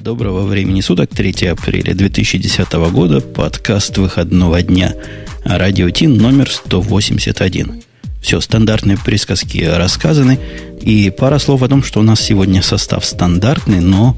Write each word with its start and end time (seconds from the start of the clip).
Доброго 0.00 0.46
времени 0.46 0.80
суток, 0.80 1.10
3 1.10 1.48
апреля 1.48 1.92
2010 1.92 2.72
года, 2.92 3.20
подкаст 3.20 3.98
выходного 3.98 4.62
дня, 4.62 4.94
радио 5.44 5.90
ТИН 5.90 6.16
номер 6.16 6.50
181. 6.50 7.82
Все, 8.22 8.40
стандартные 8.40 8.96
присказки 8.96 9.58
рассказаны, 9.64 10.38
и 10.80 11.10
пара 11.10 11.38
слов 11.38 11.62
о 11.62 11.68
том, 11.68 11.82
что 11.82 12.00
у 12.00 12.04
нас 12.04 12.20
сегодня 12.20 12.62
состав 12.62 13.04
стандартный, 13.04 13.80
но 13.80 14.16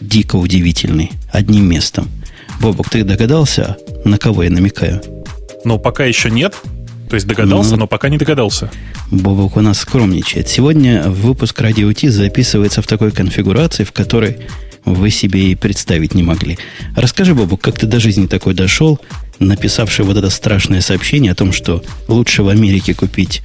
дико 0.00 0.36
удивительный, 0.36 1.12
одним 1.30 1.68
местом. 1.68 2.08
Бобок, 2.60 2.88
ты 2.88 3.04
догадался, 3.04 3.76
на 4.06 4.16
кого 4.16 4.44
я 4.44 4.50
намекаю? 4.50 5.02
Ну, 5.64 5.78
пока 5.78 6.04
еще 6.04 6.30
нет, 6.30 6.56
то 7.10 7.14
есть 7.14 7.26
догадался, 7.26 7.72
ну, 7.72 7.78
но 7.78 7.86
пока 7.86 8.08
не 8.08 8.16
догадался. 8.16 8.70
Бобок 9.10 9.56
у 9.56 9.60
нас 9.60 9.80
скромничает. 9.80 10.48
Сегодня 10.48 11.08
выпуск 11.08 11.60
Радио 11.60 11.92
Ти 11.92 12.08
записывается 12.08 12.80
в 12.80 12.86
такой 12.86 13.10
конфигурации, 13.10 13.84
в 13.84 13.92
которой 13.92 14.38
вы 14.84 15.10
себе 15.10 15.52
и 15.52 15.54
представить 15.54 16.14
не 16.14 16.22
могли. 16.22 16.58
Расскажи, 16.96 17.34
Бобок, 17.34 17.60
как 17.60 17.78
ты 17.78 17.86
до 17.86 18.00
жизни 18.00 18.26
такой 18.26 18.54
дошел, 18.54 18.98
написавший 19.38 20.04
вот 20.04 20.16
это 20.16 20.30
страшное 20.30 20.80
сообщение 20.80 21.32
о 21.32 21.36
том, 21.36 21.52
что 21.52 21.82
лучше 22.08 22.42
в 22.42 22.48
Америке 22.48 22.94
купить 22.94 23.42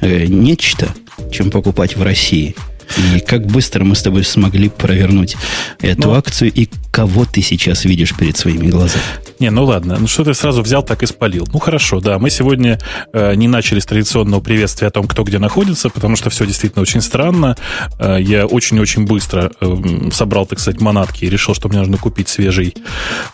э, 0.00 0.26
нечто, 0.26 0.94
чем 1.32 1.50
покупать 1.50 1.96
в 1.96 2.02
России– 2.02 2.54
и 2.96 3.20
как 3.20 3.46
быстро 3.46 3.84
мы 3.84 3.94
с 3.94 4.02
тобой 4.02 4.24
смогли 4.24 4.68
провернуть 4.68 5.36
эту 5.80 6.08
Но... 6.08 6.14
акцию, 6.14 6.52
и 6.52 6.68
кого 6.90 7.24
ты 7.24 7.42
сейчас 7.42 7.84
видишь 7.84 8.14
перед 8.16 8.36
своими 8.36 8.68
глазами? 8.68 9.02
Не, 9.38 9.50
ну 9.50 9.64
ладно, 9.64 9.98
ну 10.00 10.08
что 10.08 10.24
ты 10.24 10.34
сразу 10.34 10.62
взял, 10.62 10.82
так 10.82 11.02
и 11.02 11.06
спалил. 11.06 11.46
Ну 11.52 11.60
хорошо, 11.60 12.00
да, 12.00 12.18
мы 12.18 12.28
сегодня 12.28 12.78
э, 13.12 13.34
не 13.36 13.46
начали 13.46 13.78
с 13.78 13.86
традиционного 13.86 14.40
приветствия 14.40 14.88
о 14.88 14.90
том, 14.90 15.06
кто 15.06 15.22
где 15.22 15.38
находится, 15.38 15.90
потому 15.90 16.16
что 16.16 16.28
все 16.30 16.44
действительно 16.44 16.82
очень 16.82 17.00
странно. 17.00 17.56
Э, 18.00 18.18
я 18.20 18.46
очень-очень 18.46 19.06
быстро 19.06 19.52
э, 19.60 20.10
собрал, 20.12 20.46
так 20.46 20.58
сказать, 20.58 20.80
манатки 20.80 21.24
и 21.24 21.30
решил, 21.30 21.54
что 21.54 21.68
мне 21.68 21.78
нужно 21.78 21.98
купить 21.98 22.28
свежий 22.28 22.74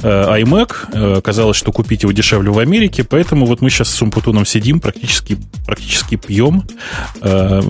э, 0.00 0.42
iMac. 0.42 0.74
Э, 0.92 1.14
оказалось, 1.18 1.56
что 1.56 1.72
купить 1.72 2.02
его 2.02 2.12
дешевле 2.12 2.50
в 2.50 2.58
Америке, 2.58 3.02
поэтому 3.02 3.46
вот 3.46 3.62
мы 3.62 3.70
сейчас 3.70 3.88
с 3.88 3.94
Сумпутуном 3.94 4.44
сидим, 4.44 4.80
практически, 4.80 5.38
практически 5.64 6.16
пьем. 6.16 6.64
Э, 7.22 7.62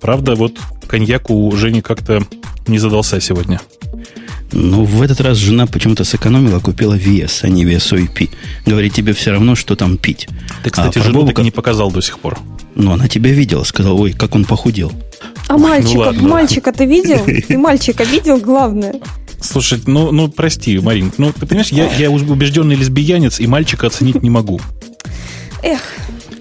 правда, 0.00 0.34
вот 0.34 0.54
коньяк 0.86 1.30
у 1.30 1.54
Жени 1.56 1.82
как-то 1.82 2.22
не 2.66 2.78
задался 2.78 3.20
сегодня. 3.20 3.60
Ну, 4.52 4.84
в 4.84 5.02
этот 5.02 5.20
раз 5.20 5.38
жена 5.38 5.66
почему-то 5.66 6.04
сэкономила, 6.04 6.60
купила 6.60 6.94
VS, 6.94 7.40
а 7.42 7.48
не 7.48 7.64
VSOP. 7.64 8.30
Говорит, 8.64 8.94
тебе 8.94 9.12
все 9.12 9.32
равно, 9.32 9.54
что 9.54 9.74
там 9.76 9.98
пить. 9.98 10.28
Ты, 10.62 10.70
кстати, 10.70 10.98
а 10.98 11.02
жену 11.02 11.20
Бобука... 11.20 11.36
так 11.36 11.44
не 11.44 11.50
показал 11.50 11.90
до 11.90 12.00
сих 12.00 12.18
пор. 12.18 12.38
Ну, 12.74 12.92
она 12.92 13.08
тебя 13.08 13.32
видела, 13.32 13.64
сказала, 13.64 13.94
ой, 13.94 14.12
как 14.12 14.34
он 14.34 14.44
похудел. 14.44 14.92
А 15.48 15.58
мальчика, 15.58 16.12
ну, 16.12 16.28
мальчика 16.28 16.72
ты 16.72 16.86
видел? 16.86 17.24
Ты 17.48 17.56
мальчика 17.56 18.04
видел, 18.04 18.38
главное? 18.38 18.94
Слушай, 19.40 19.80
ну, 19.86 20.10
ну 20.12 20.28
прости, 20.28 20.78
Марин, 20.78 21.12
ну 21.18 21.32
ты 21.32 21.46
понимаешь, 21.46 21.68
я, 21.68 21.92
я 21.94 22.10
убежденный 22.10 22.74
лесбиянец 22.74 23.38
и 23.38 23.46
мальчика 23.46 23.86
оценить 23.86 24.22
не 24.22 24.30
могу. 24.30 24.60
Эх, 25.62 25.80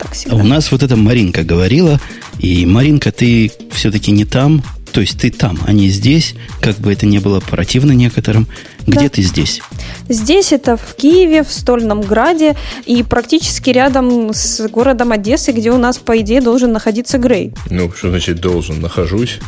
так 0.05 0.13
всегда. 0.13 0.35
У 0.35 0.43
нас 0.43 0.71
вот 0.71 0.83
эта 0.83 0.95
Маринка 0.95 1.43
говорила, 1.43 1.99
и 2.39 2.65
Маринка, 2.65 3.11
ты 3.11 3.51
все-таки 3.71 4.11
не 4.11 4.25
там, 4.25 4.63
то 4.91 5.01
есть 5.01 5.19
ты 5.19 5.31
там, 5.31 5.59
а 5.65 5.73
не 5.73 5.89
здесь, 5.89 6.35
как 6.61 6.77
бы 6.77 6.93
это 6.93 7.05
ни 7.05 7.17
было 7.17 7.39
противно 7.39 7.91
некоторым. 7.91 8.47
Где 8.87 9.05
да. 9.05 9.09
ты 9.09 9.23
здесь? 9.23 9.61
Здесь 10.07 10.53
это 10.53 10.77
в 10.77 10.95
Киеве, 10.95 11.43
в 11.43 11.51
Стольном 11.51 12.01
Граде 12.01 12.55
и 12.85 13.03
практически 13.03 13.71
рядом 13.71 14.33
с 14.33 14.65
городом 14.69 15.11
Одессы, 15.11 15.51
где 15.51 15.71
у 15.71 15.77
нас, 15.77 15.97
по 15.97 16.17
идее, 16.21 16.39
должен 16.39 16.71
находиться 16.71 17.17
Грей. 17.17 17.53
Ну, 17.69 17.91
что 17.91 18.09
значит 18.09 18.39
должен? 18.39 18.79
Нахожусь. 18.79 19.39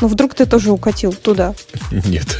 Ну, 0.00 0.08
вдруг 0.08 0.34
ты 0.34 0.46
тоже 0.46 0.72
укатил 0.72 1.12
туда? 1.12 1.54
Нет. 1.90 2.38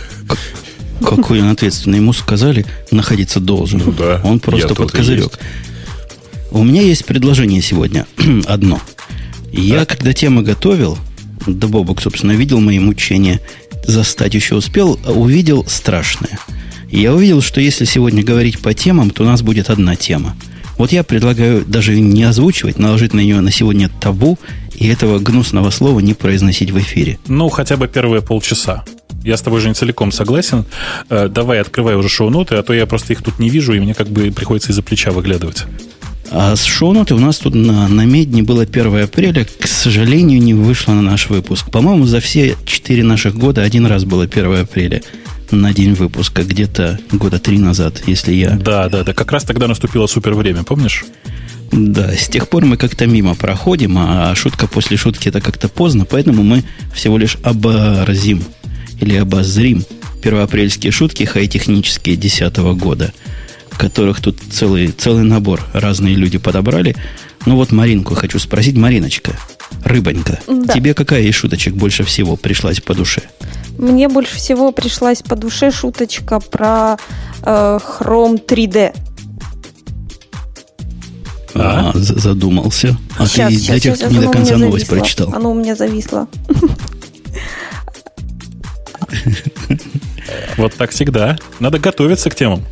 Какой 1.00 1.40
он 1.40 1.50
ответственный. 1.50 1.98
Ему 1.98 2.12
сказали, 2.12 2.66
находиться 2.90 3.38
должен. 3.40 3.82
Ну 3.84 3.92
да. 3.92 4.20
Он 4.24 4.40
просто 4.40 4.74
под 4.74 4.90
козырек. 4.90 5.38
У 6.50 6.64
меня 6.64 6.82
есть 6.82 7.04
предложение 7.04 7.60
сегодня. 7.62 8.06
Одно. 8.46 8.80
Я, 9.52 9.80
так. 9.80 9.98
когда 9.98 10.12
тему 10.12 10.42
готовил, 10.42 10.98
да 11.46 11.66
Бобок, 11.66 12.00
собственно, 12.00 12.32
видел 12.32 12.60
мои 12.60 12.78
мучения, 12.78 13.40
застать 13.84 14.34
еще 14.34 14.54
успел, 14.56 14.98
увидел 15.06 15.64
страшное. 15.66 16.38
Я 16.90 17.14
увидел, 17.14 17.42
что 17.42 17.60
если 17.60 17.84
сегодня 17.84 18.22
говорить 18.22 18.60
по 18.60 18.72
темам, 18.72 19.10
то 19.10 19.22
у 19.22 19.26
нас 19.26 19.42
будет 19.42 19.68
одна 19.68 19.94
тема. 19.94 20.36
Вот 20.78 20.92
я 20.92 21.02
предлагаю 21.02 21.64
даже 21.66 21.98
не 21.98 22.22
озвучивать, 22.22 22.78
наложить 22.78 23.12
на 23.12 23.20
нее 23.20 23.40
на 23.40 23.50
сегодня 23.50 23.90
табу 24.00 24.38
и 24.74 24.86
этого 24.86 25.18
гнусного 25.18 25.70
слова 25.70 26.00
не 26.00 26.14
произносить 26.14 26.70
в 26.70 26.78
эфире. 26.78 27.18
Ну, 27.26 27.48
хотя 27.48 27.76
бы 27.76 27.88
первые 27.88 28.22
полчаса. 28.22 28.84
Я 29.24 29.36
с 29.36 29.42
тобой 29.42 29.60
же 29.60 29.68
не 29.68 29.74
целиком 29.74 30.12
согласен. 30.12 30.64
Э, 31.10 31.28
давай, 31.28 31.60
открывай 31.60 31.96
уже 31.96 32.08
шоу-ноты, 32.08 32.54
а 32.54 32.62
то 32.62 32.72
я 32.72 32.86
просто 32.86 33.12
их 33.12 33.22
тут 33.22 33.40
не 33.40 33.50
вижу, 33.50 33.74
и 33.74 33.80
мне 33.80 33.92
как 33.92 34.08
бы 34.08 34.30
приходится 34.30 34.70
из-за 34.70 34.82
плеча 34.82 35.10
выглядывать. 35.10 35.64
А 36.30 36.54
с 36.56 36.64
шоу-ноты 36.64 37.14
у 37.14 37.18
нас 37.18 37.38
тут 37.38 37.54
на, 37.54 37.88
на 37.88 38.04
медне 38.04 38.42
было 38.42 38.62
1 38.62 39.02
апреля. 39.04 39.46
К 39.58 39.66
сожалению, 39.66 40.42
не 40.42 40.54
вышло 40.54 40.92
на 40.92 41.02
наш 41.02 41.28
выпуск. 41.30 41.70
По-моему, 41.70 42.04
за 42.04 42.20
все 42.20 42.56
4 42.64 43.02
наших 43.02 43.34
года 43.36 43.62
один 43.62 43.86
раз 43.86 44.04
было 44.04 44.24
1 44.24 44.60
апреля 44.60 45.02
на 45.50 45.72
день 45.72 45.94
выпуска, 45.94 46.42
где-то 46.42 47.00
года 47.10 47.38
три 47.38 47.58
назад, 47.58 48.02
если 48.06 48.34
я... 48.34 48.50
Да, 48.50 48.90
да, 48.90 49.02
да, 49.02 49.14
как 49.14 49.32
раз 49.32 49.44
тогда 49.44 49.66
наступило 49.66 50.06
супер 50.06 50.34
время, 50.34 50.62
помнишь? 50.62 51.06
Да, 51.72 52.14
с 52.14 52.28
тех 52.28 52.48
пор 52.48 52.66
мы 52.66 52.76
как-то 52.76 53.06
мимо 53.06 53.34
проходим, 53.34 53.96
а 53.98 54.34
шутка 54.34 54.66
после 54.66 54.98
шутки 54.98 55.28
это 55.28 55.40
как-то 55.40 55.68
поздно, 55.68 56.04
поэтому 56.04 56.42
мы 56.42 56.64
всего 56.94 57.16
лишь 57.16 57.38
образим 57.44 58.44
или 59.00 59.16
обозрим 59.16 59.84
первоапрельские 60.22 60.92
шутки 60.92 61.24
хай-технические 61.24 62.16
2010 62.16 62.56
года– 62.78 63.12
которых 63.78 64.20
тут 64.20 64.38
целый, 64.50 64.88
целый 64.88 65.22
набор 65.22 65.62
разные 65.72 66.14
люди 66.14 66.38
подобрали. 66.38 66.96
Ну 67.46 67.56
вот 67.56 67.72
Маринку 67.72 68.14
хочу 68.14 68.38
спросить. 68.38 68.76
Мариночка, 68.76 69.32
рыбонька, 69.84 70.40
да. 70.46 70.74
тебе 70.74 70.92
какая 70.92 71.22
из 71.22 71.34
шуточек 71.34 71.74
больше 71.74 72.04
всего 72.04 72.36
пришлась 72.36 72.80
по 72.80 72.94
душе? 72.94 73.22
Мне 73.78 74.08
больше 74.08 74.36
всего 74.36 74.72
пришлась 74.72 75.22
по 75.22 75.36
душе 75.36 75.70
шуточка 75.70 76.40
про 76.40 76.98
э, 77.42 77.78
Chrome 77.78 78.44
3D. 78.44 78.94
А, 81.54 81.92
а 81.94 81.98
задумался. 81.98 82.96
А 83.16 83.26
сейчас, 83.26 83.52
ты 83.52 83.58
сейчас, 83.58 83.68
для 83.68 83.80
тех, 83.80 83.96
кто 83.96 84.08
не 84.08 84.18
до 84.18 84.28
конца 84.28 84.56
новость 84.56 84.86
зависло. 84.86 84.96
прочитал. 84.96 85.34
Оно 85.34 85.52
у 85.52 85.54
меня 85.54 85.76
зависло. 85.76 86.28
Вот 90.56 90.74
так 90.74 90.90
всегда. 90.90 91.38
Надо 91.60 91.78
готовиться 91.78 92.30
к 92.30 92.34
темам. 92.34 92.62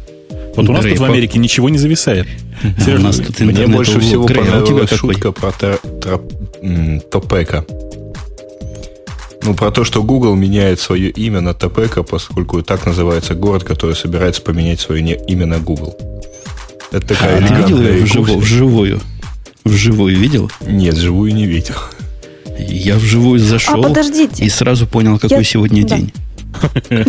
Вот 0.56 0.68
у 0.68 0.72
нас 0.72 0.84
тут 0.84 0.98
в 0.98 1.04
Америке 1.04 1.38
ничего 1.38 1.68
не 1.68 1.78
зависает. 1.78 2.26
у 2.86 2.90
нас 2.98 3.16
тут 3.16 3.40
Мне 3.40 3.66
больше 3.66 4.00
всего 4.00 4.26
понравилась 4.26 4.90
шутка 4.90 5.32
про 5.32 5.52
Топека. 7.10 7.64
Ну, 9.42 9.54
про 9.54 9.70
то, 9.70 9.84
что 9.84 10.02
Google 10.02 10.34
меняет 10.34 10.80
свое 10.80 11.08
имя 11.08 11.40
на 11.40 11.54
Топека, 11.54 12.02
поскольку 12.02 12.62
так 12.62 12.84
называется 12.84 13.34
город, 13.34 13.62
который 13.62 13.94
собирается 13.94 14.42
поменять 14.42 14.80
свое 14.80 15.16
имя 15.28 15.46
на 15.46 15.58
Google. 15.58 15.96
Это 16.90 17.06
такая 17.06 17.38
а, 17.38 17.46
ты 17.46 17.54
видел 17.54 18.04
вживую, 18.04 18.38
вживую? 18.38 19.00
Вживую 19.64 20.18
видел? 20.18 20.50
Нет, 20.66 20.94
вживую 20.94 21.32
не 21.32 21.46
видел. 21.46 21.76
Я 22.58 22.96
вживую 22.96 23.38
зашел 23.38 23.84
а, 23.84 23.88
подождите. 23.88 24.44
и 24.44 24.48
сразу 24.48 24.86
понял, 24.86 25.18
какой 25.18 25.38
Я... 25.38 25.44
сегодня 25.44 25.86
да. 25.86 25.96
день. 25.96 26.12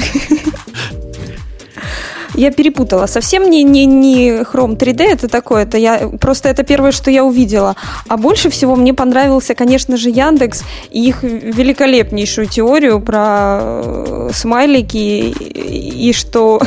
Я 2.37 2.51
перепутала. 2.51 3.07
Совсем 3.07 3.49
не, 3.49 3.63
не, 3.63 3.85
не 3.85 4.29
Chrome 4.43 4.77
3D, 4.77 5.01
это 5.01 5.27
такое, 5.27 5.63
это 5.63 5.77
я, 5.77 6.07
просто 6.21 6.49
это 6.49 6.63
первое, 6.63 6.91
что 6.91 7.09
я 7.09 7.23
увидела. 7.23 7.75
А 8.07 8.15
больше 8.17 8.49
всего 8.49 8.75
мне 8.75 8.93
понравился, 8.93 9.55
конечно 9.55 9.97
же, 9.97 10.09
Яндекс 10.09 10.63
и 10.91 11.07
их 11.07 11.23
великолепнейшую 11.23 12.47
теорию 12.47 13.01
про 13.01 13.59
э, 13.61 14.29
смайлики 14.33 14.97
и, 14.97 16.09
и 16.09 16.13
что 16.13 16.61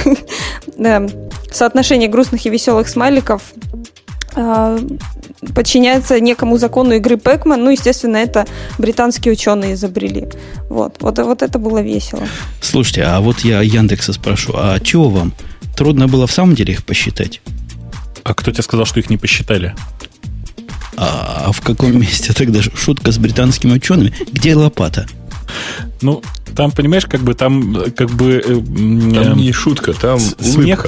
соотношение 1.53 2.09
грустных 2.09 2.45
и 2.47 2.51
веселых 2.51 2.89
смайликов 2.89 3.43
подчиняется 5.55 6.21
некому 6.21 6.59
закону 6.59 6.93
игры 6.93 7.17
Пэкман. 7.17 7.63
Ну, 7.63 7.71
естественно, 7.71 8.17
это 8.17 8.47
британские 8.79 9.33
ученые 9.33 9.75
изобрели. 9.75 10.29
Вот, 10.69 10.97
вот, 11.01 11.19
вот 11.19 11.43
это 11.43 11.59
было 11.59 11.81
весело. 11.81 12.23
Слушайте, 12.61 13.03
а 13.05 13.21
вот 13.21 13.41
я 13.41 13.63
Яндекса 13.63 14.13
спрошу, 14.13 14.53
а 14.55 14.79
чего 14.81 15.09
вам? 15.09 15.33
Трудно 15.77 16.09
было 16.09 16.27
в 16.27 16.33
самом 16.33 16.55
деле 16.55 16.75
их 16.75 16.85
посчитать. 16.85 17.41
А 18.23 18.35
кто 18.35 18.51
тебе 18.51 18.63
сказал, 18.63 18.87
что 18.87 19.01
их 19.01 19.11
не 19.11 19.17
посчитали? 19.17 19.75
А, 20.97 21.45
а 21.47 21.53
в 21.53 21.61
каком 21.63 21.99
месте 22.01 22.33
тогда 22.33 22.61
шутка 22.63 23.13
с 23.13 23.19
британскими 23.19 23.73
учеными? 23.73 24.13
Где 24.33 24.55
лопата? 24.55 25.07
Ну, 26.03 26.23
там, 26.55 26.73
понимаешь, 26.73 27.07
как 27.07 27.21
бы 27.21 27.35
там, 27.35 27.77
как 27.97 28.11
бы... 28.11 28.43
Э, 28.45 28.55
там 28.55 29.33
э, 29.33 29.35
не 29.37 29.53
шутка, 29.53 29.93
там 29.93 30.19
смех. 30.19 30.87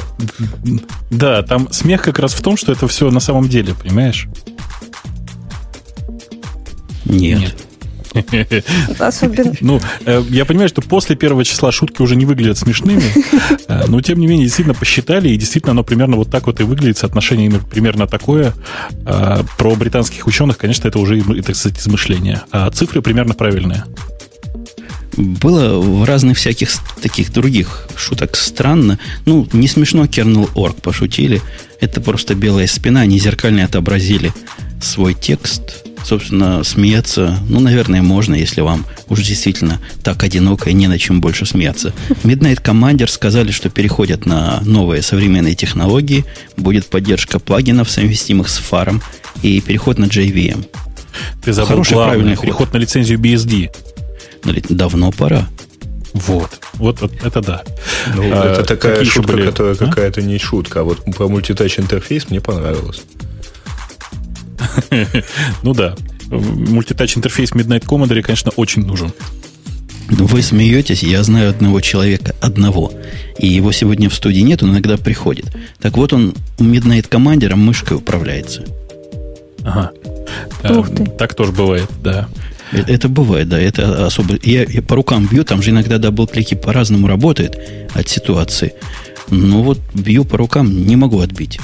Улыбка. 0.65 0.87
Да, 1.11 1.43
там 1.43 1.73
смех 1.73 2.03
как 2.03 2.19
раз 2.19 2.35
в 2.35 2.43
том, 2.43 2.57
что 2.57 2.73
это 2.73 2.89
все 2.89 3.11
на 3.11 3.21
самом 3.21 3.49
деле, 3.49 3.75
понимаешь? 3.75 4.29
Нет. 7.05 7.55
Нет. 8.31 8.65
Особенно. 8.99 9.53
Ну, 9.61 9.81
э, 10.05 10.23
я 10.29 10.45
понимаю, 10.45 10.69
что 10.69 10.83
после 10.83 11.17
первого 11.17 11.45
числа 11.45 11.73
шутки 11.73 12.03
уже 12.03 12.17
не 12.17 12.27
выглядят 12.27 12.59
смешными, 12.59 13.05
но 13.89 14.01
тем 14.01 14.19
не 14.19 14.27
менее 14.27 14.45
действительно 14.45 14.75
посчитали, 14.75 15.31
и 15.31 15.37
действительно 15.37 15.73
оно 15.73 15.85
примерно 15.85 16.17
вот 16.17 16.31
так 16.31 16.47
вот 16.47 16.61
и 16.61 16.65
выглядит, 16.65 16.99
соотношение 16.99 17.51
примерно 17.71 18.07
такое. 18.07 18.53
А, 19.05 19.45
про 19.57 19.75
британских 19.75 20.27
ученых, 20.27 20.59
конечно, 20.59 20.89
это 20.89 20.99
уже, 20.99 21.21
так 21.43 21.57
сказать, 21.57 21.81
измышление. 21.81 22.43
А 22.51 22.71
цифры 22.71 23.01
примерно 23.03 23.35
правильные. 23.35 23.85
Было 25.17 25.79
в 25.79 26.05
разных 26.05 26.39
всяких 26.39 26.71
таких 27.03 27.33
других 27.33 27.89
шуток 27.97 28.37
странно. 28.37 28.99
Ну, 29.27 29.47
не 29.53 29.69
смешно 29.69 30.05
Kernel.org 30.05 30.81
пошутили. 30.81 31.43
Это 31.81 32.01
просто 32.01 32.35
белая 32.35 32.67
спина, 32.67 33.01
они 33.01 33.19
зеркально 33.19 33.65
отобразили 33.65 34.33
свой 34.81 35.15
текст. 35.15 35.85
Собственно, 36.05 36.65
смеяться, 36.65 37.39
ну, 37.49 37.61
наверное, 37.61 38.03
можно, 38.03 38.35
если 38.35 38.61
вам 38.61 38.85
уж 39.09 39.23
действительно 39.23 39.81
так 40.03 40.25
одиноко 40.25 40.71
и 40.71 40.73
не 40.73 40.89
на 40.89 40.99
чем 40.99 41.21
больше 41.21 41.47
смеяться. 41.47 41.95
Midnight 42.25 42.61
Commander 42.61 43.07
сказали, 43.07 43.53
что 43.53 43.71
переходят 43.71 44.27
на 44.27 44.61
новые 44.63 45.03
современные 45.03 45.55
технологии, 45.55 46.25
будет 46.57 46.87
поддержка 46.87 47.39
плагинов, 47.39 47.89
совместимых 47.89 48.49
с 48.49 48.59
фаром, 48.59 49.01
и 49.43 49.61
переход 49.61 49.99
на 49.99 50.07
JVM. 50.07 50.67
Ты 51.45 51.53
забыл 51.53 51.69
Хороший, 51.69 51.95
правильный 51.95 52.37
переход 52.37 52.69
ход. 52.69 52.75
на 52.75 52.79
лицензию 52.79 53.19
BSD. 53.21 53.71
Давно 54.69 55.13
пора. 55.13 55.49
Вот. 56.13 56.51
Вот, 56.75 57.01
вот 57.01 57.13
это 57.23 57.41
да. 57.41 57.63
Ну, 58.15 58.23
а, 58.33 58.53
это 58.53 58.65
такая 58.65 59.05
шутка, 59.05 59.33
были? 59.33 59.47
которая 59.47 59.75
а? 59.75 59.77
какая-то 59.77 60.23
не 60.23 60.39
шутка. 60.39 60.81
А 60.81 60.85
вот 60.85 61.05
про 61.17 61.29
мультитач 61.29 61.79
интерфейс 61.79 62.29
мне 62.29 62.41
понравилось. 62.41 63.03
ну 65.63 65.75
да. 65.75 65.95
Мультитач 66.29 67.17
интерфейс 67.17 67.53
Midnight 67.53 67.85
Commodore, 67.85 68.23
конечно, 68.23 68.53
очень 68.57 68.85
нужен. 68.87 69.13
Вы 70.09 70.43
смеетесь, 70.43 71.03
я 71.03 71.23
знаю 71.23 71.51
одного 71.51 71.81
человека, 71.81 72.35
одного. 72.41 72.93
И 73.39 73.47
его 73.47 73.73
сегодня 73.73 74.11
в 74.11 74.15
студии 74.15 74.41
нет, 74.41 74.63
он 74.63 74.71
иногда 74.71 74.97
приходит. 74.97 75.47
Так 75.81 75.97
вот 75.97 76.13
он 76.13 76.35
у 76.59 76.65
Midnight 76.65 77.09
Commander 77.09 77.55
мышкой 77.55 77.97
управляется. 77.97 78.65
Ага. 79.65 79.93
Ух 80.65 80.91
ты. 80.95 81.07
Так 81.07 81.35
тоже 81.35 81.53
бывает, 81.53 81.89
да. 82.03 82.29
Это 82.73 83.09
бывает, 83.09 83.49
да. 83.49 83.61
Это 83.61 84.07
особо. 84.07 84.39
Я, 84.43 84.65
я 84.65 84.83
по 84.83 84.97
рукам 84.97 85.29
бью, 85.31 85.45
там 85.45 85.63
же 85.63 85.71
иногда 85.71 85.99
дабл-клики 85.99 86.55
по-разному 86.55 87.07
работает 87.07 87.59
от 87.95 88.09
ситуации. 88.09 88.73
Но 89.31 89.63
вот 89.63 89.79
бью 89.95 90.25
по 90.25 90.39
рукам, 90.39 90.87
не 90.87 90.97
могу 90.97 91.21
отбить. 91.21 91.61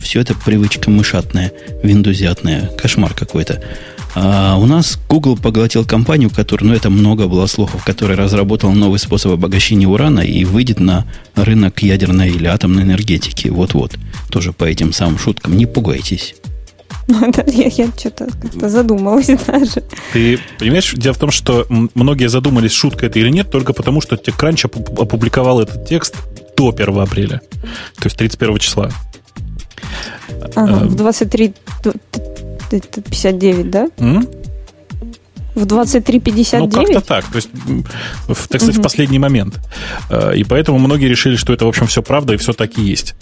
Все 0.00 0.20
это 0.20 0.34
привычка 0.34 0.90
мышатная, 0.90 1.52
виндузятная, 1.82 2.70
кошмар 2.76 3.14
какой-то. 3.14 3.62
А 4.14 4.56
у 4.56 4.66
нас 4.66 4.98
Google 5.08 5.36
поглотил 5.36 5.84
компанию, 5.84 6.30
которая, 6.30 6.68
ну 6.68 6.74
это 6.74 6.90
много 6.90 7.28
было 7.28 7.46
слухов, 7.46 7.84
которая 7.84 8.16
разработала 8.16 8.72
новый 8.72 8.98
способ 8.98 9.32
обогащения 9.32 9.86
урана 9.86 10.20
и 10.20 10.44
выйдет 10.44 10.80
на 10.80 11.06
рынок 11.36 11.82
ядерной 11.82 12.30
или 12.30 12.46
атомной 12.46 12.82
энергетики. 12.82 13.48
Вот-вот. 13.48 13.96
Тоже 14.30 14.52
по 14.52 14.64
этим 14.64 14.92
самым 14.92 15.18
шуткам. 15.18 15.56
Не 15.56 15.66
пугайтесь. 15.66 16.34
Ну, 17.06 17.32
я, 17.46 17.66
я 17.66 17.88
что-то 17.96 18.26
как-то 18.26 18.68
задумалась 18.68 19.30
даже. 19.46 19.82
Ты 20.12 20.38
понимаешь, 20.58 20.92
дело 20.94 21.14
в 21.14 21.18
том, 21.18 21.30
что 21.30 21.66
многие 21.68 22.28
задумались, 22.28 22.72
шутка 22.72 23.06
это 23.06 23.18
или 23.18 23.30
нет, 23.30 23.50
только 23.50 23.72
потому, 23.72 24.00
что 24.00 24.16
TechCrunch 24.16 24.66
опубликовал 25.00 25.60
этот 25.60 25.86
текст 25.86 26.16
до 26.56 26.70
1 26.70 26.98
апреля, 26.98 27.40
то 27.96 28.04
есть 28.04 28.16
31 28.16 28.58
числа. 28.58 28.90
Ага, 30.54 30.86
в 30.86 30.94
23.59, 30.94 33.70
да? 33.70 33.88
М? 33.98 34.26
В 35.54 35.64
23.59? 35.64 36.58
Ну, 36.58 36.68
как-то 36.70 37.00
так. 37.00 37.24
То 37.26 37.36
есть, 37.36 37.48
в, 38.28 38.48
так 38.48 38.60
сказать, 38.60 38.76
угу. 38.76 38.80
в 38.80 38.82
последний 38.82 39.18
момент. 39.18 39.60
Э, 40.08 40.34
и 40.36 40.44
поэтому 40.44 40.78
многие 40.78 41.08
решили, 41.08 41.36
что 41.36 41.52
это, 41.52 41.64
в 41.64 41.68
общем, 41.68 41.86
все 41.86 42.02
правда 42.02 42.34
и 42.34 42.36
все 42.36 42.52
так 42.52 42.78
и 42.78 42.82
есть. 42.82 43.14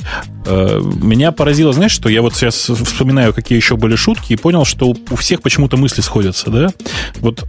Э, 0.46 0.80
меня 0.80 1.32
поразило, 1.32 1.72
знаешь, 1.72 1.92
что 1.92 2.08
я 2.08 2.22
вот 2.22 2.34
сейчас 2.34 2.54
вспоминаю, 2.54 3.32
какие 3.32 3.56
еще 3.56 3.76
были 3.76 3.96
шутки, 3.96 4.32
и 4.32 4.36
понял, 4.36 4.64
что 4.64 4.94
у 5.10 5.16
всех 5.16 5.42
почему-то 5.42 5.76
мысли 5.76 6.00
сходятся, 6.00 6.50
да? 6.50 6.72
Вот 7.20 7.44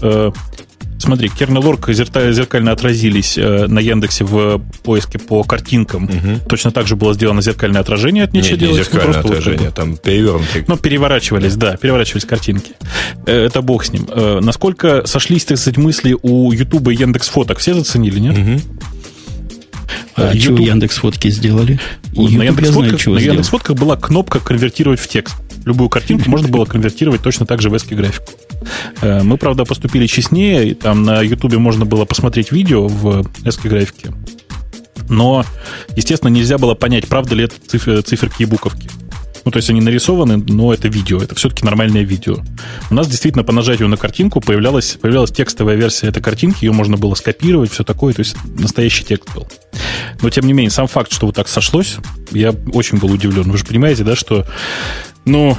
Смотри, 0.99 1.29
Kernel.org 1.29 1.93
зеркально 2.33 2.73
отразились 2.73 3.37
э, 3.37 3.67
на 3.67 3.79
Яндексе 3.79 4.25
в 4.25 4.61
поиске 4.83 5.17
по 5.17 5.43
картинкам. 5.43 6.03
Угу. 6.03 6.49
Точно 6.49 6.71
так 6.71 6.87
же 6.87 6.97
было 6.97 7.13
сделано 7.13 7.41
зеркальное 7.41 7.81
отражение 7.81 8.25
от 8.25 8.33
нечего 8.33 8.57
делать. 8.57 8.77
Не 8.77 8.83
зеркальное 8.83 9.21
ну, 9.21 9.29
отражение, 9.29 9.67
вот, 9.67 9.75
там 9.75 9.97
перевернутые. 9.97 10.65
Ну, 10.67 10.77
переворачивались, 10.77 11.55
да, 11.55 11.77
переворачивались 11.77 12.25
картинки. 12.25 12.73
Э, 13.25 13.45
это 13.45 13.61
бог 13.61 13.85
с 13.85 13.93
ним. 13.93 14.07
Э, 14.09 14.39
насколько 14.41 15.05
сошлись, 15.05 15.45
так 15.45 15.57
сказать, 15.57 15.77
мысли 15.77 16.17
у 16.21 16.51
Ютуба 16.51 16.91
и 16.91 16.97
Яндекс 16.97 17.29
Фоток? 17.29 17.59
Все 17.59 17.73
заценили, 17.73 18.19
нет? 18.19 18.37
Угу. 18.37 18.61
А 20.15 20.33
YouTube... 20.33 20.57
что 20.57 20.67
Яндекс 20.67 20.97
Фотки 20.97 21.29
сделали? 21.29 21.79
на 22.13 22.43
Яндекс, 22.43 22.69
Фотках, 22.69 23.07
на 23.07 23.19
Яндекс 23.19 23.49
Фотках 23.49 23.77
была 23.77 23.95
кнопка 23.95 24.39
конвертировать 24.39 24.99
в 24.99 25.07
текст. 25.07 25.35
Любую 25.65 25.89
картинку 25.89 26.29
можно 26.29 26.47
было 26.47 26.65
конвертировать 26.65 27.21
точно 27.21 27.45
так 27.45 27.61
же 27.61 27.69
в 27.69 27.77
эски 27.77 27.93
графику. 27.93 28.31
Э, 29.01 29.21
мы, 29.23 29.37
правда, 29.37 29.65
поступили 29.65 30.07
честнее. 30.07 30.75
Там 30.75 31.03
на 31.03 31.21
Ютубе 31.21 31.57
можно 31.57 31.85
было 31.85 32.05
посмотреть 32.05 32.51
видео 32.51 32.87
в 32.87 33.25
эски 33.45 33.67
графике. 33.67 34.13
Но, 35.09 35.43
естественно, 35.95 36.29
нельзя 36.29 36.57
было 36.57 36.75
понять, 36.75 37.07
правда 37.07 37.35
ли 37.35 37.45
это 37.45 37.55
циферки 37.67 38.43
и 38.43 38.45
буковки. 38.45 38.89
Ну, 39.45 39.51
то 39.51 39.57
есть 39.57 39.69
они 39.69 39.81
нарисованы, 39.81 40.37
но 40.37 40.73
это 40.73 40.87
видео, 40.87 41.21
это 41.21 41.35
все-таки 41.35 41.65
нормальное 41.65 42.03
видео. 42.03 42.37
У 42.89 42.93
нас 42.93 43.07
действительно 43.07 43.43
по 43.43 43.53
нажатию 43.53 43.87
на 43.87 43.97
картинку 43.97 44.41
появлялась, 44.41 44.97
появлялась 45.01 45.31
текстовая 45.31 45.75
версия 45.75 46.07
этой 46.07 46.21
картинки, 46.21 46.65
ее 46.65 46.71
можно 46.71 46.97
было 46.97 47.15
скопировать, 47.15 47.71
все 47.71 47.83
такое, 47.83 48.13
то 48.13 48.21
есть 48.21 48.35
настоящий 48.57 49.03
текст 49.03 49.33
был. 49.33 49.47
Но, 50.21 50.29
тем 50.29 50.45
не 50.45 50.53
менее, 50.53 50.71
сам 50.71 50.87
факт, 50.87 51.11
что 51.11 51.25
вот 51.25 51.35
так 51.35 51.47
сошлось, 51.47 51.97
я 52.31 52.53
очень 52.73 52.97
был 52.97 53.11
удивлен. 53.11 53.49
Вы 53.51 53.57
же 53.57 53.65
понимаете, 53.65 54.03
да, 54.03 54.15
что, 54.15 54.45
ну, 55.25 55.57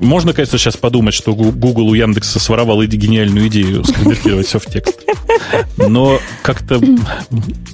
можно, 0.00 0.32
конечно, 0.32 0.58
сейчас 0.58 0.76
подумать, 0.76 1.14
что 1.14 1.34
Google 1.34 1.88
у 1.88 1.94
Яндекса 1.94 2.40
своровал 2.40 2.82
гениальную 2.82 3.48
идею 3.48 3.84
сконвертировать 3.84 4.46
все 4.46 4.58
в 4.58 4.66
текст. 4.66 5.00
Но 5.76 6.18
как-то 6.42 6.80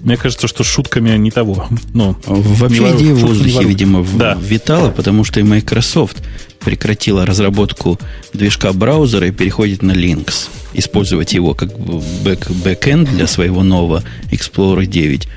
мне 0.03 0.17
кажется, 0.17 0.49
что 0.49 0.65
шутками 0.65 1.17
не 1.17 1.31
того. 1.31 1.67
Ну, 1.95 2.17
Вообще 2.27 2.97
идея 2.97 3.15
в 3.15 3.21
воздухе, 3.21 3.65
видимо, 3.65 4.05
да. 4.15 4.37
витала, 4.41 4.91
потому 4.91 5.25
что 5.25 5.41
и 5.41 5.43
Microsoft 5.43 6.23
прекратила 6.61 7.25
разработку 7.25 7.99
движка 8.33 8.73
браузера 8.73 9.29
и 9.29 9.31
переходит 9.31 9.83
на 9.83 9.93
Linux. 9.93 10.49
Использовать 10.75 11.33
его 11.33 11.55
как 11.55 11.71
бэк 11.79 12.51
бэкэнд 12.51 13.09
для 13.11 13.27
своего 13.27 13.63
нового 13.63 14.03
Explorer 14.31 14.85
9. 14.85 15.29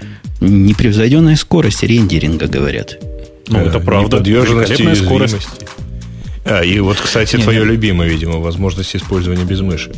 Непревзойденная 0.42 1.36
скорость 1.36 1.84
рендеринга, 1.84 2.48
говорят. 2.48 2.98
Ну, 3.48 3.60
это 3.60 3.78
э, 3.78 3.82
правда. 3.82 4.18
Великолепная 4.18 4.96
скорость. 4.96 5.48
А, 6.46 6.62
и 6.62 6.80
вот, 6.80 6.98
кстати, 6.98 7.36
не, 7.36 7.44
твое 7.44 7.60
не. 7.60 7.66
любимое, 7.66 8.10
видимо, 8.10 8.40
возможность 8.40 8.96
использования 8.96 9.44
без 9.44 9.62
мыши. 9.62 9.92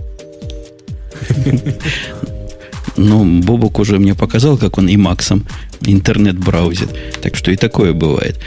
Ну, 2.95 3.41
Бобок 3.41 3.79
уже 3.79 3.97
мне 3.97 4.13
показал, 4.13 4.57
как 4.57 4.77
он 4.77 4.87
и 4.87 4.97
Максом 4.97 5.45
интернет 5.81 6.37
браузит. 6.37 6.89
Так 7.21 7.35
что 7.35 7.51
и 7.51 7.55
такое 7.55 7.93
бывает. 7.93 8.39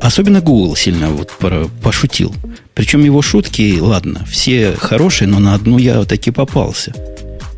Особенно 0.00 0.40
Google 0.40 0.76
сильно 0.76 1.10
вот 1.10 1.32
пошутил. 1.82 2.34
Причем 2.74 3.04
его 3.04 3.22
шутки, 3.22 3.78
ладно, 3.78 4.24
все 4.28 4.72
хорошие, 4.72 5.28
но 5.28 5.38
на 5.38 5.54
одну 5.54 5.78
я 5.78 6.04
таки 6.04 6.30
попался. 6.30 6.94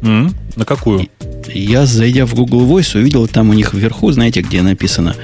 Mm, 0.00 0.32
на 0.56 0.64
какую? 0.64 1.08
Я, 1.52 1.86
зайдя 1.86 2.26
в 2.26 2.34
Google 2.34 2.62
Voice, 2.62 2.96
увидел 2.98 3.26
там 3.26 3.50
у 3.50 3.52
них 3.52 3.74
вверху, 3.74 4.10
знаете, 4.12 4.40
где 4.42 4.62
написано 4.62 5.16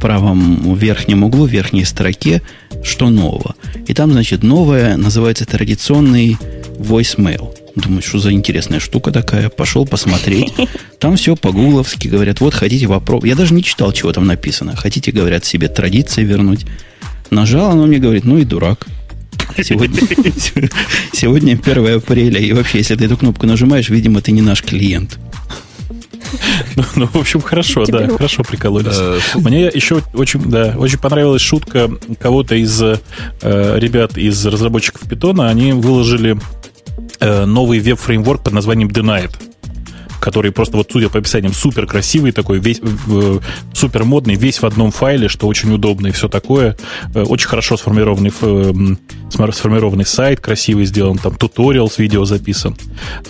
правом 0.00 0.74
верхнем 0.74 1.24
углу, 1.24 1.46
верхней 1.46 1.84
строке, 1.84 2.42
что 2.82 3.10
нового. 3.10 3.54
И 3.86 3.94
там, 3.94 4.12
значит, 4.12 4.42
новое 4.42 4.96
называется 4.96 5.44
традиционный 5.44 6.36
voicemail. 6.78 7.54
Думаю, 7.76 8.02
что 8.02 8.18
за 8.18 8.32
интересная 8.32 8.80
штука 8.80 9.12
такая. 9.12 9.48
Пошел 9.48 9.86
посмотреть. 9.86 10.52
Там 10.98 11.16
все 11.16 11.36
по-гугловски. 11.36 12.08
Говорят, 12.08 12.40
вот 12.40 12.54
хотите 12.54 12.88
попробовать. 12.88 13.28
Я 13.30 13.36
даже 13.36 13.54
не 13.54 13.62
читал, 13.62 13.92
чего 13.92 14.12
там 14.12 14.26
написано. 14.26 14.74
Хотите, 14.76 15.12
говорят, 15.12 15.44
себе 15.44 15.68
традиции 15.68 16.24
вернуть. 16.24 16.66
Нажал, 17.30 17.70
оно 17.70 17.86
мне 17.86 17.98
говорит, 17.98 18.24
ну 18.24 18.38
и 18.38 18.44
дурак. 18.44 18.86
Сегодня, 19.62 20.00
сегодня 21.12 21.58
1 21.62 21.96
апреля. 21.96 22.40
И 22.40 22.52
вообще, 22.52 22.78
если 22.78 22.96
ты 22.96 23.04
эту 23.04 23.16
кнопку 23.16 23.46
нажимаешь, 23.46 23.88
видимо, 23.88 24.20
ты 24.20 24.32
не 24.32 24.42
наш 24.42 24.62
клиент. 24.62 25.18
Ну, 26.76 26.84
ну, 26.96 27.06
в 27.06 27.16
общем, 27.16 27.40
хорошо, 27.40 27.84
да, 27.86 28.08
хорошо 28.08 28.42
прикололись. 28.42 28.96
Э, 28.98 29.18
Мне 29.34 29.64
еще 29.66 30.02
очень, 30.14 30.40
да, 30.50 30.74
очень 30.76 30.98
понравилась 30.98 31.42
шутка 31.42 31.90
кого-то 32.18 32.54
из 32.54 32.80
э, 32.82 32.98
ребят 33.42 34.16
из 34.16 34.44
разработчиков 34.46 35.08
Питона. 35.08 35.48
Они 35.48 35.72
выложили 35.72 36.38
э, 37.20 37.44
новый 37.44 37.80
веб-фреймворк 37.80 38.42
под 38.42 38.52
названием 38.52 38.88
Denied. 38.88 39.32
Который 40.20 40.52
просто 40.52 40.76
вот, 40.76 40.88
судя 40.92 41.08
по 41.08 41.18
описаниям, 41.18 41.52
супер 41.52 41.86
красивый 41.86 42.32
такой, 42.32 42.58
весь, 42.58 42.80
супер 43.72 44.04
модный, 44.04 44.34
весь 44.34 44.62
в 44.62 44.66
одном 44.66 44.90
файле, 44.90 45.28
что 45.28 45.46
очень 45.46 45.72
удобно 45.72 46.08
и 46.08 46.12
все 46.12 46.28
такое. 46.28 46.76
Э, 47.14 47.22
очень 47.22 47.48
хорошо 47.48 47.76
сформированный, 47.76 48.30
сформированный 48.30 50.06
сайт, 50.06 50.40
красивый 50.40 50.84
сделан, 50.84 51.18
там 51.18 51.34
туториал 51.34 51.90
с 51.90 51.98
видео 51.98 52.24
записан. 52.24 52.76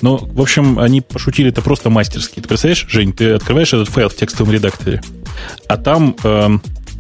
Но, 0.02 0.18
в 0.18 0.40
общем, 0.40 0.78
они 0.78 1.00
пошутили 1.00 1.50
это 1.50 1.62
просто 1.62 1.90
мастерски. 1.90 2.40
Ты 2.40 2.48
представляешь, 2.48 2.86
Жень, 2.88 3.12
ты 3.12 3.32
открываешь 3.32 3.72
этот 3.72 3.88
файл 3.88 4.08
в 4.08 4.16
текстовом 4.16 4.52
редакторе, 4.52 5.02
а 5.68 5.76
там, 5.76 6.16
э, 6.22 6.48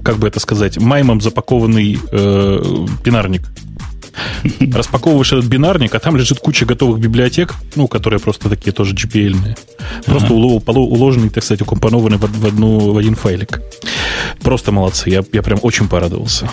как 0.04 0.18
бы 0.18 0.28
это 0.28 0.40
сказать, 0.40 0.78
маймом 0.78 1.20
запакованный 1.20 1.98
э, 2.10 2.86
бинарник. 3.04 3.42
Распаковываешь 4.72 5.32
этот 5.32 5.46
бинарник, 5.46 5.94
а 5.94 5.98
там 5.98 6.16
лежит 6.16 6.38
куча 6.38 6.66
готовых 6.66 7.00
библиотек, 7.00 7.54
ну, 7.76 7.88
которые 7.88 8.20
просто 8.20 8.48
такие 8.48 8.72
тоже 8.72 8.94
GPL-ные. 8.94 9.56
Просто 10.04 10.28
ага. 10.28 10.34
уложенные, 10.34 11.30
так 11.30 11.44
сказать, 11.44 11.62
укомпонованные 11.62 12.18
в, 12.18 12.40
в, 12.40 12.46
одну, 12.46 12.92
в 12.92 12.96
один 12.96 13.14
файлик. 13.14 13.60
Просто 14.42 14.72
молодцы. 14.72 15.10
Я, 15.10 15.24
я 15.32 15.42
прям 15.42 15.58
очень 15.62 15.88
порадовался. 15.88 16.50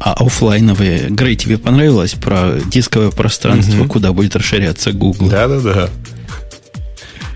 А 0.00 0.14
офлайновые, 0.14 1.06
Грей, 1.10 1.36
тебе 1.36 1.58
понравилось 1.58 2.14
про 2.14 2.58
дисковое 2.66 3.10
пространство, 3.10 3.82
угу. 3.82 3.88
куда 3.88 4.12
будет 4.12 4.34
расширяться 4.34 4.92
Google? 4.92 5.28
Да-да-да. 5.28 5.90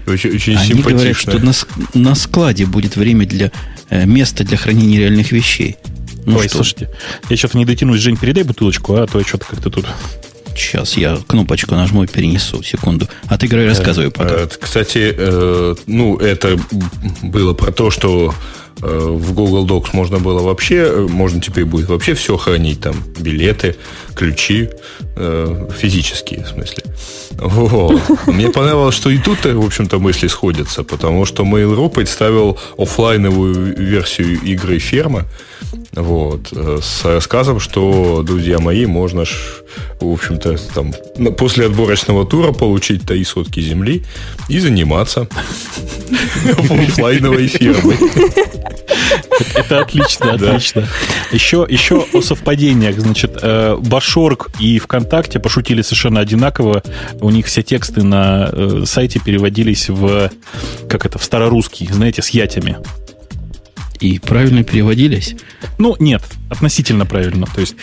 Очень, 0.07 0.31
очень 0.31 0.57
Они 0.57 0.69
симпатично. 0.69 0.93
говорят, 0.93 1.17
что 1.17 1.39
на, 1.39 1.53
на 1.95 2.15
складе 2.17 2.67
будет 2.67 2.97
время 2.97 3.25
для 3.25 3.53
э, 3.89 4.05
места 4.05 4.43
для 4.43 4.57
хранения 4.57 4.99
реальных 4.99 5.31
вещей. 5.31 5.77
Ну 6.25 6.39
Ой, 6.39 6.49
что? 6.49 6.59
слушайте, 6.59 6.91
я 7.29 7.37
что-то 7.37 7.59
не 7.59 7.65
дотянусь. 7.65 8.01
Жень, 8.01 8.17
передай 8.17 8.45
бутылочку, 8.45 8.95
а 8.95 9.07
то 9.07 9.19
я 9.19 9.25
что-то 9.25 9.47
как-то 9.47 9.71
тут... 9.71 9.87
Сейчас 10.55 10.99
я 10.99 11.19
кнопочку 11.27 11.75
нажму 11.75 12.05
и 12.05 12.07
перенесу. 12.07 12.63
Секунду. 12.63 13.09
А 13.27 13.39
ты, 13.39 13.47
Грей, 13.47 13.67
рассказывай 13.67 14.11
пока. 14.11 14.35
Э, 14.35 14.49
кстати, 14.61 15.15
э, 15.17 15.75
ну, 15.87 16.19
это 16.19 16.59
было 17.23 17.55
про 17.55 17.73
то, 17.73 17.91
что 17.91 18.35
Э, 18.35 18.62
в 18.83 19.33
Google 19.33 19.67
Docs 19.67 19.91
можно 19.93 20.19
было 20.19 20.43
вообще, 20.43 20.77
э, 20.77 21.07
можно 21.09 21.41
теперь 21.41 21.65
будет 21.65 21.89
вообще 21.89 22.15
все 22.15 22.37
хранить, 22.37 22.81
там, 22.81 22.95
билеты, 23.19 23.77
ключи, 24.15 24.69
э, 25.17 25.69
физические, 25.79 26.45
в 26.45 26.49
смысле. 26.49 26.83
Вот. 27.31 28.03
Мне 28.27 28.51
понравилось, 28.51 28.95
что 28.95 29.11
и 29.11 29.19
тут, 29.19 29.45
в 29.45 29.65
общем-то, 29.65 29.99
мысли 29.99 30.27
сходятся, 30.27 30.83
потому 30.83 31.25
что 31.27 31.45
Mail.ru 31.45 31.89
представил 31.91 32.59
офлайновую 32.77 33.77
версию 33.77 34.41
игры 34.43 34.79
«Ферма», 34.79 35.27
вот, 35.95 36.49
э, 36.53 36.79
с 36.83 37.05
рассказом, 37.05 37.61
что, 37.61 38.23
друзья 38.23 38.59
мои, 38.59 38.87
можно 38.87 39.25
ж, 39.25 39.63
в 40.01 40.11
общем-то, 40.11 40.57
там, 40.75 40.93
после 41.37 41.67
отборочного 41.67 42.27
тура 42.27 42.53
получить 42.53 43.03
три 43.03 43.25
сотки 43.25 43.61
земли 43.61 44.03
и 44.49 44.59
заниматься 44.59 45.29
офлайновой 46.59 47.47
фермой. 47.47 47.99
Это 49.55 49.81
отлично, 49.81 50.35
отлично. 50.35 50.89
Еще, 51.33 51.67
еще 51.69 52.07
о 52.13 52.21
совпадениях. 52.21 52.99
Значит, 52.99 53.39
э, 53.43 53.77
Башорг 53.79 54.51
и 54.59 54.79
ВКонтакте 54.79 55.39
пошутили 55.39 55.83
совершенно 55.83 56.21
одинаково. 56.21 56.83
У 57.21 57.31
них 57.31 57.47
все 57.47 57.63
тексты 57.63 58.03
на 58.03 58.49
э, 58.53 58.85
сайте 58.87 59.21
переводились 59.21 59.89
в, 59.89 60.31
как 60.89 61.07
это, 61.07 61.19
в 61.19 61.25
старорусский, 61.25 61.89
знаете, 61.91 62.23
с 62.23 62.31
ятями. 62.31 62.79
И 64.01 64.19
правильно 64.19 64.65
переводились? 64.65 65.37
Ну, 65.79 65.95
нет, 66.01 66.23
относительно 66.51 67.07
правильно. 67.07 67.47
То 67.55 67.61
есть 67.61 67.77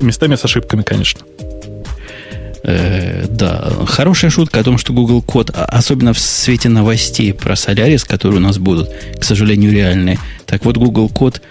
местами 0.00 0.36
с 0.36 0.44
ошибками, 0.44 0.82
конечно. 0.82 1.20
Э, 2.66 3.26
да, 3.28 3.70
хорошая 3.86 4.30
шутка 4.30 4.60
о 4.60 4.64
том, 4.64 4.78
что 4.78 4.94
Google 4.94 5.20
код, 5.20 5.50
а, 5.54 5.66
особенно 5.66 6.14
в 6.14 6.18
свете 6.18 6.70
новостей 6.70 7.34
про 7.34 7.54
Solaris, 7.54 8.06
которые 8.06 8.38
у 8.38 8.42
нас 8.42 8.56
будут, 8.56 8.90
к 9.20 9.22
сожалению, 9.22 9.70
реальные. 9.70 10.18
Так 10.46 10.64
вот, 10.64 10.78
Google 10.78 11.10
код 11.10 11.42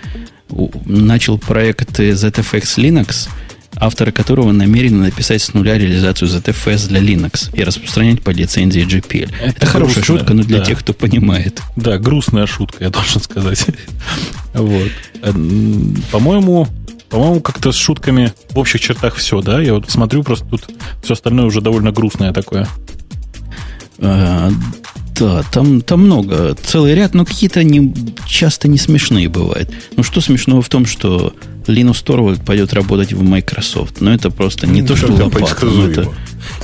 начал 0.85 1.37
проект 1.37 1.99
ZFX 1.99 2.77
Linux, 2.77 3.29
авторы 3.75 4.11
которого 4.11 4.51
намерены 4.51 5.05
написать 5.05 5.43
с 5.43 5.53
нуля 5.53 5.77
реализацию 5.77 6.29
ZFS 6.29 6.87
для 6.87 6.99
Linux 6.99 7.55
и 7.55 7.63
распространять 7.63 8.23
по 8.23 8.31
лицензии 8.31 8.81
GPL. 8.81 9.31
Это, 9.39 9.57
Это 9.57 9.65
хорошая 9.67 9.95
грустная, 9.95 10.17
шутка, 10.17 10.33
но 10.33 10.43
для 10.43 10.59
да. 10.59 10.65
тех, 10.65 10.79
кто 10.79 10.93
понимает. 10.93 11.61
Да, 11.75 11.99
грустная 11.99 12.47
шутка, 12.47 12.85
я 12.85 12.89
должен 12.89 13.21
сказать. 13.21 13.67
вот. 14.53 14.91
Э, 15.21 15.31
по-моему, 16.11 16.67
по-моему, 17.13 17.41
как-то 17.41 17.71
с 17.71 17.75
шутками 17.75 18.33
в 18.49 18.57
общих 18.57 18.81
чертах 18.81 19.13
все, 19.17 19.39
да? 19.41 19.61
Я 19.61 19.75
вот 19.75 19.87
смотрю, 19.87 20.23
просто 20.23 20.47
тут 20.49 20.63
все 21.03 21.13
остальное 21.13 21.45
уже 21.45 21.61
довольно 21.61 21.91
грустное 21.91 22.33
такое. 22.33 22.67
А, 23.99 24.49
да, 25.19 25.43
там, 25.51 25.81
там 25.81 26.05
много, 26.05 26.57
целый 26.65 26.95
ряд, 26.95 27.13
но 27.13 27.23
какие-то 27.23 27.63
не, 27.63 27.93
часто 28.25 28.67
не 28.67 28.79
смешные 28.79 29.29
бывают. 29.29 29.69
Ну, 29.95 30.01
что 30.01 30.21
смешного 30.21 30.63
в 30.63 30.69
том, 30.69 30.87
что 30.87 31.35
Linus 31.67 32.03
Torvald 32.03 32.43
пойдет 32.43 32.73
работать 32.73 33.13
в 33.13 33.21
Microsoft. 33.21 34.01
Но 34.01 34.11
это 34.11 34.31
просто 34.31 34.65
не 34.65 34.81
ну, 34.81 34.87
то, 34.87 34.95
что 34.95 35.11
лопата. 35.11 35.67
Это... 35.67 36.09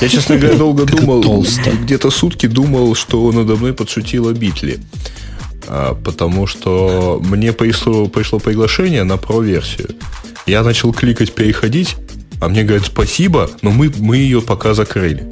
Я, 0.02 0.10
честно 0.10 0.36
говоря, 0.36 0.56
долго 0.58 0.86
думал, 0.86 1.46
где-то 1.84 2.10
сутки 2.10 2.48
думал, 2.48 2.96
что 2.96 3.32
надо 3.32 3.56
мной 3.56 3.74
подшутила 3.74 4.34
Битли. 4.34 4.80
А, 5.68 5.94
потому 5.94 6.48
что 6.48 7.22
мне 7.24 7.54
пришло, 7.54 8.08
пришло 8.08 8.40
приглашение 8.40 9.04
на 9.04 9.18
про-версию. 9.18 9.90
Я 10.50 10.64
начал 10.64 10.92
кликать 10.92 11.36
«Переходить», 11.36 11.96
а 12.42 12.48
мне 12.50 12.64
говорят 12.64 12.88
«Спасибо, 12.88 13.52
но 13.62 13.70
мы, 13.70 13.94
мы 14.00 14.18
ее 14.18 14.42
пока 14.42 14.74
закрыли». 14.74 15.30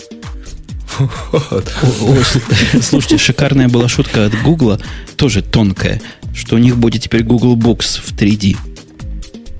Слушайте, 2.83 3.17
шикарная 3.17 3.67
была 3.67 3.88
шутка 3.88 4.27
от 4.27 4.39
Гугла, 4.43 4.79
тоже 5.15 5.41
тонкая, 5.41 6.00
что 6.36 6.55
у 6.55 6.59
них 6.59 6.77
будет 6.77 7.01
теперь 7.01 7.24
Google 7.24 7.57
Books 7.57 8.00
в 8.00 8.13
3D. 8.13 8.57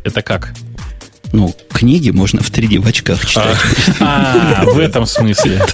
Это 0.04 0.22
как? 0.22 0.54
Ну, 1.34 1.54
книги 1.70 2.10
можно 2.10 2.42
в 2.42 2.50
3D 2.52 2.80
в 2.80 2.88
очках 2.88 3.26
читать. 3.26 3.58
А, 4.00 4.64
в 4.66 4.80
этом 4.80 5.06
смысле. 5.06 5.66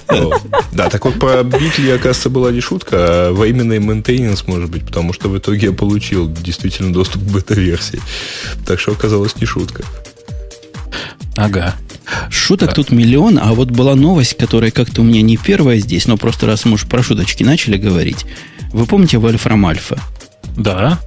Да, 0.72 0.90
так 0.90 1.04
вот 1.04 1.18
про 1.18 1.42
Bitly, 1.42 1.90
оказывается, 1.90 2.30
была 2.30 2.50
не 2.50 2.60
шутка, 2.60 2.96
а 2.98 3.32
временный 3.32 3.78
maintenance, 3.78 4.46
может 4.46 4.70
быть, 4.70 4.84
потому 4.84 5.12
что 5.12 5.28
в 5.28 5.38
итоге 5.38 5.68
я 5.68 5.72
получил 5.72 6.30
действительно 6.30 6.92
доступ 6.92 7.22
к 7.22 7.26
бета-версии. 7.26 8.00
Так 8.66 8.80
что 8.80 8.92
оказалось 8.92 9.36
не 9.36 9.46
шутка. 9.46 9.84
Ага. 11.36 11.74
Шуток 12.30 12.74
тут 12.74 12.90
миллион, 12.90 13.38
а 13.40 13.54
вот 13.54 13.70
была 13.70 13.94
новость, 13.94 14.36
которая 14.36 14.70
как-то 14.70 15.00
у 15.00 15.04
меня 15.04 15.22
не 15.22 15.36
первая 15.36 15.78
здесь, 15.78 16.06
но 16.06 16.16
просто 16.16 16.46
раз 16.46 16.64
мы 16.64 16.74
уж 16.74 16.84
про 16.84 17.02
шуточки 17.02 17.42
начали 17.42 17.76
говорить. 17.76 18.26
Вы 18.72 18.86
помните 18.86 19.18
Wolfram 19.18 19.64
Alpha? 19.66 19.98
Да. 20.56 21.00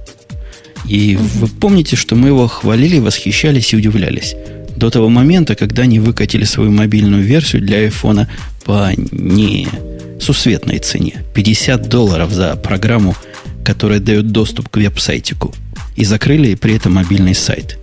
И 0.86 1.16
вы 1.16 1.48
помните, 1.48 1.96
что 1.96 2.14
мы 2.14 2.28
его 2.28 2.46
хвалили, 2.46 2.98
восхищались 2.98 3.72
и 3.72 3.76
удивлялись. 3.76 4.34
До 4.76 4.90
того 4.90 5.08
момента, 5.08 5.54
когда 5.54 5.82
они 5.82 5.98
выкатили 5.98 6.44
свою 6.44 6.70
мобильную 6.70 7.22
версию 7.22 7.62
для 7.62 7.78
айфона 7.78 8.28
по 8.64 8.90
несусветной 8.96 10.78
цене. 10.78 11.24
50 11.34 11.88
долларов 11.88 12.32
за 12.32 12.54
программу, 12.56 13.16
которая 13.64 14.00
дает 14.00 14.30
доступ 14.30 14.68
к 14.68 14.76
веб-сайтику. 14.76 15.54
И 15.96 16.04
закрыли 16.04 16.54
при 16.54 16.76
этом 16.76 16.94
мобильный 16.94 17.34
сайт. 17.34 17.78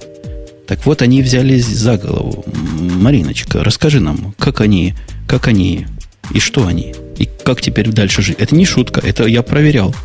Так 0.67 0.85
вот, 0.85 1.01
они 1.01 1.21
взялись 1.21 1.65
за 1.67 1.97
голову. 1.97 2.45
Мариночка, 2.79 3.63
расскажи 3.63 3.99
нам, 3.99 4.33
как 4.39 4.61
они, 4.61 4.95
как 5.27 5.47
они 5.47 5.85
и 6.33 6.39
что 6.39 6.65
они, 6.65 6.95
и 7.17 7.29
как 7.43 7.61
теперь 7.61 7.89
дальше 7.89 8.21
жить. 8.21 8.37
Это 8.39 8.55
не 8.55 8.65
шутка, 8.65 9.01
это 9.03 9.25
я 9.25 9.43
проверял. 9.43 9.95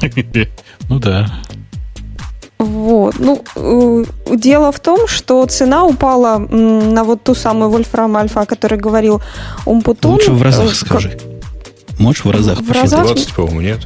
Ну 0.90 0.98
да. 0.98 1.40
Вот. 2.58 3.16
Ну, 3.18 3.42
э, 3.56 4.04
дело 4.36 4.70
в 4.72 4.80
том, 4.80 5.06
что 5.06 5.44
цена 5.46 5.84
упала 5.84 6.38
на 6.38 7.04
вот 7.04 7.22
ту 7.22 7.34
самую 7.34 7.70
Вольфрам 7.70 8.16
Альфа, 8.16 8.42
о 8.42 8.46
которой 8.46 8.78
говорил 8.78 9.20
Умпутун. 9.66 10.12
Лучше 10.12 10.32
в 10.32 10.42
разах 10.42 10.70
э, 10.70 10.74
скажи. 10.74 11.18
Можешь 11.98 12.24
в 12.24 12.30
разах 12.30 12.60
в 12.60 12.72
разах, 12.72 13.06
20, 13.06 13.34
по-моему, 13.34 13.60
нет? 13.60 13.80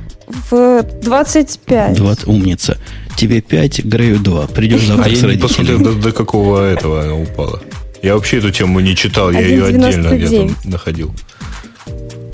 В 0.51 0.83
25. 1.03 1.97
20, 1.97 2.29
умница. 2.29 2.79
Тебе 3.17 3.41
5, 3.41 3.85
Грею 3.85 4.19
2. 4.19 4.47
Придешь 4.49 4.87
завтра 4.87 5.11
а 5.11 5.17
с 5.17 5.23
родителями. 5.23 5.41
посмотрел, 5.41 5.79
до, 5.81 5.93
до 5.93 6.13
какого 6.13 6.65
этого 6.65 7.03
она 7.03 7.17
упала. 7.17 7.61
Я 8.03 8.15
вообще 8.15 8.39
эту 8.39 8.51
тему 8.51 8.81
не 8.81 8.95
читал, 8.95 9.31
я 9.31 9.41
ее 9.41 9.67
отдельно 9.67 10.09
где-то 10.09 10.51
находил. 10.65 11.15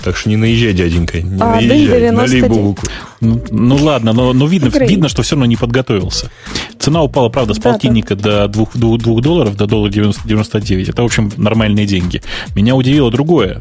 Так 0.05 0.17
что 0.17 0.29
не 0.29 0.37
наезжай, 0.37 0.71
дяденька, 0.73 1.19
не 1.19 1.41
а, 1.41 1.55
наезжай, 1.55 2.11
налей 2.11 2.43
бубуку. 2.43 2.85
Ну, 3.21 3.43
ну 3.49 3.75
ладно, 3.75 4.13
но, 4.13 4.33
но 4.33 4.45
видно, 4.45 4.67
видно, 4.67 5.09
что 5.09 5.23
все 5.23 5.33
равно 5.33 5.47
не 5.47 5.55
подготовился. 5.55 6.29
Цена 6.77 7.01
упала, 7.01 7.29
правда, 7.29 7.55
с 7.55 7.57
да, 7.57 7.71
полтинника 7.71 8.15
да. 8.15 8.47
до 8.47 8.67
2, 8.75 8.97
2, 8.97 8.97
2 8.99 9.21
долларов, 9.21 9.55
до 9.55 9.65
доллара 9.65 9.91
99. 9.91 10.89
Это, 10.89 11.01
в 11.01 11.05
общем, 11.05 11.31
нормальные 11.37 11.87
деньги. 11.87 12.21
Меня 12.53 12.75
удивило 12.75 13.09
другое, 13.09 13.59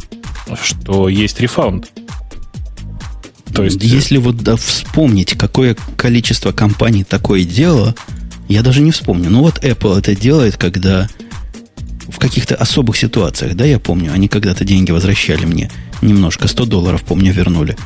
что 0.63 1.09
есть 1.09 1.41
рефаунд. 1.41 1.91
То 3.55 3.65
есть... 3.65 3.83
Если 3.83 4.19
вот 4.19 4.37
да, 4.37 4.57
вспомнить, 4.57 5.39
какое 5.39 5.79
количество 5.97 6.53
компаний 6.53 7.05
такое 7.05 7.45
делало, 7.45 7.95
я 8.49 8.61
даже 8.61 8.83
не 8.83 8.91
вспомню. 8.91 9.31
Ну 9.31 9.41
вот 9.41 9.65
Apple 9.65 9.99
это 9.99 10.15
делает, 10.15 10.59
когда 10.59 11.09
в 12.07 12.19
каких-то 12.19 12.55
особых 12.55 12.99
ситуациях, 12.99 13.55
да, 13.55 13.65
я 13.65 13.79
помню, 13.79 14.13
они 14.13 14.29
когда-то 14.29 14.67
деньги 14.67 14.91
возвращали 14.91 15.47
мне 15.47 15.71
немножко, 16.05 16.49
100 16.49 16.67
долларов, 16.67 17.03
помню, 17.03 17.33
вернули. 17.33 17.77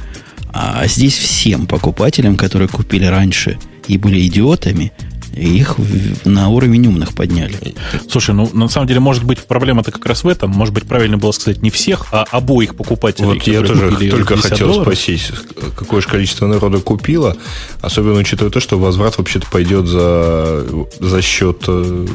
А 0.52 0.86
здесь 0.86 1.16
всем 1.16 1.66
покупателям, 1.66 2.36
которые 2.36 2.68
купили 2.68 3.04
раньше 3.04 3.58
и 3.86 3.96
были 3.98 4.26
идиотами, 4.26 4.92
их 5.38 5.76
на 6.24 6.48
уровень 6.48 6.86
умных 6.86 7.14
подняли. 7.14 7.74
Слушай, 8.10 8.34
ну 8.34 8.50
на 8.52 8.68
самом 8.68 8.86
деле, 8.86 9.00
может 9.00 9.24
быть, 9.24 9.38
проблема-то 9.38 9.92
как 9.92 10.04
раз 10.06 10.24
в 10.24 10.28
этом. 10.28 10.50
Может 10.50 10.74
быть, 10.74 10.86
правильно 10.86 11.18
было 11.18 11.32
сказать 11.32 11.62
не 11.62 11.70
всех, 11.70 12.06
а 12.12 12.24
обоих 12.30 12.74
покупателей. 12.74 13.28
Вот 13.28 13.42
я 13.44 13.62
тоже 13.62 13.96
только 14.10 14.36
хотел 14.36 14.68
долларов. 14.68 14.84
спросить, 14.84 15.30
какое 15.76 16.00
же 16.00 16.08
количество 16.08 16.46
народа 16.46 16.78
купило, 16.80 17.36
особенно 17.80 18.18
учитывая 18.18 18.50
то, 18.50 18.60
что 18.60 18.78
возврат 18.78 19.18
вообще-то 19.18 19.46
пойдет 19.50 19.86
за, 19.86 20.66
за 21.00 21.22
счет 21.22 21.64
э, 21.68 22.06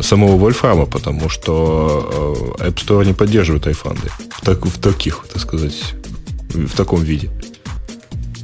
самого 0.00 0.36
Вольфрама, 0.36 0.86
потому 0.86 1.28
что 1.28 2.56
э, 2.60 2.68
App 2.68 2.74
Store 2.74 3.04
не 3.04 3.14
поддерживает 3.14 3.66
айфанды 3.66 4.10
в, 4.30 4.40
так, 4.42 4.64
в 4.64 4.80
таких, 4.80 5.24
так 5.32 5.42
сказать, 5.42 5.94
в 6.50 6.76
таком 6.76 7.02
виде. 7.02 7.30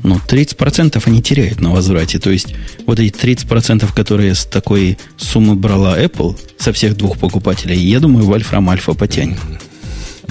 Ну, 0.02 0.16
30% 0.16 1.00
они 1.04 1.22
теряют 1.22 1.60
на 1.60 1.70
возврате. 1.70 2.18
То 2.18 2.30
есть, 2.30 2.54
вот 2.86 2.98
эти 2.98 3.14
30%, 3.14 3.88
которые 3.94 4.34
с 4.34 4.44
такой 4.44 4.98
суммы 5.16 5.54
брала 5.54 5.98
Apple, 5.98 6.36
со 6.58 6.72
всех 6.72 6.96
двух 6.96 7.18
покупателей, 7.18 7.78
я 7.78 8.00
думаю, 8.00 8.26
Вольфрам 8.26 8.68
Альфа 8.68 8.94
потянет. 8.94 9.38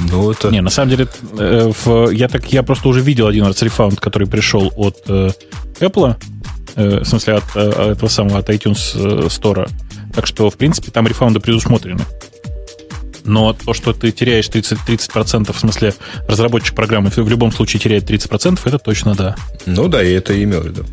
Ну, 0.09 0.31
это... 0.31 0.49
Не, 0.49 0.61
на 0.61 0.69
самом 0.69 0.89
деле, 0.89 1.07
э, 1.37 1.71
в, 1.83 2.09
я, 2.11 2.27
так, 2.27 2.51
я 2.51 2.63
просто 2.63 2.89
уже 2.89 3.01
видел 3.01 3.27
один 3.27 3.45
раз 3.45 3.61
рефаунд, 3.61 3.99
который 3.99 4.27
пришел 4.27 4.71
от 4.75 4.97
э, 5.07 5.31
Apple, 5.79 6.15
э, 6.75 6.99
в 6.99 7.05
смысле, 7.05 7.35
от, 7.35 7.43
э, 7.55 7.69
от 7.69 7.97
этого 7.97 8.09
самого, 8.09 8.39
от 8.39 8.49
iTunes 8.49 8.91
э, 8.95 9.27
Store. 9.27 9.69
Так 10.13 10.27
что, 10.27 10.49
в 10.49 10.57
принципе, 10.57 10.91
там 10.91 11.07
рефаунды 11.07 11.39
предусмотрены. 11.39 12.01
Но 13.25 13.53
то, 13.53 13.73
что 13.73 13.93
ты 13.93 14.11
теряешь 14.11 14.47
30%, 14.47 14.79
30% 14.87 15.53
в 15.53 15.59
смысле 15.59 15.93
разработчик 16.27 16.75
программы 16.75 17.09
в 17.09 17.29
любом 17.29 17.51
случае 17.51 17.79
теряет 17.79 18.09
30%, 18.09 18.59
это 18.63 18.79
точно 18.79 19.15
да. 19.15 19.35
Ну 19.65 19.87
да, 19.87 20.03
и 20.03 20.11
это 20.11 20.41
имел 20.43 20.61
в 20.61 20.65
виду. 20.65 20.85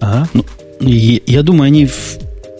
Ага. 0.00 0.28
Ну, 0.32 0.44
я, 0.80 1.20
я 1.26 1.42
думаю, 1.42 1.66
они 1.66 1.88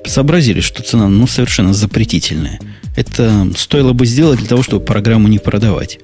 сообразили, 0.06 0.60
что 0.60 0.82
цена 0.82 1.08
ну, 1.08 1.26
совершенно 1.26 1.72
запретительная. 1.72 2.60
Это 2.96 3.48
стоило 3.56 3.92
бы 3.92 4.04
сделать 4.04 4.38
для 4.38 4.48
того, 4.48 4.62
чтобы 4.62 4.84
программу 4.84 5.28
не 5.28 5.38
продавать. 5.38 6.00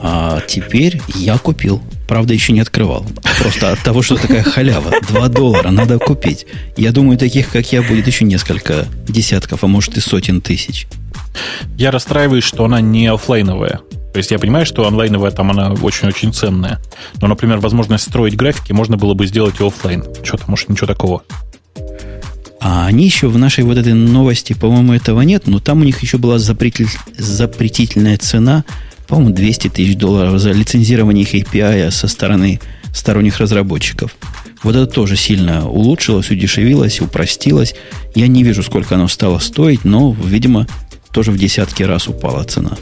А 0.00 0.40
теперь 0.46 1.00
я 1.14 1.38
купил. 1.38 1.82
Правда, 2.06 2.32
еще 2.32 2.52
не 2.52 2.60
открывал. 2.60 3.04
Просто 3.38 3.72
от 3.72 3.80
того, 3.80 4.00
что 4.02 4.16
такая 4.16 4.42
халява. 4.42 4.92
2 5.08 5.28
доллара 5.28 5.70
надо 5.70 5.98
купить. 5.98 6.46
Я 6.76 6.92
думаю, 6.92 7.18
таких, 7.18 7.50
как 7.50 7.70
я, 7.72 7.82
будет 7.82 8.06
еще 8.06 8.24
несколько 8.24 8.86
десятков, 9.08 9.64
а 9.64 9.66
может 9.66 9.96
и 9.98 10.00
сотен 10.00 10.40
тысяч. 10.40 10.86
Я 11.76 11.90
расстраиваюсь, 11.90 12.44
что 12.44 12.64
она 12.64 12.80
не 12.80 13.06
офлайновая. 13.06 13.80
То 14.12 14.18
есть 14.18 14.30
я 14.30 14.38
понимаю, 14.38 14.66
что 14.66 14.86
онлайновая 14.86 15.30
там 15.30 15.50
она 15.50 15.72
очень-очень 15.72 16.32
ценная. 16.32 16.80
Но, 17.20 17.28
например, 17.28 17.58
возможность 17.58 18.04
строить 18.04 18.36
графики 18.36 18.72
можно 18.72 18.96
было 18.96 19.14
бы 19.14 19.26
сделать 19.26 19.60
и 19.60 19.66
офлайн. 19.66 20.04
Что-то, 20.22 20.44
может, 20.48 20.68
ничего 20.68 20.86
такого. 20.86 21.22
А 22.60 22.86
они 22.86 23.04
еще 23.04 23.28
в 23.28 23.38
нашей 23.38 23.64
вот 23.64 23.78
этой 23.78 23.92
новости, 23.92 24.52
по-моему, 24.52 24.92
этого 24.92 25.20
нет, 25.20 25.46
но 25.46 25.60
там 25.60 25.80
у 25.80 25.84
них 25.84 26.00
еще 26.02 26.18
была 26.18 26.38
запретитель, 26.38 26.88
запретительная 27.16 28.18
цена, 28.18 28.64
по-моему, 29.06 29.34
200 29.34 29.68
тысяч 29.68 29.96
долларов 29.96 30.40
за 30.40 30.50
лицензирование 30.50 31.22
их 31.22 31.34
API 31.34 31.90
со 31.90 32.08
стороны 32.08 32.60
сторонних 32.92 33.38
разработчиков. 33.38 34.16
Вот 34.62 34.74
это 34.74 34.86
тоже 34.86 35.16
сильно 35.16 35.68
улучшилось, 35.68 36.30
удешевилось, 36.30 37.00
упростилось. 37.00 37.74
Я 38.14 38.26
не 38.26 38.42
вижу, 38.42 38.62
сколько 38.64 38.96
оно 38.96 39.06
стало 39.06 39.38
стоить, 39.38 39.84
но, 39.84 40.12
видимо, 40.12 40.66
тоже 41.12 41.32
в 41.32 41.38
десятки 41.38 41.82
раз 41.82 42.08
упала 42.08 42.44
цена. 42.44 42.76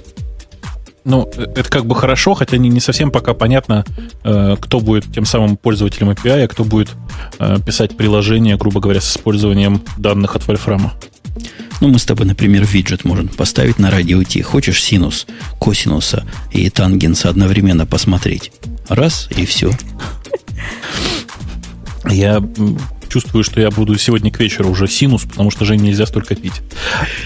Ну, 1.04 1.30
это 1.37 1.62
как 1.71 1.87
бы 1.87 1.95
хорошо, 1.95 2.35
хотя 2.35 2.56
не, 2.56 2.68
не 2.68 2.80
совсем 2.80 3.12
пока 3.12 3.33
понятно, 3.33 3.85
э, 4.25 4.56
кто 4.61 4.80
будет 4.80 5.04
тем 5.14 5.25
самым 5.25 5.56
пользователем 5.56 6.11
API, 6.11 6.45
а 6.45 6.49
кто 6.49 6.64
будет 6.64 6.90
э, 7.38 7.59
писать 7.64 7.97
приложение, 7.97 8.56
грубо 8.56 8.80
говоря, 8.80 9.00
с 9.00 9.12
использованием 9.12 9.83
данных 9.99 10.35
от 10.35 10.45
Вольфрама. 10.49 10.95
Ну, 11.80 11.88
мы 11.88 12.00
с 12.00 12.04
тобой, 12.04 12.26
например, 12.26 12.64
виджет 12.64 13.04
можем 13.04 13.28
поставить 13.28 13.78
на 13.78 13.90
радио 13.90 14.23
Ти. 14.25 14.42
Хочешь 14.42 14.83
синус, 14.83 15.26
косинуса 15.61 16.25
и 16.50 16.68
тангенса 16.71 17.28
одновременно 17.28 17.87
посмотреть? 17.87 18.50
Раз, 18.88 19.28
и 19.37 19.47
все. 19.47 19.71
Я 22.10 22.43
чувствую, 23.17 23.45
что 23.45 23.63
я 23.63 23.71
буду 23.71 23.97
сегодня 23.97 24.31
к 24.31 24.39
вечеру 24.39 24.69
уже 24.69 24.87
синус, 24.87 25.23
потому 25.23 25.50
что 25.50 25.65
же 25.65 25.75
нельзя 25.79 26.05
столько 26.05 26.35
пить. 26.35 26.61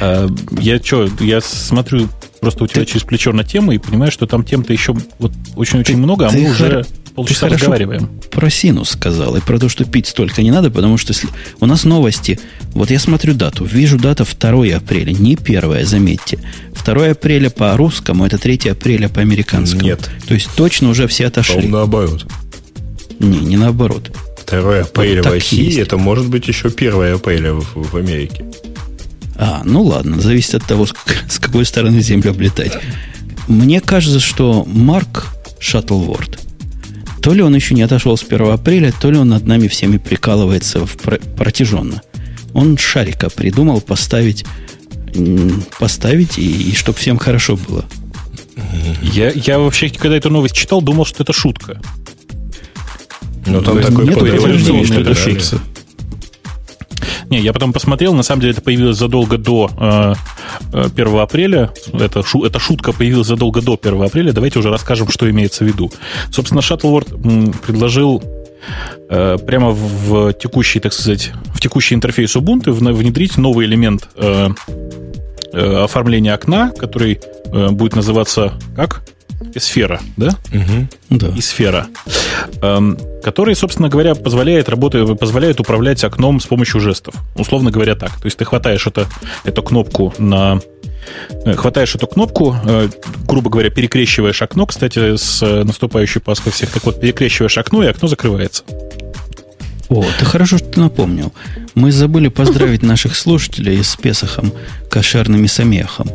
А, 0.00 0.28
я 0.60 0.78
что, 0.78 1.08
я 1.18 1.40
смотрю 1.40 2.08
просто 2.40 2.62
у 2.62 2.66
тебя 2.68 2.84
ты, 2.84 2.92
через 2.92 3.02
плечо 3.02 3.32
на 3.32 3.42
тему 3.42 3.72
и 3.72 3.78
понимаю, 3.78 4.12
что 4.12 4.26
там 4.26 4.44
тем-то 4.44 4.72
еще 4.72 4.94
вот 5.18 5.32
очень-очень 5.56 5.96
много, 5.96 6.28
а 6.28 6.30
мы 6.30 6.44
хор... 6.44 6.52
уже 6.52 6.86
полчаса 7.16 7.48
ты 7.48 7.54
разговариваем. 7.54 8.08
Про 8.30 8.50
синус 8.50 8.90
сказал, 8.90 9.34
и 9.34 9.40
про 9.40 9.58
то, 9.58 9.68
что 9.68 9.84
пить 9.84 10.06
столько 10.06 10.42
не 10.42 10.52
надо, 10.52 10.70
потому 10.70 10.96
что 10.96 11.12
у 11.58 11.66
нас 11.66 11.84
новости. 11.84 12.38
Вот 12.72 12.92
я 12.92 13.00
смотрю 13.00 13.34
дату, 13.34 13.64
вижу 13.64 13.98
дата 13.98 14.24
2 14.24 14.76
апреля, 14.76 15.12
не 15.12 15.34
1, 15.34 15.84
заметьте. 15.84 16.38
2 16.84 17.06
апреля 17.10 17.50
по 17.50 17.76
русскому, 17.76 18.24
это 18.24 18.38
3 18.38 18.70
апреля 18.70 19.08
по 19.08 19.20
американскому. 19.20 19.82
Нет. 19.82 20.08
То 20.28 20.34
есть 20.34 20.50
точно 20.54 20.90
уже 20.90 21.08
все 21.08 21.26
отошли. 21.26 21.62
по 21.62 21.68
наоборот. 21.68 22.26
Не, 23.18 23.38
не 23.38 23.56
наоборот. 23.56 24.12
2 24.50 24.80
апреля 24.80 25.22
вот 25.22 25.30
в 25.30 25.34
России, 25.34 25.64
есть. 25.64 25.78
это 25.78 25.96
может 25.96 26.28
быть 26.28 26.48
еще 26.48 26.68
1 26.68 27.14
апреля 27.14 27.54
в, 27.54 27.64
в 27.74 27.96
Америке. 27.96 28.44
А, 29.36 29.62
ну 29.64 29.82
ладно, 29.82 30.20
зависит 30.20 30.54
от 30.56 30.66
того, 30.66 30.86
с, 30.86 30.94
с 31.28 31.38
какой 31.38 31.64
стороны 31.64 32.00
Землю 32.00 32.30
облетать. 32.30 32.78
Мне 33.48 33.80
кажется, 33.80 34.20
что 34.20 34.64
Марк 34.66 35.28
Шаттлворд, 35.58 36.38
то 37.22 37.32
ли 37.32 37.42
он 37.42 37.54
еще 37.54 37.74
не 37.74 37.82
отошел 37.82 38.16
с 38.16 38.22
1 38.22 38.50
апреля, 38.50 38.92
то 38.92 39.10
ли 39.10 39.18
он 39.18 39.28
над 39.28 39.46
нами 39.46 39.68
всеми 39.68 39.98
прикалывается 39.98 40.86
в 40.86 40.96
протяженно. 40.96 42.02
Он 42.52 42.76
шарика 42.76 43.30
придумал 43.30 43.80
поставить, 43.80 44.44
поставить 45.78 46.38
и, 46.38 46.70
и 46.70 46.74
чтобы 46.74 46.98
всем 46.98 47.18
хорошо 47.18 47.56
было. 47.56 47.84
Я, 49.02 49.30
я 49.30 49.58
вообще, 49.58 49.88
когда 49.88 50.16
эту 50.16 50.30
новость 50.30 50.54
читал, 50.54 50.82
думал, 50.82 51.04
что 51.04 51.22
это 51.22 51.32
шутка. 51.32 51.80
Ну, 53.46 53.62
там 53.62 53.80
такой 53.80 54.06
подтверждение, 54.06 54.84
что 54.84 55.00
это 55.00 55.14
шутка. 55.14 55.60
Не, 57.30 57.38
я 57.40 57.52
потом 57.52 57.72
посмотрел, 57.72 58.12
на 58.12 58.24
самом 58.24 58.40
деле 58.40 58.52
это 58.52 58.60
появилось 58.60 58.96
задолго 58.96 59.38
до 59.38 59.70
э, 59.78 60.14
1 60.72 61.06
э, 61.06 61.20
апреля. 61.20 61.70
Это, 61.92 62.24
шу, 62.24 62.44
эта 62.44 62.58
шутка 62.58 62.92
появилась 62.92 63.28
задолго 63.28 63.62
до 63.62 63.78
1 63.80 64.02
апреля. 64.02 64.32
Давайте 64.32 64.58
уже 64.58 64.68
расскажем, 64.68 65.08
что 65.08 65.30
имеется 65.30 65.64
в 65.64 65.68
виду. 65.68 65.92
Собственно, 66.32 66.58
Shuttleword 66.58 67.56
предложил 67.64 68.20
э, 69.08 69.38
прямо 69.46 69.70
в 69.70 70.32
текущий, 70.32 70.80
так 70.80 70.92
сказать, 70.92 71.30
в 71.54 71.60
текущий 71.60 71.94
интерфейс 71.94 72.34
Ubuntu 72.34 72.72
внедрить 72.72 73.36
новый 73.36 73.66
элемент 73.66 74.08
э, 74.16 74.48
э, 75.52 75.84
оформления 75.84 76.34
окна, 76.34 76.72
который 76.76 77.20
э, 77.44 77.68
будет 77.70 77.94
называться 77.94 78.54
как? 78.74 79.02
Сфера, 79.56 80.00
да? 80.16 80.30
Угу. 80.52 81.18
Да. 81.18 81.28
И 81.36 81.40
сфера, 81.40 81.86
эм, 82.62 82.98
который, 83.22 83.54
собственно 83.54 83.88
говоря, 83.88 84.14
позволяет 84.14 84.68
работать, 84.68 85.18
позволяет 85.18 85.60
управлять 85.60 86.02
окном 86.04 86.40
с 86.40 86.46
помощью 86.46 86.80
жестов. 86.80 87.14
Условно 87.36 87.70
говоря, 87.70 87.94
так. 87.94 88.10
То 88.10 88.26
есть 88.26 88.36
ты 88.38 88.44
хватаешь 88.44 88.86
это, 88.86 89.06
эту 89.44 89.62
кнопку 89.62 90.14
на 90.18 90.60
э, 91.44 91.54
хватаешь 91.54 91.94
эту 91.94 92.06
кнопку, 92.06 92.56
э, 92.64 92.88
грубо 93.26 93.50
говоря, 93.50 93.70
перекрещиваешь 93.70 94.42
окно, 94.42 94.66
кстати, 94.66 95.16
с 95.16 95.40
наступающей 95.64 96.20
Пасхой 96.20 96.52
всех. 96.52 96.70
Так 96.70 96.84
вот, 96.84 97.00
перекрещиваешь 97.00 97.58
окно, 97.58 97.82
и 97.82 97.86
окно 97.86 98.08
закрывается. 98.08 98.64
О, 99.90 100.04
ты 100.18 100.24
хорошо, 100.24 100.56
что 100.56 100.68
ты 100.68 100.80
напомнил. 100.80 101.32
Мы 101.74 101.90
забыли 101.90 102.28
поздравить 102.28 102.82
наших 102.92 103.16
слушателей 103.16 103.82
с 103.82 103.96
Песохом, 103.96 104.52
кошерным 104.88 105.44
и 105.44 105.48
самехом. 105.48 106.08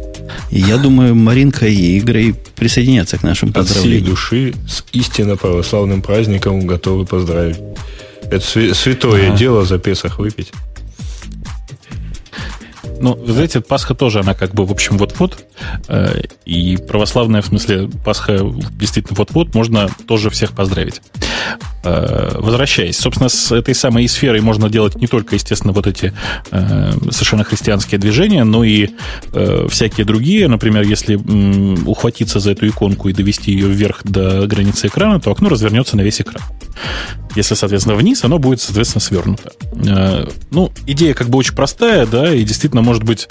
И 0.49 0.59
я 0.59 0.77
думаю, 0.77 1.13
Маринка 1.13 1.67
и 1.67 1.97
Игорь 1.97 2.33
присоединятся 2.55 3.17
к 3.17 3.23
нашим 3.23 3.51
поздравлениям. 3.51 4.13
От 4.13 4.19
всей 4.19 4.49
души 4.49 4.53
с 4.67 4.83
истинно 4.93 5.35
православным 5.35 6.01
праздником 6.01 6.65
готовы 6.65 7.05
поздравить. 7.05 7.57
Это 8.31 8.73
святое 8.73 9.27
ага. 9.27 9.37
дело 9.37 9.65
за 9.65 9.77
Песах 9.77 10.19
выпить. 10.19 10.51
Ну, 12.99 13.13
вы 13.13 13.33
знаете, 13.33 13.61
Пасха 13.61 13.93
тоже, 13.93 14.19
она 14.19 14.33
как 14.33 14.53
бы, 14.53 14.65
в 14.65 14.71
общем, 14.71 14.97
вот-вот. 14.97 15.45
Э, 15.87 16.21
и 16.45 16.77
православная, 16.77 17.41
в 17.41 17.47
смысле, 17.47 17.89
Пасха 18.03 18.39
действительно 18.71 19.15
вот-вот, 19.17 19.53
можно 19.53 19.89
тоже 20.07 20.29
всех 20.29 20.53
поздравить. 20.53 21.01
Э, 21.83 22.37
возвращаясь, 22.39 22.97
собственно, 22.97 23.29
с 23.29 23.51
этой 23.51 23.75
самой 23.75 24.07
сферой 24.07 24.41
можно 24.41 24.69
делать 24.69 24.95
не 24.95 25.07
только, 25.07 25.35
естественно, 25.35 25.73
вот 25.73 25.87
эти 25.87 26.13
э, 26.51 26.91
совершенно 27.11 27.43
христианские 27.43 27.99
движения, 27.99 28.43
но 28.43 28.63
и 28.63 28.89
всякие 29.69 30.05
другие. 30.05 30.47
Например, 30.47 30.83
если 30.83 31.15
ухватиться 31.85 32.39
за 32.39 32.51
эту 32.51 32.67
иконку 32.67 33.09
и 33.09 33.13
довести 33.13 33.51
ее 33.51 33.67
вверх 33.67 34.03
до 34.03 34.47
границы 34.47 34.87
экрана, 34.87 35.19
то 35.19 35.31
окно 35.31 35.49
развернется 35.49 35.97
на 35.97 36.01
весь 36.01 36.21
экран. 36.21 36.43
Если, 37.35 37.55
соответственно, 37.55 37.95
вниз, 37.95 38.23
оно 38.23 38.39
будет, 38.39 38.61
соответственно, 38.61 39.01
свернуто. 39.01 39.51
Ну, 40.51 40.71
идея 40.87 41.13
как 41.13 41.29
бы 41.29 41.37
очень 41.37 41.53
простая, 41.53 42.05
да, 42.05 42.33
и 42.33 42.43
действительно 42.43 42.81
может 42.85 43.03
быть 43.03 43.27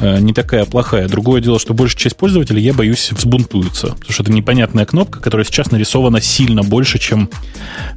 э, 0.00 0.18
не 0.20 0.32
такая 0.32 0.64
плохая. 0.64 1.08
Другое 1.08 1.40
дело, 1.40 1.58
что 1.58 1.74
большая 1.74 1.98
часть 1.98 2.16
пользователей, 2.16 2.62
я 2.62 2.72
боюсь, 2.72 3.10
взбунтуются. 3.12 3.88
Потому 3.88 4.12
что 4.12 4.22
это 4.22 4.32
непонятная 4.32 4.86
кнопка, 4.86 5.20
которая 5.20 5.44
сейчас 5.44 5.70
нарисована 5.70 6.20
сильно 6.20 6.62
больше, 6.62 6.98
чем 6.98 7.28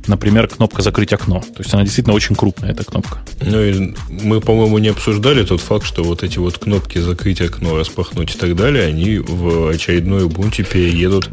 например, 0.07 0.47
кнопка 0.47 0.81
«Закрыть 0.81 1.13
окно». 1.13 1.39
То 1.41 1.59
есть 1.59 1.73
она 1.73 1.83
действительно 1.83 2.15
очень 2.15 2.35
крупная, 2.35 2.71
эта 2.71 2.83
кнопка. 2.83 3.19
Ну 3.41 3.61
и 3.61 3.93
мы, 4.09 4.41
по-моему, 4.41 4.77
не 4.79 4.89
обсуждали 4.89 5.43
тот 5.43 5.61
факт, 5.61 5.85
что 5.85 6.03
вот 6.03 6.23
эти 6.23 6.39
вот 6.39 6.57
кнопки 6.57 6.97
«Закрыть 6.97 7.41
окно», 7.41 7.77
«Распахнуть» 7.77 8.35
и 8.35 8.37
так 8.37 8.55
далее, 8.55 8.85
они 8.85 9.19
в 9.19 9.69
очередной 9.69 10.23
Ubuntu 10.23 10.63
переедут 10.63 11.29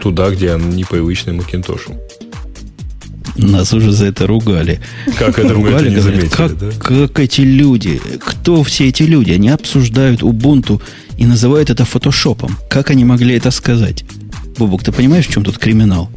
туда, 0.00 0.30
где 0.30 0.52
они 0.52 0.76
непривычны 0.76 1.30
Macintosh. 1.30 2.25
Нас 3.36 3.72
уже 3.72 3.92
за 3.92 4.06
это 4.06 4.26
ругали. 4.26 4.80
Как 5.18 5.38
это 5.38 5.52
ругали, 5.52 5.90
не 5.90 6.00
заметили, 6.00 6.28
как, 6.28 6.56
да? 6.58 6.70
как 6.78 7.18
эти 7.18 7.40
люди, 7.40 8.00
кто 8.18 8.62
все 8.62 8.88
эти 8.88 9.02
люди? 9.02 9.32
Они 9.32 9.48
обсуждают 9.48 10.22
Ubuntu 10.22 10.80
и 11.18 11.26
называют 11.26 11.70
это 11.70 11.84
фотошопом. 11.84 12.56
Как 12.70 12.90
они 12.90 13.04
могли 13.04 13.34
это 13.34 13.50
сказать? 13.50 14.04
Бубук, 14.58 14.82
ты 14.82 14.92
понимаешь, 14.92 15.26
в 15.26 15.32
чем 15.32 15.44
тут 15.44 15.58
криминал? 15.58 16.10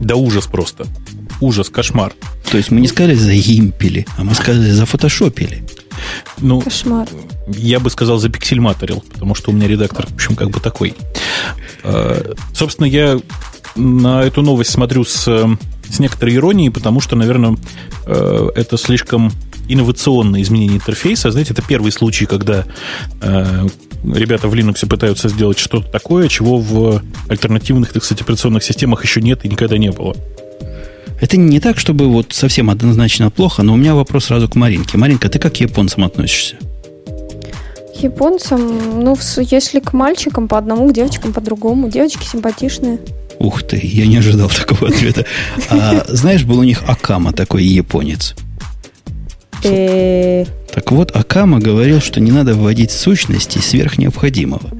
Да 0.00 0.16
ужас 0.16 0.46
просто. 0.46 0.86
Ужас, 1.40 1.68
кошмар. 1.68 2.12
То 2.50 2.56
есть 2.56 2.70
мы 2.70 2.80
не 2.80 2.88
сказали 2.88 3.14
заимпили, 3.14 4.06
а 4.16 4.24
мы 4.24 4.34
сказали 4.34 4.70
зафотошопили. 4.70 5.64
Ну, 6.38 6.60
Кошмар. 6.60 7.08
Я 7.48 7.80
бы 7.80 7.90
сказал 7.90 8.18
запиксельматорил, 8.18 9.04
потому 9.12 9.34
что 9.34 9.50
у 9.50 9.54
меня 9.54 9.68
редактор, 9.68 10.06
в 10.06 10.14
общем, 10.14 10.34
как 10.34 10.50
бы 10.50 10.60
такой. 10.60 10.94
А, 11.82 12.34
собственно, 12.52 12.86
я 12.86 13.20
на 13.76 14.22
эту 14.22 14.42
новость 14.42 14.70
смотрю 14.70 15.04
с, 15.04 15.48
с 15.90 15.98
некоторой 15.98 16.36
иронией, 16.36 16.70
потому 16.70 17.00
что, 17.00 17.16
наверное, 17.16 17.56
э, 18.06 18.48
это 18.54 18.76
слишком 18.76 19.32
инновационное 19.68 20.42
изменение 20.42 20.76
интерфейса. 20.76 21.30
Знаете, 21.30 21.52
это 21.52 21.62
первый 21.62 21.92
случай, 21.92 22.26
когда 22.26 22.64
э, 23.20 23.66
ребята 24.04 24.48
в 24.48 24.54
Linux 24.54 24.86
пытаются 24.86 25.28
сделать 25.28 25.58
что-то 25.58 25.90
такое, 25.90 26.28
чего 26.28 26.58
в 26.58 27.02
альтернативных, 27.28 27.92
так 27.92 28.04
сказать, 28.04 28.22
операционных 28.22 28.62
системах 28.62 29.02
еще 29.04 29.20
нет 29.20 29.44
и 29.44 29.48
никогда 29.48 29.78
не 29.78 29.90
было. 29.90 30.14
Это 31.20 31.36
не 31.36 31.60
так, 31.60 31.78
чтобы 31.78 32.08
вот 32.08 32.32
совсем 32.32 32.70
однозначно 32.70 33.30
плохо, 33.30 33.62
но 33.62 33.74
у 33.74 33.76
меня 33.76 33.94
вопрос 33.94 34.26
сразу 34.26 34.48
к 34.48 34.56
Маринке. 34.56 34.98
Маринка, 34.98 35.28
ты 35.28 35.38
как 35.38 35.54
к 35.54 35.56
японцам 35.56 36.04
относишься? 36.04 36.56
К 37.96 38.02
японцам, 38.02 39.02
ну, 39.02 39.16
если 39.38 39.80
к 39.80 39.92
мальчикам 39.92 40.48
по 40.48 40.58
одному, 40.58 40.88
к 40.88 40.92
девочкам 40.92 41.32
по 41.32 41.40
другому. 41.40 41.88
Девочки 41.88 42.26
симпатичные. 42.26 42.98
Ух 43.44 43.62
ты, 43.62 43.78
я 43.82 44.06
не 44.06 44.16
ожидал 44.16 44.48
такого 44.66 44.88
ответа. 44.88 45.26
А, 45.68 46.04
знаешь, 46.08 46.44
был 46.44 46.58
у 46.60 46.64
них 46.64 46.82
Акама 46.86 47.32
такой 47.34 47.64
японец. 47.64 48.34
Э. 49.62 50.46
Так 50.72 50.90
вот, 50.92 51.14
Акама 51.14 51.58
говорил, 51.58 52.00
что 52.00 52.20
не 52.20 52.32
надо 52.32 52.54
вводить 52.54 52.90
сущности 52.90 53.58
сверх 53.58 53.98
необходимого. 53.98 54.70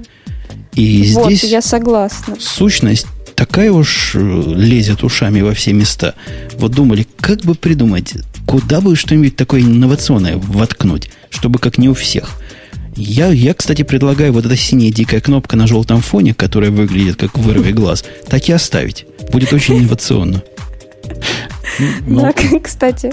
И 0.74 1.12
вот, 1.14 1.26
здесь 1.26 1.44
я 1.44 1.60
согласна. 1.60 2.36
Сущность 2.40 3.06
такая 3.34 3.70
уж 3.70 4.12
э, 4.14 4.42
лезет 4.56 5.04
ушами 5.04 5.42
во 5.42 5.52
все 5.52 5.74
места. 5.74 6.14
Вот 6.56 6.72
думали, 6.72 7.06
как 7.20 7.40
бы 7.42 7.54
придумать, 7.54 8.14
куда 8.46 8.80
бы 8.80 8.96
что-нибудь 8.96 9.36
такое 9.36 9.60
инновационное 9.60 10.36
воткнуть, 10.36 11.10
чтобы 11.28 11.58
как 11.58 11.76
не 11.76 11.90
у 11.90 11.94
всех. 11.94 12.40
Я, 12.96 13.32
я, 13.32 13.54
кстати, 13.54 13.82
предлагаю 13.82 14.32
вот 14.32 14.46
эта 14.46 14.56
синяя 14.56 14.92
дикая 14.92 15.20
кнопка 15.20 15.56
на 15.56 15.66
желтом 15.66 16.00
фоне, 16.00 16.34
которая 16.34 16.70
выглядит 16.70 17.16
как 17.16 17.36
вырви 17.38 17.72
глаз, 17.72 18.04
так 18.28 18.48
и 18.48 18.52
оставить. 18.52 19.06
Будет 19.32 19.52
очень 19.52 19.78
инновационно. 19.78 20.42
Ну, 22.06 22.20
да, 22.22 22.32
кстати. 22.62 23.12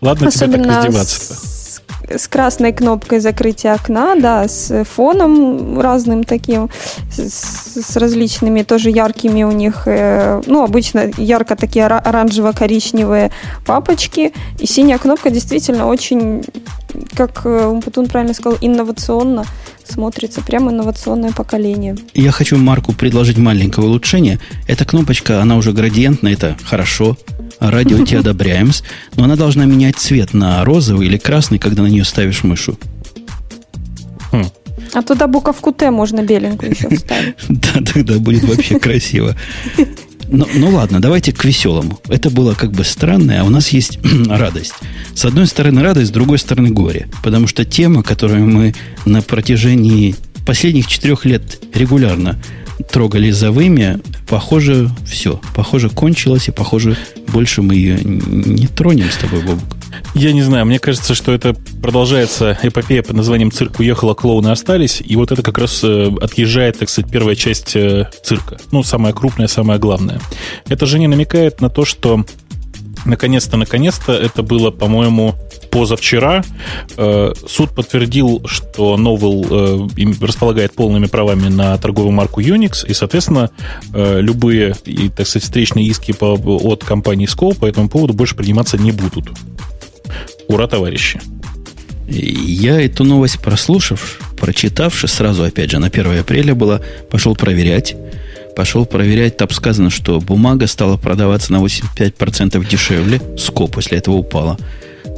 Ладно 0.00 0.30
тебе 0.30 0.58
так 0.58 0.66
раздеваться-то 0.66 1.61
с 2.08 2.28
красной 2.28 2.72
кнопкой 2.72 3.20
закрытия 3.20 3.74
окна, 3.74 4.14
да, 4.16 4.48
с 4.48 4.84
фоном 4.84 5.80
разным 5.80 6.24
таким, 6.24 6.70
с, 7.10 7.80
с 7.80 7.96
различными 7.96 8.62
тоже 8.62 8.90
яркими 8.90 9.44
у 9.44 9.52
них, 9.52 9.82
э, 9.86 10.42
ну, 10.46 10.64
обычно 10.64 11.10
ярко 11.16 11.56
такие 11.56 11.86
оранжево-коричневые 11.86 13.30
папочки. 13.66 14.32
И 14.58 14.66
синяя 14.66 14.98
кнопка 14.98 15.30
действительно 15.30 15.86
очень, 15.86 16.44
как 17.14 17.42
э, 17.44 17.66
Умпутун 17.66 18.06
правильно 18.06 18.34
сказал, 18.34 18.58
инновационно 18.60 19.44
смотрится. 19.88 20.40
Прямо 20.40 20.70
инновационное 20.70 21.32
поколение. 21.32 21.96
Я 22.14 22.30
хочу 22.30 22.56
Марку 22.56 22.92
предложить 22.92 23.38
маленькое 23.38 23.86
улучшение. 23.86 24.38
Эта 24.66 24.84
кнопочка, 24.84 25.40
она 25.40 25.56
уже 25.56 25.72
градиентная, 25.72 26.32
это 26.32 26.56
хорошо. 26.64 27.16
Радио 27.60 28.04
тебе 28.06 28.20
одобряем, 28.20 28.70
но 29.16 29.24
она 29.24 29.36
должна 29.36 29.64
менять 29.64 29.96
цвет 29.96 30.34
на 30.34 30.64
розовый 30.64 31.06
или 31.06 31.16
красный, 31.16 31.58
когда 31.58 31.82
на 31.82 31.88
нее 31.88 32.04
ставишь 32.04 32.44
мышу. 32.44 32.78
Хм. 34.30 34.44
А 34.94 35.02
туда 35.02 35.26
буковку 35.26 35.72
Т 35.72 35.90
можно 35.90 36.22
беленькую 36.22 36.72
еще 36.72 36.88
вставить. 36.88 37.34
Да, 37.48 37.92
тогда 37.92 38.18
будет 38.18 38.44
вообще 38.44 38.78
красиво. 38.78 39.36
Ну, 40.34 40.48
ну 40.54 40.70
ладно, 40.70 40.98
давайте 40.98 41.32
к 41.32 41.44
веселому. 41.44 42.00
Это 42.08 42.30
было 42.30 42.54
как 42.54 42.72
бы 42.72 42.84
странно, 42.84 43.42
а 43.42 43.44
у 43.44 43.50
нас 43.50 43.68
есть 43.68 43.98
радость. 44.28 44.72
С 45.14 45.26
одной 45.26 45.46
стороны 45.46 45.82
радость, 45.82 46.08
с 46.08 46.12
другой 46.12 46.38
стороны 46.38 46.70
горе. 46.70 47.08
Потому 47.22 47.46
что 47.46 47.66
тема, 47.66 48.02
которую 48.02 48.46
мы 48.46 48.74
на 49.04 49.20
протяжении 49.20 50.16
последних 50.46 50.86
четырех 50.86 51.26
лет 51.26 51.62
регулярно 51.74 52.40
трогали 52.90 53.30
за 53.30 53.50
вымя, 53.50 54.00
похоже, 54.28 54.90
все. 55.06 55.40
Похоже, 55.54 55.90
кончилось, 55.90 56.48
и, 56.48 56.52
похоже, 56.52 56.96
больше 57.28 57.62
мы 57.62 57.74
ее 57.74 57.98
не 58.02 58.66
тронем 58.66 59.10
с 59.10 59.16
тобой, 59.16 59.42
Бобук. 59.42 59.76
Я 60.14 60.32
не 60.32 60.42
знаю, 60.42 60.66
мне 60.66 60.78
кажется, 60.78 61.14
что 61.14 61.32
это 61.32 61.54
продолжается 61.82 62.58
эпопея 62.62 63.02
под 63.02 63.16
названием 63.16 63.50
«Цирк 63.50 63.80
уехала, 63.80 64.14
клоуны 64.14 64.48
остались», 64.48 65.02
и 65.04 65.16
вот 65.16 65.32
это 65.32 65.42
как 65.42 65.58
раз 65.58 65.80
э, 65.82 66.10
отъезжает, 66.20 66.78
так 66.78 66.88
сказать, 66.88 67.10
первая 67.10 67.34
часть 67.34 67.76
э, 67.76 68.10
цирка. 68.22 68.58
Ну, 68.70 68.82
самая 68.82 69.12
крупная, 69.12 69.48
самая 69.48 69.78
главная. 69.78 70.20
Это 70.68 70.86
же 70.86 70.98
не 70.98 71.08
намекает 71.08 71.60
на 71.60 71.68
то, 71.68 71.84
что 71.84 72.24
наконец-то, 73.04 73.56
наконец-то, 73.56 74.12
это 74.12 74.42
было, 74.42 74.70
по-моему, 74.70 75.34
позавчера 75.72 76.44
э, 76.98 77.32
суд 77.48 77.70
подтвердил, 77.74 78.42
что 78.44 78.96
Novell 78.96 79.88
э, 79.96 80.24
располагает 80.24 80.74
полными 80.74 81.06
правами 81.06 81.48
на 81.48 81.76
торговую 81.78 82.12
марку 82.12 82.42
Unix, 82.42 82.86
и, 82.86 82.92
соответственно, 82.92 83.50
э, 83.94 84.20
любые, 84.20 84.76
и, 84.84 85.08
так 85.08 85.26
сказать, 85.26 85.44
встречные 85.44 85.86
иски 85.86 86.12
по, 86.12 86.34
от 86.34 86.84
компании 86.84 87.26
Scope 87.26 87.58
по 87.58 87.66
этому 87.66 87.88
поводу 87.88 88.12
больше 88.12 88.36
приниматься 88.36 88.76
не 88.76 88.92
будут. 88.92 89.30
Ура, 90.46 90.66
товарищи! 90.66 91.20
Я 92.06 92.78
эту 92.82 93.04
новость 93.04 93.40
прослушав, 93.40 94.20
прочитавши, 94.38 95.08
сразу, 95.08 95.42
опять 95.44 95.70
же, 95.70 95.78
на 95.78 95.86
1 95.86 96.20
апреля 96.20 96.54
было, 96.54 96.82
пошел 97.10 97.34
проверять. 97.34 97.96
Пошел 98.54 98.84
проверять, 98.84 99.38
там 99.38 99.48
сказано, 99.48 99.88
что 99.88 100.20
бумага 100.20 100.66
стала 100.66 100.98
продаваться 100.98 101.50
на 101.54 101.64
85% 101.64 102.68
дешевле. 102.68 103.22
СКО 103.38 103.68
после 103.68 103.96
этого 103.96 104.16
упала. 104.16 104.58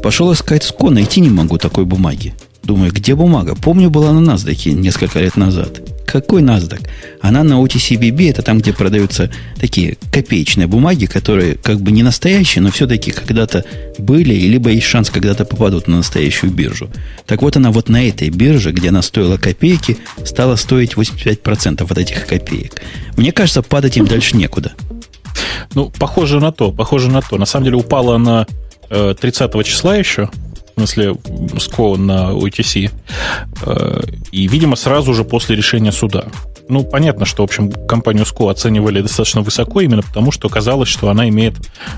Пошел 0.05 0.31
искать 0.35 0.63
СКО, 0.63 0.91
найти 0.91 1.23
не 1.23 1.31
могу 1.31 1.57
такой 1.57 1.87
бумаги. 1.87 2.35
Думаю, 2.63 2.93
где 2.93 3.15
бумага? 3.15 3.55
Помню, 3.55 3.89
была 3.89 4.13
на 4.13 4.33
NASDAQ 4.33 4.73
несколько 4.73 5.19
лет 5.19 5.35
назад. 5.39 5.81
Какой 6.07 6.43
NASDAQ? 6.43 6.87
Она 7.23 7.43
на 7.43 7.55
OTCBB, 7.55 8.29
это 8.29 8.43
там, 8.43 8.59
где 8.59 8.75
продаются 8.75 9.31
такие 9.59 9.97
копеечные 10.13 10.67
бумаги, 10.67 11.07
которые 11.07 11.55
как 11.55 11.81
бы 11.81 11.91
не 11.91 12.03
настоящие, 12.03 12.61
но 12.61 12.71
все-таки 12.71 13.13
когда-то 13.13 13.65
были, 13.97 14.35
либо 14.35 14.69
есть 14.69 14.85
шанс 14.85 15.09
когда-то 15.09 15.47
попадут 15.47 15.89
на 15.89 15.97
настоящую 15.97 16.53
биржу. 16.53 16.91
Так 17.25 17.41
вот 17.41 17.57
она 17.57 17.71
вот 17.71 17.89
на 17.89 18.07
этой 18.07 18.29
бирже, 18.29 18.73
где 18.73 18.91
она 18.91 19.01
стоила 19.01 19.39
копейки, 19.39 19.97
стала 20.23 20.57
стоить 20.57 20.97
85% 20.97 21.91
от 21.91 21.97
этих 21.97 22.27
копеек. 22.27 22.83
Мне 23.17 23.33
кажется, 23.33 23.63
падать 23.63 23.97
им 23.97 24.07
дальше 24.07 24.37
некуда. 24.37 24.75
Ну, 25.75 25.91
похоже 25.99 26.41
на 26.41 26.53
то, 26.53 26.73
похоже 26.73 27.11
на 27.11 27.23
то. 27.23 27.39
На 27.39 27.47
самом 27.47 27.65
деле 27.65 27.79
упала 27.79 28.17
она 28.17 28.47
30 28.89 29.55
э, 29.55 29.63
числа 29.65 29.97
еще, 29.97 30.31
в 30.77 30.81
смысле, 30.81 31.15
СКО 31.59 31.97
на 31.97 32.33
OTC, 32.33 32.91
э, 33.63 34.01
и, 34.33 34.49
видимо, 34.49 34.77
сразу 34.77 35.15
же 35.15 35.25
после 35.25 35.57
решения 35.57 35.93
суда. 35.93 36.27
Ну, 36.69 36.83
понятно, 36.83 37.27
что, 37.27 37.43
в 37.43 37.45
общем, 37.45 37.71
компанию 37.71 38.25
СКО 38.25 38.51
оценивали 38.51 39.03
достаточно 39.03 39.43
высоко, 39.43 39.81
именно 39.81 40.03
потому, 40.03 40.33
что 40.33 40.49
казалось, 40.49 40.89
что 40.89 41.11
она 41.11 41.29
имеет, 41.29 41.55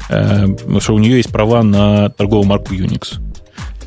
э, 0.09 0.47
что 0.81 0.95
у 0.95 0.99
нее 0.99 1.17
есть 1.17 1.31
права 1.31 1.63
на 1.63 2.11
торговую 2.11 2.47
марку 2.47 2.75
Unix. 2.75 3.19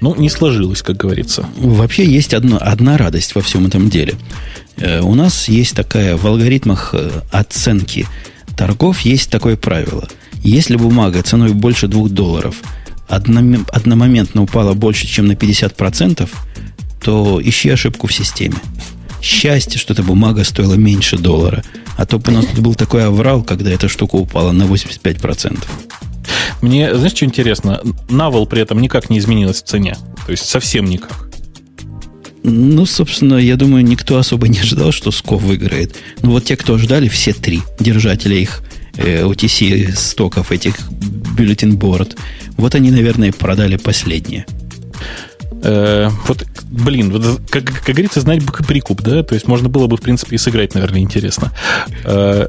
Ну, 0.01 0.15
не 0.15 0.29
сложилось, 0.29 0.81
как 0.81 0.95
говорится. 0.95 1.45
Вообще 1.57 2.05
есть 2.05 2.33
одно, 2.33 2.57
одна 2.62 2.97
радость 2.97 3.35
во 3.35 3.41
всем 3.41 3.65
этом 3.65 3.89
деле. 3.89 4.13
У 5.01 5.13
нас 5.13 5.49
есть 5.49 5.75
такая 5.75 6.15
в 6.15 6.25
алгоритмах 6.25 6.95
оценки 7.33 8.07
торгов, 8.55 9.01
есть 9.01 9.29
такое 9.29 9.57
правило– 9.57 10.07
Если 10.43 10.77
бумага 10.77 11.21
ценой 11.21 11.53
больше 11.53 11.88
2 11.88 12.09
долларов 12.09 12.55
одномоментно 13.10 14.43
упала 14.43 14.74
больше, 14.74 15.08
чем 15.08 15.28
на 15.28 15.34
50%, 15.34 16.30
то 17.02 17.41
ищи 17.43 17.69
ошибку 17.69 18.08
в 18.08 18.13
системе. 18.13 18.56
Счастье, 19.22 19.80
что 19.80 19.93
эта 19.93 20.04
бумага 20.04 20.43
стоила 20.43 20.76
меньше 20.76 21.17
доллара. 21.17 21.63
А 21.98 22.06
то 22.06 22.22
у 22.26 22.32
нас 22.32 22.45
тут 22.45 22.60
был 22.60 22.76
такой 22.76 23.06
аврал, 23.06 23.43
когда 23.43 23.72
эта 23.72 23.89
штука 23.89 24.15
упала 24.15 24.52
на 24.52 24.63
85%. 24.63 25.60
Мне, 26.62 26.95
знаешь, 26.95 27.13
что 27.13 27.26
интересно? 27.26 27.82
Навал 28.10 28.45
при 28.45 28.62
этом 28.62 28.80
никак 28.80 29.10
не 29.10 29.19
изменилась 29.19 29.62
в 29.62 29.65
цене. 29.65 29.98
То 30.26 30.32
есть 30.32 30.45
совсем 30.45 30.86
никак. 30.86 31.30
Ну, 32.43 32.86
собственно, 32.86 33.36
я 33.36 33.58
думаю, 33.58 33.84
никто 33.84 34.17
особо 34.17 34.48
не 34.48 34.62
ждал, 34.62 34.91
что 34.91 35.12
Сков 35.12 35.41
выиграет. 35.41 35.95
Ну, 36.22 36.32
вот 36.32 36.45
те, 36.45 36.56
кто 36.56 36.78
ждали, 36.78 37.10
все 37.10 37.34
три 37.34 37.62
держателя 37.80 38.38
их 38.38 38.62
OTC 38.93 39.95
стоков, 39.95 40.52
этих 40.52 40.89
бюллетин 40.91 41.78
борд, 41.78 42.17
вот 42.58 42.75
они, 42.75 42.91
наверное, 42.91 43.32
продали 43.32 43.78
последние. 43.78 44.45
Э, 45.62 46.10
вот, 46.28 46.45
блин, 46.69 47.12
вот, 47.12 47.41
как, 47.49 47.65
как 47.65 47.95
говорится, 47.95 48.21
знать 48.21 48.43
бы 48.43 48.52
прикуп, 48.52 49.02
да? 49.02 49.23
То 49.23 49.36
есть 49.36 49.47
можно 49.47 49.69
было 49.69 49.88
бы, 49.88 49.97
в 49.97 50.02
принципе, 50.02 50.36
и 50.36 50.39
сыграть, 50.39 50.73
наверное, 50.73 51.02
интересно. 51.02 51.52
Э, 52.04 52.47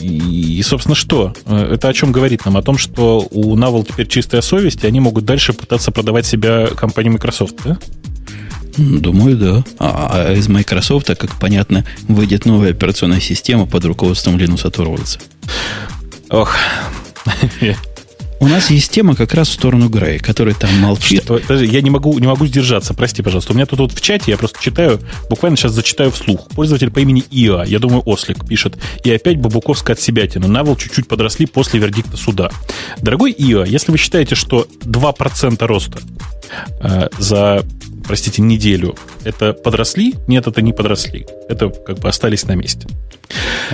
и, 0.00 0.62
собственно, 0.64 0.94
что? 0.94 1.34
Э, 1.46 1.74
это 1.74 1.88
о 1.88 1.92
чем 1.92 2.12
говорит 2.12 2.44
нам? 2.44 2.56
О 2.56 2.62
том, 2.62 2.78
что 2.78 3.26
у 3.30 3.56
Naval 3.56 3.86
теперь 3.88 4.06
чистая 4.06 4.40
совесть, 4.40 4.84
и 4.84 4.86
они 4.86 5.00
могут 5.00 5.24
дальше 5.24 5.52
пытаться 5.52 5.90
продавать 5.90 6.26
себя 6.26 6.68
компании 6.68 7.10
Microsoft, 7.10 7.56
да? 7.64 7.78
Думаю, 8.76 9.36
да. 9.36 9.64
А, 9.78 10.10
а 10.12 10.32
из 10.32 10.48
Microsoft, 10.48 11.06
как 11.06 11.38
понятно, 11.38 11.84
выйдет 12.08 12.44
новая 12.44 12.70
операционная 12.70 13.20
система 13.20 13.66
под 13.66 13.84
руководством 13.84 14.36
Linus 14.36 14.64
Torvalds. 14.70 15.20
Ох. 16.30 16.56
У 18.44 18.46
нас 18.46 18.68
есть 18.70 18.90
тема 18.90 19.16
как 19.16 19.32
раз 19.32 19.48
в 19.48 19.52
сторону 19.52 19.88
Грей, 19.88 20.18
который 20.18 20.52
там 20.52 20.70
молчит. 20.78 21.22
Что? 21.22 21.38
Подожди, 21.38 21.66
я 21.66 21.80
не 21.80 21.88
могу, 21.88 22.18
не 22.18 22.26
могу 22.26 22.46
сдержаться, 22.46 22.92
прости, 22.92 23.22
пожалуйста. 23.22 23.52
У 23.52 23.54
меня 23.54 23.64
тут 23.64 23.78
вот 23.78 23.92
в 23.92 24.00
чате, 24.02 24.32
я 24.32 24.36
просто 24.36 24.60
читаю, 24.60 25.00
буквально 25.30 25.56
сейчас 25.56 25.72
зачитаю 25.72 26.10
вслух. 26.10 26.48
Пользователь 26.48 26.90
по 26.90 26.98
имени 26.98 27.24
Иа, 27.30 27.64
я 27.64 27.78
думаю, 27.78 28.02
Ослик, 28.04 28.46
пишет. 28.46 28.76
И 29.02 29.10
опять 29.10 29.38
Бабуковская 29.38 29.96
от 29.96 30.02
себятина. 30.02 30.46
Навал 30.46 30.76
чуть-чуть 30.76 31.08
подросли 31.08 31.46
после 31.46 31.80
вердикта 31.80 32.18
суда. 32.18 32.50
Дорогой 33.00 33.32
Иа, 33.32 33.64
если 33.64 33.92
вы 33.92 33.96
считаете, 33.96 34.34
что 34.34 34.66
2% 34.82 35.66
роста 35.66 36.00
э, 36.80 37.08
за 37.18 37.64
простите, 38.06 38.42
неделю, 38.42 38.96
это 39.24 39.52
подросли? 39.52 40.14
Нет, 40.26 40.46
это 40.46 40.62
не 40.62 40.72
подросли. 40.72 41.26
Это 41.48 41.70
как 41.70 41.98
бы 41.98 42.08
остались 42.08 42.44
на 42.44 42.54
месте. 42.54 42.86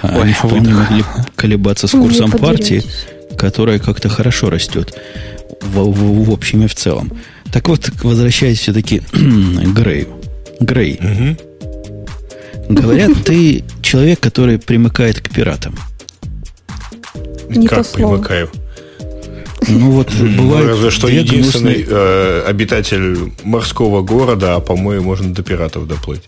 А 0.03 0.17
Ой, 0.17 0.23
они 0.23 0.33
вполне 0.33 0.73
могли 0.73 1.05
колебаться 1.37 1.87
с 1.87 1.91
курсом 1.91 2.31
партии 2.31 2.83
которая 3.41 3.79
как-то 3.79 4.09
хорошо 4.11 4.51
растет 4.51 4.95
в, 5.63 5.79
в, 5.79 6.25
в 6.25 6.31
общем 6.31 6.65
и 6.65 6.67
в 6.67 6.75
целом. 6.75 7.11
Так 7.51 7.69
вот, 7.69 7.91
возвращаясь 8.03 8.59
все-таки 8.59 9.01
к 9.01 9.15
Грею. 9.15 10.09
Грей. 10.61 11.01
Угу. 11.01 12.75
Говорят, 12.75 13.13
ты 13.25 13.65
человек, 13.83 14.21
который 14.21 14.59
примыкает 14.59 15.21
к 15.21 15.31
пиратам. 15.31 15.75
Не 17.49 17.67
как 17.67 17.91
примыкаю? 17.91 18.51
Ну 19.71 19.91
вот 19.91 20.13
бывает. 20.13 20.69
Разве 20.69 20.91
что 20.91 21.09
единственный 21.09 21.85
э, 21.87 22.45
обитатель 22.47 23.33
морского 23.43 24.03
города, 24.03 24.57
а 24.57 24.61
по-моему, 24.61 25.05
можно 25.05 25.33
до 25.33 25.43
пиратов 25.43 25.87
доплыть. 25.87 26.23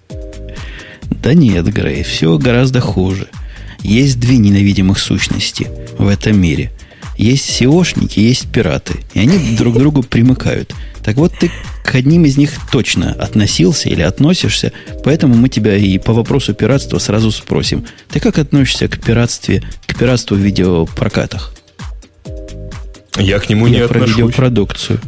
Да 1.11 1.35
нет, 1.35 1.66
Грей, 1.72 2.02
все 2.02 2.38
гораздо 2.38 2.81
хуже. 2.81 3.28
Есть 3.83 4.20
две 4.20 4.38
ненавидимых 4.38 4.98
сущности 4.98 5.68
в 5.98 6.09
этом 6.09 6.40
мире. 6.40 6.72
Есть 7.18 7.61
SEOшники, 7.61 8.20
есть 8.20 8.50
пираты. 8.50 8.94
И 9.14 9.20
они 9.20 9.57
друг 9.57 9.74
к 9.74 9.78
другу 9.78 10.02
примыкают. 10.02 10.74
Так 11.05 11.16
вот, 11.16 11.33
ты 11.38 11.50
к 11.85 11.94
одним 11.94 12.24
из 12.24 12.37
них 12.37 12.52
точно 12.70 13.12
относился 13.12 13.88
или 13.88 14.02
относишься, 14.02 14.72
поэтому 15.05 15.35
мы 15.35 15.48
тебя 15.48 15.76
и 15.76 15.98
по 15.98 16.12
вопросу 16.12 16.55
пиратства 16.55 16.98
сразу 16.98 17.31
спросим. 17.31 17.85
Ты 18.09 18.20
как 18.20 18.38
относишься 18.38 18.88
к 18.88 19.00
пиратстве, 19.00 19.62
к 19.87 19.98
пиратству 19.98 20.37
в 20.37 20.40
видеопрокатах? 20.40 21.52
Я 23.16 23.38
к 23.38 23.48
нему 23.48 23.66
Я 23.66 23.81
не 23.81 23.88
про 23.88 23.96
отношусь. 23.98 24.16
видеопродукцию. 24.16 25.01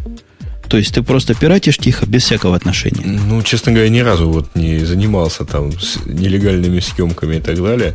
То 0.68 0.78
есть 0.78 0.94
ты 0.94 1.02
просто 1.02 1.34
пиратишь 1.34 1.76
тихо, 1.78 2.06
без 2.06 2.24
всякого 2.24 2.56
отношения? 2.56 3.04
Ну, 3.04 3.42
честно 3.42 3.72
говоря, 3.72 3.88
ни 3.90 4.00
разу 4.00 4.28
вот 4.30 4.54
не 4.54 4.78
занимался 4.84 5.44
там 5.44 5.72
с 5.78 5.98
нелегальными 6.06 6.80
съемками 6.80 7.36
и 7.36 7.40
так 7.40 7.62
далее. 7.62 7.94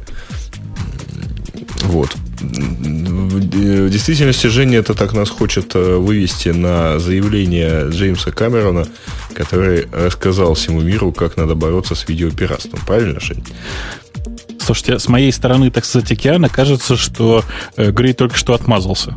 Вот. 1.84 2.15
В 2.41 3.89
действительности 3.89 4.48
Женя 4.48 4.78
это 4.80 4.93
так 4.93 5.13
нас 5.13 5.30
хочет 5.30 5.76
э, 5.76 5.98
вывести 5.98 6.50
на 6.50 7.00
заявление 7.00 7.89
Джеймса 7.89 8.32
Камерона, 8.32 8.88
который 9.34 9.88
рассказал 9.91 10.54
всему 10.54 10.82
миру, 10.82 11.12
как 11.12 11.36
надо 11.38 11.56
бороться 11.56 11.95
с 11.95 12.08
видеопиратством. 12.08 12.80
Правильно, 12.86 13.19
Жень? 13.19 13.43
Слушайте, 14.62 15.00
с 15.00 15.08
моей 15.08 15.32
стороны, 15.32 15.72
так 15.72 15.84
сказать, 15.84 16.12
океана 16.12 16.48
кажется, 16.48 16.95
что 16.95 17.43
э, 17.76 17.91
Грей 17.91 18.13
только 18.13 18.38
что 18.38 18.54
отмазался. 18.54 19.15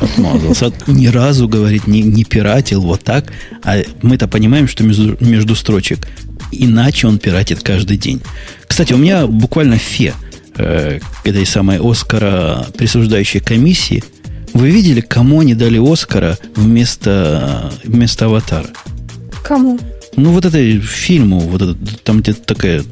Отмазался. 0.00 0.72
Ни 0.86 1.06
разу, 1.06 1.48
говорит, 1.48 1.86
не, 1.86 2.02
не 2.02 2.24
пиратил 2.24 2.82
вот 2.82 3.02
так. 3.02 3.32
А 3.64 3.78
мы-то 4.02 4.28
понимаем, 4.28 4.68
что 4.68 4.84
между, 4.84 5.16
между 5.20 5.54
строчек. 5.54 6.06
Иначе 6.52 7.06
он 7.06 7.18
пиратит 7.18 7.62
каждый 7.62 7.96
день. 7.96 8.20
Кстати, 8.66 8.92
у 8.92 8.96
меня 8.98 9.26
буквально 9.26 9.78
фе– 9.78 10.14
э, 10.58 10.98
этой 11.24 11.46
самой 11.46 11.78
Оскара 11.80 12.66
присуждающей 12.76 13.40
комиссии, 13.40 14.04
вы 14.52 14.70
видели, 14.70 15.00
кому 15.00 15.40
они 15.40 15.54
дали 15.54 15.78
Оскара 15.78 16.38
вместо, 16.54 17.72
вместо 17.84 18.26
аватара? 18.26 18.68
Кому? 19.42 19.78
Ну, 20.16 20.32
вот 20.32 20.44
это 20.44 20.58
фильму, 20.80 21.38
вот 21.38 21.62
это, 21.62 21.76
там 22.02 22.20
где-то 22.20 22.42
такая... 22.42 22.84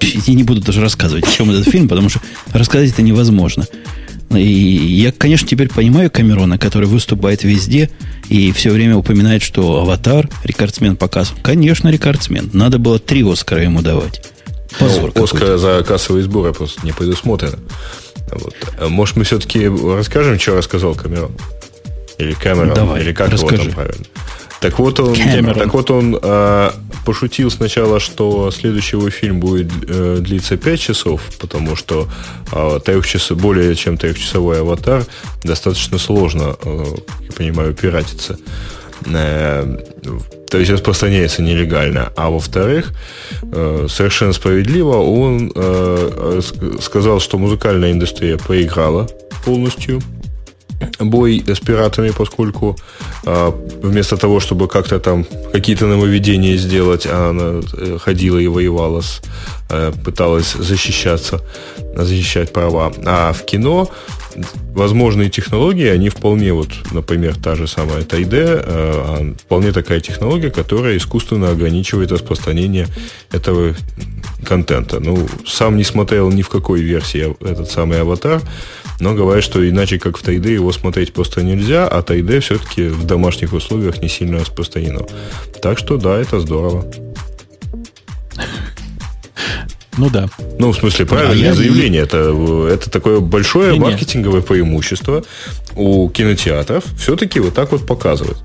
Я 0.00 0.34
не 0.34 0.44
буду 0.44 0.62
даже 0.62 0.80
рассказывать, 0.80 1.28
о 1.28 1.30
чем 1.30 1.50
этот 1.50 1.68
фильм, 1.68 1.86
потому 1.86 2.08
что 2.08 2.20
рассказать 2.52 2.90
это 2.90 3.02
невозможно. 3.02 3.66
И 4.30 4.42
я, 4.42 5.10
конечно, 5.10 5.48
теперь 5.48 5.68
понимаю 5.68 6.10
Камерона, 6.10 6.56
который 6.56 6.86
выступает 6.86 7.42
везде 7.42 7.90
и 8.28 8.52
все 8.52 8.70
время 8.70 8.96
упоминает, 8.96 9.42
что 9.42 9.80
аватар, 9.80 10.28
рекордсмен 10.44 10.96
показов. 10.96 11.38
Конечно, 11.42 11.88
рекордсмен. 11.88 12.50
Надо 12.52 12.78
было 12.78 12.98
три 13.00 13.28
Оскара 13.28 13.62
ему 13.62 13.82
давать. 13.82 14.22
Позор 14.78 15.10
ну, 15.14 15.24
Оскар 15.24 15.58
за 15.58 15.82
кассовые 15.82 16.22
сборы 16.22 16.52
просто 16.52 16.84
не 16.86 16.92
предусмотрено. 16.92 17.58
Вот. 18.30 18.54
А 18.78 18.88
может, 18.88 19.16
мы 19.16 19.24
все-таки 19.24 19.66
расскажем, 19.66 20.38
что 20.38 20.56
рассказал 20.56 20.94
Камерон? 20.94 21.32
Или 22.18 22.32
Камерон? 22.34 22.74
Давай, 22.74 23.02
или 23.02 23.12
как 23.12 23.30
расскажи. 23.30 23.54
его 23.54 23.64
там 23.64 23.74
правильно? 23.74 24.04
Так 24.60 24.78
вот 24.78 25.00
он, 25.00 25.14
так 25.54 25.72
вот 25.72 25.90
он 25.90 26.18
э, 26.20 26.70
пошутил 27.06 27.50
сначала, 27.50 27.98
что 27.98 28.50
следующий 28.50 28.96
его 28.96 29.08
фильм 29.08 29.40
будет 29.40 29.72
э, 29.88 30.18
длиться 30.20 30.58
5 30.58 30.80
часов, 30.80 31.22
потому 31.40 31.76
что 31.76 32.08
э, 32.52 32.80
трехчас, 32.84 33.30
более 33.30 33.74
чем 33.74 33.96
трехчасовой 33.96 34.60
аватар 34.60 35.04
достаточно 35.42 35.96
сложно, 35.98 36.56
э, 36.62 36.84
я 37.22 37.32
понимаю, 37.32 37.74
пиратиться. 37.74 38.38
Э, 39.06 39.78
то 40.50 40.58
есть 40.58 40.70
распространяется 40.70 41.42
нелегально. 41.42 42.12
А 42.16 42.28
во-вторых, 42.28 42.92
э, 43.42 43.86
совершенно 43.88 44.34
справедливо 44.34 44.96
он 44.96 45.52
э, 45.54 46.40
сказал, 46.82 47.20
что 47.20 47.38
музыкальная 47.38 47.92
индустрия 47.92 48.36
проиграла 48.36 49.08
полностью 49.44 50.02
бой 50.98 51.42
с 51.46 51.60
пиратами, 51.60 52.10
поскольку 52.16 52.76
вместо 53.24 54.16
того, 54.16 54.40
чтобы 54.40 54.68
как-то 54.68 54.98
там 54.98 55.26
какие-то 55.52 55.86
нововведения 55.86 56.56
сделать, 56.56 57.06
она 57.06 57.60
ходила 57.98 58.38
и 58.38 58.46
воевала, 58.46 59.02
с, 59.02 59.20
пыталась 60.04 60.52
защищаться, 60.52 61.40
защищать 61.94 62.52
права. 62.52 62.92
А 63.04 63.32
в 63.32 63.44
кино 63.44 63.90
возможные 64.74 65.30
технологии, 65.30 65.88
они 65.88 66.08
вполне, 66.08 66.52
вот, 66.52 66.68
например, 66.92 67.36
та 67.36 67.56
же 67.56 67.66
самая 67.66 68.02
Тайде, 68.02 68.44
э, 68.46 69.34
вполне 69.38 69.72
такая 69.72 70.00
технология, 70.00 70.50
которая 70.50 70.96
искусственно 70.96 71.50
ограничивает 71.50 72.12
распространение 72.12 72.86
этого 73.32 73.74
контента. 74.44 75.00
Ну, 75.00 75.28
сам 75.46 75.76
не 75.76 75.84
смотрел 75.84 76.30
ни 76.30 76.42
в 76.42 76.48
какой 76.48 76.80
версии 76.80 77.36
этот 77.40 77.70
самый 77.70 78.00
аватар, 78.00 78.40
но 79.00 79.14
говорят, 79.14 79.42
что 79.42 79.68
иначе 79.68 79.98
как 79.98 80.18
в 80.18 80.22
Тайде 80.22 80.54
его 80.54 80.72
смотреть 80.72 81.12
просто 81.12 81.42
нельзя, 81.42 81.88
а 81.88 82.02
Тайде 82.02 82.40
все-таки 82.40 82.88
в 82.88 83.04
домашних 83.04 83.52
условиях 83.52 84.02
не 84.02 84.08
сильно 84.08 84.40
распространено. 84.40 85.06
Так 85.62 85.78
что 85.78 85.96
да, 85.96 86.18
это 86.18 86.40
здорово. 86.40 86.84
Ну 89.98 90.08
да. 90.08 90.28
Ну, 90.58 90.72
в 90.72 90.76
смысле, 90.76 91.04
правильное 91.04 91.50
а 91.50 91.54
заявление. 91.54 92.02
Это, 92.02 92.68
это 92.70 92.90
такое 92.90 93.20
большое 93.20 93.74
не, 93.74 93.80
маркетинговое 93.80 94.40
преимущество 94.40 95.24
у 95.76 96.08
кинотеатров 96.08 96.84
все-таки 96.96 97.40
вот 97.40 97.54
так 97.54 97.72
вот 97.72 97.86
показывать. 97.86 98.38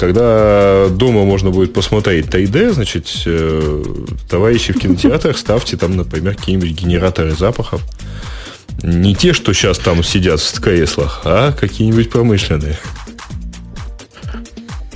Когда 0.00 0.88
дома 0.90 1.24
можно 1.24 1.50
будет 1.50 1.72
посмотреть 1.72 2.26
3D, 2.26 2.72
значит, 2.72 3.06
э, 3.24 3.84
товарищи 4.28 4.72
в 4.72 4.78
кинотеатрах, 4.80 5.38
ставьте 5.38 5.76
там, 5.76 5.96
например, 5.96 6.34
какие-нибудь 6.34 6.72
генераторы 6.72 7.32
запахов. 7.32 7.82
Не 8.82 9.14
те, 9.14 9.32
что 9.32 9.52
сейчас 9.52 9.78
там 9.78 10.04
сидят 10.04 10.40
в 10.40 10.60
креслах, 10.60 11.22
а 11.24 11.52
какие-нибудь 11.52 12.10
промышленные. 12.10 12.76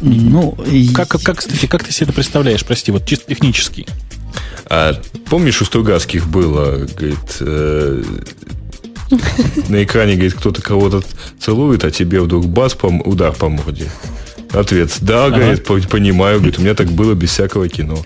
Ну, 0.01 0.57
как, 0.95 1.09
как, 1.09 1.39
кстати, 1.39 1.67
как 1.67 1.85
ты 1.85 1.93
себе 1.93 2.07
это 2.07 2.15
представляешь, 2.15 2.65
прости, 2.65 2.91
вот 2.91 3.05
чисто 3.07 3.29
технически? 3.29 3.87
А 4.67 4.95
помнишь, 5.29 5.61
у 5.61 5.65
Стругацких 5.65 6.27
было, 6.27 6.87
говорит, 6.97 7.37
э, 7.41 8.03
на 9.69 9.83
экране, 9.83 10.15
говорит, 10.15 10.35
кто-то 10.35 10.63
кого-то 10.63 11.03
целует, 11.39 11.85
а 11.85 11.91
тебе 11.91 12.21
вдруг 12.21 12.47
бас, 12.47 12.75
пом, 12.75 13.03
удар 13.05 13.33
по 13.33 13.49
морде. 13.49 13.91
Ответ, 14.53 14.91
да, 15.01 15.27
ага. 15.27 15.37
говорит, 15.37 15.89
понимаю, 15.89 16.39
говорит, 16.39 16.59
у 16.59 16.63
меня 16.63 16.75
так 16.75 16.91
было 16.91 17.15
без 17.15 17.31
всякого 17.31 17.69
кино. 17.69 18.03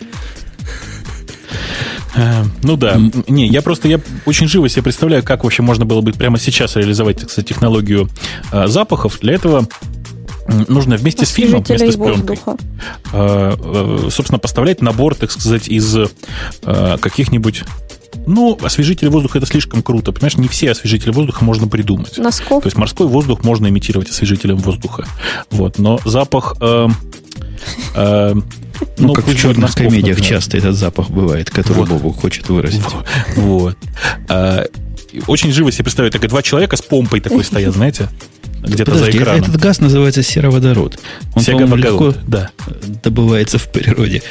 Э, 2.17 2.45
ну 2.63 2.77
да. 2.77 2.99
Не, 3.27 3.47
я 3.47 3.63
просто 3.63 3.89
я 3.89 4.01
очень 4.27 4.49
живо 4.49 4.69
себе 4.69 4.83
представляю, 4.83 5.23
как 5.23 5.45
вообще 5.45 5.63
можно 5.63 5.85
было 5.85 6.01
бы 6.01 6.13
прямо 6.13 6.39
сейчас 6.39 6.77
реализовать 6.77 7.25
кстати, 7.25 7.47
технологию 7.47 8.09
э, 8.53 8.67
запахов. 8.67 9.19
Для 9.21 9.35
этого 9.35 9.69
нужно 10.69 10.97
вместе 10.97 11.27
с 11.27 11.31
фильмом, 11.31 11.63
вместе 11.63 11.93
с 11.93 11.97
пленкой, 11.97 12.39
э, 12.47 12.57
э, 13.13 14.09
собственно, 14.11 14.39
поставлять 14.39 14.83
набор, 14.83 15.15
так 15.15 15.31
сказать, 15.31 15.69
из 15.69 15.97
э, 15.97 16.97
каких-нибудь 17.01 17.65
ну, 18.27 18.59
освежитель 18.63 19.09
воздуха 19.09 19.39
это 19.39 19.47
слишком 19.47 19.83
круто. 19.83 20.13
Понимаешь, 20.13 20.37
не 20.37 20.49
все 20.49 20.71
освежители 20.71 21.11
воздуха 21.11 21.45
можно 21.45 21.69
придумать. 21.69 22.17
Носков. 22.19 22.63
То 22.63 22.67
есть 22.67 22.77
морской 22.77 23.07
воздух 23.07 23.45
можно 23.45 23.67
имитировать 23.69 24.09
освежителем 24.09 24.57
воздуха. 24.57 25.07
Вот. 25.51 25.79
Но 25.79 25.99
запах 26.05 26.55
э, 26.61 26.89
э, 27.95 28.35
ну, 28.97 29.09
ну, 29.09 29.13
как 29.15 29.27
в 29.27 29.37
черных 29.37 29.75
комедиях 29.75 30.19
например. 30.19 30.41
часто 30.41 30.57
этот 30.57 30.77
запах 30.77 31.11
бывает, 31.11 31.51
который 31.51 31.79
вот. 31.79 31.89
Бобу 31.89 32.13
хочет 32.13 32.49
выразить. 32.49 32.83
Вот. 33.37 33.77
А, 34.29 34.67
очень 35.27 35.53
живо 35.53 35.73
себе 35.73 35.85
представить, 35.85 36.13
так 36.13 36.29
два 36.29 36.43
человека 36.43 36.77
с 36.77 36.83
помпой 36.83 37.21
такой 37.21 37.45
стоят, 37.45 37.75
знаете? 37.75 38.09
Где-то 38.63 38.93
Подожди, 38.93 39.13
за 39.13 39.19
экраном. 39.19 39.43
Этот 39.43 39.57
газ 39.61 39.81
называется 39.81 40.23
сероводород. 40.23 40.99
Он, 41.35 41.45
по 41.45 41.75
легко 41.75 42.15
да. 42.27 42.51
добывается 43.03 43.59
в 43.59 43.71
природе. 43.71 44.23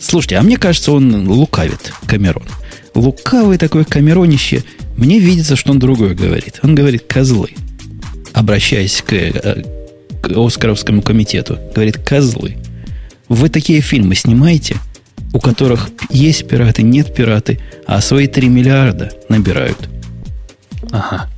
Слушайте, 0.00 0.38
а 0.38 0.42
мне 0.42 0.56
кажется, 0.56 0.92
он 0.92 1.28
лукавит, 1.28 1.92
Камерон. 2.06 2.44
Лукавый 2.94 3.58
такой 3.58 3.84
Камеронище. 3.84 4.64
Мне 4.96 5.18
видится, 5.18 5.56
что 5.56 5.72
он 5.72 5.78
другое 5.78 6.14
говорит. 6.14 6.60
Он 6.62 6.74
говорит 6.74 7.04
«козлы», 7.06 7.50
обращаясь 8.32 9.02
к, 9.02 9.12
э, 9.12 9.62
к 10.22 10.30
Оскаровскому 10.30 11.02
комитету. 11.02 11.58
Говорит 11.74 11.98
«козлы». 11.98 12.56
Вы 13.32 13.48
такие 13.48 13.80
фильмы 13.80 14.14
снимаете, 14.14 14.76
у 15.32 15.40
которых 15.40 15.88
есть 16.10 16.46
пираты, 16.46 16.82
нет 16.82 17.14
пираты, 17.14 17.60
а 17.86 18.02
свои 18.02 18.26
3 18.26 18.46
миллиарда 18.50 19.10
набирают. 19.30 19.88
Ага. 20.90 21.30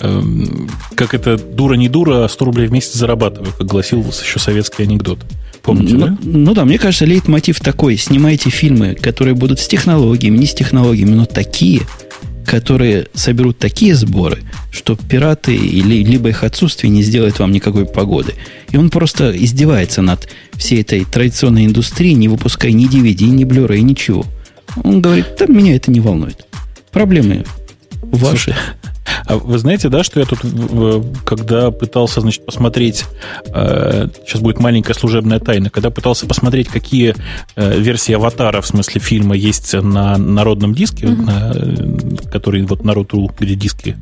Эм, 0.00 0.68
как 0.96 1.14
это 1.14 1.38
дура 1.38 1.74
не 1.74 1.88
дура, 1.88 2.24
а 2.24 2.28
100 2.28 2.44
рублей 2.44 2.66
в 2.66 2.72
месяц 2.72 2.94
зарабатываю, 2.94 3.52
как 3.56 3.64
гласил 3.64 4.04
еще 4.04 4.40
советский 4.40 4.82
анекдот. 4.82 5.20
Помните, 5.62 5.94
ну, 5.94 6.06
да? 6.08 6.18
Ну 6.20 6.52
да, 6.52 6.64
мне 6.64 6.78
кажется, 6.78 7.04
лейтмотив 7.04 7.60
такой. 7.60 7.96
Снимайте 7.96 8.50
фильмы, 8.50 8.96
которые 8.96 9.36
будут 9.36 9.60
с 9.60 9.68
технологиями, 9.68 10.36
не 10.36 10.46
с 10.46 10.54
технологиями, 10.54 11.14
но 11.14 11.26
такие– 11.26 11.82
которые 12.48 13.08
соберут 13.12 13.58
такие 13.58 13.94
сборы, 13.94 14.38
что 14.70 14.96
пираты 14.96 15.54
или 15.54 16.02
либо 16.02 16.30
их 16.30 16.44
отсутствие 16.44 16.90
не 16.90 17.02
сделает 17.02 17.38
вам 17.38 17.52
никакой 17.52 17.84
погоды. 17.84 18.34
И 18.70 18.78
он 18.78 18.88
просто 18.88 19.36
издевается 19.36 20.00
над 20.00 20.28
всей 20.54 20.80
этой 20.80 21.04
традиционной 21.04 21.66
индустрией, 21.66 22.14
не 22.14 22.26
выпуская 22.26 22.72
ни 22.72 22.88
DVD, 22.88 23.24
ни 23.24 23.44
Blu-ray, 23.44 23.80
ничего. 23.80 24.24
Он 24.82 25.02
говорит, 25.02 25.26
да 25.38 25.44
меня 25.46 25.76
это 25.76 25.90
не 25.90 26.00
волнует. 26.00 26.46
Проблемы 26.90 27.44
ваши. 28.12 28.54
А 29.24 29.36
вы 29.36 29.58
знаете, 29.58 29.88
да, 29.88 30.04
что 30.04 30.20
я 30.20 30.26
тут, 30.26 30.40
когда 31.24 31.70
пытался, 31.70 32.20
значит, 32.20 32.44
посмотреть, 32.44 33.04
э, 33.46 34.08
сейчас 34.26 34.40
будет 34.40 34.58
маленькая 34.58 34.94
служебная 34.94 35.38
тайна, 35.38 35.70
когда 35.70 35.90
пытался 35.90 36.26
посмотреть, 36.26 36.68
какие 36.68 37.14
э, 37.56 37.78
версии 37.78 38.14
аватара, 38.14 38.60
в 38.60 38.66
смысле 38.66 39.00
фильма, 39.00 39.36
есть 39.36 39.72
на 39.74 40.16
народном 40.18 40.74
диске, 40.74 41.06
mm-hmm. 41.06 42.22
на, 42.22 42.30
который 42.30 42.62
вот 42.62 42.84
народ.ру, 42.84 43.30
где 43.38 43.54
диски 43.54 43.96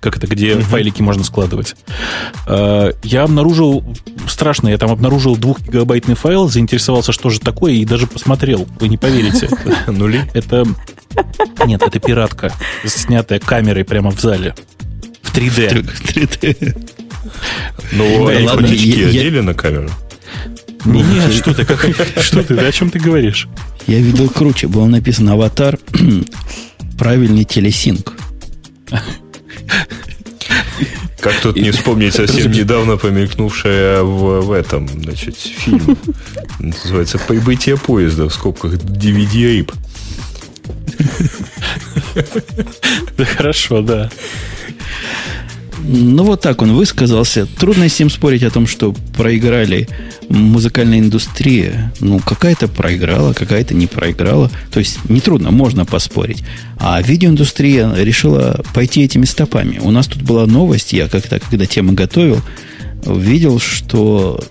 как 0.00 0.16
это, 0.16 0.26
где 0.26 0.58
файлики 0.58 1.02
можно 1.02 1.24
складывать. 1.24 1.74
Э, 2.46 2.92
я 3.02 3.24
обнаружил, 3.24 3.84
страшно, 4.28 4.68
я 4.68 4.78
там 4.78 4.90
обнаружил 4.90 5.36
двухгигабайтный 5.36 6.14
файл, 6.14 6.48
заинтересовался, 6.48 7.12
что 7.12 7.30
же 7.30 7.40
такое, 7.40 7.72
и 7.72 7.84
даже 7.84 8.06
посмотрел. 8.06 8.68
Вы 8.80 8.88
не 8.88 8.96
поверите. 8.96 9.48
Нули? 9.86 10.30
Это... 10.34 10.64
Нет, 11.66 11.82
это 11.82 11.98
пиратка, 11.98 12.52
снятая 12.84 13.40
камерой 13.40 13.84
прямо 13.84 14.10
в 14.10 14.20
зале. 14.20 14.54
В 15.22 15.36
3D. 15.36 15.88
3D. 16.04 16.88
Ну, 17.92 18.22
ладно, 18.22 18.68
одели 18.68 19.40
на 19.40 19.54
камеру? 19.54 19.90
Нет, 20.84 21.32
что 21.32 21.54
ты, 21.54 21.64
как, 21.64 21.80
что 22.22 22.42
ты, 22.42 22.54
о 22.56 22.72
чем 22.72 22.90
ты 22.90 22.98
говоришь? 22.98 23.48
Я 23.86 23.98
видел 23.98 24.28
круче, 24.28 24.68
было 24.68 24.86
написано 24.86 25.32
аватар 25.32 25.78
правильный 26.98 27.44
телесинк. 27.44 28.14
Как 31.20 31.40
тут 31.40 31.56
не 31.56 31.72
вспомнить 31.72 32.14
совсем 32.14 32.52
недавно 32.52 32.96
помелькнувшая 32.96 34.02
в, 34.02 34.40
в 34.42 34.52
этом, 34.52 34.88
значит, 34.88 35.36
фильм. 35.36 35.98
Называется 36.60 37.18
«Прибытие 37.18 37.76
поезда» 37.76 38.28
в 38.28 38.32
скобках 38.32 38.74
DVD 38.74 39.66
RIP. 39.66 39.74
Хорошо, 43.36 43.82
да. 43.82 44.10
Ну, 45.84 46.24
вот 46.24 46.40
так 46.40 46.60
он 46.62 46.72
высказался. 46.72 47.46
Трудно 47.46 47.88
с 47.88 47.98
ним 47.98 48.10
спорить 48.10 48.42
о 48.42 48.50
том, 48.50 48.66
что 48.66 48.94
проиграли 49.16 49.88
музыкальная 50.28 50.98
индустрия. 50.98 51.92
Ну, 52.00 52.18
какая-то 52.18 52.68
проиграла, 52.68 53.32
какая-то 53.32 53.74
не 53.74 53.86
проиграла. 53.86 54.50
То 54.70 54.80
есть, 54.80 54.98
нетрудно, 55.08 55.50
можно 55.50 55.84
поспорить. 55.84 56.42
А 56.78 57.00
видеоиндустрия 57.00 57.92
решила 57.94 58.62
пойти 58.74 59.02
этими 59.02 59.24
стопами. 59.24 59.78
У 59.78 59.90
нас 59.90 60.06
тут 60.06 60.22
была 60.22 60.46
новость, 60.46 60.92
я 60.92 61.08
как-то, 61.08 61.38
когда 61.38 61.66
тему 61.66 61.92
готовил, 61.92 62.40
видел, 63.06 63.58
что 63.60 64.42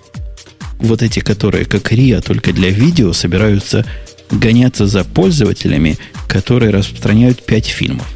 вот 0.78 1.02
эти, 1.02 1.20
которые 1.20 1.64
как 1.64 1.92
РИА, 1.92 2.20
только 2.20 2.52
для 2.52 2.70
видео, 2.70 3.12
собираются 3.12 3.84
гоняться 4.30 4.86
за 4.86 5.04
пользователями, 5.04 5.98
которые 6.26 6.70
распространяют 6.70 7.44
пять 7.44 7.66
фильмов. 7.66 8.06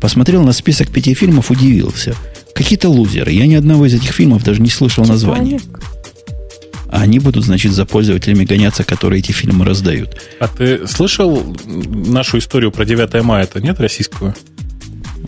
Посмотрел 0.00 0.42
на 0.44 0.52
список 0.52 0.90
пяти 0.90 1.14
фильмов, 1.14 1.50
удивился– 1.50 2.14
Какие-то 2.54 2.88
лузеры. 2.88 3.32
Я 3.32 3.46
ни 3.46 3.54
одного 3.54 3.86
из 3.86 3.94
этих 3.94 4.12
фильмов 4.12 4.44
даже 4.44 4.62
не 4.62 4.70
слышал 4.70 5.04
названия. 5.04 5.60
А 6.88 7.02
они 7.02 7.18
будут, 7.18 7.44
значит, 7.44 7.72
за 7.72 7.84
пользователями 7.86 8.44
гоняться, 8.44 8.84
которые 8.84 9.18
эти 9.18 9.32
фильмы 9.32 9.64
раздают. 9.64 10.16
А 10.38 10.46
ты 10.46 10.86
слышал 10.86 11.44
нашу 11.66 12.38
историю 12.38 12.70
про 12.70 12.84
9 12.84 13.24
мая? 13.24 13.44
Это 13.44 13.60
нет 13.60 13.80
российскую? 13.80 14.34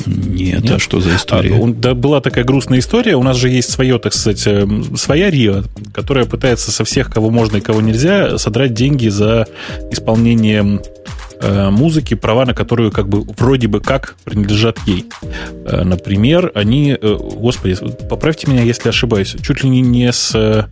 Нет, 0.04 0.62
Нет, 0.62 0.72
а 0.72 0.78
что 0.78 1.00
за 1.00 1.16
история? 1.16 1.54
А, 1.54 1.66
да, 1.68 1.94
была 1.94 2.20
такая 2.20 2.44
грустная 2.44 2.80
история. 2.80 3.16
У 3.16 3.22
нас 3.22 3.36
же 3.36 3.48
есть 3.48 3.70
свое, 3.70 3.98
так 3.98 4.12
сказать, 4.12 4.46
эм, 4.46 4.96
своя 4.96 5.30
РИО, 5.30 5.64
которая 5.94 6.26
пытается 6.26 6.70
со 6.70 6.84
всех, 6.84 7.10
кого 7.10 7.30
можно 7.30 7.56
и 7.56 7.60
кого 7.60 7.80
нельзя, 7.80 8.38
содрать 8.38 8.74
деньги 8.74 9.08
за 9.08 9.46
исполнение 9.90 10.80
Э, 11.38 11.68
музыки, 11.70 12.14
права 12.14 12.46
на 12.46 12.54
которую 12.54 12.90
как 12.90 13.08
бы 13.08 13.22
вроде 13.36 13.68
бы 13.68 13.80
как 13.80 14.16
принадлежат 14.24 14.78
ей. 14.86 15.06
Э, 15.66 15.82
например, 15.84 16.50
они, 16.54 16.96
э, 16.98 17.18
господи, 17.18 17.76
поправьте 18.08 18.50
меня, 18.50 18.62
если 18.62 18.88
ошибаюсь, 18.88 19.36
чуть 19.42 19.62
ли 19.62 19.68
не 19.68 20.10
с 20.12 20.68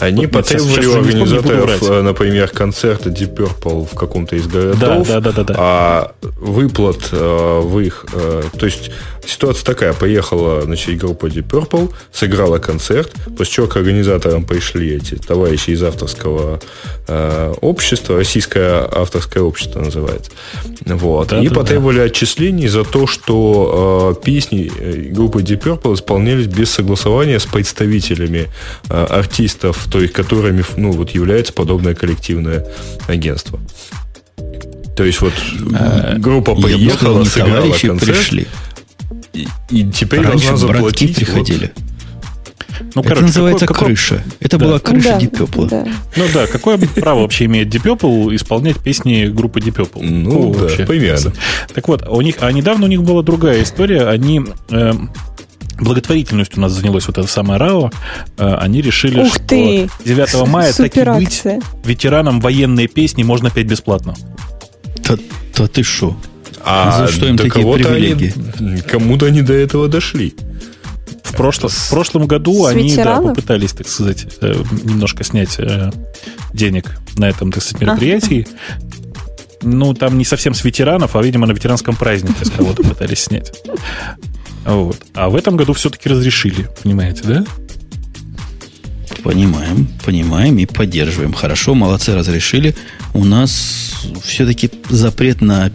они 0.00 0.26
вот, 0.26 0.32
потребовали 0.32 0.86
у 0.86 0.94
организаторов, 0.94 2.02
например, 2.02 2.48
концерта 2.48 3.10
Deep 3.10 3.34
Purple 3.34 3.88
в 3.90 3.96
каком-то 3.96 4.36
из 4.36 4.46
городов, 4.46 5.06
да, 5.08 5.20
да, 5.20 5.32
да, 5.32 5.32
да, 5.32 5.44
да. 5.44 5.54
а 5.58 6.12
выплат 6.20 7.08
э, 7.12 7.60
в 7.62 7.78
их... 7.80 8.06
Э, 8.12 8.42
то 8.58 8.66
есть 8.66 8.90
ситуация 9.26 9.64
такая. 9.64 9.92
Поехала 9.92 10.62
значит, 10.62 10.96
группа 10.98 11.26
Deep 11.26 11.48
Purple, 11.48 11.92
сыграла 12.12 12.58
концерт, 12.58 13.12
после 13.36 13.52
чего 13.52 13.66
к 13.66 13.76
организаторам 13.76 14.44
пришли 14.44 14.96
эти 14.96 15.16
товарищи 15.16 15.70
из 15.70 15.82
авторского 15.82 16.60
э, 17.06 17.54
общества, 17.60 18.16
Российское 18.16 18.88
авторское 18.90 19.42
общество 19.42 19.80
называется. 19.80 20.30
Вот. 20.86 21.28
Да, 21.28 21.40
и 21.40 21.48
да, 21.48 21.54
потребовали 21.54 21.98
да. 21.98 22.04
отчислений 22.04 22.68
за 22.68 22.84
то, 22.84 23.06
что 23.06 24.16
э, 24.18 24.24
песни 24.24 24.70
группы 25.10 25.42
Deep 25.42 25.62
Purple 25.62 25.94
исполнялись 25.94 26.46
без 26.46 26.70
согласования 26.70 27.38
с 27.38 27.46
представителями 27.46 28.48
э, 28.88 29.04
артистов 29.04 29.86
то 29.90 30.00
есть 30.00 30.12
которыми 30.12 30.64
ну, 30.76 30.92
вот 30.92 31.10
является 31.10 31.52
подобное 31.52 31.94
коллективное 31.94 32.66
агентство. 33.08 33.58
То 34.96 35.04
есть 35.04 35.20
вот 35.20 35.32
а, 35.74 36.16
группа 36.18 36.54
приехала, 36.54 37.24
сыграла 37.24 37.72
концерт. 37.72 38.00
пришли. 38.00 38.46
И, 39.32 39.46
и 39.70 39.90
теперь 39.90 40.20
Раньше 40.20 40.48
должна 40.48 40.56
заплатить. 40.56 41.16
приходили. 41.16 41.72
Ну, 42.94 43.02
это 43.02 43.08
короче, 43.08 43.26
называется 43.26 43.66
какой, 43.66 43.88
крыша. 43.88 44.24
Это 44.40 44.58
да. 44.58 44.64
была 44.66 44.78
крыша 44.78 45.18
да, 45.18 45.18
Purple. 45.18 45.68
Да. 45.68 45.86
Ну 46.16 46.24
да, 46.32 46.46
какое 46.46 46.78
право 46.78 47.20
вообще 47.20 47.44
имеет 47.44 47.68
Purple 47.68 48.34
исполнять 48.34 48.78
песни 48.78 49.26
группы 49.26 49.60
Deep 49.60 49.76
Purple? 49.76 50.02
Ну, 50.02 50.52
да, 50.52 50.60
вообще? 50.60 50.86
примерно. 50.86 51.32
Так 51.74 51.88
вот, 51.88 52.06
у 52.08 52.20
них, 52.20 52.36
а 52.40 52.50
недавно 52.52 52.86
у 52.86 52.88
них 52.88 53.02
была 53.02 53.22
другая 53.22 53.62
история. 53.62 54.06
Они 54.06 54.42
э, 54.70 54.92
благотворительностью 55.80 56.58
у 56.58 56.62
нас 56.62 56.72
занялось 56.72 57.06
вот 57.06 57.18
это 57.18 57.26
самое 57.26 57.58
РАО, 57.58 57.90
э, 58.36 58.54
они 58.54 58.80
решили, 58.82 59.20
Ух 59.20 59.34
что 59.34 59.40
ты! 59.44 59.90
9 60.04 60.48
мая 60.48 60.72
так 60.72 60.96
и 60.96 61.04
быть 61.04 61.42
ветеранам 61.84 62.40
военные 62.40 62.88
песни 62.88 63.22
можно 63.22 63.50
петь 63.50 63.66
бесплатно. 63.66 64.14
Да, 65.08 65.16
да 65.56 65.66
ты 65.66 65.82
шо? 65.82 66.16
А 66.64 67.06
за 67.06 67.12
что 67.12 67.26
им 67.26 67.36
такие 67.36 67.64
привилегии? 67.64 68.34
Они, 68.58 68.80
кому-то 68.82 69.26
они 69.26 69.42
до 69.42 69.54
этого 69.54 69.88
дошли. 69.88 70.34
В, 71.22 71.34
прошлом, 71.36 71.70
в 71.70 71.90
прошлом 71.90 72.26
году 72.26 72.66
С 72.66 72.70
они 72.70 72.94
да, 72.96 73.20
попытались, 73.20 73.72
так 73.72 73.88
сказать, 73.88 74.26
э, 74.40 74.62
немножко 74.82 75.24
снять 75.24 75.56
э, 75.58 75.90
денег 76.52 76.98
на 77.16 77.28
этом, 77.28 77.52
так 77.52 77.62
сказать, 77.62 77.82
мероприятии. 77.82 78.46
Ну, 79.62 79.94
там 79.94 80.18
не 80.18 80.24
совсем 80.24 80.54
с 80.54 80.64
ветеранов, 80.64 81.16
а, 81.16 81.22
видимо, 81.22 81.46
на 81.46 81.52
ветеранском 81.52 81.94
празднике 81.94 82.44
с 82.44 82.50
кого-то 82.50 82.82
пытались 82.82 83.20
снять. 83.20 83.52
Вот. 84.64 84.98
А 85.14 85.28
в 85.28 85.36
этом 85.36 85.56
году 85.56 85.72
все-таки 85.72 86.08
разрешили, 86.08 86.68
понимаете, 86.82 87.22
да? 87.24 87.44
Понимаем, 89.22 89.88
понимаем 90.04 90.58
и 90.58 90.66
поддерживаем. 90.66 91.32
Хорошо, 91.32 91.74
молодцы, 91.74 92.14
разрешили. 92.14 92.74
У 93.12 93.24
нас 93.24 93.94
все-таки 94.24 94.70
запрет 94.88 95.40
на 95.40 95.70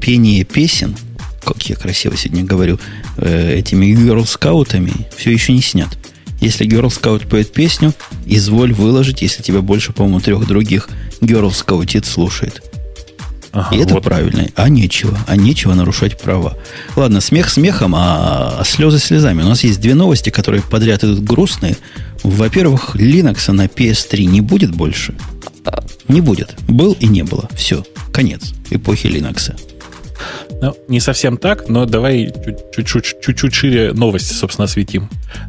пение 0.00 0.44
песен, 0.44 0.96
как 1.44 1.62
я 1.62 1.76
красиво 1.76 2.16
сегодня 2.16 2.44
говорю, 2.44 2.78
э, 3.16 3.54
этими 3.58 3.86
герл-скаутами 3.86 4.92
все 5.16 5.32
еще 5.32 5.52
не 5.52 5.62
снят. 5.62 5.88
Если 6.40 6.66
герл-скаут 6.66 7.28
поет 7.28 7.52
песню, 7.52 7.92
изволь 8.26 8.72
выложить, 8.72 9.22
если 9.22 9.42
тебя 9.42 9.60
больше, 9.60 9.92
по-моему, 9.92 10.20
трех 10.20 10.46
других 10.46 10.88
герл-скаутит 11.20 12.06
слушает. 12.06 12.62
Ага, 13.58 13.74
и 13.74 13.78
это 13.78 13.94
вот. 13.94 14.04
правильно. 14.04 14.46
А 14.54 14.68
нечего. 14.68 15.18
А 15.26 15.36
нечего 15.36 15.74
нарушать 15.74 16.18
права. 16.18 16.56
Ладно, 16.96 17.20
смех 17.20 17.50
смехом, 17.50 17.94
а, 17.96 18.62
слезы 18.64 18.98
слезами. 18.98 19.42
У 19.42 19.48
нас 19.48 19.64
есть 19.64 19.80
две 19.80 19.94
новости, 19.94 20.30
которые 20.30 20.62
подряд 20.62 21.02
идут 21.02 21.24
грустные. 21.24 21.76
Во-первых, 22.22 22.94
Linux 22.96 23.50
на 23.52 23.66
PS3 23.66 24.24
не 24.24 24.40
будет 24.40 24.74
больше. 24.74 25.14
Не 26.06 26.20
будет. 26.20 26.54
Был 26.68 26.96
и 27.00 27.06
не 27.06 27.22
было. 27.22 27.48
Все. 27.54 27.84
Конец 28.12 28.52
эпохи 28.70 29.06
Linux. 29.06 29.52
Ну, 30.60 30.76
не 30.88 31.00
совсем 31.00 31.36
так, 31.36 31.68
но 31.68 31.86
давай 31.86 32.32
чуть-чуть 32.74 33.54
шире 33.54 33.92
новости, 33.92 34.32
собственно, 34.32 34.64
осветим. 34.64 35.08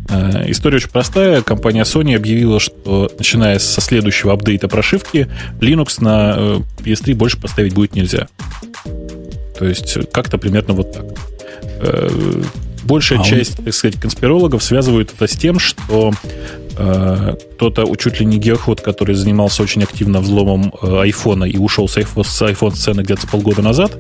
Э, 0.10 0.50
история 0.50 0.78
очень 0.78 0.90
простая. 0.90 1.42
Компания 1.42 1.84
Sony 1.84 2.16
объявила, 2.16 2.60
что 2.60 3.12
начиная 3.18 3.60
со 3.60 3.82
следующего 3.82 4.34
апдейта 4.34 4.68
прошивки, 4.68 5.28
Linux 5.60 6.04
на 6.04 6.36
э, 6.38 6.60
PS3 6.78 7.16
больше 7.16 7.40
поставить 7.40 7.74
будет 7.74 7.96
нельзя. 7.96 8.28
То 9.58 9.66
есть 9.66 9.98
как-то 10.12 10.38
примерно 10.38 10.74
вот 10.74 10.94
так. 10.94 11.06
Большая 12.84 13.20
а 13.20 13.24
часть, 13.24 13.58
так 13.64 13.74
сказать, 13.74 14.00
конспирологов 14.00 14.64
связывают 14.64 15.14
это 15.14 15.28
с 15.28 15.36
тем, 15.36 15.60
что 15.60 16.14
Э, 16.82 17.36
кто-то, 17.56 17.94
чуть 17.98 18.22
ли 18.22 18.26
не 18.26 18.38
геоход, 18.38 18.80
который 18.80 19.14
занимался 19.14 19.64
очень 19.64 19.84
активно 19.84 20.22
взломом 20.22 20.74
э, 20.82 21.02
айфона 21.02 21.44
и 21.44 21.58
ушел 21.58 21.90
с 21.90 21.98
iPhone 21.98 22.74
сцены 22.74 23.02
где-то 23.02 23.28
полгода 23.28 23.62
назад, 23.62 23.98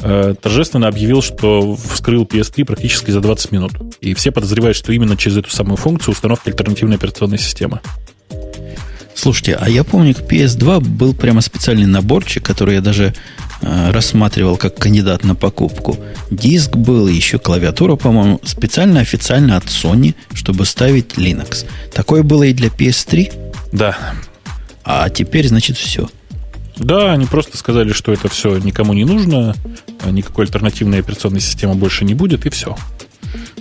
э, 0.00 0.34
торжественно 0.40 0.88
объявил, 0.88 1.20
что 1.20 1.76
вскрыл 1.76 2.24
PS3 2.24 2.64
практически 2.64 3.10
за 3.10 3.20
20 3.20 3.52
минут. 3.52 3.72
И 4.00 4.14
все 4.14 4.30
подозревают, 4.30 4.74
что 4.74 4.92
именно 4.92 5.18
через 5.18 5.36
эту 5.36 5.50
самую 5.50 5.76
функцию 5.76 6.12
установки 6.12 6.48
альтернативной 6.48 6.96
операционной 6.96 7.38
системы. 7.38 7.80
Слушайте, 9.14 9.56
а 9.60 9.68
я 9.68 9.84
помню, 9.84 10.14
к 10.14 10.20
PS2 10.20 10.80
был 10.80 11.14
прямо 11.14 11.40
специальный 11.40 11.86
наборчик, 11.86 12.42
который 12.44 12.74
я 12.74 12.80
даже 12.80 13.14
э, 13.62 13.90
рассматривал 13.92 14.56
как 14.56 14.76
кандидат 14.76 15.24
на 15.24 15.34
покупку. 15.34 15.96
Диск 16.30 16.76
был, 16.76 17.06
еще 17.06 17.38
клавиатура, 17.38 17.96
по-моему, 17.96 18.40
специально 18.44 19.00
официально 19.00 19.56
от 19.56 19.66
Sony, 19.66 20.14
чтобы 20.32 20.66
ставить 20.66 21.12
Linux. 21.14 21.64
Такое 21.92 22.22
было 22.22 22.42
и 22.42 22.52
для 22.52 22.68
PS3? 22.68 23.32
Да. 23.72 23.96
А 24.84 25.08
теперь, 25.08 25.48
значит, 25.48 25.76
все. 25.76 26.08
Да, 26.76 27.12
они 27.12 27.26
просто 27.26 27.56
сказали, 27.56 27.92
что 27.92 28.12
это 28.12 28.28
все 28.28 28.58
никому 28.58 28.94
не 28.94 29.04
нужно, 29.04 29.54
никакой 30.04 30.46
альтернативной 30.46 31.00
операционной 31.00 31.40
системы 31.40 31.74
больше 31.74 32.04
не 32.04 32.14
будет, 32.14 32.46
и 32.46 32.50
все. 32.50 32.76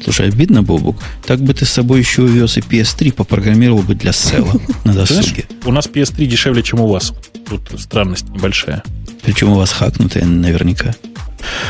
Слушай, 0.03 0.29
обидно, 0.29 0.63
Бобук. 0.63 0.97
Так 1.25 1.39
бы 1.39 1.53
ты 1.53 1.65
с 1.65 1.69
собой 1.69 1.99
еще 1.99 2.23
увез 2.23 2.57
и 2.57 2.61
PS3 2.61 3.13
попрограммировал 3.13 3.81
бы 3.81 3.95
для 3.95 4.11
села 4.11 4.53
на 4.83 4.93
досуге. 4.93 5.45
у 5.65 5.71
нас 5.71 5.87
PS3 5.87 6.25
дешевле, 6.25 6.63
чем 6.63 6.81
у 6.81 6.87
вас. 6.87 7.13
Тут 7.49 7.61
странность 7.79 8.29
небольшая. 8.29 8.83
Причем 9.23 9.49
у 9.49 9.55
вас 9.55 9.71
хакнутая 9.71 10.25
наверняка. 10.25 10.95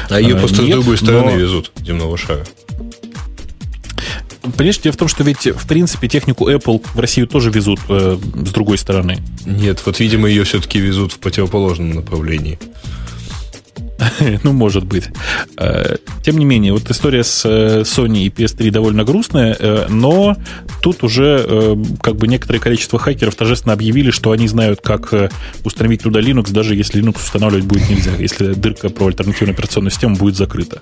А 0.09 0.19
ее 0.19 0.35
просто 0.35 0.63
с 0.63 0.69
другой 0.69 0.97
стороны 0.97 1.31
везут 1.31 1.71
земного 1.85 2.17
шара. 2.17 2.45
Понимаешь, 4.57 4.77
дело 4.79 4.93
в 4.93 4.97
том, 4.97 5.07
что 5.07 5.23
ведь, 5.23 5.45
в 5.45 5.67
принципе, 5.67 6.09
технику 6.09 6.49
Apple 6.49 6.85
в 6.93 6.99
Россию 6.99 7.27
тоже 7.27 7.49
везут 7.49 7.79
э, 7.87 8.17
с 8.45 8.49
другой 8.49 8.77
стороны. 8.77 9.19
Нет, 9.45 9.81
вот, 9.85 10.01
видимо, 10.01 10.27
ее 10.27 10.43
все-таки 10.43 10.79
везут 10.79 11.13
в 11.13 11.19
противоположном 11.19 11.91
направлении. 11.91 12.59
ну, 14.43 14.53
может 14.53 14.85
быть. 14.85 15.09
Э, 15.57 15.97
тем 16.23 16.37
не 16.37 16.45
менее, 16.45 16.73
вот 16.73 16.89
история 16.89 17.23
с 17.23 17.45
э, 17.45 17.81
Sony 17.81 18.23
и 18.23 18.29
PS3 18.29 18.71
довольно 18.71 19.03
грустная, 19.03 19.55
э, 19.57 19.87
но 19.89 20.35
тут 20.81 21.03
уже 21.03 21.77
как 22.01 22.15
бы 22.15 22.27
некоторое 22.27 22.59
количество 22.59 22.99
хакеров 22.99 23.35
торжественно 23.35 23.73
объявили, 23.73 24.11
что 24.11 24.31
они 24.31 24.47
знают, 24.47 24.81
как 24.81 25.13
установить 25.63 26.03
туда 26.03 26.19
Linux, 26.19 26.51
даже 26.51 26.75
если 26.75 27.01
Linux 27.01 27.17
устанавливать 27.17 27.65
будет 27.65 27.89
нельзя, 27.89 28.11
если 28.17 28.53
дырка 28.53 28.89
про 28.89 29.07
альтернативную 29.07 29.53
операционную 29.53 29.91
систему 29.91 30.15
будет 30.15 30.35
закрыта. 30.35 30.81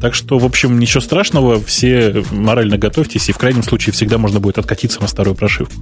Так 0.00 0.14
что, 0.14 0.38
в 0.38 0.44
общем, 0.44 0.78
ничего 0.78 1.00
страшного, 1.00 1.62
все 1.62 2.24
морально 2.30 2.78
готовьтесь, 2.78 3.28
и 3.28 3.32
в 3.32 3.38
крайнем 3.38 3.62
случае 3.62 3.92
всегда 3.92 4.18
можно 4.18 4.40
будет 4.40 4.58
откатиться 4.58 5.00
на 5.00 5.08
старую 5.08 5.36
прошивку. 5.36 5.74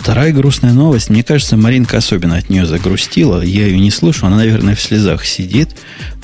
Вторая 0.00 0.32
грустная 0.32 0.72
новость. 0.72 1.10
Мне 1.10 1.22
кажется, 1.22 1.58
Маринка 1.58 1.98
особенно 1.98 2.38
от 2.38 2.48
нее 2.48 2.64
загрустила. 2.64 3.42
Я 3.42 3.66
ее 3.66 3.78
не 3.78 3.90
слышу. 3.90 4.26
Она, 4.26 4.36
наверное, 4.36 4.74
в 4.74 4.80
слезах 4.80 5.26
сидит. 5.26 5.76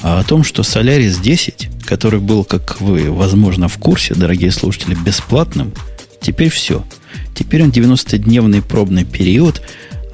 А 0.03 0.19
о 0.19 0.25
том, 0.25 0.45
что 0.45 0.63
Solaris 0.63 1.21
10, 1.21 1.69
который 1.85 2.21
был, 2.21 2.43
как 2.43 2.81
вы, 2.81 3.13
возможно, 3.13 3.69
в 3.69 3.77
курсе, 3.77 4.15
дорогие 4.15 4.51
слушатели, 4.51 4.95
бесплатным, 4.95 5.75
теперь 6.23 6.49
все. 6.49 6.87
Теперь 7.35 7.65
он 7.65 7.69
90-дневный 7.69 8.63
пробный 8.63 9.05
период. 9.05 9.61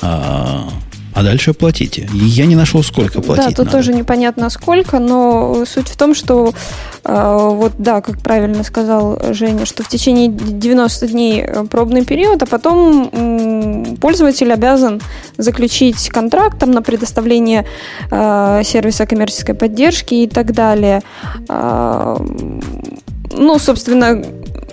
А, 0.00 0.68
а 1.14 1.22
дальше 1.22 1.52
платите. 1.52 2.08
Я 2.12 2.46
не 2.46 2.56
нашел, 2.56 2.82
сколько 2.82 3.20
платить. 3.20 3.44
Да, 3.44 3.50
тут 3.50 3.66
надо. 3.66 3.70
тоже 3.70 3.92
непонятно 3.92 4.50
сколько, 4.50 4.98
но 4.98 5.64
суть 5.66 5.88
в 5.88 5.96
том, 5.96 6.14
что 6.14 6.52
э, 7.04 7.48
вот 7.52 7.72
да, 7.78 8.00
как 8.00 8.18
правильно 8.20 8.64
сказал 8.64 9.20
Женя, 9.32 9.66
что 9.66 9.82
в 9.82 9.88
течение 9.88 10.28
90 10.28 11.06
дней 11.08 11.42
э, 11.42 11.64
пробный 11.64 12.04
период, 12.04 12.42
а 12.42 12.46
потом 12.46 13.10
м, 13.12 13.96
пользователь 13.96 14.52
обязан 14.52 15.00
заключить 15.36 16.08
контракт 16.08 16.58
там, 16.58 16.70
на 16.70 16.82
предоставление 16.82 17.66
э, 18.10 18.62
сервиса 18.64 19.06
коммерческой 19.06 19.54
поддержки 19.54 20.14
и 20.14 20.26
так 20.26 20.52
далее. 20.52 21.02
Э, 21.48 22.16
ну, 23.34 23.58
собственно, 23.58 24.22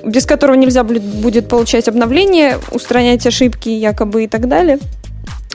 без 0.04 0.26
которого 0.26 0.56
нельзя 0.56 0.84
будет 0.84 1.48
получать 1.48 1.88
обновления, 1.88 2.58
устранять 2.72 3.26
ошибки 3.26 3.70
якобы 3.70 4.26
и 4.26 4.28
так 4.28 4.48
далее. 4.48 4.80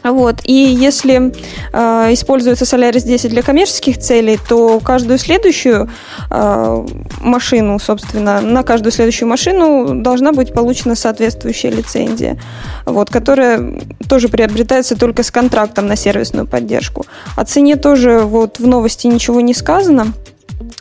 Вот. 0.03 0.41
И 0.45 0.53
если 0.53 1.33
э, 1.73 2.13
используется 2.13 2.65
Solaris 2.65 3.07
10 3.07 3.31
для 3.31 3.43
коммерческих 3.43 3.99
целей, 3.99 4.39
то 4.49 4.81
каждую 4.81 5.19
следующую 5.19 5.89
э, 6.31 6.87
машину, 7.21 7.79
собственно, 7.79 8.41
на 8.41 8.63
каждую 8.63 8.93
следующую 8.93 9.29
машину 9.29 10.03
должна 10.03 10.33
быть 10.33 10.53
получена 10.53 10.95
соответствующая 10.95 11.71
лицензия, 11.71 12.39
вот, 12.85 13.09
которая 13.09 13.81
тоже 14.09 14.29
приобретается 14.29 14.95
только 14.95 15.23
с 15.23 15.31
контрактом 15.31 15.87
на 15.87 15.97
сервисную 15.97 16.47
поддержку. 16.47 17.07
О 17.37 17.45
цене 17.45 17.77
тоже 17.77 18.21
вот 18.21 18.59
в 18.59 18.67
новости 18.67 19.07
ничего 19.07 19.41
не 19.41 19.55
сказано. 19.55 20.09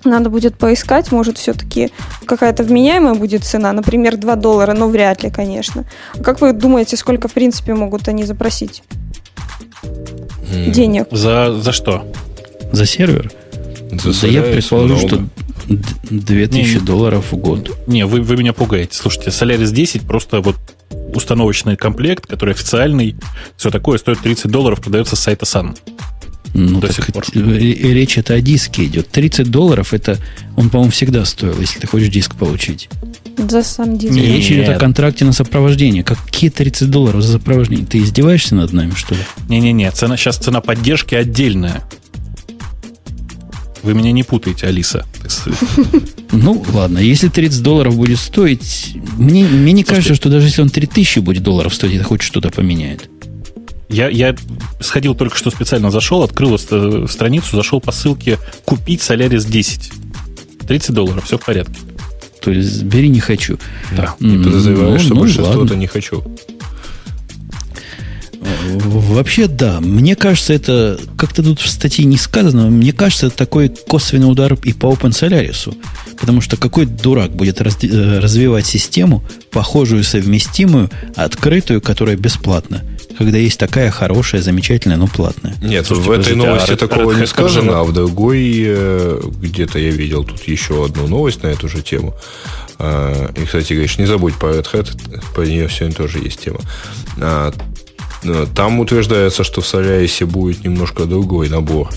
Надо 0.03 0.29
будет 0.29 0.57
поискать, 0.57 1.11
может, 1.13 1.37
все-таки 1.37 1.91
какая-то 2.25 2.63
вменяемая 2.63 3.13
будет 3.13 3.45
цена, 3.45 3.71
например, 3.71 4.17
2 4.17 4.35
доллара, 4.35 4.73
но 4.73 4.87
вряд 4.87 5.23
ли, 5.23 5.29
конечно. 5.29 5.85
Как 6.21 6.41
вы 6.41 6.51
думаете, 6.51 6.97
сколько, 6.97 7.29
в 7.29 7.33
принципе, 7.33 7.73
могут 7.73 8.07
они 8.09 8.25
запросить? 8.25 8.83
Денег. 10.67 11.07
За, 11.11 11.59
за 11.59 11.71
что? 11.71 12.11
За 12.71 12.85
сервер? 12.85 13.31
За 13.91 14.21
да 14.21 14.27
я 14.27 14.41
предположу, 14.41 14.95
много. 14.95 15.07
что 15.07 15.23
2000 16.09 16.73
не, 16.73 16.79
долларов 16.79 17.31
в 17.31 17.37
год. 17.37 17.77
Не, 17.87 18.05
вы, 18.05 18.21
вы 18.21 18.37
меня 18.37 18.53
пугаете. 18.53 18.95
Слушайте, 18.95 19.29
Solaris 19.29 19.71
10 19.71 20.01
просто 20.03 20.41
вот 20.41 20.55
установочный 21.13 21.77
комплект, 21.77 22.25
который 22.25 22.53
официальный, 22.53 23.15
все 23.55 23.69
такое, 23.69 23.97
стоит 23.97 24.19
30 24.19 24.51
долларов, 24.51 24.81
продается 24.81 25.15
с 25.15 25.19
сайта 25.19 25.45
Sun. 25.45 25.77
Ну, 26.53 26.79
до 26.79 26.91
сих 26.91 27.07
пор. 27.07 27.23
Речь 27.33 28.17
это 28.17 28.35
о 28.35 28.41
диске 28.41 28.85
идет. 28.85 29.09
30 29.09 29.49
долларов 29.49 29.93
это 29.93 30.19
он, 30.55 30.69
по-моему, 30.69 30.91
всегда 30.91 31.25
стоил, 31.25 31.59
если 31.59 31.79
ты 31.79 31.87
хочешь 31.87 32.09
диск 32.09 32.35
получить. 32.35 32.89
За 33.37 33.63
сам 33.63 33.97
дизайн. 33.97 34.25
Речь 34.25 34.51
идет 34.51 34.69
о 34.69 34.75
контракте 34.75 35.25
на 35.25 35.33
сопровождение. 35.33 36.03
Какие 36.03 36.49
30 36.49 36.89
долларов 36.89 37.21
за 37.21 37.33
сопровождение? 37.33 37.85
Ты 37.85 37.99
издеваешься 37.99 38.55
над 38.55 38.73
нами, 38.73 38.91
что 38.95 39.15
ли? 39.15 39.21
Не-не-не, 39.49 39.89
цена, 39.91 40.17
сейчас 40.17 40.37
цена 40.37 40.61
поддержки 40.61 41.15
отдельная. 41.15 41.83
Вы 43.81 43.95
меня 43.95 44.11
не 44.11 44.23
путаете, 44.23 44.67
Алиса. 44.67 45.05
Ну, 46.31 46.63
ладно, 46.73 46.99
если 46.99 47.27
30 47.27 47.61
долларов 47.61 47.95
будет 47.95 48.17
стоить, 48.17 48.95
мне, 49.17 49.43
мне 49.43 49.73
не 49.73 49.83
кажется, 49.83 50.15
что 50.15 50.29
даже 50.29 50.47
если 50.47 50.61
он 50.61 50.69
3000 50.69 51.19
будет 51.19 51.43
долларов 51.43 51.75
стоить, 51.75 51.95
это 51.95 52.03
хоть 52.05 52.21
что-то 52.21 52.49
поменяет. 52.49 53.09
Я, 53.89 54.09
я 54.09 54.35
сходил 54.79 55.13
только 55.13 55.37
что 55.37 55.51
специально 55.51 55.91
зашел, 55.91 56.23
открыл 56.23 56.57
страницу, 56.57 57.55
зашел 57.55 57.79
по 57.81 57.91
ссылке 57.91 58.39
«Купить 58.65 59.01
Solaris 59.01 59.45
10». 59.47 59.93
30 60.65 60.95
долларов, 60.95 61.25
все 61.25 61.37
в 61.37 61.45
порядке. 61.45 61.75
То 62.43 62.51
есть 62.51 62.83
бери 62.83 63.07
не 63.07 63.21
хочу. 63.21 63.57
Да. 63.95 64.15
Не 64.19 64.43
подозреваю, 64.43 64.91
ну, 64.91 64.99
что 64.99 65.13
ну, 65.13 65.21
большинство-то 65.21 65.75
не 65.75 65.87
хочу. 65.87 66.23
Вообще, 68.75 69.47
да. 69.47 69.79
Мне 69.79 70.15
кажется, 70.15 70.53
это 70.53 70.99
как-то 71.17 71.41
тут 71.41 71.61
в 71.61 71.69
статье 71.69 72.03
не 72.03 72.17
сказано, 72.17 72.69
мне 72.69 72.91
кажется, 72.91 73.27
это 73.27 73.37
такой 73.37 73.69
косвенный 73.69 74.29
удар 74.29 74.57
и 74.63 74.73
по 74.73 74.91
OpenSolaris. 74.91 75.73
Потому 76.19 76.41
что 76.41 76.57
какой 76.57 76.85
дурак 76.85 77.33
будет 77.35 77.61
э, 77.61 78.19
развивать 78.19 78.65
систему, 78.65 79.23
похожую, 79.51 80.03
совместимую, 80.03 80.89
открытую, 81.15 81.81
которая 81.81 82.17
бесплатна, 82.17 82.83
когда 83.17 83.37
есть 83.37 83.59
такая 83.59 83.91
хорошая, 83.91 84.41
замечательная, 84.41 84.97
но 84.97 85.07
платная. 85.07 85.55
Нет, 85.61 85.85
Слушайте, 85.85 86.09
в 86.09 86.11
этой 86.11 86.35
новости 86.35 86.71
а 86.71 86.77
такого 86.77 87.11
Red 87.11 87.19
не 87.21 87.27
сказано, 87.27 87.79
а 87.79 87.83
в 87.83 87.93
другой 87.93 88.63
э, 88.65 89.21
где-то 89.41 89.79
я 89.79 89.89
видел 89.89 90.23
тут 90.23 90.43
еще 90.43 90.85
одну 90.85 91.07
новость 91.07 91.43
на 91.43 91.47
эту 91.47 91.67
же 91.67 91.81
тему. 91.81 92.13
А, 92.79 93.31
и, 93.35 93.45
кстати, 93.45 93.73
говоришь, 93.73 93.97
не 93.97 94.05
забудь 94.05 94.35
про 94.35 94.49
Red 94.49 94.67
Hat, 94.71 95.23
по 95.35 95.41
нее 95.41 95.69
сегодня 95.69 95.95
тоже 95.95 96.19
есть 96.19 96.41
тема. 96.41 96.59
А, 97.19 97.53
Э, 98.23 98.45
там 98.53 98.79
утверждается, 98.79 99.43
что 99.43 99.61
в 99.61 99.65
Solaris 99.65 100.25
будет 100.25 100.63
немножко 100.63 101.05
другой 101.05 101.49
набор 101.49 101.89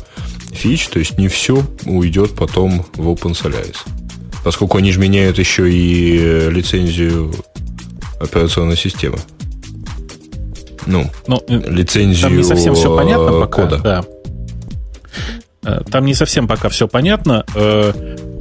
фич, 0.52 0.88
то 0.88 0.98
есть 0.98 1.18
не 1.18 1.28
все 1.28 1.62
уйдет 1.84 2.34
потом 2.34 2.84
в 2.94 3.08
Open 3.08 3.32
Solaris. 3.32 3.76
Поскольку 4.42 4.78
они 4.78 4.92
же 4.92 5.00
меняют 5.00 5.38
еще 5.38 5.70
и 5.70 6.18
э, 6.18 6.50
лицензию 6.50 7.32
операционной 8.20 8.76
системы. 8.76 9.18
Ну, 10.86 11.10
ну 11.26 11.42
лицензию 11.48 12.22
там 12.22 12.36
не 12.36 12.42
совсем 12.42 12.74
все 12.74 12.94
понятно 12.94 13.32
пока, 13.40 13.62
кода. 13.62 13.78
Да. 13.78 14.04
Э, 15.64 15.82
там 15.90 16.04
не 16.04 16.14
совсем 16.14 16.46
пока 16.48 16.68
все 16.68 16.88
понятно 16.88 17.44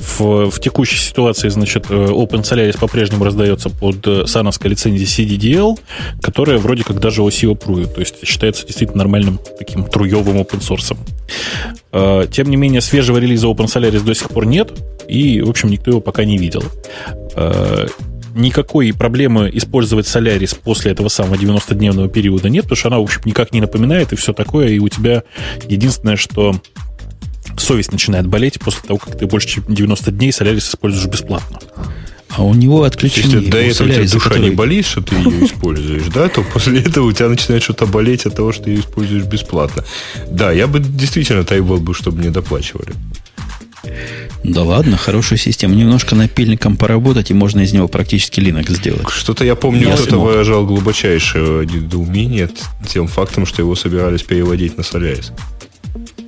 в, 0.05 0.49
в 0.49 0.59
текущей 0.59 0.97
ситуации, 0.97 1.49
значит, 1.49 1.85
э, 1.89 1.93
Open 1.93 2.43
Solaris 2.43 2.77
по-прежнему 2.77 3.25
раздается 3.25 3.69
под 3.69 4.05
э, 4.07 4.25
сановской 4.27 4.71
лицензией 4.71 5.05
CDDL, 5.05 5.79
которая 6.21 6.57
вроде 6.57 6.83
как 6.83 6.99
даже 6.99 7.21
OC 7.21 7.53
approved, 7.53 7.93
то 7.93 7.99
есть 7.99 8.25
считается 8.25 8.65
действительно 8.65 8.99
нормальным 8.99 9.39
таким 9.57 9.83
труевым 9.83 10.37
open 10.37 10.59
source. 10.59 10.97
Э, 11.91 12.27
тем 12.31 12.49
не 12.49 12.55
менее, 12.55 12.81
свежего 12.81 13.17
релиза 13.17 13.47
Open 13.47 13.65
Solaris 13.65 14.03
до 14.03 14.13
сих 14.13 14.29
пор 14.29 14.45
нет, 14.45 14.71
и, 15.07 15.41
в 15.41 15.49
общем, 15.49 15.69
никто 15.69 15.91
его 15.91 16.01
пока 16.01 16.25
не 16.25 16.37
видел. 16.37 16.63
Никакой 18.35 18.93
проблемы 18.93 19.49
использовать 19.53 20.05
Solaris 20.05 20.57
после 20.61 20.91
этого 20.91 21.07
самого 21.07 21.35
90-дневного 21.35 22.09
периода 22.09 22.49
нет, 22.49 22.63
потому 22.63 22.75
что 22.75 22.89
она, 22.89 22.99
в 22.99 23.03
общем, 23.03 23.21
никак 23.23 23.53
не 23.53 23.61
напоминает 23.61 24.11
и 24.11 24.17
все 24.17 24.33
такое, 24.33 24.67
и 24.67 24.79
у 24.79 24.89
тебя 24.89 25.23
единственное, 25.69 26.17
что 26.17 26.53
совесть 27.57 27.93
начинает 27.93 28.27
болеть 28.27 28.59
после 28.59 28.81
того, 28.85 28.99
как 28.99 29.17
ты 29.17 29.25
больше 29.25 29.47
чем 29.47 29.63
90 29.67 30.11
дней 30.11 30.31
Solaris 30.31 30.57
используешь 30.57 31.07
бесплатно. 31.07 31.59
А 32.29 32.43
у 32.43 32.53
него 32.53 32.83
отключение. 32.83 33.39
Если 33.39 33.49
до 33.49 33.57
этого 33.59 33.87
у 33.87 33.91
тебя 33.91 34.03
душа 34.03 34.29
который... 34.29 34.49
не 34.49 34.55
болит, 34.55 34.85
что 34.85 35.01
ты 35.01 35.15
ее 35.15 35.45
используешь, 35.45 36.07
да, 36.13 36.27
то 36.27 36.43
после 36.43 36.81
этого 36.81 37.05
у 37.05 37.11
тебя 37.13 37.29
начинает 37.29 37.63
что-то 37.63 37.85
болеть 37.85 38.25
от 38.25 38.35
того, 38.35 38.51
что 38.51 38.63
ты 38.63 38.71
ее 38.71 38.79
используешь 38.81 39.23
бесплатно. 39.23 39.85
Да, 40.29 40.51
я 40.51 40.67
бы 40.67 40.79
действительно 40.79 41.45
требовал 41.45 41.79
бы, 41.79 41.93
чтобы 41.93 42.21
не 42.21 42.29
доплачивали. 42.29 42.91
Да 44.43 44.63
ладно, 44.63 44.97
хорошая 44.97 45.39
система. 45.39 45.75
Немножко 45.75 46.15
напильником 46.15 46.77
поработать, 46.77 47.31
и 47.31 47.33
можно 47.33 47.61
из 47.61 47.73
него 47.73 47.87
практически 47.87 48.39
Linux 48.39 48.75
сделать. 48.75 49.09
Что-то 49.09 49.43
я 49.43 49.55
помню, 49.55 49.91
кто-то 49.91 50.19
выражал 50.19 50.65
глубочайшее 50.65 51.65
недоумение 51.65 52.49
тем 52.87 53.07
фактом, 53.07 53.45
что 53.45 53.61
его 53.61 53.75
собирались 53.75 54.21
переводить 54.21 54.77
на 54.77 54.81
Solaris. 54.81 55.31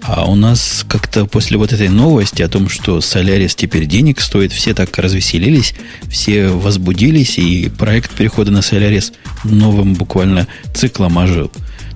А 0.01 0.25
у 0.25 0.35
нас 0.35 0.85
как-то 0.87 1.25
после 1.25 1.57
вот 1.57 1.73
этой 1.73 1.89
новости 1.89 2.41
о 2.41 2.47
том, 2.47 2.69
что 2.69 2.99
Solaris 2.99 3.53
теперь 3.55 3.85
денег 3.85 4.21
стоит, 4.21 4.53
все 4.53 4.73
так 4.73 4.97
развеселились, 4.97 5.75
все 6.09 6.47
возбудились, 6.47 7.37
и 7.37 7.69
проект 7.69 8.11
перехода 8.11 8.49
на 8.51 8.59
Solaris 8.59 9.11
новым 9.43 9.95
буквально 9.95 10.47
циклом 10.73 11.17
ожил. 11.17 11.51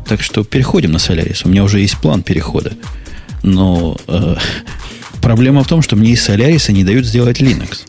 Так 0.05 0.21
что 0.21 0.43
переходим 0.43 0.91
на 0.91 0.97
Solaris. 0.97 1.41
У 1.45 1.49
меня 1.49 1.63
уже 1.63 1.79
есть 1.79 1.97
план 1.99 2.21
перехода. 2.21 2.73
Но 3.43 3.97
э, 4.07 4.35
проблема 5.21 5.63
в 5.63 5.67
том, 5.67 5.81
что 5.81 5.95
мне 5.95 6.11
из 6.11 6.27
Solaris 6.27 6.71
не 6.71 6.83
дают 6.83 7.05
сделать 7.05 7.41
Linux. 7.41 7.81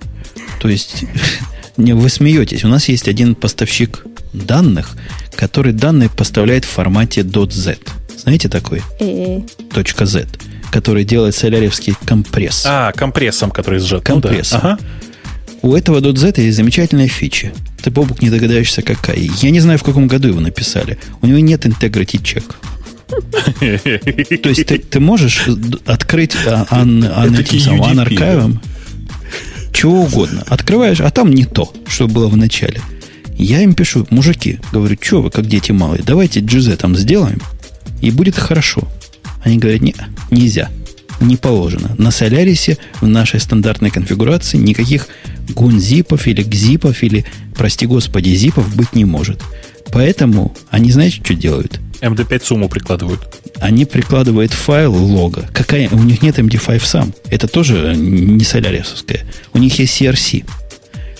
То 0.60 0.68
есть, 0.68 1.04
не 1.76 1.92
вы 1.94 2.08
смеетесь, 2.08 2.64
у 2.64 2.68
нас 2.68 2.88
есть 2.88 3.08
один 3.08 3.34
поставщик 3.34 4.04
данных, 4.32 4.96
который 5.34 5.72
данные 5.72 6.08
поставляет 6.08 6.64
в 6.64 6.68
формате 6.68 7.22
.z. 7.22 7.76
Знаете 8.16 8.48
такой? 8.48 8.82
Точка 9.72 10.06
.z, 10.06 10.26
который 10.70 11.04
делает 11.04 11.34
соляревский 11.34 11.94
компресс. 12.04 12.64
А, 12.66 12.92
компрессом, 12.92 13.50
который 13.50 13.80
сжат. 13.80 14.04
Компрессом. 14.04 14.60
Ну, 14.62 14.68
да. 14.68 14.74
ага. 14.74 14.84
У 15.62 15.74
этого 15.74 16.00
.z 16.00 16.32
есть 16.36 16.56
замечательная 16.56 17.08
фича. 17.08 17.52
Ты, 17.82 17.90
Бобук, 17.90 18.20
не 18.20 18.30
догадаешься, 18.30 18.82
какая. 18.82 19.16
Я 19.16 19.50
не 19.50 19.60
знаю, 19.60 19.78
в 19.78 19.84
каком 19.84 20.08
году 20.08 20.28
его 20.28 20.40
написали. 20.40 20.98
У 21.20 21.26
него 21.26 21.38
нет 21.38 21.66
integrity 21.66 22.20
check. 22.20 22.44
То 23.12 24.48
есть 24.48 24.66
ты, 24.90 25.00
можешь 25.00 25.48
открыть 25.86 26.34
а, 26.46 26.66
ан, 26.70 27.04
чего 29.72 30.02
угодно. 30.02 30.44
Открываешь, 30.46 31.00
а 31.00 31.10
там 31.10 31.30
не 31.30 31.44
то, 31.44 31.72
что 31.86 32.06
было 32.08 32.28
в 32.28 32.36
начале. 32.36 32.80
Я 33.36 33.62
им 33.62 33.74
пишу, 33.74 34.06
мужики, 34.10 34.60
говорю, 34.72 34.96
что 35.00 35.22
вы, 35.22 35.30
как 35.30 35.46
дети 35.46 35.72
малые, 35.72 36.02
давайте 36.04 36.40
GZ 36.40 36.76
там 36.76 36.94
сделаем, 36.94 37.40
и 38.00 38.10
будет 38.10 38.36
хорошо. 38.36 38.88
Они 39.42 39.58
говорят, 39.58 39.80
не, 39.80 39.94
нельзя, 40.30 40.70
не 41.20 41.36
положено. 41.36 41.94
На 41.98 42.10
Солярисе 42.10 42.78
в 43.00 43.06
нашей 43.06 43.40
стандартной 43.40 43.90
конфигурации 43.90 44.58
никаких 44.58 45.08
гунзипов 45.48 46.26
или 46.26 46.42
гзипов 46.42 47.02
или, 47.02 47.24
прости 47.56 47.86
господи, 47.86 48.30
зипов 48.30 48.74
быть 48.76 48.94
не 48.94 49.04
может. 49.04 49.42
Поэтому 49.92 50.54
они, 50.70 50.92
знаете, 50.92 51.20
что 51.22 51.34
делают? 51.34 51.80
MD5 52.02 52.44
сумму 52.44 52.68
прикладывают. 52.68 53.20
Они 53.60 53.84
прикладывают 53.84 54.52
файл 54.52 54.92
лога. 54.92 55.48
Какая, 55.52 55.88
у 55.90 56.02
них 56.02 56.20
нет 56.20 56.38
MD5 56.38 56.84
сам. 56.84 57.14
Это 57.30 57.46
тоже 57.46 57.94
не 57.96 58.44
солярисовская. 58.44 59.20
У 59.54 59.58
них 59.58 59.78
есть 59.78 60.00
CRC. 60.00 60.44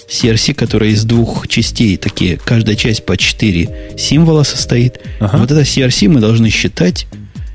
CRC, 0.09 0.55
которая 0.55 0.91
из 0.91 1.05
двух 1.05 1.49
частей, 1.49 1.97
такие, 1.97 2.37
каждая 2.37 2.77
часть 2.77 3.07
по 3.07 3.17
4 3.17 3.95
символа 3.97 4.43
состоит. 4.43 5.01
Ага. 5.21 5.39
Вот 5.39 5.51
это 5.53 5.63
CRC 5.63 6.09
мы 6.09 6.21
должны 6.21 6.51
считать 6.51 7.07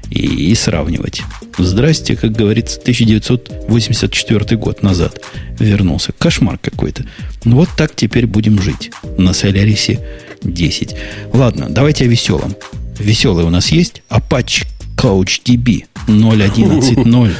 и, 0.09 0.51
и 0.51 0.55
сравнивать. 0.55 1.21
Здрасте, 1.57 2.15
как 2.15 2.31
говорится, 2.31 2.79
1984 2.79 4.57
год 4.57 4.83
назад 4.83 5.21
вернулся. 5.59 6.13
Кошмар 6.17 6.57
какой-то. 6.57 7.05
Ну 7.43 7.57
вот 7.57 7.69
так 7.75 7.93
теперь 7.95 8.25
будем 8.25 8.61
жить 8.61 8.91
на 9.17 9.31
Solaris 9.31 9.99
10. 10.43 10.95
Ладно, 11.33 11.67
давайте 11.69 12.05
о 12.05 12.07
веселом. 12.07 12.55
Веселый 12.99 13.45
у 13.45 13.49
нас 13.49 13.71
есть. 13.71 14.01
Apache 14.09 14.65
CouchDB 14.95 15.85
0.11.0 16.07 17.31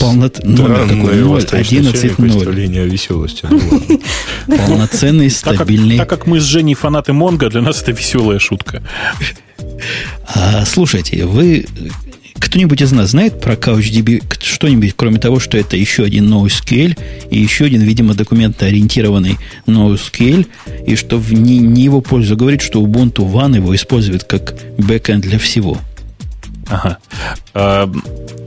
Полнот... 0.00 0.42
Номер 0.42 0.88
какой? 0.88 1.16
0, 1.16 1.44
11, 1.52 2.18
0. 2.18 2.28
представление 2.28 2.82
о 2.82 2.86
веселости. 2.86 3.46
Полноценный, 4.46 5.30
стабильный. 5.30 5.98
Так 5.98 6.08
как 6.08 6.26
мы 6.26 6.40
с 6.40 6.44
Женей 6.44 6.74
фанаты 6.74 7.12
Монго, 7.12 7.50
для 7.50 7.60
нас 7.60 7.82
это 7.82 7.92
веселая 7.92 8.38
шутка. 8.38 8.82
А, 10.26 10.64
слушайте, 10.64 11.26
вы 11.26 11.66
кто-нибудь 12.38 12.82
из 12.82 12.92
нас 12.92 13.10
знает 13.10 13.40
про 13.40 13.54
CouchDB 13.54 14.22
что-нибудь, 14.42 14.94
кроме 14.96 15.18
того, 15.18 15.40
что 15.40 15.58
это 15.58 15.76
еще 15.76 16.04
один 16.04 16.32
NoSQL 16.32 16.98
и 17.30 17.38
еще 17.38 17.66
один, 17.66 17.82
видимо, 17.82 18.14
документоориентированный 18.14 19.38
NoSQL, 19.66 20.46
и 20.86 20.96
что 20.96 21.18
в 21.18 21.32
не, 21.32 21.58
не 21.58 21.82
его 21.82 22.00
пользу 22.00 22.36
говорит, 22.36 22.62
что 22.62 22.82
Ubuntu 22.82 23.30
One 23.30 23.56
его 23.56 23.74
использует 23.74 24.24
как 24.24 24.54
бэкэнд 24.78 25.22
для 25.22 25.38
всего. 25.38 25.78
Ага. 26.68 26.98
А, 27.54 27.90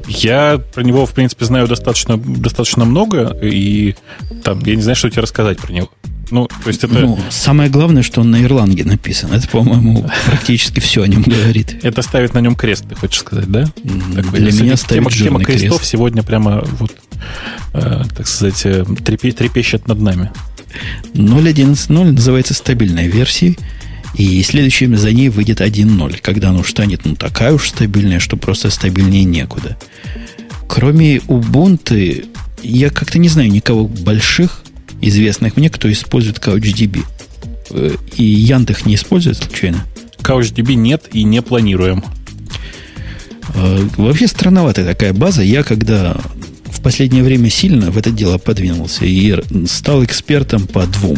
я 0.07 0.61
про 0.73 0.83
него, 0.83 1.05
в 1.05 1.13
принципе, 1.13 1.45
знаю 1.45 1.67
достаточно, 1.67 2.17
достаточно 2.17 2.85
много, 2.85 3.37
и 3.41 3.95
там, 4.43 4.59
я 4.65 4.75
не 4.75 4.81
знаю, 4.81 4.95
что 4.95 5.09
тебе 5.09 5.21
рассказать 5.21 5.59
про 5.59 5.71
него. 5.71 5.89
Ну, 6.31 6.47
то 6.47 6.67
есть 6.67 6.83
это... 6.83 6.99
Ну, 6.99 7.19
самое 7.29 7.69
главное, 7.69 8.03
что 8.03 8.21
он 8.21 8.31
на 8.31 8.43
Ирланге 8.43 8.83
написан. 8.83 9.31
Это, 9.31 9.47
по-моему, 9.47 10.07
практически 10.25 10.79
все 10.79 11.03
о 11.03 11.07
нем 11.07 11.23
говорит. 11.23 11.77
Это 11.83 12.01
ставит 12.01 12.33
на 12.33 12.39
нем 12.39 12.55
крест, 12.55 12.85
ты 12.87 12.95
хочешь 12.95 13.19
сказать, 13.19 13.49
да? 13.51 13.65
Для 13.83 14.51
меня 14.51 14.77
ставит 14.77 15.09
тема, 15.09 15.11
тема 15.11 15.43
крестов 15.43 15.85
сегодня 15.85 16.23
прямо 16.23 16.63
вот, 16.79 16.95
э, 17.73 18.03
так 18.15 18.27
сказать, 18.27 18.61
э, 18.65 18.85
трепещет 19.03 19.87
над 19.87 19.99
нами. 20.01 20.31
0.11.0 21.13 22.11
называется 22.11 22.53
стабильной 22.53 23.07
версией, 23.07 23.57
и 24.15 24.41
следующим 24.43 24.97
за 24.97 25.11
ней 25.11 25.29
выйдет 25.29 25.61
1.0, 25.61 26.19
когда 26.21 26.49
оно 26.49 26.63
станет 26.63 27.05
ну, 27.05 27.15
такая 27.15 27.53
уж 27.53 27.69
стабильная, 27.69 28.19
что 28.19 28.37
просто 28.37 28.69
стабильнее 28.69 29.23
некуда. 29.23 29.77
Кроме 30.67 31.17
Ubuntu, 31.17 32.27
я 32.61 32.89
как-то 32.89 33.17
не 33.17 33.29
знаю 33.29 33.51
никого 33.51 33.87
больших, 33.87 34.63
известных 35.01 35.57
мне, 35.57 35.69
кто 35.69 35.91
использует 35.91 36.37
CouchDB. 36.37 37.03
Э, 37.71 37.95
и 38.15 38.23
Яндекс 38.23 38.85
не 38.85 38.95
использует 38.95 39.37
случайно? 39.37 39.85
CouchDB 40.19 40.73
нет 40.73 41.09
и 41.13 41.23
не 41.23 41.41
планируем. 41.41 42.03
Э, 43.53 43.87
вообще 43.97 44.27
странноватая 44.27 44.85
такая 44.85 45.13
база. 45.13 45.41
Я 45.41 45.63
когда 45.63 46.17
в 46.65 46.81
последнее 46.81 47.23
время 47.23 47.49
сильно 47.49 47.91
в 47.91 47.97
это 47.97 48.11
дело 48.11 48.37
подвинулся 48.37 49.05
и 49.05 49.35
стал 49.67 50.03
экспертом 50.03 50.67
по 50.67 50.85
двум. 50.85 51.17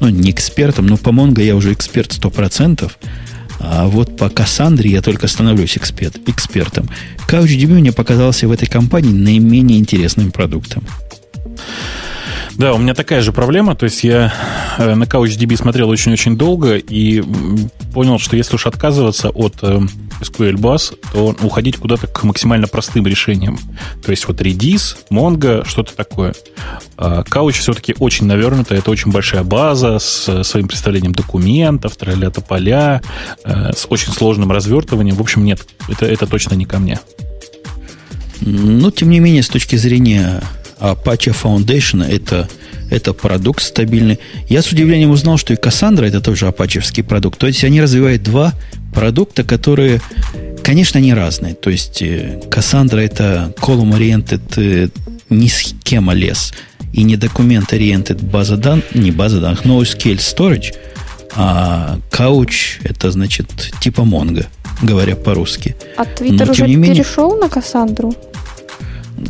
Ну, 0.00 0.08
не 0.08 0.30
экспертом, 0.30 0.86
но 0.86 0.96
по 0.96 1.08
Mongo 1.08 1.42
я 1.42 1.56
уже 1.56 1.72
эксперт 1.72 2.10
100%. 2.10 2.90
А 3.58 3.86
вот 3.86 4.16
по 4.16 4.28
Кассандре 4.28 4.90
я 4.90 5.00
только 5.00 5.26
становлюсь 5.28 5.76
эксперт, 5.78 6.18
экспертом. 6.28 6.88
CouchDB 7.26 7.80
мне 7.80 7.92
показался 7.92 8.46
в 8.46 8.52
этой 8.52 8.66
компании 8.68 9.12
наименее 9.12 9.78
интересным 9.78 10.30
продуктом. 10.30 10.84
Да, 12.58 12.72
у 12.72 12.78
меня 12.78 12.94
такая 12.94 13.20
же 13.20 13.32
проблема. 13.32 13.76
То 13.76 13.84
есть 13.84 14.02
я 14.02 14.32
э, 14.78 14.94
на 14.94 15.04
CouchDB 15.04 15.56
смотрел 15.56 15.90
очень-очень 15.90 16.36
долго 16.38 16.76
и 16.76 17.22
понял, 17.92 18.18
что 18.18 18.36
если 18.36 18.54
уж 18.54 18.66
отказываться 18.66 19.28
от 19.28 19.56
э, 19.62 19.80
SQL 20.20 20.54
Bus, 20.54 20.96
то 21.12 21.36
уходить 21.42 21.76
куда-то 21.76 22.06
к 22.06 22.24
максимально 22.24 22.66
простым 22.66 23.06
решениям. 23.06 23.58
То 24.02 24.10
есть 24.10 24.26
вот 24.26 24.40
Redis, 24.40 24.96
Mongo, 25.10 25.68
что-то 25.68 25.94
такое. 25.94 26.34
А 26.96 27.22
Couch 27.24 27.52
все-таки 27.52 27.94
очень 27.98 28.26
навернуто, 28.26 28.74
это 28.74 28.90
очень 28.90 29.10
большая 29.10 29.42
база 29.42 29.98
с 29.98 30.42
своим 30.42 30.66
представлением 30.66 31.12
документов, 31.12 31.96
тролля 31.96 32.30
поля, 32.30 33.02
э, 33.44 33.72
с 33.76 33.86
очень 33.90 34.12
сложным 34.12 34.50
развертыванием. 34.50 35.16
В 35.16 35.20
общем, 35.20 35.44
нет, 35.44 35.66
это, 35.88 36.06
это 36.06 36.26
точно 36.26 36.54
не 36.54 36.64
ко 36.64 36.78
мне. 36.78 37.00
Но, 38.40 38.90
тем 38.90 39.10
не 39.10 39.20
менее, 39.20 39.42
с 39.42 39.48
точки 39.48 39.76
зрения 39.76 40.42
Apache 40.80 41.34
Foundation 41.42 42.04
это, 42.04 42.48
это 42.90 43.12
продукт 43.12 43.62
стабильный. 43.62 44.18
Я 44.48 44.62
с 44.62 44.70
удивлением 44.70 45.10
узнал, 45.10 45.38
что 45.38 45.52
и 45.52 45.56
Cassandra 45.56 46.06
это 46.06 46.20
тоже 46.20 46.46
апачевский 46.46 47.02
продукт. 47.02 47.38
То 47.38 47.46
есть 47.46 47.64
они 47.64 47.80
развивают 47.80 48.22
два 48.22 48.52
продукта, 48.94 49.44
которые, 49.44 50.00
конечно, 50.62 50.98
не 50.98 51.14
разные. 51.14 51.54
То 51.54 51.70
есть 51.70 52.02
э, 52.02 52.40
Cassandra 52.50 53.00
это 53.00 53.54
column-oriented 53.60 54.42
э, 54.56 54.88
не 55.30 55.48
схема 55.48 56.12
лес 56.12 56.52
и 56.92 57.02
не 57.02 57.16
документ-oriented 57.16 58.24
база 58.24 58.56
данных, 58.56 58.94
не 58.94 59.10
база 59.10 59.40
данных, 59.40 59.64
no 59.64 59.80
scale 59.80 60.18
storage, 60.18 60.74
а 61.34 61.98
Couch 62.10 62.80
это 62.84 63.10
значит 63.10 63.72
типа 63.80 64.00
Mongo, 64.00 64.46
говоря 64.82 65.16
по-русски. 65.16 65.76
А 65.96 66.04
Twitter 66.04 66.50
уже 66.50 66.66
менее, 66.66 66.94
перешел 66.94 67.36
на 67.36 67.48
Кассандру? 67.48 68.14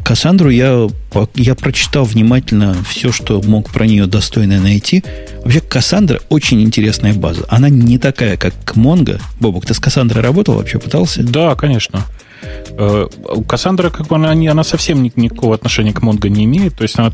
Кассандру 0.05 0.51
я, 0.51 0.89
я 1.35 1.55
прочитал 1.55 2.05
внимательно 2.05 2.77
все, 2.89 3.13
что 3.13 3.41
мог 3.43 3.71
про 3.71 3.87
нее 3.87 4.07
достойно 4.07 4.61
найти. 4.61 5.05
Вообще, 5.43 5.61
Кассандра 5.61 6.21
очень 6.29 6.63
интересная 6.63 7.15
база. 7.15 7.45
Она 7.49 7.69
не 7.69 7.99
такая, 7.99 8.37
как 8.37 8.77
Монго. 8.77 9.21
Бобок, 9.41 9.67
ты 9.67 9.75
с 9.75 9.79
Кассандрой 9.79 10.23
работал 10.23 10.55
вообще, 10.55 10.79
пытался? 10.79 11.23
Да, 11.23 11.55
конечно. 11.55 12.05
Э, 12.71 13.07
Кассандра, 13.49 13.91
как 13.91 14.07
бы, 14.09 14.17
она, 14.17 14.31
она 14.33 14.65
совсем 14.65 15.03
никакого 15.03 15.55
отношения 15.55 15.93
к 15.93 16.03
Монго 16.03 16.29
не 16.29 16.45
имеет. 16.45 16.77
То 16.77 16.83
есть 16.83 16.99
она 16.99 17.13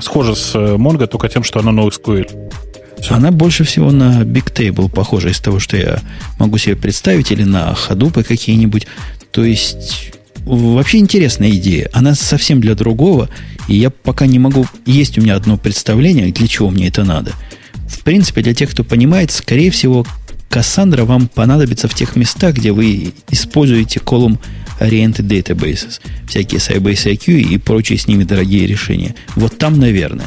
схожа 0.00 0.34
с 0.34 0.54
Монго 0.76 1.06
только 1.06 1.28
тем, 1.28 1.44
что 1.44 1.60
она 1.60 1.70
NoSQL. 1.70 2.52
Все. 3.00 3.14
Она 3.14 3.30
больше 3.30 3.64
всего 3.64 3.90
на 3.92 4.22
Big 4.22 4.52
Table 4.52 4.90
похожа 4.90 5.30
из 5.30 5.40
того, 5.40 5.58
что 5.58 5.76
я 5.76 6.00
могу 6.38 6.58
себе 6.58 6.76
представить, 6.76 7.32
или 7.32 7.44
на 7.44 7.72
Hadoop 7.72 8.22
какие-нибудь. 8.24 8.86
То 9.30 9.44
есть 9.44 10.12
вообще 10.44 10.98
интересная 10.98 11.50
идея. 11.50 11.88
Она 11.92 12.14
совсем 12.14 12.60
для 12.60 12.74
другого, 12.74 13.28
и 13.68 13.76
я 13.76 13.90
пока 13.90 14.26
не 14.26 14.38
могу... 14.38 14.66
Есть 14.86 15.18
у 15.18 15.22
меня 15.22 15.36
одно 15.36 15.56
представление, 15.56 16.32
для 16.32 16.46
чего 16.48 16.70
мне 16.70 16.88
это 16.88 17.04
надо. 17.04 17.32
В 17.88 18.02
принципе, 18.02 18.42
для 18.42 18.54
тех, 18.54 18.70
кто 18.70 18.84
понимает, 18.84 19.30
скорее 19.30 19.70
всего, 19.70 20.06
Кассандра 20.48 21.04
вам 21.04 21.28
понадобится 21.28 21.88
в 21.88 21.94
тех 21.94 22.16
местах, 22.16 22.56
где 22.56 22.72
вы 22.72 23.12
используете 23.30 24.00
колумн 24.00 24.38
Oriented 24.80 25.26
Databases, 25.28 26.00
всякие 26.26 26.58
Sybase 26.58 27.12
IQ 27.12 27.40
и 27.40 27.58
прочие 27.58 27.98
с 27.98 28.08
ними 28.08 28.24
дорогие 28.24 28.66
решения. 28.66 29.14
Вот 29.36 29.58
там, 29.58 29.78
наверное. 29.78 30.26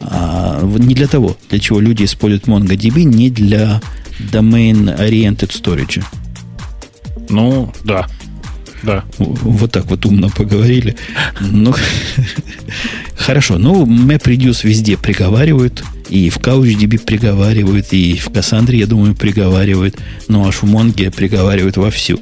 А 0.00 0.62
не 0.62 0.94
для 0.94 1.08
того, 1.08 1.36
для 1.48 1.58
чего 1.58 1.80
люди 1.80 2.04
используют 2.04 2.44
MongoDB, 2.46 3.02
не 3.02 3.30
для 3.30 3.80
Domain 4.32 4.96
Oriented 4.98 5.50
Storage. 5.50 6.04
Ну, 7.28 7.72
да, 7.84 8.06
да. 8.82 9.04
Вот 9.18 9.72
так 9.72 9.86
вот 9.86 10.06
умно 10.06 10.30
поговорили. 10.30 10.96
Ну, 11.40 11.74
хорошо. 13.16 13.58
Ну, 13.58 13.84
MapReduce 13.86 14.66
везде 14.66 14.96
приговаривают. 14.96 15.82
И 16.08 16.28
в 16.28 16.38
CouchDB 16.38 16.98
приговаривают, 16.98 17.92
и 17.92 18.16
в 18.16 18.28
Cassandra, 18.28 18.74
я 18.74 18.86
думаю, 18.86 19.14
приговаривают. 19.14 19.96
Ну, 20.26 20.46
аж 20.46 20.56
в 20.56 20.64
Mongo 20.64 21.08
приговаривают 21.12 21.76
вовсю. 21.76 22.20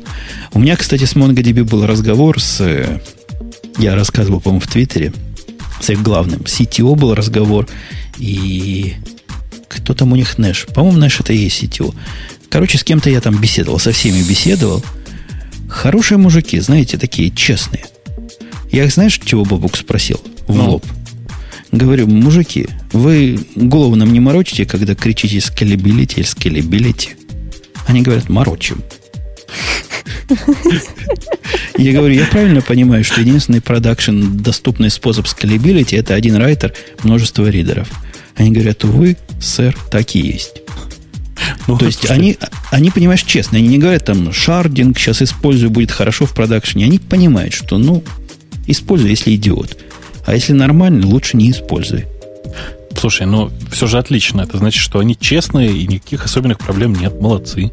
У 0.53 0.59
меня, 0.59 0.77
кстати, 0.77 1.05
с 1.05 1.15
MongoDB 1.15 1.65
был 1.65 1.87
разговор 1.87 2.39
с... 2.39 2.61
Э, 2.61 3.01
я 3.79 3.95
рассказывал, 3.95 4.41
по-моему, 4.41 4.61
в 4.61 4.67
Твиттере. 4.67 5.15
С 5.81 5.89
их 5.89 6.03
главным. 6.03 6.41
CTO 6.41 6.97
был 6.97 7.15
разговор. 7.15 7.67
И 8.19 8.95
кто 9.69 9.95
там 9.95 10.13
у 10.13 10.17
них 10.17 10.37
Нэш? 10.37 10.67
По-моему, 10.75 10.99
Нэш 10.99 11.21
это 11.21 11.33
и 11.33 11.39
есть 11.39 11.63
CTO. 11.63 11.95
Короче, 12.51 12.77
с 12.77 12.85
кем-то 12.85 13.09
я 13.09 13.21
там 13.21 13.41
беседовал, 13.41 13.79
со 13.79 13.93
всеми 13.93 14.23
беседовал. 14.23 14.83
Хорошие 15.69 16.19
мужики, 16.19 16.59
знаете, 16.61 16.99
такие 16.99 17.31
честные. 17.31 17.85
Я 18.71 18.85
их, 18.85 18.93
знаешь, 18.93 19.19
чего 19.25 19.45
Бобук 19.45 19.77
спросил? 19.77 20.21
В 20.47 20.55
ну. 20.55 20.71
лоб. 20.71 20.87
Говорю, 21.73 22.07
мужики, 22.07 22.67
вы 22.93 23.39
голову 23.55 23.95
нам 23.95 24.13
не 24.13 24.21
морочите, 24.21 24.65
когда 24.65 24.95
кричите 24.95 25.41
scalability 25.41 26.21
или 26.21 26.27
scalability? 26.27 27.11
Они 27.87 28.03
говорят, 28.03 28.29
морочим. 28.29 28.83
Я 31.79 31.93
говорю, 31.93 32.15
я 32.15 32.27
правильно 32.27 32.61
понимаю, 32.61 33.05
что 33.05 33.21
единственный 33.21 33.61
production 33.61 34.37
доступный 34.39 34.91
способ 34.91 35.27
scalability 35.27 35.97
это 35.97 36.15
один 36.15 36.37
writer, 36.37 36.75
множество 37.03 37.49
ридеров. 37.49 37.89
Они 38.37 38.51
говорят, 38.51 38.85
увы, 38.85 39.17
сэр, 39.41 39.77
так 39.91 40.15
и 40.15 40.21
есть. 40.21 40.63
Ну, 41.67 41.79
То 41.79 41.87
есть 41.87 42.11
они, 42.11 42.39
они, 42.71 42.91
понимаешь, 42.91 43.23
честно, 43.23 43.59
они 43.59 43.69
не 43.69 43.79
говорят 43.79 44.05
там, 44.05 44.33
шардинг 44.33 44.99
сейчас 44.99 45.23
использую, 45.23 45.71
будет 45.71 45.91
хорошо 45.91 46.27
в 46.27 46.35
продакшене. 46.35 46.85
Они 46.85 46.99
понимают, 46.99 47.55
что, 47.55 47.79
ну, 47.79 48.03
используй, 48.67 49.11
если 49.11 49.35
идиот. 49.35 49.77
А 50.27 50.35
если 50.35 50.53
нормально, 50.53 51.07
лучше 51.07 51.37
не 51.37 51.51
используй. 51.51 52.07
Слушай, 52.99 53.27
ну 53.27 53.51
все 53.71 53.87
же 53.87 53.99
отлично. 53.99 54.43
Это 54.43 54.59
значит, 54.59 54.83
что 54.83 54.99
они 54.99 55.17
честные 55.19 55.71
и 55.71 55.87
никаких 55.87 56.25
особенных 56.25 56.59
проблем 56.59 56.95
нет. 56.95 57.21
Молодцы. 57.21 57.71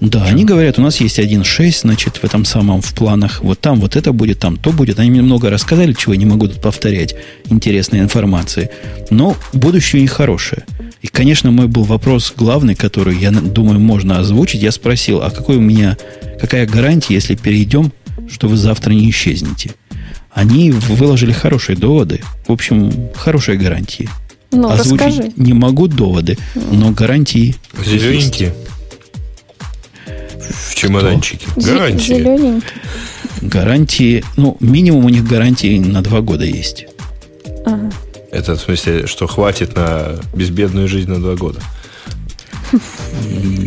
Да, 0.00 0.24
они 0.24 0.46
говорят, 0.46 0.78
у 0.78 0.82
нас 0.82 1.00
есть 1.00 1.18
1.6, 1.18 1.82
значит, 1.82 2.16
в 2.16 2.24
этом 2.24 2.46
самом, 2.46 2.80
в 2.80 2.94
планах, 2.94 3.42
вот 3.42 3.60
там 3.60 3.80
вот 3.80 3.96
это 3.96 4.12
будет, 4.12 4.38
там 4.38 4.56
то 4.56 4.72
будет. 4.72 4.98
Они 4.98 5.10
мне 5.10 5.20
много 5.20 5.50
рассказали, 5.50 5.92
чего 5.92 6.14
я 6.14 6.18
не 6.18 6.24
могу 6.24 6.48
тут 6.48 6.62
повторять, 6.62 7.14
интересной 7.50 8.00
информации. 8.00 8.70
Но 9.10 9.36
будущее 9.52 10.00
у 10.00 10.02
них 10.02 10.12
хорошее. 10.12 10.64
И, 11.02 11.08
конечно, 11.08 11.50
мой 11.50 11.66
был 11.66 11.84
вопрос 11.84 12.32
главный, 12.34 12.74
который, 12.74 13.18
я 13.18 13.30
думаю, 13.30 13.78
можно 13.78 14.18
озвучить. 14.18 14.62
Я 14.62 14.72
спросил, 14.72 15.22
а 15.22 15.30
какой 15.30 15.56
у 15.56 15.60
меня, 15.60 15.98
какая 16.40 16.66
гарантия, 16.66 17.14
если 17.14 17.34
перейдем, 17.34 17.92
что 18.30 18.48
вы 18.48 18.56
завтра 18.56 18.92
не 18.92 19.08
исчезнете? 19.10 19.74
Они 20.32 20.70
выложили 20.70 21.32
хорошие 21.32 21.76
доводы. 21.76 22.22
В 22.46 22.52
общем, 22.52 23.10
хорошие 23.14 23.58
гарантии. 23.58 24.08
Ну, 24.52 24.70
Озвучить 24.70 25.06
расскажи. 25.06 25.32
не 25.36 25.52
могу 25.52 25.88
доводы, 25.88 26.38
но 26.72 26.90
гарантии... 26.90 27.54
Зелененькие 27.84 28.54
в 30.48 30.74
чемоданчике. 30.74 31.46
Гарантии. 31.56 32.14
Зелененький. 32.14 32.68
Гарантии, 33.42 34.24
ну, 34.36 34.56
минимум 34.60 35.04
у 35.04 35.08
них 35.08 35.24
гарантии 35.24 35.78
на 35.78 36.02
два 36.02 36.20
года 36.20 36.44
есть. 36.44 36.86
Ага. 37.64 37.90
Это 38.30 38.56
в 38.56 38.60
смысле, 38.60 39.06
что 39.06 39.26
хватит 39.26 39.74
на 39.74 40.20
безбедную 40.34 40.88
жизнь 40.88 41.10
на 41.10 41.20
два 41.20 41.34
года? 41.34 41.60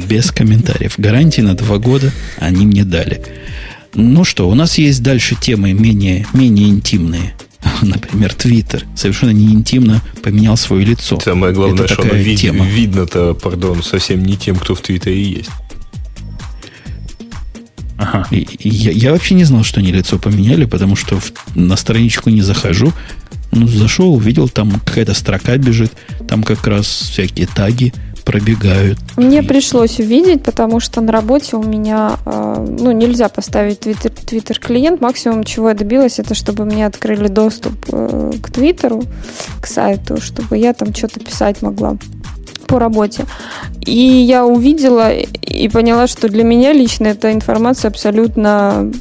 Без 0.07 0.31
комментариев. 0.31 0.93
Гарантии 0.97 1.41
на 1.41 1.55
два 1.55 1.77
года 1.77 2.11
они 2.39 2.65
мне 2.65 2.83
дали. 2.83 3.21
Ну 3.93 4.23
что, 4.23 4.49
у 4.49 4.55
нас 4.55 4.77
есть 4.77 5.03
дальше 5.03 5.35
темы 5.35 5.73
менее, 5.73 6.25
менее 6.33 6.69
интимные. 6.69 7.33
Например, 7.81 8.33
Твиттер 8.33 8.85
совершенно 8.95 9.31
не 9.31 9.53
интимно 9.53 10.01
поменял 10.21 10.57
свое 10.57 10.85
лицо. 10.85 11.19
Самое 11.19 11.53
главное, 11.53 11.85
Это 11.85 11.93
что 11.93 12.03
оно 12.03 12.13
вид, 12.13 12.41
видно-то, 12.41 13.33
пардон, 13.33 13.83
совсем 13.83 14.23
не 14.23 14.37
тем, 14.37 14.55
кто 14.55 14.75
в 14.75 14.81
Твиттере 14.81 15.21
есть. 15.21 15.49
Ага. 18.03 18.27
И, 18.31 18.39
и 18.59 18.69
я, 18.69 18.91
я 18.91 19.11
вообще 19.11 19.33
не 19.33 19.45
знал, 19.45 19.63
что 19.63 19.79
они 19.79 19.91
лицо 19.91 20.19
поменяли, 20.19 20.65
потому 20.65 20.95
что 20.95 21.19
в, 21.19 21.31
на 21.55 21.77
страничку 21.77 22.29
не 22.29 22.41
захожу. 22.41 22.91
Ну, 23.51 23.67
зашел, 23.67 24.13
увидел, 24.13 24.49
там 24.49 24.71
какая-то 24.71 25.13
строка 25.13 25.57
бежит, 25.57 25.91
там 26.27 26.43
как 26.43 26.65
раз 26.67 26.85
всякие 26.85 27.47
таги 27.47 27.93
пробегают. 28.25 28.99
Мне 29.15 29.43
пришлось 29.43 29.99
увидеть, 29.99 30.43
потому 30.43 30.79
что 30.79 31.01
на 31.01 31.11
работе 31.11 31.55
у 31.55 31.63
меня 31.63 32.17
э, 32.25 32.65
ну, 32.79 32.91
нельзя 32.91 33.29
поставить 33.29 33.79
Twitter, 33.79 34.11
Twitter 34.11 34.59
клиент. 34.59 35.01
Максимум, 35.01 35.43
чего 35.43 35.69
я 35.69 35.75
добилась, 35.75 36.19
это 36.19 36.33
чтобы 36.33 36.65
мне 36.65 36.85
открыли 36.85 37.27
доступ 37.27 37.73
э, 37.91 38.33
к 38.41 38.51
Твиттеру, 38.51 39.03
к 39.61 39.67
сайту, 39.67 40.19
чтобы 40.19 40.57
я 40.57 40.73
там 40.73 40.93
что-то 40.93 41.19
писать 41.19 41.61
могла 41.61 41.97
по 42.73 42.79
работе. 42.79 43.25
И 43.85 43.91
я 43.91 44.47
увидела 44.47 45.11
и 45.13 45.69
поняла, 45.69 46.07
что 46.07 46.27
для 46.27 46.43
меня 46.43 46.73
лично 46.73 47.05
эта 47.05 47.31
информация 47.31 47.89
абсолютно 47.89 48.91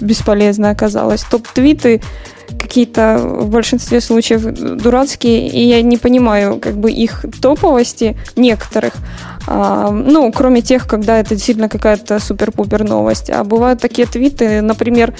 бесполезна 0.00 0.70
оказалась. 0.70 1.24
Топ-твиты 1.24 2.00
какие-то 2.58 3.18
в 3.18 3.50
большинстве 3.50 4.00
случаев 4.00 4.42
дурацкие, 4.82 5.46
и 5.46 5.60
я 5.60 5.82
не 5.82 5.98
понимаю 5.98 6.58
как 6.58 6.78
бы 6.78 6.90
их 6.90 7.26
топовости 7.42 8.16
некоторых. 8.34 8.94
А, 9.46 9.90
ну, 9.90 10.32
кроме 10.32 10.62
тех, 10.62 10.88
когда 10.88 11.18
это 11.18 11.34
действительно 11.34 11.68
какая-то 11.68 12.20
супер-пупер 12.20 12.84
новость. 12.84 13.28
А 13.28 13.44
бывают 13.44 13.82
такие 13.82 14.06
твиты, 14.06 14.62
например, 14.62 15.12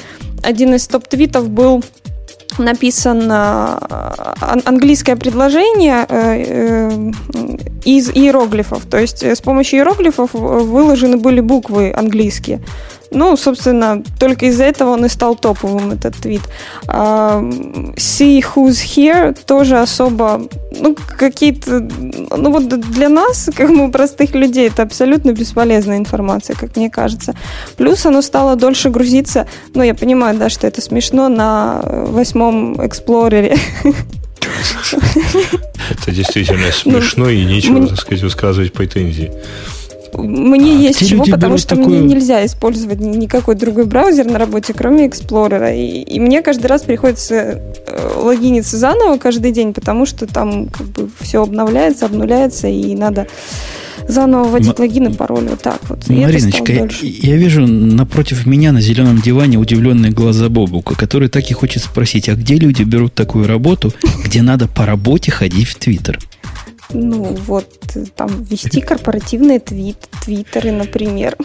один 0.42 0.74
из 0.74 0.86
топ-твитов 0.86 1.50
был 1.50 1.84
написан 2.56 3.30
английское 4.40 5.16
предложение 5.16 6.06
э, 6.08 6.44
э, 6.46 7.10
из 7.84 8.10
иероглифов. 8.10 8.86
То 8.86 8.98
есть 8.98 9.22
э, 9.22 9.34
с 9.34 9.40
помощью 9.40 9.78
иероглифов 9.78 10.32
выложены 10.32 11.16
были 11.16 11.40
буквы 11.40 11.92
английские. 11.92 12.60
Ну, 13.10 13.36
собственно, 13.36 14.02
только 14.18 14.46
из-за 14.46 14.64
этого 14.64 14.90
он 14.90 15.04
и 15.04 15.08
стал 15.08 15.34
топовым, 15.34 15.92
этот 15.92 16.16
твит. 16.16 16.42
Uh, 16.86 17.94
See 17.96 18.44
Who's 18.54 18.84
Here 18.84 19.36
тоже 19.46 19.78
особо, 19.78 20.42
ну, 20.78 20.96
какие-то, 21.16 21.80
ну, 21.80 22.50
вот 22.50 22.68
для 22.68 23.08
нас, 23.08 23.48
как 23.54 23.70
мы, 23.70 23.90
простых 23.90 24.34
людей, 24.34 24.68
это 24.68 24.82
абсолютно 24.82 25.32
бесполезная 25.32 25.98
информация, 25.98 26.54
как 26.56 26.76
мне 26.76 26.90
кажется. 26.90 27.34
Плюс 27.76 28.04
оно 28.06 28.22
стало 28.22 28.56
дольше 28.56 28.90
грузиться, 28.90 29.46
ну, 29.74 29.82
я 29.82 29.94
понимаю, 29.94 30.36
да, 30.38 30.48
что 30.48 30.66
это 30.66 30.80
смешно, 30.80 31.28
на 31.28 31.80
восьмом 31.84 32.84
Эксплорере. 32.86 33.56
Это 35.90 36.10
действительно 36.10 36.66
ну, 36.84 37.00
смешно, 37.00 37.28
и 37.28 37.44
нечего, 37.44 37.86
так 37.86 37.98
сказать, 37.98 38.22
высказывать 38.22 38.72
претензии. 38.72 39.32
Мне 40.14 40.76
а 40.76 40.80
есть 40.80 41.08
чего, 41.08 41.24
потому 41.24 41.58
что 41.58 41.76
такую... 41.76 41.88
мне 41.88 42.14
нельзя 42.14 42.44
использовать 42.44 43.00
никакой 43.00 43.54
другой 43.54 43.86
браузер 43.86 44.26
на 44.26 44.38
работе, 44.38 44.74
кроме 44.74 45.06
Explorer. 45.06 45.76
И, 45.76 46.02
и 46.02 46.20
мне 46.20 46.42
каждый 46.42 46.66
раз 46.66 46.82
приходится 46.82 47.34
э, 47.34 48.12
логиниться 48.16 48.76
заново 48.76 49.18
каждый 49.18 49.52
день, 49.52 49.72
потому 49.72 50.06
что 50.06 50.26
там 50.26 50.66
как 50.66 50.86
бы 50.88 51.10
все 51.20 51.42
обновляется, 51.42 52.06
обнуляется, 52.06 52.68
и 52.68 52.94
надо 52.94 53.26
заново 54.08 54.48
вводить 54.48 54.70
М- 54.70 54.74
логин 54.78 55.08
и 55.08 55.14
пароль. 55.14 55.48
Вот 55.48 55.60
так 55.60 55.80
вот. 55.88 56.08
И 56.08 56.12
Мариночка, 56.12 56.72
я, 56.72 56.88
я 57.02 57.36
вижу 57.36 57.66
напротив 57.66 58.46
меня 58.46 58.72
на 58.72 58.80
зеленом 58.80 59.20
диване 59.20 59.58
удивленные 59.58 60.10
глаза 60.10 60.48
Бобука, 60.48 60.94
который 60.96 61.28
так 61.28 61.50
и 61.50 61.54
хочет 61.54 61.82
спросить, 61.82 62.28
а 62.28 62.34
где 62.34 62.56
люди 62.56 62.82
берут 62.82 63.14
такую 63.14 63.46
работу, 63.46 63.92
где 64.24 64.42
надо 64.42 64.66
по 64.66 64.86
работе 64.86 65.30
ходить 65.30 65.68
в 65.68 65.76
Твиттер? 65.76 66.18
Ну, 66.90 67.36
вот, 67.46 67.68
там, 68.16 68.42
вести 68.44 68.80
корпоративные 68.80 69.60
твит, 69.60 70.08
твиттеры, 70.22 70.72
например. 70.72 71.36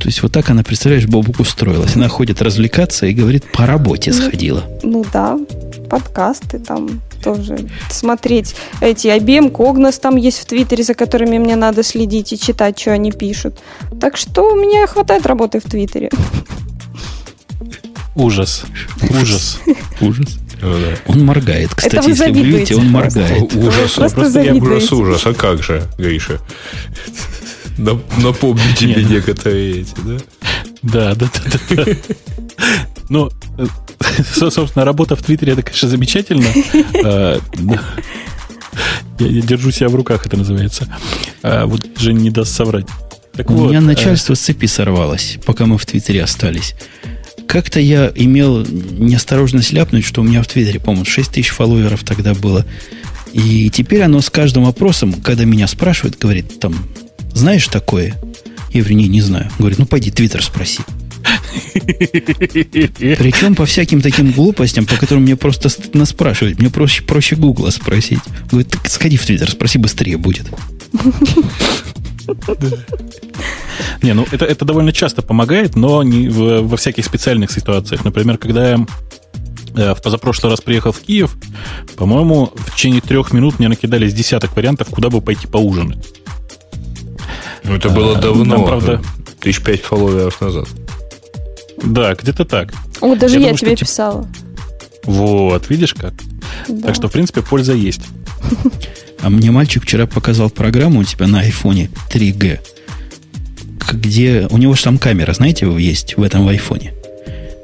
То 0.00 0.06
есть 0.06 0.22
вот 0.22 0.32
так 0.32 0.48
она, 0.48 0.62
представляешь, 0.62 1.06
Бобук 1.06 1.40
устроилась. 1.40 1.94
Она 1.94 2.08
ходит 2.08 2.40
развлекаться 2.40 3.04
и 3.04 3.12
говорит, 3.12 3.44
по 3.52 3.66
работе 3.66 4.12
ну, 4.12 4.16
сходила. 4.16 4.64
Ну, 4.82 5.04
да, 5.12 5.38
подкасты 5.90 6.58
там 6.58 7.02
тоже 7.22 7.68
смотреть. 7.90 8.54
Эти 8.80 9.08
IBM 9.08 9.52
Cognos 9.52 10.00
там 10.00 10.16
есть 10.16 10.38
в 10.38 10.46
Твиттере, 10.46 10.84
за 10.84 10.94
которыми 10.94 11.36
мне 11.36 11.54
надо 11.54 11.82
следить 11.82 12.32
и 12.32 12.38
читать, 12.38 12.78
что 12.78 12.92
они 12.92 13.12
пишут. 13.12 13.58
Так 14.00 14.16
что 14.16 14.50
у 14.50 14.56
меня 14.56 14.86
хватает 14.86 15.26
работы 15.26 15.60
в 15.60 15.64
Твиттере. 15.64 16.08
Ужас. 18.16 18.64
Ужас. 19.02 19.60
Ужас. 20.00 20.38
Он 21.06 21.24
моргает, 21.24 21.74
кстати, 21.74 22.08
если 22.08 22.30
вы 22.30 22.42
видите, 22.42 22.76
он 22.76 22.90
моргает. 22.90 23.54
Ужас, 23.54 23.92
просто 23.92 24.40
я 24.40 24.54
ужас, 24.54 24.92
ужас. 24.92 25.26
А 25.26 25.34
как 25.34 25.62
же, 25.62 25.82
Гриша? 25.98 26.40
Напомни 27.78 28.74
тебе 28.76 29.04
некоторые 29.04 29.82
эти, 29.82 29.94
да? 30.04 30.18
Да, 30.82 31.14
да, 31.14 31.30
да, 31.34 31.84
да. 31.84 31.84
Ну, 33.08 33.30
э, 33.58 33.66
собственно, 34.32 34.84
работа 34.84 35.16
в 35.16 35.22
Твиттере, 35.22 35.52
это, 35.52 35.62
конечно, 35.62 35.88
замечательно. 35.88 36.46
А, 37.04 37.38
я 39.18 39.42
держу 39.42 39.70
себя 39.70 39.88
в 39.88 39.94
руках, 39.94 40.26
это 40.26 40.36
называется. 40.36 40.86
А 41.42 41.66
вот 41.66 41.86
Женя 41.98 42.20
не 42.20 42.30
даст 42.30 42.54
соврать. 42.54 42.86
Так 43.32 43.50
У 43.50 43.54
вот, 43.54 43.68
меня 43.68 43.78
э, 43.78 43.82
начальство 43.82 44.34
с 44.34 44.40
цепи 44.40 44.66
сорвалось, 44.66 45.38
пока 45.44 45.66
мы 45.66 45.76
в 45.76 45.86
Твиттере 45.86 46.22
остались. 46.22 46.74
Как-то 47.50 47.80
я 47.80 48.12
имел 48.14 48.64
неосторожность 48.64 49.72
ляпнуть, 49.72 50.04
что 50.04 50.20
у 50.20 50.24
меня 50.24 50.40
в 50.40 50.46
Твиттере, 50.46 50.78
по-моему, 50.78 51.04
6 51.04 51.32
тысяч 51.32 51.48
фолловеров 51.48 52.04
тогда 52.04 52.32
было. 52.32 52.64
И 53.32 53.68
теперь 53.70 54.02
оно 54.02 54.20
с 54.20 54.30
каждым 54.30 54.66
вопросом, 54.66 55.14
когда 55.14 55.44
меня 55.44 55.66
спрашивают, 55.66 56.16
говорит, 56.16 56.60
там, 56.60 56.76
знаешь 57.34 57.66
такое? 57.66 58.14
Я 58.72 58.82
говорю, 58.82 58.94
не, 58.94 59.08
не 59.08 59.20
знаю. 59.20 59.50
Говорит, 59.58 59.80
ну 59.80 59.86
пойди 59.86 60.12
Твиттер 60.12 60.44
спроси. 60.44 60.82
Причем 61.72 63.56
по 63.56 63.66
всяким 63.66 64.00
таким 64.00 64.30
глупостям, 64.30 64.86
по 64.86 64.94
которым 64.94 65.24
мне 65.24 65.34
просто 65.34 65.70
стыдно 65.70 66.06
спрашивать. 66.06 66.60
Мне 66.60 66.70
проще, 66.70 67.02
проще 67.02 67.34
Гугла 67.34 67.70
спросить. 67.70 68.20
Говорит, 68.48 68.70
так 68.70 68.88
сходи 68.88 69.16
в 69.16 69.26
Твиттер, 69.26 69.50
спроси, 69.50 69.76
быстрее 69.78 70.18
будет. 70.18 70.46
Не, 74.02 74.12
ну 74.12 74.26
это, 74.30 74.44
это 74.44 74.64
довольно 74.64 74.92
часто 74.92 75.22
помогает, 75.22 75.76
но 75.76 76.02
не 76.02 76.28
в, 76.28 76.62
во 76.62 76.76
всяких 76.76 77.04
специальных 77.04 77.50
ситуациях. 77.50 78.04
Например, 78.04 78.38
когда 78.38 78.70
я 78.70 78.86
э, 79.76 79.94
в 79.94 80.02
позапрошлый 80.02 80.50
раз 80.50 80.60
приехал 80.60 80.92
в 80.92 81.00
Киев, 81.00 81.36
по-моему, 81.96 82.52
в 82.54 82.74
течение 82.74 83.00
трех 83.00 83.32
минут 83.32 83.58
мне 83.58 83.68
накидались 83.68 84.14
десяток 84.14 84.54
вариантов, 84.56 84.88
куда 84.90 85.10
бы 85.10 85.20
пойти 85.20 85.46
поужинать. 85.46 86.06
Ну, 87.64 87.76
это 87.76 87.90
было 87.90 88.18
а, 88.18 88.20
давно. 88.20 88.56
Там, 88.56 88.64
правда... 88.66 89.02
Тысяч 89.40 89.62
пять 89.62 89.80
фолловеров 89.80 90.38
назад. 90.42 90.68
Да, 91.82 92.14
где-то 92.14 92.44
так. 92.44 92.74
О, 93.00 93.14
даже 93.14 93.36
я, 93.36 93.40
я 93.40 93.46
думаю, 93.46 93.58
тебе 93.58 93.76
что, 93.76 93.84
писала. 93.86 94.28
Вот, 95.04 95.70
видишь 95.70 95.94
как? 95.94 96.12
Да. 96.68 96.88
Так 96.88 96.94
что, 96.94 97.08
в 97.08 97.12
принципе, 97.12 97.42
польза 97.42 97.72
есть. 97.72 98.02
А 99.22 99.28
мне 99.28 99.50
мальчик 99.50 99.82
вчера 99.82 100.06
показал 100.06 100.48
программу 100.48 101.00
у 101.00 101.04
тебя 101.04 101.26
на 101.26 101.40
айфоне 101.40 101.90
3G, 102.10 102.60
где 103.92 104.46
у 104.50 104.58
него 104.58 104.74
же 104.74 104.84
там 104.84 104.98
камера, 104.98 105.32
знаете, 105.32 105.70
есть 105.78 106.16
в 106.16 106.22
этом 106.22 106.44
в 106.44 106.48
айфоне. 106.48 106.92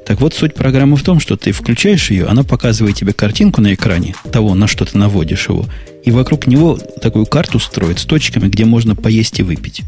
Так 0.05 0.21
вот, 0.21 0.33
суть 0.33 0.53
программы 0.53 0.95
в 0.95 1.03
том, 1.03 1.19
что 1.19 1.35
ты 1.35 1.51
включаешь 1.51 2.11
ее, 2.11 2.27
она 2.27 2.43
показывает 2.43 2.95
тебе 2.95 3.11
картинку 3.11 3.59
на 3.59 3.73
экране 3.73 4.15
того, 4.31 4.55
на 4.55 4.65
что 4.65 4.85
ты 4.85 4.97
наводишь 4.97 5.49
его, 5.49 5.65
и 6.05 6.11
вокруг 6.11 6.47
него 6.47 6.77
такую 7.01 7.25
карту 7.25 7.59
строит 7.59 7.99
с 7.99 8.05
точками, 8.05 8.47
где 8.47 8.63
можно 8.63 8.95
поесть 8.95 9.39
и 9.39 9.43
выпить. 9.43 9.81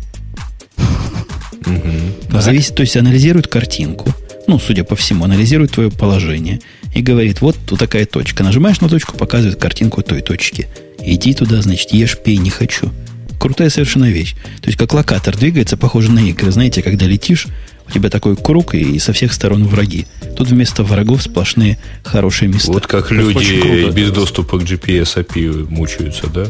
Угу. 1.66 2.42
Зависит, 2.42 2.76
то 2.76 2.82
есть 2.82 2.98
анализирует 2.98 3.48
картинку, 3.48 4.14
ну, 4.48 4.60
судя 4.60 4.84
по 4.84 4.96
всему, 4.96 5.26
анализирует 5.26 5.72
твое 5.72 5.92
положение 5.92 6.60
и 6.94 7.02
говорит, 7.02 7.40
вот 7.40 7.56
тут 7.66 7.80
такая 7.80 8.06
точка. 8.06 8.44
Нажимаешь 8.44 8.82
на 8.82 8.90
точку, 8.90 9.16
показывает 9.16 9.60
картинку 9.60 10.02
той 10.02 10.22
точки. 10.22 10.68
Иди 11.02 11.34
туда, 11.34 11.62
значит, 11.62 11.94
ешь, 11.94 12.18
пей, 12.18 12.38
не 12.38 12.50
хочу. 12.50 12.90
Крутая 13.40 13.70
совершенно 13.70 14.10
вещь. 14.10 14.36
То 14.62 14.68
есть, 14.68 14.78
как 14.78 14.94
локатор 14.94 15.36
двигается, 15.36 15.78
похоже 15.78 16.12
на 16.12 16.20
игры. 16.20 16.52
Знаете, 16.52 16.82
когда 16.82 17.06
летишь, 17.06 17.48
у 17.88 17.92
тебя 17.92 18.10
такой 18.10 18.36
круг, 18.36 18.76
и 18.76 19.00
со 19.00 19.14
всех 19.14 19.34
сторон 19.34 19.66
враги. 19.66 20.06
Тут 20.38 20.50
вместо 20.50 20.84
врагов 20.84 21.24
сплошные 21.24 21.80
хорошие 22.04 22.50
места. 22.50 22.72
Вот 22.72 22.86
как 22.86 23.12
люди 23.12 23.90
без 23.92 24.12
доступа 24.12 24.60
к 24.60 24.64
GPS 24.64 25.16
API 25.16 25.68
мучаются, 25.70 26.28
да? 26.28 26.46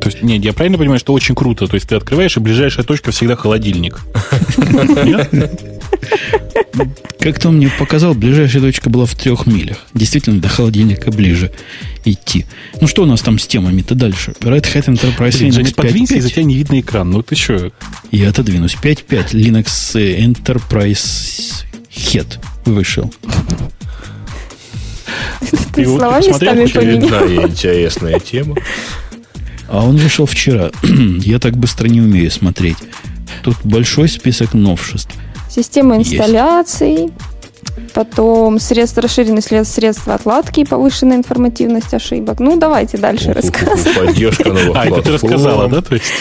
То 0.00 0.08
есть, 0.08 0.22
нет, 0.22 0.42
я 0.44 0.52
правильно 0.52 0.78
понимаю, 0.78 0.98
что 0.98 1.12
очень 1.12 1.34
круто. 1.34 1.66
То 1.66 1.74
есть, 1.74 1.88
ты 1.88 1.94
открываешь, 1.94 2.36
и 2.36 2.40
ближайшая 2.40 2.84
точка 2.84 3.10
всегда 3.10 3.36
холодильник. 3.36 4.00
Как-то 7.18 7.48
он 7.48 7.56
мне 7.58 7.70
показал, 7.78 8.14
ближайшая 8.14 8.62
точка 8.62 8.88
была 8.88 9.04
в 9.04 9.14
трех 9.14 9.46
милях. 9.46 9.78
Действительно, 9.92 10.40
до 10.40 10.48
холодильника 10.48 11.10
ближе 11.10 11.52
идти. 12.04 12.46
Ну, 12.80 12.86
что 12.86 13.02
у 13.02 13.06
нас 13.06 13.20
там 13.20 13.38
с 13.38 13.46
темами-то 13.46 13.94
дальше? 13.94 14.32
Red 14.40 14.62
Hat 14.62 14.86
Enterprise 14.86 15.38
Блин, 15.38 15.50
Linux 15.50 15.74
5.5. 15.74 16.16
из-за 16.16 16.30
тебя 16.30 16.44
не 16.44 16.56
видно 16.56 16.80
экран. 16.80 17.10
Ну, 17.10 17.22
ты 17.22 17.36
что? 17.36 17.70
Я 18.10 18.30
отодвинусь. 18.30 18.76
5.5 18.80 19.32
Linux 19.32 19.66
Enterprise 19.96 21.64
Head 21.94 22.38
вышел. 22.64 23.12
Ты 25.74 25.84
слова 25.84 26.18
местами 26.20 26.66
поменял. 26.66 27.48
интересная 27.48 28.18
тема. 28.18 28.56
А 29.68 29.84
он 29.84 29.96
вышел 29.96 30.26
вчера. 30.26 30.70
Я 30.82 31.38
так 31.38 31.56
быстро 31.56 31.86
не 31.86 32.00
умею 32.00 32.30
смотреть. 32.30 32.78
Тут 33.42 33.56
большой 33.62 34.08
список 34.08 34.54
новшеств. 34.54 35.14
Система 35.50 35.96
инсталляций. 35.96 37.10
Потом 37.92 38.60
средства, 38.60 39.02
расширенные 39.02 39.42
средства 39.64 40.14
отладки 40.14 40.60
и 40.60 40.64
повышенная 40.64 41.16
информативность 41.16 41.92
ошибок. 41.92 42.38
Ну, 42.38 42.56
давайте 42.56 42.98
дальше 42.98 43.32
рассказывать. 43.32 43.94
Поддержка 43.94 44.48
новых 44.48 44.70
А, 44.76 44.86
это 44.86 45.02
ты 45.02 45.12
рассказала, 45.12 45.68
да? 45.68 45.82
То 45.82 45.94
есть... 45.94 46.12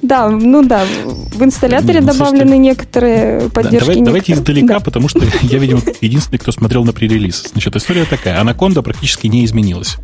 Да, 0.00 0.28
ну 0.28 0.62
да, 0.62 0.86
в 1.04 1.42
инсталляторе 1.42 2.00
ну, 2.00 2.06
добавлены 2.06 2.42
слушайте, 2.42 2.58
некоторые 2.58 3.50
поддержки. 3.50 3.88
Давай, 3.88 4.00
давайте 4.02 4.32
издалека, 4.32 4.74
да. 4.74 4.80
потому 4.80 5.08
что 5.08 5.20
я, 5.42 5.58
видимо, 5.58 5.80
единственный, 6.00 6.38
кто 6.38 6.52
смотрел 6.52 6.84
на 6.84 6.92
пререлиз. 6.92 7.48
Значит, 7.52 7.74
история 7.74 8.04
такая. 8.04 8.40
Анаконда 8.40 8.82
практически 8.82 9.26
не 9.26 9.44
изменилась. 9.44 9.96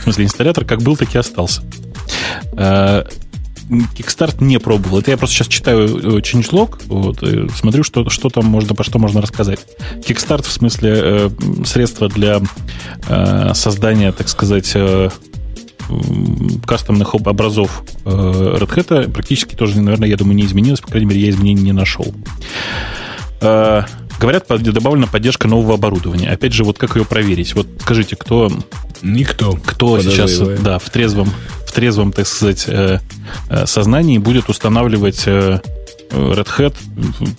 В 0.00 0.02
смысле, 0.02 0.24
инсталлятор 0.24 0.64
как 0.64 0.82
был, 0.82 0.96
так 0.96 1.14
и 1.14 1.18
остался. 1.18 1.62
Kickstart 3.70 4.42
не 4.42 4.58
пробовал. 4.58 4.98
Это 4.98 5.12
я 5.12 5.16
просто 5.16 5.36
сейчас 5.36 5.48
читаю 5.48 5.86
э, 5.86 6.20
changelog, 6.20 6.82
вот, 6.86 7.22
и 7.22 7.48
смотрю, 7.50 7.84
что, 7.84 8.08
что 8.10 8.28
там 8.28 8.46
можно, 8.46 8.74
по 8.74 8.82
что 8.82 8.98
можно 8.98 9.20
рассказать. 9.20 9.60
Kickstart 10.06 10.42
в 10.42 10.50
смысле 10.50 10.92
э, 10.94 11.30
средства 11.64 12.08
для 12.08 12.40
э, 13.08 13.52
создания, 13.54 14.12
так 14.12 14.28
сказать, 14.28 14.72
э, 14.74 15.10
кастомных 16.66 17.14
образов 17.14 17.82
э, 18.04 18.08
Red 18.10 18.74
Hat 18.74 19.10
практически 19.10 19.54
тоже, 19.54 19.80
наверное, 19.80 20.08
я 20.08 20.16
думаю, 20.16 20.36
не 20.36 20.44
изменилось. 20.44 20.80
По 20.80 20.88
крайней 20.88 21.06
мере, 21.06 21.20
я 21.20 21.30
изменений 21.30 21.62
не 21.62 21.72
нашел. 21.72 22.12
Э, 23.40 23.82
говорят, 24.18 24.46
добавлена 24.48 25.06
поддержка 25.06 25.48
нового 25.48 25.74
оборудования. 25.74 26.30
Опять 26.30 26.52
же, 26.52 26.64
вот 26.64 26.78
как 26.78 26.96
ее 26.96 27.04
проверить? 27.04 27.54
Вот 27.54 27.66
скажите, 27.80 28.16
кто... 28.16 28.50
Никто. 29.02 29.58
Кто 29.64 30.00
сейчас, 30.02 30.38
да, 30.60 30.78
в 30.78 30.90
трезвом, 30.90 31.30
в 31.70 31.72
трезвом, 31.72 32.12
так 32.12 32.26
сказать, 32.26 32.64
э, 32.66 32.98
сознании 33.64 34.18
будет 34.18 34.48
устанавливать 34.48 35.26
Red 35.26 36.48
Hat, 36.58 36.74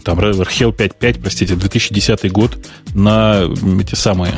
там 0.04 0.20
RHEL 0.20 0.76
5.5, 0.76 1.20
простите, 1.22 1.56
2010 1.56 2.32
год 2.32 2.58
на 2.94 3.42
эти 3.82 3.96
самые, 3.96 4.34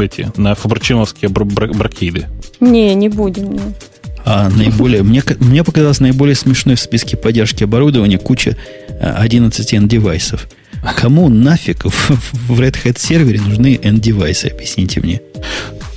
эти, 0.00 0.30
на 0.36 0.54
фабричиновские 0.54 1.28
бракейды. 1.28 2.28
Не, 2.60 2.94
не 2.94 3.08
будем, 3.08 3.52
нет. 3.52 3.88
А 4.24 4.48
наиболее, 4.48 5.02
мне, 5.02 5.22
мне 5.40 5.64
показалось 5.64 5.98
наиболее 5.98 6.36
смешной 6.36 6.76
в 6.76 6.80
списке 6.80 7.16
поддержки 7.16 7.64
оборудования 7.64 8.18
куча 8.18 8.56
11 9.00 9.74
N-девайсов. 9.74 10.48
Кому 10.96 11.28
нафиг 11.28 11.84
в, 11.84 12.10
в 12.48 12.60
Red 12.60 12.76
Hat 12.84 12.98
сервере 13.00 13.40
нужны 13.40 13.78
N-девайсы, 13.82 14.46
объясните 14.46 15.00
мне. 15.00 15.20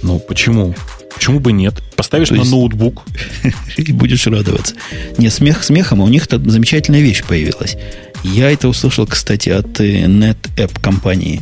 Ну, 0.01 0.19
почему? 0.19 0.73
Почему 1.15 1.39
бы 1.39 1.51
нет? 1.51 1.81
Поставишь 1.95 2.29
То 2.29 2.35
на 2.35 2.39
есть... 2.39 2.51
ноутбук. 2.51 3.03
И 3.77 3.91
будешь 3.91 4.27
радоваться. 4.27 4.75
Не, 5.17 5.29
смех 5.29 5.63
смехом, 5.63 6.01
а 6.01 6.03
у 6.03 6.09
них 6.09 6.27
там 6.27 6.49
замечательная 6.49 7.01
вещь 7.01 7.23
появилась. 7.23 7.77
Я 8.23 8.51
это 8.51 8.67
услышал, 8.67 9.07
кстати, 9.07 9.49
от 9.49 9.79
э, 9.79 10.05
NetApp 10.05 10.81
компании, 10.81 11.41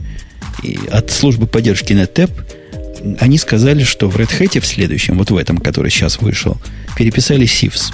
и 0.62 0.80
от 0.92 1.12
службы 1.12 1.48
поддержки 1.48 1.94
NetApp. 1.94 2.32
Они 3.20 3.38
сказали, 3.38 3.84
что 3.84 4.10
в 4.10 4.18
Red 4.18 4.30
Hat 4.40 4.60
в 4.60 4.66
следующем, 4.66 5.18
вот 5.18 5.32
в 5.32 5.38
этом, 5.38 5.58
который 5.58 5.92
сейчас 5.92 6.22
вышел, 6.22 6.58
переписали 6.96 7.46
SIFS. 7.46 7.92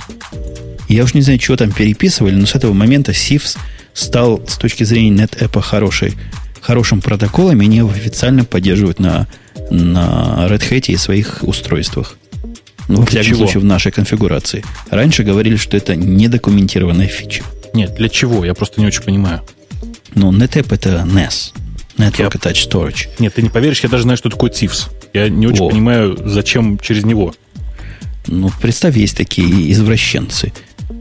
Я 0.87 1.03
уж 1.03 1.13
не 1.13 1.21
знаю, 1.21 1.39
что 1.39 1.55
там 1.55 1.71
переписывали, 1.71 2.35
но 2.35 2.45
с 2.45 2.55
этого 2.55 2.73
момента 2.73 3.11
SIFS 3.11 3.57
стал 3.93 4.41
с 4.47 4.57
точки 4.57 4.83
зрения 4.83 5.23
NetApp 5.23 5.61
хороший, 5.61 6.13
хорошим 6.61 7.01
протоколом, 7.01 7.61
и 7.61 7.65
они 7.65 7.77
его 7.77 7.89
официально 7.89 8.43
поддерживают 8.43 8.99
на 8.99 9.27
на 9.69 10.47
Red 10.49 10.69
Hat 10.69 10.91
и 10.91 10.97
своих 10.97 11.39
устройствах. 11.43 12.17
Ну, 12.87 13.01
во 13.01 13.05
всяком 13.05 13.35
случае, 13.35 13.61
в 13.61 13.65
нашей 13.65 13.91
конфигурации. 13.91 14.63
Раньше 14.89 15.23
говорили, 15.23 15.57
что 15.57 15.77
это 15.77 15.95
недокументированная 15.95 17.07
фича. 17.07 17.43
Нет, 17.73 17.93
для 17.95 18.09
чего? 18.09 18.43
Я 18.43 18.55
просто 18.55 18.81
не 18.81 18.87
очень 18.87 19.03
понимаю. 19.03 19.41
Ну, 20.15 20.31
NetApp 20.31 20.73
это 20.73 21.05
NAS. 21.05 21.53
Network 21.97 22.17
я... 22.17 22.27
Attached 22.27 22.69
Storage. 22.69 23.07
Нет, 23.19 23.35
ты 23.35 23.41
не 23.41 23.49
поверишь, 23.49 23.81
я 23.81 23.89
даже 23.89 24.03
знаю, 24.03 24.17
что 24.17 24.29
такое 24.29 24.49
TIFS. 24.49 24.89
Я 25.13 25.29
не 25.29 25.47
очень 25.47 25.65
О. 25.65 25.69
понимаю, 25.69 26.17
зачем 26.25 26.79
через 26.79 27.03
него. 27.03 27.33
Ну, 28.27 28.51
представь, 28.61 28.95
есть 28.97 29.17
такие 29.17 29.71
извращенцы. 29.71 30.53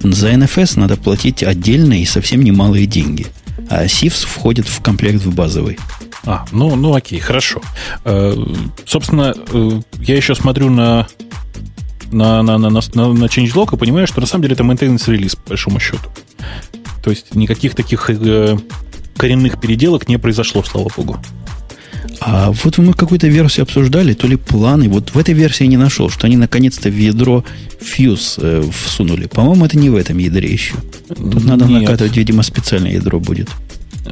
За 0.03 0.31
NFS 0.31 0.79
надо 0.79 0.97
платить 0.97 1.43
отдельные 1.43 2.03
и 2.03 2.07
совсем 2.07 2.43
немалые 2.43 2.87
деньги. 2.87 3.27
А 3.71 3.85
SIFS 3.85 4.27
входит 4.27 4.67
в 4.67 4.81
комплект 4.81 5.25
в 5.25 5.35
базовый. 5.35 5.79
А, 6.25 6.45
ну, 6.53 6.75
ну 6.77 6.95
окей, 6.95 7.21
хорошо. 7.21 7.61
Э, 8.05 8.35
собственно, 8.85 9.35
э, 9.53 9.81
я 10.01 10.17
еще 10.17 10.35
смотрю 10.35 10.71
на 10.71 11.07
на, 12.11 12.43
на, 12.43 12.59
на, 12.59 12.71
на, 12.71 12.81
на 12.81 13.25
changelog 13.27 13.75
и 13.75 13.79
понимаю, 13.79 14.07
что 14.07 14.21
на 14.21 14.27
самом 14.27 14.43
деле 14.43 14.55
это 14.55 14.65
maintenance 14.65 15.11
релиз, 15.11 15.37
по 15.37 15.51
большому 15.51 15.79
счету. 15.79 16.09
То 17.03 17.11
есть 17.11 17.35
никаких 17.35 17.75
таких 17.75 18.09
э, 18.11 18.57
коренных 19.17 19.61
переделок 19.61 20.09
не 20.09 20.19
произошло, 20.19 20.63
слава 20.63 20.91
богу. 20.97 21.19
А 22.21 22.51
вот 22.51 22.79
мы 22.79 22.95
какую-то 22.95 23.29
версию 23.29 23.65
обсуждали, 23.65 24.13
то 24.13 24.27
ли 24.27 24.37
планы. 24.37 24.89
Вот 24.89 25.15
в 25.15 25.19
этой 25.19 25.35
версии 25.35 25.65
я 25.65 25.69
не 25.69 25.77
нашел, 25.77 26.11
что 26.11 26.27
они 26.27 26.37
наконец-то 26.37 26.89
в 26.89 26.97
ядро 26.97 27.45
Fuse 27.81 28.39
э, 28.39 28.65
всунули. 28.85 29.27
По-моему, 29.27 29.65
это 29.65 29.79
не 29.79 29.89
в 29.89 29.97
этом 29.97 30.19
ядре 30.19 30.51
еще. 30.51 30.75
Тут 31.09 31.45
надо 31.45 31.65
Нет. 31.65 31.83
накатывать, 31.83 32.17
видимо, 32.17 32.43
специальное 32.43 32.93
ядро 32.93 33.21
будет. 33.21 33.49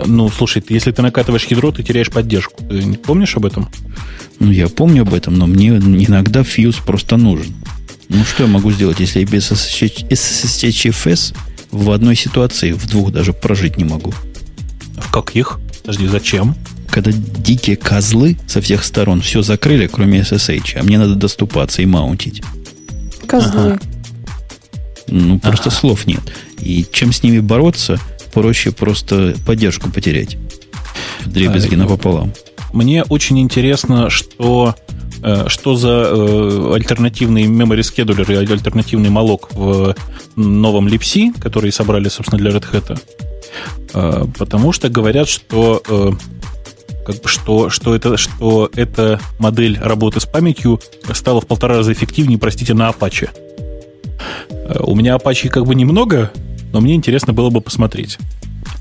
Ну, 0.04 0.28
слушай, 0.28 0.62
если 0.68 0.90
ты 0.92 1.02
накатываешь 1.02 1.44
ядро, 1.44 1.72
ты 1.72 1.82
теряешь 1.82 2.10
поддержку. 2.10 2.62
Ты 2.64 2.84
не 2.84 2.96
помнишь 2.96 3.36
об 3.36 3.46
этом? 3.46 3.68
Ну, 4.38 4.50
я 4.50 4.68
помню 4.68 5.02
об 5.02 5.14
этом, 5.14 5.34
но 5.34 5.46
мне 5.46 5.68
иногда 5.68 6.44
фьюз 6.44 6.76
просто 6.76 7.16
нужен. 7.16 7.54
Ну, 8.08 8.24
что 8.24 8.44
я 8.44 8.48
могу 8.48 8.70
сделать, 8.70 9.00
если 9.00 9.20
я 9.20 9.26
без 9.26 9.50
SSHFS 9.50 11.34
в 11.70 11.90
одной 11.90 12.14
ситуации, 12.14 12.72
в 12.72 12.86
двух 12.88 13.10
даже 13.12 13.32
прожить 13.32 13.78
не 13.78 13.84
могу? 13.84 14.12
В 14.96 15.10
каких? 15.10 15.58
Подожди, 15.82 16.06
зачем? 16.06 16.54
Когда 16.90 17.10
дикие 17.12 17.76
козлы 17.76 18.38
со 18.46 18.60
всех 18.60 18.84
сторон 18.84 19.22
все 19.22 19.42
закрыли, 19.42 19.86
кроме 19.86 20.20
SSH, 20.20 20.78
а 20.78 20.82
мне 20.82 20.98
надо 20.98 21.14
доступаться 21.14 21.82
и 21.82 21.86
маунтить. 21.86 22.42
Козлы. 23.26 23.72
Ага. 23.72 23.80
Ну, 25.08 25.38
просто 25.38 25.68
ага. 25.68 25.78
слов 25.78 26.06
нет. 26.06 26.22
И 26.60 26.86
чем 26.92 27.12
с 27.12 27.22
ними 27.22 27.40
бороться– 27.40 27.98
проще 28.36 28.70
просто 28.70 29.34
поддержку 29.46 29.90
потерять. 29.90 30.36
Дребезги 31.24 31.74
а, 31.74 31.78
напополам. 31.78 32.34
Мне 32.74 33.02
очень 33.04 33.38
интересно, 33.38 34.10
что, 34.10 34.74
э, 35.22 35.46
что 35.48 35.74
за 35.74 36.10
э, 36.10 36.72
альтернативный 36.74 37.44
memory 37.44 37.80
scheduler 37.80 38.30
и 38.30 38.52
альтернативный 38.52 39.08
молок 39.08 39.48
в 39.54 39.96
новом 40.36 40.86
Lipsy, 40.86 41.32
который 41.40 41.72
собрали, 41.72 42.10
собственно, 42.10 42.38
для 42.38 42.50
Red 42.50 42.66
Hat. 42.70 43.00
Э, 43.94 44.26
потому 44.38 44.72
что 44.72 44.90
говорят, 44.90 45.30
что 45.30 45.82
как 47.06 47.22
бы, 47.22 47.28
что, 47.28 47.70
что, 47.70 47.94
это, 47.94 48.18
что 48.18 48.68
эта 48.76 49.18
модель 49.38 49.78
работы 49.80 50.20
с 50.20 50.26
памятью 50.26 50.78
стала 51.14 51.40
в 51.40 51.46
полтора 51.46 51.76
раза 51.76 51.94
эффективнее, 51.94 52.38
простите, 52.38 52.74
на 52.74 52.90
Apache. 52.90 53.30
У 54.80 54.94
меня 54.94 55.16
Apache 55.16 55.48
как 55.48 55.64
бы 55.64 55.74
немного, 55.74 56.32
но 56.76 56.82
мне 56.82 56.94
интересно 56.94 57.32
было 57.32 57.48
бы 57.48 57.62
посмотреть. 57.62 58.18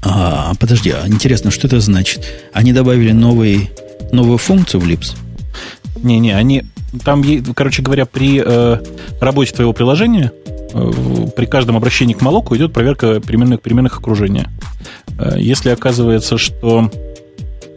А, 0.03 0.51
подожди, 0.59 0.89
а 0.89 1.07
интересно, 1.07 1.49
что 1.49 1.67
это 1.67 1.79
значит? 1.79 2.25
Они 2.51 2.73
добавили 2.73 3.13
новый, 3.13 3.71
новую 4.11 4.37
функцию 4.37 4.81
в 4.81 4.85
Lips? 4.85 5.15
Не-не, 6.03 6.35
они 6.35 6.63
там, 7.05 7.23
короче 7.53 7.81
говоря, 7.81 8.05
при 8.05 8.43
э, 8.45 8.83
работе 9.21 9.53
твоего 9.53 9.71
приложения, 9.71 10.33
э, 10.73 10.91
при 11.37 11.45
каждом 11.45 11.77
обращении 11.77 12.13
к 12.13 12.21
молоку 12.21 12.53
идет 12.57 12.73
проверка 12.73 13.21
переменных, 13.21 13.61
переменных 13.61 13.97
окружения. 13.97 14.49
Э, 15.17 15.37
если 15.39 15.69
оказывается, 15.69 16.37
что 16.37 16.91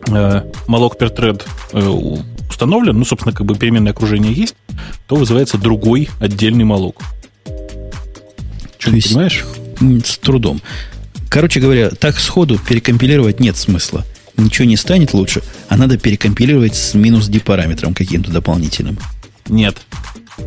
э, 0.09 0.43
молок 0.67 1.01
per 1.01 1.15
thread 1.15 2.25
установлен, 2.51 2.99
ну, 2.99 3.05
собственно, 3.05 3.33
как 3.33 3.47
бы 3.47 3.55
переменное 3.55 3.93
окружение 3.93 4.33
есть, 4.33 4.57
то 5.07 5.15
вызывается 5.15 5.59
другой 5.59 6.09
отдельный 6.19 6.65
молок. 6.65 7.01
Что, 8.79 8.91
ты 8.91 9.01
понимаешь? 9.01 9.45
С 9.81 10.19
трудом. 10.19 10.61
Короче 11.29 11.61
говоря, 11.61 11.91
так 11.91 12.19
сходу 12.19 12.59
перекомпилировать 12.59 13.41
нет 13.41 13.57
смысла. 13.57 14.05
Ничего 14.37 14.67
не 14.67 14.77
станет 14.77 15.15
лучше, 15.15 15.43
а 15.69 15.77
надо 15.77 15.99
перекомпилировать 15.99 16.75
с 16.75 16.95
минус 16.95 17.27
D 17.27 17.41
параметром 17.41 17.93
каким-то 17.93 18.31
дополнительным. 18.31 18.99
Нет. 19.49 19.79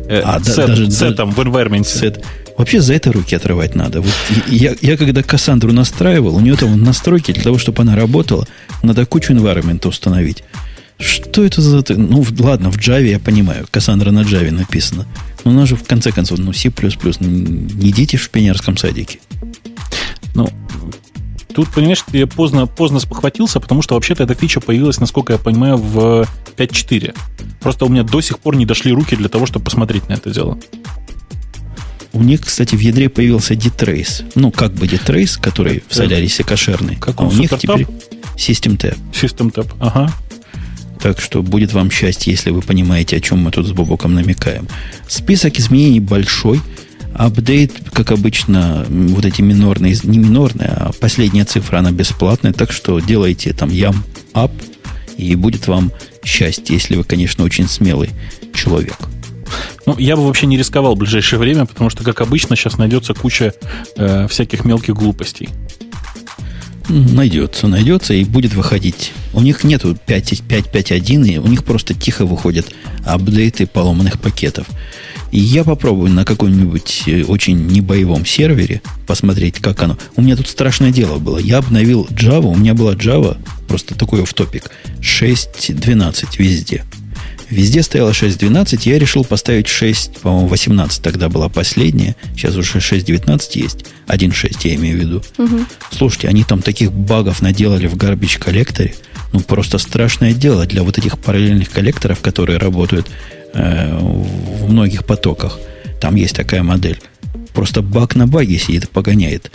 Э, 0.08 0.22
а, 0.24 0.42
сет, 0.42 0.56
да, 0.56 0.66
даже, 0.68 0.90
сетом 0.90 1.30
в 1.32 1.38
environment. 1.40 1.84
Сет. 1.84 2.24
Вообще 2.56 2.80
за 2.80 2.94
это 2.94 3.12
руки 3.12 3.34
отрывать 3.34 3.74
надо. 3.74 4.00
Вот 4.00 4.12
я, 4.48 4.74
я 4.80 4.96
когда 4.96 5.22
Кассандру 5.22 5.72
настраивал, 5.72 6.36
у 6.36 6.40
нее 6.40 6.56
там 6.56 6.82
настройки 6.82 7.32
для 7.32 7.42
того, 7.42 7.58
чтобы 7.58 7.82
она 7.82 7.96
работала, 7.96 8.46
надо 8.82 9.06
кучу 9.06 9.32
environment 9.32 9.86
установить. 9.86 10.42
Что 10.98 11.44
это 11.44 11.60
за... 11.60 11.82
Ну, 11.88 12.24
ладно, 12.38 12.70
в 12.70 12.76
Java 12.76 13.06
я 13.06 13.18
понимаю. 13.18 13.66
Кассандра 13.70 14.10
на 14.10 14.20
Java 14.20 14.50
написано. 14.50 15.06
Но 15.44 15.50
она 15.50 15.66
же, 15.66 15.76
в 15.76 15.84
конце 15.84 16.12
концов, 16.12 16.38
ну, 16.38 16.52
C++. 16.52 16.70
Не 16.70 17.92
дети 17.92 18.16
в 18.16 18.30
пионерском 18.30 18.76
садике. 18.76 19.18
Ну, 20.34 20.48
тут, 21.54 21.68
понимаешь, 21.68 22.04
я 22.12 22.26
поздно, 22.26 22.66
поздно 22.66 23.00
спохватился, 23.00 23.60
потому 23.60 23.82
что 23.82 23.94
вообще-то 23.94 24.24
эта 24.24 24.34
фича 24.34 24.60
появилась, 24.60 25.00
насколько 25.00 25.32
я 25.32 25.38
понимаю, 25.38 25.76
в 25.76 26.26
5.4. 26.56 27.14
Просто 27.60 27.84
у 27.84 27.88
меня 27.88 28.02
до 28.02 28.20
сих 28.20 28.38
пор 28.38 28.56
не 28.56 28.66
дошли 28.66 28.92
руки 28.92 29.16
для 29.16 29.28
того, 29.28 29.46
чтобы 29.46 29.64
посмотреть 29.64 30.08
на 30.08 30.14
это 30.14 30.30
дело. 30.30 30.58
У 32.14 32.22
них, 32.22 32.42
кстати, 32.42 32.76
в 32.76 32.80
ядре 32.80 33.08
появился 33.08 33.54
D-Trace. 33.54 34.32
Ну, 34.34 34.50
как 34.50 34.74
бы 34.74 34.86
D-Trace, 34.86 35.40
который 35.40 35.82
в 35.88 35.94
Солярисе 35.94 36.44
кошерный. 36.44 36.96
Как 36.96 37.20
он, 37.20 37.26
а 37.26 37.30
у 37.30 37.32
них 37.32 37.50
теперь 37.58 37.86
System 38.36 38.76
Tab. 38.76 38.98
System 39.12 39.52
Tab, 39.52 39.70
ага. 39.80 40.12
Так 41.02 41.20
что 41.20 41.42
будет 41.42 41.72
вам 41.72 41.90
счастье, 41.90 42.32
если 42.32 42.50
вы 42.50 42.62
понимаете, 42.62 43.16
о 43.16 43.20
чем 43.20 43.38
мы 43.38 43.50
тут 43.50 43.66
с 43.66 43.72
Бобоком 43.72 44.14
намекаем. 44.14 44.68
Список 45.08 45.58
изменений 45.58 45.98
большой. 45.98 46.60
Апдейт, 47.14 47.72
как 47.92 48.12
обычно, 48.12 48.86
вот 48.88 49.24
эти 49.24 49.42
минорные, 49.42 49.96
не 50.04 50.18
минорные, 50.18 50.68
а 50.68 50.92
последняя 50.98 51.44
цифра, 51.44 51.78
она 51.78 51.90
бесплатная, 51.90 52.52
так 52.52 52.72
что 52.72 53.00
делайте 53.00 53.52
там 53.52 53.68
ям 53.68 54.02
ап, 54.32 54.52
и 55.18 55.34
будет 55.34 55.66
вам 55.66 55.92
счастье, 56.24 56.74
если 56.74 56.96
вы, 56.96 57.04
конечно, 57.04 57.44
очень 57.44 57.68
смелый 57.68 58.10
человек. 58.54 58.96
Ну, 59.84 59.98
я 59.98 60.16
бы 60.16 60.24
вообще 60.24 60.46
не 60.46 60.56
рисковал 60.56 60.94
в 60.94 60.98
ближайшее 60.98 61.38
время, 61.38 61.66
потому 61.66 61.90
что, 61.90 62.04
как 62.04 62.20
обычно, 62.20 62.56
сейчас 62.56 62.78
найдется 62.78 63.12
куча 63.12 63.52
э, 63.96 64.26
всяких 64.28 64.64
мелких 64.64 64.94
глупостей. 64.94 65.50
Найдется, 66.92 67.68
найдется 67.68 68.12
и 68.12 68.22
будет 68.24 68.52
выходить. 68.52 69.12
У 69.32 69.40
них 69.40 69.64
нету 69.64 69.96
5.5.1, 70.06 71.26
и 71.26 71.38
у 71.38 71.46
них 71.46 71.64
просто 71.64 71.94
тихо 71.94 72.26
выходят 72.26 72.66
апдейты 73.06 73.66
поломанных 73.66 74.20
пакетов. 74.20 74.66
И 75.30 75.40
я 75.40 75.64
попробую 75.64 76.10
на 76.10 76.26
каком-нибудь 76.26 77.04
э, 77.06 77.24
очень 77.24 77.66
небоевом 77.66 78.26
сервере 78.26 78.82
посмотреть, 79.06 79.60
как 79.60 79.82
оно. 79.82 79.96
У 80.16 80.20
меня 80.20 80.36
тут 80.36 80.48
страшное 80.48 80.90
дело 80.90 81.18
было. 81.18 81.38
Я 81.38 81.58
обновил 81.58 82.06
Java, 82.10 82.44
у 82.44 82.54
меня 82.54 82.74
была 82.74 82.92
Java, 82.92 83.38
просто 83.66 83.94
такой 83.94 84.26
в 84.26 84.34
топик, 84.34 84.70
6.12 85.00 86.26
везде. 86.36 86.84
Везде 87.52 87.82
стояло 87.82 88.12
6.12, 88.12 88.80
я 88.84 88.98
решил 88.98 89.24
поставить 89.24 89.68
6, 89.68 90.20
по-моему, 90.22 90.48
18 90.48 91.02
тогда 91.02 91.28
была 91.28 91.50
последняя. 91.50 92.16
Сейчас 92.34 92.56
уже 92.56 92.78
6.19 92.78 93.40
есть. 93.52 93.84
1.6 94.06 94.56
я 94.64 94.74
имею 94.76 94.96
в 94.96 95.00
виду. 95.00 95.22
Угу. 95.36 95.58
Слушайте, 95.90 96.28
они 96.28 96.44
там 96.44 96.62
таких 96.62 96.90
багов 96.90 97.42
наделали 97.42 97.88
в 97.88 97.96
garbage 97.96 98.38
коллекторе. 98.38 98.94
Ну, 99.34 99.40
просто 99.40 99.76
страшное 99.76 100.32
дело 100.32 100.64
для 100.64 100.82
вот 100.82 100.96
этих 100.96 101.18
параллельных 101.18 101.68
коллекторов, 101.68 102.20
которые 102.20 102.58
работают 102.58 103.06
э, 103.52 103.98
в 103.98 104.70
многих 104.70 105.04
потоках. 105.04 105.58
Там 106.00 106.14
есть 106.14 106.34
такая 106.34 106.62
модель. 106.62 107.02
Просто 107.52 107.82
баг 107.82 108.14
на 108.14 108.26
баге 108.26 108.58
сидит 108.58 108.84
и 108.84 108.86
погоняет. 108.86 109.50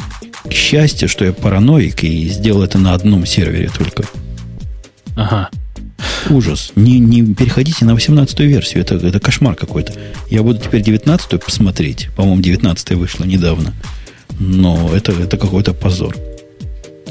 К 0.48 0.54
счастью, 0.54 1.10
что 1.10 1.26
я 1.26 1.34
параноик 1.34 2.04
и 2.04 2.30
сделал 2.30 2.62
это 2.62 2.78
на 2.78 2.94
одном 2.94 3.26
сервере 3.26 3.72
только. 3.76 4.04
Ага. 5.16 5.50
Ужас. 6.30 6.72
Не, 6.76 7.00
не 7.00 7.24
переходите 7.34 7.86
на 7.86 7.94
18 7.94 8.40
версию. 8.42 8.82
Это, 8.82 8.96
это 8.96 9.20
кошмар 9.20 9.56
какой-то. 9.56 9.94
Я 10.30 10.44
буду 10.44 10.60
теперь 10.60 10.82
19 10.82 11.44
посмотреть. 11.44 12.10
По-моему, 12.16 12.42
19 12.42 12.92
вышла 12.92 13.26
недавно. 13.26 13.74
Но 14.40 14.92
это, 14.94 15.12
это 15.12 15.38
какой-то 15.38 15.74
позор. 15.74 16.16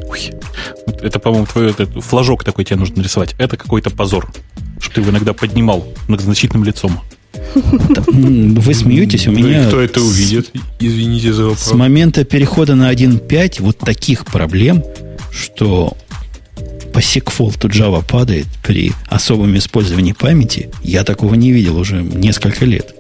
Ой. 0.07 0.31
Это, 1.01 1.19
по-моему, 1.19 1.47
твой 1.47 1.71
этот 1.71 1.91
флажок 2.03 2.45
такой 2.45 2.65
тебе 2.65 2.77
нужно 2.77 2.99
нарисовать. 2.99 3.35
Это 3.39 3.57
какой-то 3.57 3.91
позор. 3.91 4.31
Что 4.81 4.97
ты 4.97 5.01
его 5.01 5.11
иногда 5.11 5.33
поднимал 5.33 5.87
многозначительным 6.09 6.65
лицом. 6.65 7.01
Вы 7.55 8.75
смеетесь, 8.75 9.27
у 9.27 9.33
меня... 9.33 9.67
кто 9.67 9.81
это 9.81 10.01
увидит? 10.01 10.51
Извините 10.79 11.33
за 11.33 11.45
вопрос. 11.45 11.61
С 11.61 11.73
момента 11.73 12.25
перехода 12.25 12.75
на 12.75 12.93
1.5 12.93 13.63
вот 13.63 13.79
таких 13.79 14.27
проблем, 14.27 14.85
что 15.31 15.97
по 16.97 17.03
секфолту 17.03 17.69
Java 17.69 18.03
падает 18.03 18.47
при 18.63 18.91
особом 19.09 19.55
использовании 19.59 20.13
памяти, 20.13 20.71
я 20.83 21.05
такого 21.05 21.35
не 21.35 21.53
видел 21.53 21.77
уже 21.77 22.01
несколько 22.01 22.65
лет. 22.65 22.95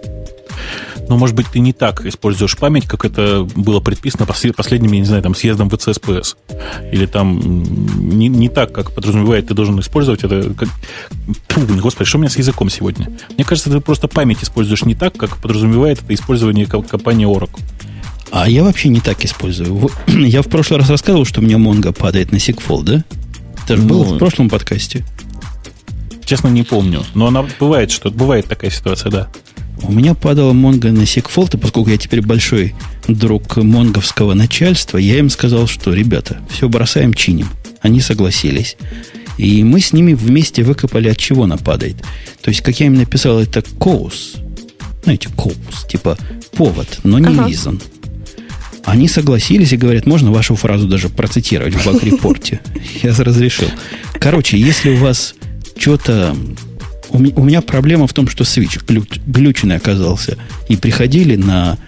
Но, 1.09 1.17
может 1.17 1.35
быть, 1.35 1.47
ты 1.47 1.61
не 1.61 1.73
так 1.73 2.05
используешь 2.05 2.59
память, 2.59 2.85
как 2.85 3.07
это 3.07 3.49
было 3.57 3.81
предписано 3.81 4.27
последним, 4.27 4.93
я 4.93 5.01
не 5.01 5.07
знаю, 5.07 5.23
там, 5.23 5.35
съездом 5.35 5.71
в 5.71 5.79
ЦСПС. 5.79 6.37
Или 6.93 7.07
там 7.07 7.63
не, 8.19 8.29
не 8.29 8.51
так, 8.51 8.71
как 8.71 8.93
подразумевает, 8.93 9.49
ты 9.49 9.55
должен 9.55 9.81
использовать 9.81 10.25
это. 10.25 10.53
Как... 10.53 10.69
Фу, 11.49 11.63
господи, 11.81 12.07
что 12.07 12.19
у 12.19 12.21
меня 12.21 12.29
с 12.29 12.37
языком 12.37 12.69
сегодня? 12.69 13.09
Мне 13.35 13.45
кажется, 13.47 13.71
ты 13.71 13.81
просто 13.81 14.09
память 14.09 14.43
используешь 14.43 14.85
не 14.85 14.95
так, 14.95 15.17
как 15.17 15.39
подразумевает 15.39 16.03
это 16.03 16.13
использование 16.13 16.67
компании 16.67 17.27
Oracle. 17.27 17.63
А 18.31 18.47
я 18.47 18.63
вообще 18.63 18.91
не 18.91 19.01
так 19.01 19.25
использую. 19.25 19.91
Я 20.07 20.43
в 20.43 20.49
прошлый 20.49 20.81
раз 20.81 20.91
рассказывал, 20.91 21.25
что 21.25 21.41
у 21.41 21.45
меня 21.45 21.57
Mongo 21.57 21.95
падает 21.95 22.31
на 22.31 22.37
Sigfold, 22.37 22.83
да? 22.83 23.05
Это 23.67 23.79
же 23.79 23.83
ну, 23.83 23.89
было 23.89 24.05
в 24.05 24.19
прошлом 24.19 24.49
подкасте. 24.49 25.05
Честно, 26.25 26.47
не 26.47 26.63
помню. 26.63 27.03
Но 27.15 27.27
она 27.27 27.45
бывает, 27.59 27.91
что 27.91 28.13
бывает 28.13 28.47
такая 28.47 28.71
ситуация, 28.71 29.11
да. 29.11 29.29
У 29.83 29.91
меня 29.91 30.15
падала 30.15 30.53
Mongo 30.53 30.93
на 30.93 31.05
segfault, 31.05 31.55
и 31.55 31.59
поскольку 31.59 31.91
я 31.91 31.99
теперь 31.99 32.23
большой 32.23 32.77
друг 33.09 33.57
монговского 33.57 34.35
начальства, 34.35 34.99
я 34.99 35.19
им 35.19 35.31
сказал, 35.31 35.67
что, 35.67 35.93
ребята, 35.93 36.39
все 36.49 36.69
бросаем, 36.69 37.13
чиним. 37.13 37.49
Они 37.81 38.01
согласились. 38.01 38.77
И 39.37 39.65
мы 39.65 39.81
с 39.81 39.93
ними 39.93 40.15
вместе 40.15 40.63
выкопали, 40.63 41.09
от 41.09 41.17
чего 41.17 41.43
она 41.43 41.57
падает. 41.57 41.97
То 42.43 42.51
есть, 42.51 42.61
как 42.61 42.79
я 42.79 42.87
им 42.87 42.95
написал, 42.95 43.41
это 43.41 43.63
cause. 43.81 44.35
Знаете, 45.03 45.29
cause, 45.35 45.87
типа 45.89 46.17
повод, 46.53 47.01
но 47.03 47.19
не 47.19 47.27
ага. 47.27 47.49
reason. 47.49 47.83
Они 48.87 49.09
согласились 49.09 49.73
и 49.73 49.77
говорят, 49.77 50.07
можно 50.07 50.31
вашу 50.31 50.55
фразу 50.55 50.87
даже 50.87 51.09
процитировать 51.09 51.75
в 51.75 51.85
баг-репорте. 51.85 52.61
Я 53.03 53.13
разрешил. 53.13 53.69
Короче, 54.21 54.59
если 54.59 54.91
у 54.91 54.97
вас 54.97 55.35
что-то... 55.77 56.37
У, 57.11 57.19
меня 57.19 57.63
проблема 57.63 58.07
в 58.07 58.13
том, 58.13 58.29
что 58.29 58.45
свич 58.45 58.79
глюч, 58.87 59.19
глюченный 59.27 59.77
оказался. 59.77 60.39
И 60.69 60.77
приходили 60.77 61.35
на 61.35 61.79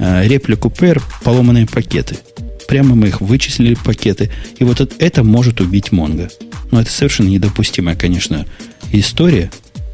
э, 0.00 0.26
реплику 0.26 0.68
PR 0.68 1.00
поломанные 1.22 1.66
пакеты. 1.66 2.16
Прямо 2.66 2.96
мы 2.96 3.08
их 3.08 3.20
вычислили, 3.20 3.74
пакеты. 3.74 4.30
И 4.58 4.64
вот 4.64 4.80
это 4.98 5.22
может 5.22 5.60
убить 5.60 5.92
Монго. 5.92 6.28
Но 6.72 6.80
это 6.80 6.90
совершенно 6.90 7.28
недопустимая, 7.28 7.94
конечно, 7.94 8.46
история. 8.92 9.50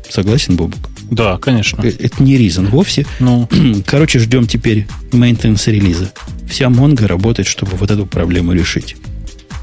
Согласен, 0.09 0.57
Бобок? 0.57 0.94
Да, 1.11 1.39
конечно. 1.39 1.83
Э, 1.83 1.89
это 1.99 2.23
не 2.23 2.37
Reason 2.37 2.69
вовсе. 2.69 3.07
Ну. 3.21 3.49
Короче, 3.87 4.19
ждем 4.19 4.47
теперь 4.47 4.87
maintenance 5.13 5.71
релиза. 5.71 6.13
Вся 6.49 6.67
Mongo 6.67 7.07
работает, 7.07 7.49
чтобы 7.49 7.77
вот 7.77 7.91
эту 7.91 8.07
проблему 8.07 8.53
решить. 8.53 8.97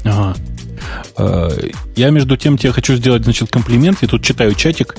Ага. 0.04 0.36
Э, 1.16 1.70
я, 1.96 2.10
между 2.10 2.36
тем, 2.36 2.58
тебе 2.58 2.72
хочу 2.72 2.96
сделать, 2.96 3.24
значит, 3.24 3.50
комплимент. 3.50 3.98
Я 4.02 4.08
тут 4.08 4.24
читаю 4.24 4.54
чатик, 4.54 4.96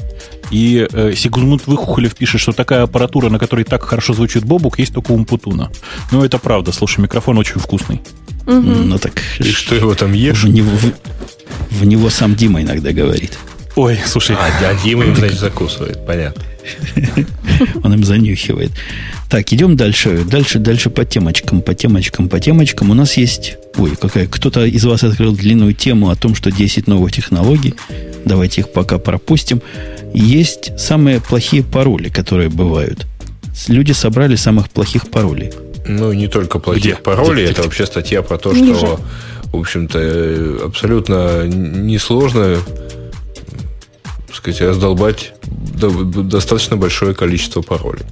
и 0.52 0.88
э, 0.92 1.14
Сигмунд 1.16 1.68
Выхухолев 1.68 2.16
пишет, 2.16 2.42
что 2.42 2.52
такая 2.52 2.84
аппаратура, 2.84 3.30
на 3.30 3.40
которой 3.40 3.64
так 3.64 3.84
хорошо 3.84 4.14
звучит 4.14 4.44
Бобук, 4.44 4.80
есть 4.80 4.94
только 4.94 5.12
у 5.12 5.16
Умпутуна. 5.16 5.72
Ну, 6.12 6.24
это 6.24 6.38
правда. 6.38 6.72
Слушай, 6.72 7.02
микрофон 7.02 7.38
очень 7.38 7.60
вкусный. 7.60 8.02
Угу. 8.46 8.62
Ну, 8.62 8.98
так... 9.00 9.14
И 9.40 9.44
что 9.52 9.76
его 9.76 9.96
там 9.96 10.14
ешь? 10.14 10.44
В 10.44 10.50
него, 10.50 10.72
в, 10.72 11.76
в 11.76 11.86
него 11.86 12.10
сам 12.10 12.36
Дима 12.36 12.62
иногда 12.62 12.92
говорит. 12.92 13.38
Ой, 13.76 13.98
слушай. 14.06 14.36
А, 14.36 14.70
а 14.70 14.76
Дима 14.84 15.06
им, 15.06 15.16
значит, 15.16 15.40
закусывает, 15.40 16.06
понятно. 16.06 16.44
Он 17.84 17.94
им 17.94 18.04
занюхивает. 18.04 18.72
Так, 19.30 19.52
идем 19.52 19.76
дальше. 19.76 20.24
Дальше, 20.24 20.60
дальше 20.60 20.90
по 20.90 21.06
темочкам, 21.06 21.62
по 21.62 21.74
темочкам, 21.74 22.30
по 22.30 22.40
темочкам. 22.40 22.92
У 22.92 22.94
нас 22.94 23.18
есть... 23.18 23.58
Ой, 23.78 23.96
какая... 24.00 24.28
Кто-то 24.28 24.66
из 24.66 24.86
вас 24.86 25.04
открыл 25.04 25.36
длинную 25.36 25.74
тему 25.74 26.10
о 26.10 26.16
том, 26.16 26.36
что 26.36 26.52
10 26.52 26.88
новых 26.88 27.12
технологий. 27.12 27.74
Давайте 28.26 28.62
их 28.62 28.72
пока 28.72 29.00
пропустим. 29.00 29.62
Есть 30.14 30.80
самые 30.80 31.20
плохие 31.20 31.64
пароли, 31.64 32.10
которые 32.10 32.50
бывают. 32.50 33.08
Люди 33.68 33.92
собрали 33.92 34.36
самых 34.36 34.70
плохих 34.70 35.10
паролей. 35.10 35.52
Ну, 35.88 36.14
не 36.14 36.28
только 36.28 36.60
плохих 36.60 36.84
где? 36.84 36.96
паролей. 36.96 37.34
Где, 37.34 37.44
это 37.46 37.54
где? 37.54 37.62
вообще 37.64 37.86
статья 37.88 38.22
про 38.22 38.38
то, 38.38 38.54
Ниже. 38.54 38.76
что, 38.76 39.00
в 39.52 39.58
общем-то, 39.58 40.66
абсолютно 40.66 41.48
несложно 41.48 42.60
сказать, 44.36 44.62
раздолбать 44.62 45.34
достаточно 45.44 46.78
большое 46.78 47.14
количество 47.14 47.62
паролей. 47.62 48.06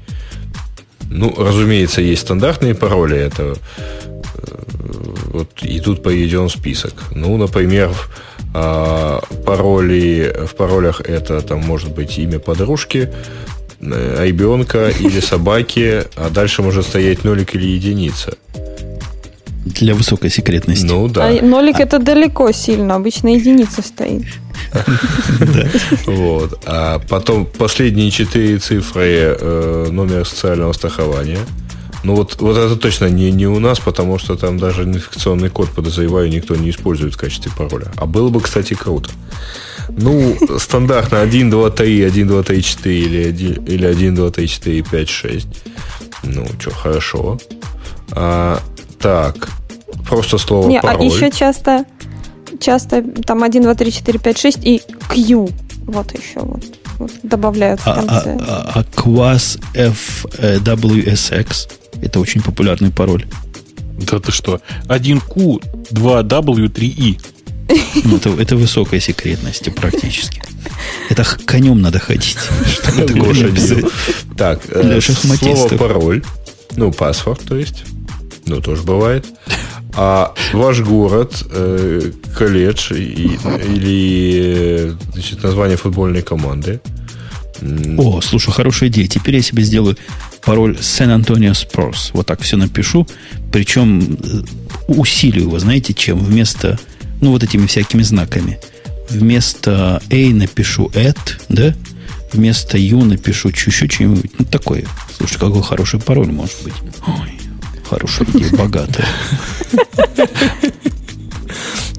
Ну, 1.10 1.34
разумеется, 1.38 2.02
есть 2.02 2.22
стандартные 2.22 2.74
пароли, 2.74 3.18
это 3.18 3.56
э, 4.38 4.56
вот 5.34 5.50
и 5.62 5.80
тут 5.82 6.04
поведен 6.04 6.48
список. 6.48 6.94
Ну, 7.12 7.36
например, 7.36 7.92
а, 8.54 9.22
пароли 9.46 10.34
в 10.46 10.56
паролях 10.56 11.02
это 11.02 11.42
там 11.42 11.60
может 11.60 11.94
быть 11.94 12.18
имя 12.18 12.40
подружки, 12.40 13.12
э, 13.82 14.26
ребенка 14.26 14.90
или 14.90 15.20
собаки, 15.20 16.06
а 16.16 16.30
дальше 16.30 16.62
может 16.62 16.86
стоять 16.86 17.24
нолик 17.24 17.56
или 17.56 17.68
единица. 17.68 18.38
Для 19.66 19.94
высокой 19.94 20.30
секретности. 20.30 20.86
Ну 20.86 21.08
да. 21.08 21.28
А 21.28 21.42
нолик 21.46 21.80
а... 21.80 21.84
это 21.84 22.00
далеко 22.00 22.52
сильно, 22.52 22.96
обычно 22.96 23.36
единица 23.36 23.82
стоит. 23.82 24.26
Вот. 26.06 26.60
А 26.66 27.00
потом 27.10 27.46
последние 27.46 28.12
четыре 28.12 28.58
цифры 28.58 29.38
э, 29.40 29.88
номер 29.92 30.26
социального 30.26 30.74
страхования. 30.74 31.40
Ну 32.04 32.16
вот, 32.16 32.40
вот 32.42 32.58
это 32.58 32.76
точно 32.76 33.06
не, 33.06 33.32
не 33.32 33.48
у 33.48 33.60
нас, 33.60 33.80
потому 33.80 34.18
что 34.18 34.36
там 34.36 34.58
даже 34.58 34.84
инфекционный 34.84 35.50
код, 35.50 35.70
подозреваю, 35.70 36.30
никто 36.30 36.56
не 36.56 36.72
использует 36.72 37.14
в 37.14 37.18
качестве 37.18 37.52
пароля. 37.56 37.92
А 37.96 38.06
было 38.06 38.30
бы, 38.30 38.42
кстати, 38.42 38.74
круто. 38.74 39.12
Ну, 39.90 40.38
стандартно 40.58 41.22
1, 41.22 41.50
2, 41.50 41.70
3, 41.70 42.04
1, 42.04 42.28
2, 42.28 42.44
3, 42.44 42.64
4 42.64 43.00
или 43.00 43.28
1, 43.28 43.66
или 43.66 43.86
1 43.86 44.16
2, 44.16 44.32
3, 44.32 44.48
4, 44.48 44.82
5, 44.84 45.10
6. 45.10 45.48
Ну, 46.24 46.48
что, 46.60 46.72
хорошо. 46.72 47.40
А, 48.12 48.60
так, 49.02 49.50
просто 50.08 50.38
слово 50.38 50.68
не, 50.70 50.78
а 50.78 50.82
пароль. 50.82 51.02
А 51.02 51.04
еще 51.04 51.32
часто 51.32 51.86
часто 52.60 53.04
там 53.26 53.44
1, 53.44 53.64
2, 53.64 53.74
3, 53.76 53.92
4, 53.92 54.20
5, 54.20 54.38
6 54.38 54.60
и 54.64 54.82
Q. 55.10 55.50
Вот 55.88 56.12
еще 56.12 56.40
вот, 56.40 56.64
вот 57.00 57.12
добавляют 57.24 57.82
в 57.82 57.88
а, 57.88 57.96
конце. 57.96 58.38
А, 58.42 58.72
а, 58.76 58.80
а 58.80 58.84
квас 58.84 59.58
FWSX 59.74 61.70
это 62.02 62.20
очень 62.20 62.42
популярный 62.42 62.92
пароль. 62.92 63.26
Да 64.10 64.20
ты 64.20 64.32
что? 64.32 64.62
1Q, 64.88 65.64
2W, 65.92 66.72
3I. 66.72 67.22
Ну, 68.04 68.18
это, 68.18 68.30
это 68.30 68.56
высокая 68.56 69.00
секретность 69.00 69.74
практически. 69.76 70.42
Это 71.10 71.26
конем 71.46 71.82
надо 71.82 72.00
ходить. 72.00 72.38
Что 72.68 73.06
ты 73.06 73.14
Гоша 73.14 73.50
Так, 74.38 74.62
э, 74.70 75.00
слово 75.00 75.68
пароль. 75.78 76.24
Ну, 76.76 76.92
паспорт, 76.92 77.42
то 77.48 77.56
есть. 77.56 77.84
Ну, 78.46 78.62
тоже 78.62 78.84
бывает. 78.84 79.26
А 79.94 80.34
ваш 80.54 80.80
город, 80.82 81.46
э, 81.52 82.12
колледж 82.38 82.94
и, 82.94 83.38
или 83.76 84.96
значит, 85.14 85.44
название 85.44 85.78
футбольной 85.78 86.22
команды. 86.22 86.80
О, 87.98 88.22
слушай, 88.22 88.52
хорошая 88.52 88.90
идея. 88.90 89.08
Теперь 89.08 89.36
я 89.36 89.42
себе 89.42 89.64
сделаю 89.64 89.98
пароль 90.44 90.78
San 90.80 91.16
Antonio 91.16 91.52
Spurs. 91.52 92.12
Вот 92.14 92.26
так 92.26 92.42
все 92.42 92.58
напишу. 92.58 93.08
Причем 93.52 94.18
э, 94.24 94.42
усилию 94.88 95.44
его, 95.44 95.60
знаете, 95.60 95.94
чем? 95.94 96.20
Вместо, 96.20 96.80
ну, 97.20 97.32
вот 97.32 97.44
этими 97.44 97.68
всякими 97.68 98.02
знаками. 98.02 98.60
Вместо 99.10 100.02
A 100.10 100.34
напишу 100.34 100.88
at, 100.94 101.20
да? 101.50 101.76
Вместо 102.32 102.78
U 102.78 103.04
напишу 103.04 103.52
чуть-чуть 103.52 103.92
что-нибудь. 103.92 104.32
Ну, 104.40 104.46
такое. 104.46 104.86
Слушай, 105.18 105.38
какой 105.38 105.62
хороший 105.62 106.00
пароль 106.00 106.32
может 106.32 106.56
быть. 106.64 106.74
Ой, 107.06 107.34
хорошая 107.92 108.26
идея, 108.34 108.52
богатая. 108.58 109.08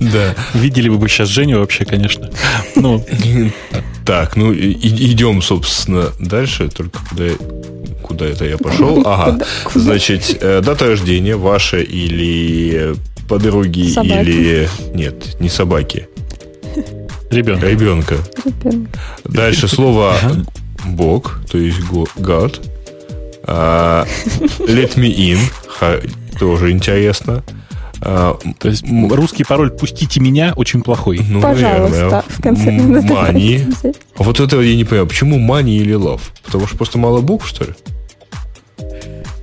Да. 0.00 0.34
Видели 0.54 0.88
бы 0.88 0.96
вы 0.96 1.08
сейчас 1.08 1.28
Женю 1.28 1.60
вообще, 1.60 1.84
конечно. 1.84 2.30
Ну. 2.74 3.04
Так, 4.04 4.34
ну 4.34 4.52
идем, 4.52 5.42
собственно, 5.42 6.12
дальше. 6.18 6.68
Только 6.68 6.98
куда, 7.08 7.24
куда 8.02 8.26
это 8.26 8.44
я 8.44 8.58
пошел? 8.58 9.02
Ага. 9.06 9.44
Значит, 9.74 10.38
э, 10.40 10.60
дата 10.60 10.86
рождения 10.86 11.36
ваша 11.36 11.78
или 11.78 12.96
подруги, 13.28 13.90
или... 14.02 14.68
Нет, 14.94 15.40
не 15.40 15.48
собаки. 15.48 16.08
Ребенка. 17.30 17.68
Ребенка. 17.68 18.16
Дальше 19.24 19.68
слово 19.68 20.16
Бог, 20.84 21.38
то 21.48 21.58
есть 21.58 21.78
God. 22.16 22.71
Uh, 23.44 24.06
let 24.60 24.96
me 24.96 25.14
in, 25.14 25.38
тоже 26.38 26.70
интересно. 26.70 27.42
А, 28.04 28.36
то 28.58 28.68
есть 28.68 28.84
русский 28.84 29.44
пароль 29.44 29.70
«пустите 29.70 30.18
меня» 30.18 30.54
очень 30.56 30.82
плохой. 30.82 31.20
Ну, 31.28 31.40
Пожалуйста, 31.40 31.90
наверное. 31.90 32.24
в 32.26 32.42
конце 32.42 32.70
Мани. 32.72 33.66
Вот 34.16 34.40
это 34.40 34.60
я 34.60 34.74
не 34.74 34.84
понимаю. 34.84 35.06
Почему 35.06 35.38
мани 35.38 35.76
или 35.76 35.94
лав? 35.94 36.32
Потому 36.44 36.66
что 36.66 36.76
просто 36.76 36.98
мало 36.98 37.20
букв, 37.20 37.46
что 37.46 37.64
ли? 37.64 37.74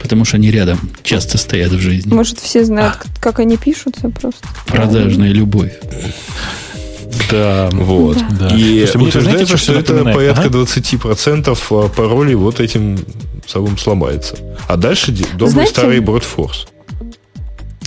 Потому 0.02 0.26
что 0.26 0.38
они 0.38 0.52
рядом 0.52 0.78
часто 1.04 1.38
стоят 1.38 1.72
в 1.72 1.80
жизни. 1.80 2.14
Может, 2.14 2.40
все 2.40 2.66
знают, 2.66 2.98
а. 3.02 3.22
как 3.22 3.40
они 3.40 3.56
пишутся 3.56 4.10
просто. 4.10 4.46
Продажная 4.66 5.32
любовь. 5.32 5.74
Да, 7.32 7.70
вот. 7.72 8.18
Да. 8.40 8.48
И 8.56 8.86
Слушайте, 8.88 9.20
утверждается, 9.20 9.58
что 9.58 9.74
это 9.74 10.04
порядка 10.04 10.48
ага. 10.48 10.60
20% 10.60 11.58
а, 11.70 11.90
паролей 11.90 12.36
вот 12.36 12.60
этим 12.60 13.00
самым 13.50 13.78
сломается. 13.78 14.36
А 14.68 14.78
дальше 14.78 15.12
добрый 15.12 15.50
Знаете, 15.50 15.72
старый 15.72 16.00
бродфорс. 16.00 16.68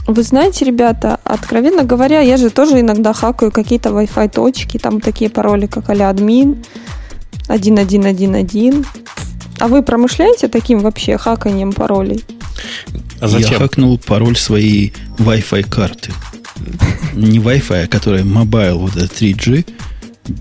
Вы 0.06 0.22
знаете, 0.24 0.64
ребята, 0.64 1.20
откровенно 1.22 1.84
говоря, 1.84 2.20
я 2.20 2.36
же 2.36 2.50
тоже 2.50 2.80
иногда 2.80 3.12
хакаю 3.12 3.52
какие-то 3.52 3.90
Wi-Fi 3.90 4.30
точки, 4.30 4.78
там 4.78 5.00
такие 5.00 5.30
пароли, 5.30 5.66
как 5.66 5.90
а 5.90 6.08
админ, 6.08 6.64
1111. 7.46 8.84
А 9.60 9.68
вы 9.68 9.82
промышляете 9.82 10.48
таким 10.48 10.80
вообще 10.80 11.16
хаканием 11.18 11.72
паролей? 11.72 12.24
А 13.20 13.28
зачем? 13.28 13.52
Я 13.52 13.58
хакнул 13.58 13.96
пароль 13.98 14.36
своей 14.36 14.92
Wi-Fi 15.18 15.68
карты. 15.68 16.12
Не 17.14 17.38
Wi-Fi, 17.38 17.84
а 17.84 17.86
которая 17.86 18.24
mobile, 18.24 18.74
вот 18.74 18.96
это 18.96 19.06
3G. 19.06 19.64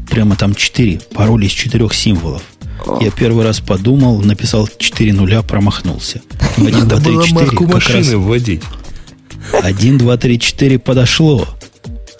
Прямо 0.09 0.35
там 0.35 0.55
4, 0.55 1.01
пароль 1.13 1.45
из 1.45 1.51
4 1.51 1.87
символов. 1.93 2.41
Я 2.99 3.11
первый 3.11 3.43
раз 3.45 3.59
подумал, 3.59 4.21
написал 4.21 4.67
4 4.67 5.13
нуля, 5.13 5.41
промахнулся. 5.41 6.21
1, 6.57 6.87
2, 6.87 6.99
3, 6.99 7.13
4. 7.25 7.33
марку 7.33 7.65
машины 7.65 8.17
вводить. 8.17 8.61
Один, 9.51 9.97
два, 9.97 10.17
три, 10.17 10.39
четыре 10.39 10.79
подошло. 10.79 11.47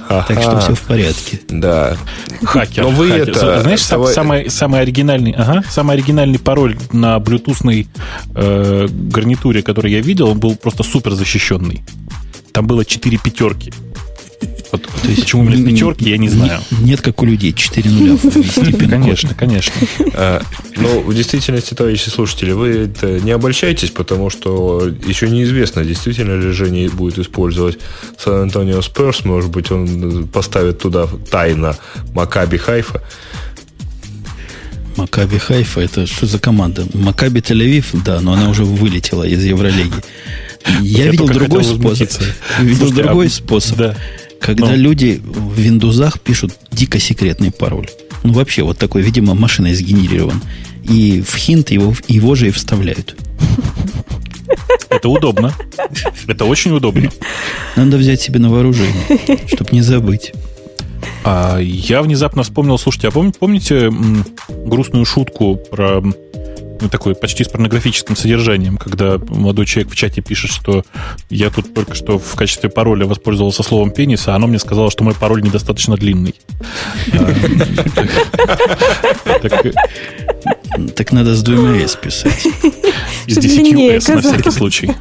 Ага. 0.10 0.26
Так 0.28 0.42
что 0.42 0.60
все 0.60 0.76
в 0.76 0.82
порядке. 0.82 1.40
Да. 1.48 1.96
Хакер. 2.44 2.84
Но 2.84 2.90
вы 2.90 3.10
хакер. 3.10 3.30
это... 3.30 3.62
Знаешь, 3.62 3.88
давай... 3.88 4.14
самый, 4.14 4.50
самый, 4.50 4.82
оригинальный, 4.82 5.32
ага, 5.32 5.64
самый 5.70 5.96
оригинальный 5.96 6.40
пароль 6.40 6.78
на 6.92 7.20
блютусной 7.20 7.88
э, 8.36 8.88
гарнитуре, 8.90 9.62
который 9.62 9.92
я 9.92 10.02
видел, 10.02 10.30
он 10.30 10.40
был 10.40 10.56
просто 10.56 10.84
супер 10.84 11.14
защищенный. 11.14 11.84
Там 12.52 12.68
было 12.68 12.84
четыре 12.84 13.18
пятерки. 13.18 13.72
Вот, 14.72 14.84
то 14.84 15.10
есть, 15.10 15.22
почему 15.22 15.44
именно 15.44 15.70
пятерки, 15.70 16.10
я 16.10 16.18
не 16.18 16.30
знаю. 16.30 16.62
Нет, 16.80 17.02
как 17.02 17.22
у 17.22 17.26
людей, 17.26 17.54
4 17.54 17.90
нуля. 17.90 18.18
Конечно, 18.90 19.34
конечно. 19.34 19.74
А, 20.14 20.42
Но 20.78 20.84
ну, 20.84 21.02
в 21.02 21.14
действительности, 21.14 21.74
товарищи 21.74 22.10
слушатели, 22.10 22.52
вы 22.52 22.92
не 23.24 23.32
обольщайтесь, 23.32 23.90
потому 23.90 24.30
что 24.30 24.90
еще 25.06 25.30
неизвестно, 25.30 25.84
действительно 25.84 26.40
ли 26.40 26.52
Женя 26.52 26.90
будет 26.90 27.20
использовать 27.20 27.80
Сан 28.18 28.44
Антонио 28.44 28.80
Спurs, 28.80 29.22
может 29.26 29.50
быть, 29.50 29.72
он 29.72 30.28
поставит 30.28 30.80
туда 30.80 31.08
тайно 31.30 31.76
Макаби 32.14 32.58
Хайфа. 32.58 33.02
Макаби 34.98 35.38
Хайфа, 35.38 35.82
это 35.82 36.06
что 36.06 36.26
за 36.26 36.40
команда? 36.40 36.86
Макаби 36.94 37.40
Тель-Авив, 37.40 38.04
да, 38.04 38.20
но 38.20 38.34
она 38.34 38.50
уже 38.50 38.64
вылетела 38.66 39.24
из 39.24 39.44
Евролиги. 39.44 39.94
Я, 40.82 41.08
видел 41.08 41.28
другой 41.28 41.64
способ. 41.64 42.10
Видел 42.60 42.92
другой 42.92 43.30
способ. 43.30 43.78
Да. 43.78 43.98
Когда 44.42 44.70
Но. 44.70 44.76
люди 44.76 45.22
в 45.24 45.58
виндузах 45.58 46.20
пишут 46.20 46.58
дико 46.72 47.00
секретный 47.00 47.52
пароль. 47.52 47.88
Ну, 48.24 48.34
вообще, 48.34 48.64
вот 48.64 48.78
такой, 48.78 49.04
видимо, 49.04 49.36
машиной 49.36 49.76
сгенерирован. 49.76 50.42
И 50.84 51.22
в 51.22 51.36
хинт 51.36 51.70
его, 51.70 51.94
его 52.08 52.34
же 52.34 52.48
и 52.48 52.52
вставляют. 52.52 53.16
Это 54.90 55.10
удобно. 55.10 55.54
Это 56.28 56.46
очень 56.46 56.72
удобно. 56.72 57.12
Надо 57.76 57.98
взять 57.98 58.20
себе 58.20 58.40
на 58.40 58.50
вооружение, 58.50 59.48
чтобы 59.48 59.70
не 59.72 59.82
забыть. 59.82 60.34
А 61.24 61.60
я 61.60 62.02
внезапно 62.02 62.44
вспомнил, 62.44 62.78
слушайте, 62.80 63.08
а 63.10 63.12
помните, 63.12 63.38
помните 63.40 63.94
грустную 64.66 65.06
шутку 65.06 65.56
про 65.56 66.02
ну, 66.02 66.14
такой 66.90 67.16
почти 67.16 67.44
с 67.44 67.48
порнографическим 67.48 68.16
содержанием, 68.16 68.78
когда 68.78 69.18
молодой 69.30 69.66
человек 69.66 69.92
в 69.92 69.96
чате 69.96 70.22
пишет, 70.22 70.52
что 70.52 70.84
я 71.30 71.50
тут 71.50 71.74
только 71.74 71.96
что 71.96 72.18
в 72.20 72.36
качестве 72.36 72.70
пароля 72.70 73.06
воспользовался 73.06 73.64
словом 73.64 73.92
пенис, 73.92 74.28
а 74.28 74.36
оно 74.36 74.48
мне 74.48 74.60
сказало, 74.60 74.92
что 74.92 75.04
мой 75.04 75.14
пароль 75.14 75.42
недостаточно 75.42 75.96
длинный. 75.98 76.36
Так 80.96 81.12
надо 81.12 81.36
с 81.36 81.44
двумя 81.44 81.84
S 81.84 81.96
писать. 81.96 82.48
С 83.28 83.38
десятью 83.38 83.80
S 83.96 84.08
на 84.08 84.22
всякий 84.22 84.52
случай. 84.52 84.92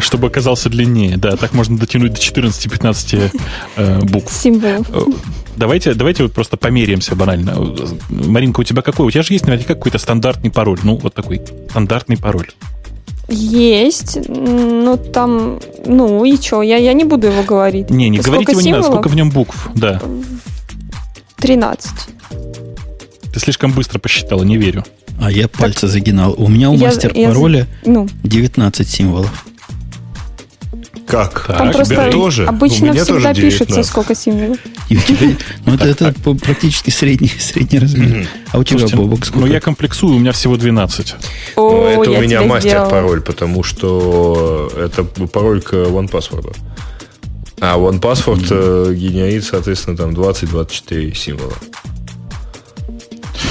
Чтобы 0.00 0.28
оказался 0.28 0.68
длиннее. 0.68 1.16
Да, 1.16 1.36
так 1.36 1.52
можно 1.52 1.76
дотянуть 1.76 2.12
до 2.12 2.20
14-15 2.20 3.30
э, 3.76 4.00
букв. 4.02 4.32
Символов. 4.32 4.88
Э, 4.90 5.04
давайте, 5.56 5.94
давайте 5.94 6.22
вот 6.22 6.32
просто 6.32 6.56
померяемся 6.56 7.16
банально. 7.16 7.54
Маринка, 8.08 8.60
у 8.60 8.64
тебя 8.64 8.82
какой? 8.82 9.06
У 9.06 9.10
тебя 9.10 9.22
же 9.22 9.32
есть 9.32 9.46
наверняка 9.46 9.74
какой-то 9.74 9.98
стандартный 9.98 10.50
пароль. 10.50 10.78
Ну, 10.82 10.96
вот 10.96 11.14
такой 11.14 11.42
стандартный 11.70 12.16
пароль. 12.16 12.48
Есть, 13.28 14.18
ну 14.28 14.96
там, 14.96 15.60
ну 15.86 16.24
и 16.24 16.36
что, 16.36 16.62
я, 16.62 16.76
я 16.76 16.92
не 16.92 17.04
буду 17.04 17.28
его 17.28 17.42
говорить. 17.42 17.88
Не, 17.88 18.08
не 18.08 18.18
говорить 18.18 18.48
его 18.48 18.60
не 18.60 18.72
надо, 18.72 18.84
сколько 18.84 19.08
в 19.08 19.14
нем 19.14 19.30
букв, 19.30 19.68
да. 19.74 20.02
13. 21.36 21.90
Ты 23.32 23.40
слишком 23.40 23.72
быстро 23.72 23.98
посчитала, 23.98 24.42
не 24.42 24.56
верю. 24.56 24.84
А 25.20 25.30
я 25.30 25.48
пальцы 25.48 25.82
так, 25.82 25.90
загинал. 25.90 26.34
У 26.36 26.48
меня 26.48 26.70
у 26.70 26.76
мастер 26.76 27.14
пароля 27.14 27.66
ну. 27.84 28.08
19 28.24 28.88
символов. 28.88 29.44
Как? 31.06 31.46
Там 31.46 31.66
так, 31.66 31.76
просто 31.76 32.10
тоже. 32.10 32.46
обычно 32.46 32.88
у 32.88 32.92
меня 32.92 33.04
всегда 33.04 33.34
тоже 33.34 33.42
пишется, 33.42 33.82
сколько 33.82 34.14
символов. 34.14 34.58
И 34.88 34.96
у 34.96 35.00
тебя, 35.00 35.36
ну, 35.66 35.74
это, 35.74 35.86
это 35.88 36.14
практически 36.34 36.90
средний, 36.90 37.28
средний 37.38 37.78
размер. 37.78 38.28
А 38.50 38.58
у 38.58 38.64
тебя, 38.64 38.78
Слушайте, 38.80 38.96
Бобок, 38.96 39.24
сколько? 39.26 39.46
Ну, 39.46 39.52
я 39.52 39.60
комплексую, 39.60 40.14
у 40.14 40.18
меня 40.18 40.32
всего 40.32 40.56
12. 40.56 41.14
О, 41.56 41.70
ну, 41.70 42.02
это 42.02 42.10
у 42.10 42.20
меня 42.20 42.42
мастер-пароль, 42.42 43.20
потому 43.20 43.62
что 43.62 44.72
это 44.76 45.04
пароль 45.04 45.60
к 45.60 45.74
OnePassword. 45.74 46.56
А 47.60 47.76
OnePassword 47.76 48.48
mm-hmm. 48.48 48.94
генерит, 48.94 49.44
соответственно, 49.44 49.96
там 49.96 50.10
20-24 50.10 51.14
символа. 51.14 51.54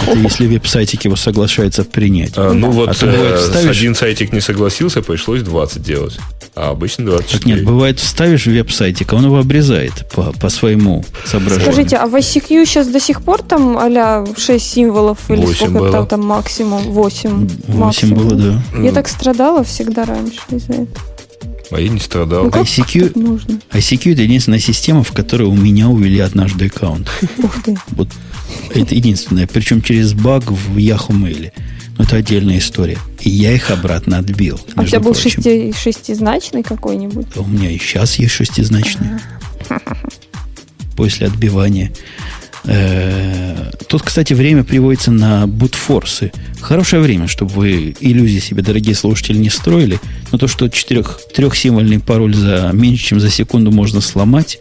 Это 0.07 0.17
если 0.17 0.47
веб-сайтик 0.47 1.05
его 1.05 1.15
соглашается 1.15 1.83
принять. 1.83 2.33
А, 2.35 2.53
ну 2.53 2.71
вот, 2.71 2.89
а 2.89 2.93
то 2.93 3.05
бывает, 3.05 3.35
э, 3.35 3.37
вставишь... 3.37 3.77
один 3.77 3.95
сайтик 3.95 4.33
не 4.33 4.41
согласился, 4.41 5.01
пришлось 5.01 5.41
20 5.41 5.81
делать. 5.81 6.17
А 6.53 6.71
обычно 6.71 7.05
24. 7.05 7.39
Так 7.39 7.45
нет, 7.45 7.63
бывает, 7.63 7.99
вставишь 7.99 8.45
веб-сайтик, 8.45 9.13
а 9.13 9.15
он 9.15 9.25
его 9.25 9.39
обрезает 9.39 10.09
по, 10.13 10.33
по 10.33 10.49
своему 10.49 11.05
соображению. 11.25 11.71
Скажите, 11.71 11.95
а 11.95 12.07
в 12.07 12.15
ICQ 12.15 12.65
сейчас 12.65 12.87
до 12.87 12.99
сих 12.99 13.21
пор 13.21 13.41
там 13.41 13.77
а 13.77 14.25
6 14.37 14.65
символов 14.65 15.17
или 15.29 15.45
сколько 15.53 15.73
было. 15.73 15.91
там, 15.91 16.07
там 16.07 16.25
максимум? 16.25 16.81
8. 16.83 17.47
8 17.67 17.79
максимум. 17.79 18.27
было, 18.27 18.35
да. 18.35 18.61
Я 18.81 18.91
так 18.91 19.07
страдала 19.07 19.63
всегда 19.63 20.05
раньше 20.05 20.39
из-за 20.49 20.73
этого. 20.73 21.10
А 21.71 21.79
я 21.79 21.89
не 21.89 21.99
страдал. 21.99 22.45
Ну, 22.45 22.49
ICQ, 22.49 23.61
ICQ 23.71 24.13
это 24.13 24.21
единственная 24.21 24.59
система, 24.59 25.03
в 25.03 25.11
которой 25.11 25.43
у 25.43 25.55
меня 25.55 25.87
увели 25.87 26.19
однажды 26.19 26.65
аккаунт. 26.65 27.09
Ух 27.37 27.63
ты. 27.63 27.77
Вот 27.89 28.09
это 28.73 28.93
единственное. 28.93 29.47
Причем 29.47 29.81
через 29.81 30.13
баг 30.13 30.51
в 30.51 30.77
Yahoo 30.77 31.11
Mail. 31.11 31.51
Но 31.97 32.03
это 32.03 32.17
отдельная 32.17 32.57
история. 32.57 32.97
И 33.21 33.29
я 33.29 33.53
их 33.53 33.71
обратно 33.71 34.17
отбил. 34.17 34.59
А 34.75 34.81
у 34.81 34.85
тебя 34.85 34.99
был 34.99 35.15
шести, 35.15 35.73
шестизначный 35.73 36.63
какой-нибудь? 36.63 37.27
У 37.37 37.45
меня 37.45 37.71
и 37.71 37.77
сейчас 37.77 38.15
есть 38.15 38.33
шестизначный. 38.33 39.07
После 40.97 41.27
отбивания. 41.27 41.91
Э, 42.65 43.71
тут, 43.87 44.03
кстати, 44.03 44.33
время 44.33 44.63
приводится 44.63 45.11
на 45.11 45.47
бутфорсы. 45.47 46.31
Хорошее 46.59 47.01
время, 47.01 47.27
чтобы 47.27 47.51
вы 47.53 47.95
иллюзии 47.99 48.39
себе, 48.39 48.61
дорогие 48.61 48.95
слушатели, 48.95 49.37
не 49.37 49.49
строили. 49.49 49.99
Но 50.31 50.37
то, 50.37 50.47
что 50.47 50.69
четырех, 50.69 51.19
трехсимвольный 51.33 51.99
пароль 51.99 52.35
за 52.35 52.69
меньше, 52.73 53.05
чем 53.05 53.19
за 53.19 53.29
секунду 53.29 53.71
можно 53.71 54.01
сломать, 54.01 54.59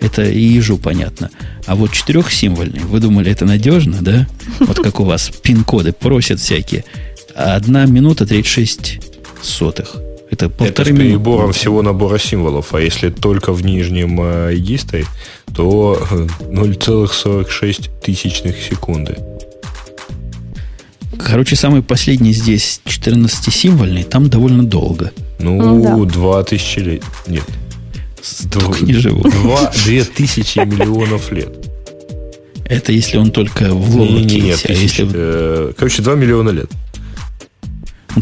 это 0.00 0.24
и 0.24 0.40
ежу 0.40 0.78
понятно. 0.78 1.30
А 1.66 1.76
вот 1.76 1.92
четырехсимвольный, 1.92 2.80
вы 2.80 3.00
думали, 3.00 3.30
это 3.30 3.44
надежно, 3.44 3.98
да? 4.00 4.26
Вот 4.60 4.78
как 4.78 5.00
у 5.00 5.04
вас 5.04 5.30
пин-коды 5.42 5.92
просят 5.92 6.40
всякие. 6.40 6.84
Одна 7.34 7.86
минута 7.86 8.26
36 8.26 9.00
сотых. 9.42 9.96
Это 10.32 10.48
полторы 10.48 10.70
Это 10.70 10.84
с 10.84 10.86
перебором 10.98 11.40
минуты. 11.42 11.58
всего 11.58 11.82
набора 11.82 12.18
символов. 12.18 12.72
А 12.74 12.80
если 12.80 13.10
только 13.10 13.52
в 13.52 13.62
нижнем 13.62 14.18
э, 14.22 14.54
егистой, 14.54 15.04
то 15.54 15.98
0,46 16.10 17.90
э, 17.90 18.00
тысячных 18.02 18.56
секунды. 18.56 19.18
Короче, 21.18 21.54
самый 21.54 21.82
последний 21.82 22.32
здесь 22.32 22.80
14-символьный, 22.86 24.04
там 24.04 24.30
довольно 24.30 24.64
долго. 24.64 25.12
Ну, 25.38 25.82
да. 25.82 25.96
2 25.96 26.44
тысячи 26.44 26.78
лет. 26.78 27.02
Нет. 27.26 27.44
Столько 28.22 28.82
не 28.86 28.94
живут. 28.94 29.30
Два, 29.30 29.70
две 29.84 30.02
тысячи 30.04 30.60
миллионов 30.60 31.30
лет. 31.30 31.52
Это 32.64 32.90
если 32.92 33.18
он 33.18 33.32
только 33.32 33.74
в 33.74 33.96
low 33.96 34.11
case 34.11 34.30
е. 34.30 34.40
Нет, 34.40 34.66
а 34.66 34.72
если... 34.72 35.06
э, 35.12 35.72
короче, 35.76 36.00
2 36.00 36.14
миллиона 36.14 36.48
лет. 36.50 36.70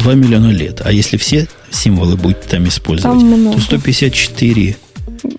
2 0.01 0.13
миллиона 0.15 0.51
лет. 0.51 0.81
А 0.83 0.91
если 0.91 1.17
все 1.17 1.47
символы 1.69 2.15
будут 2.15 2.41
там 2.41 2.67
использовать, 2.67 3.19
там 3.19 3.53
то 3.53 3.59
154 3.59 4.75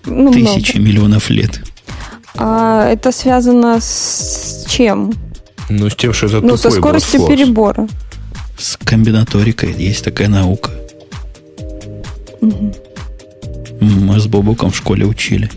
ну, 0.05 0.31
тысячи 0.31 0.77
много. 0.77 0.89
миллионов 0.89 1.29
лет. 1.29 1.61
А 2.35 2.87
это 2.89 3.11
связано 3.11 3.79
с 3.79 4.65
чем? 4.69 5.13
Ну, 5.69 5.89
с 5.89 5.95
тем, 5.95 6.13
что 6.13 6.27
это 6.27 6.41
Ну, 6.41 6.57
со 6.57 6.71
скоростью 6.71 7.27
перебора. 7.27 7.87
С 8.57 8.77
комбинаторикой. 8.77 9.73
Есть 9.77 10.03
такая 10.03 10.27
наука. 10.27 10.71
Угу. 12.41 12.73
Мы 13.81 14.19
с 14.19 14.27
Бобуком 14.27 14.71
в 14.71 14.75
школе 14.75 15.05
учили. 15.05 15.49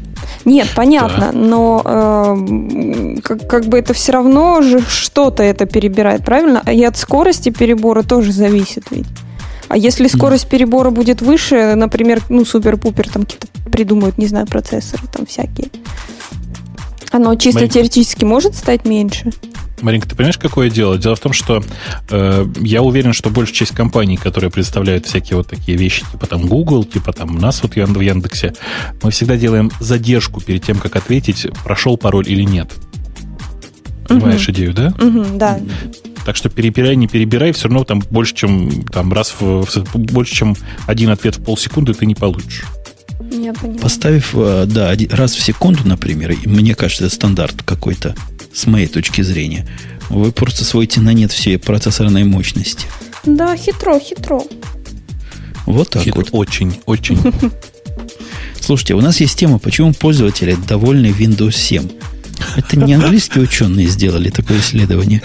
Нет, 0.47 0.69
понятно, 0.77 1.33
да. 1.33 1.39
но 1.39 1.83
э, 1.85 3.17
как, 3.23 3.49
как 3.49 3.67
бы 3.67 3.79
это 3.79 3.93
все 3.95 4.13
равно 4.13 4.63
же 4.63 4.81
что-то 4.81 5.43
это 5.43 5.67
перебирает, 5.67 6.25
правильно? 6.25 6.63
И 6.73 6.85
от 6.85 6.97
скорости 6.97 7.51
перебора 7.51 8.05
тоже 8.05 8.31
зависит 8.31 8.85
ведь. 8.93 9.09
А 9.69 9.77
если 9.77 10.07
скорость 10.07 10.49
перебора 10.49 10.91
будет 10.91 11.21
выше, 11.21 11.75
например, 11.75 12.23
ну, 12.29 12.45
супер-пупер, 12.45 13.09
там 13.09 13.25
какие-то 13.25 13.49
придумают, 13.73 14.19
не 14.19 14.27
знаю, 14.27 14.47
процессоры 14.47 15.03
там 15.13 15.27
всякие, 15.27 15.69
оно 17.11 17.35
чисто 17.35 17.59
Маринка. 17.61 17.75
теоретически 17.75 18.25
может 18.25 18.55
стать 18.55 18.85
меньше? 18.85 19.33
Маринка, 19.87 20.09
ты 20.09 20.17
понимаешь, 20.17 20.37
какое 20.37 20.69
дело? 20.69 20.99
Дело 20.99 21.15
в 21.15 21.21
том, 21.21 21.33
что 21.33 21.63
э, 22.11 22.47
я 22.61 22.83
уверен, 22.83 23.13
что 23.13 23.31
большая 23.31 23.55
часть 23.55 23.73
компаний, 23.73 24.17
которые 24.17 24.51
представляют 24.51 25.07
всякие 25.07 25.37
вот 25.37 25.47
такие 25.47 25.79
вещи, 25.79 26.05
типа 26.11 26.27
там 26.27 26.47
Google, 26.47 26.83
типа 26.83 27.13
там 27.13 27.39
нас 27.39 27.63
вот 27.63 27.77
в 27.77 28.01
Яндексе, 28.01 28.53
мы 29.05 29.13
всегда 29.13 29.37
делаем 29.37 29.71
задержку 29.79 30.41
перед 30.41 30.65
тем, 30.65 30.79
как 30.79 30.97
ответить, 30.97 31.47
прошел 31.63 31.97
пароль 31.97 32.29
или 32.29 32.43
нет. 32.43 32.73
Понимаешь 34.09 34.43
угу. 34.49 34.53
идею, 34.53 34.75
да? 34.75 34.93
Угу, 34.99 35.25
да. 35.35 35.61
Так 36.25 36.35
что 36.35 36.49
перебирай, 36.49 36.97
не 36.97 37.07
перебирай, 37.07 37.53
все 37.53 37.69
равно 37.69 37.85
там 37.85 38.03
больше, 38.11 38.35
чем 38.35 38.83
там 38.87 39.13
раз 39.13 39.37
в, 39.39 39.67
больше, 39.95 40.35
чем 40.35 40.57
один 40.89 41.11
ответ 41.11 41.37
в 41.37 41.45
полсекунды 41.45 41.95
ты 41.95 42.07
не 42.07 42.17
получишь. 42.17 42.65
Я 43.31 43.55
понимаю. 43.55 43.79
Поставив, 43.81 44.35
э, 44.35 44.65
да, 44.67 44.93
раз 45.11 45.35
в 45.35 45.41
секунду, 45.41 45.81
например, 45.85 46.35
мне 46.45 46.75
кажется, 46.75 47.05
это 47.05 47.15
стандарт 47.15 47.63
какой-то, 47.65 48.17
с 48.57 48.67
моей 48.67 48.87
точки 48.87 49.21
зрения, 49.21 49.67
вы 50.09 50.33
просто 50.33 50.65
сводите 50.65 51.01
на 51.01 51.13
нет 51.13 51.31
всей 51.31 51.59
процессорной 51.59 52.25
мощности. 52.25 52.87
Да, 53.25 53.57
хитро, 53.57 53.99
хитро. 53.99 54.43
Вот 55.67 55.91
так 55.91 56.03
хитро, 56.03 56.21
вот. 56.21 56.29
Очень, 56.33 56.75
очень. 56.87 57.19
Слушайте, 58.61 58.95
у 58.95 59.01
нас 59.01 59.21
есть 59.21 59.39
тема, 59.39 59.59
почему 59.59 59.93
пользователи 59.93 60.57
довольны 60.67 61.07
Windows 61.07 61.53
7. 61.53 61.89
Это 62.57 62.77
не 62.77 62.95
английские 62.95 63.45
ученые 63.45 63.87
сделали 63.87 64.31
такое 64.31 64.59
исследование. 64.59 65.23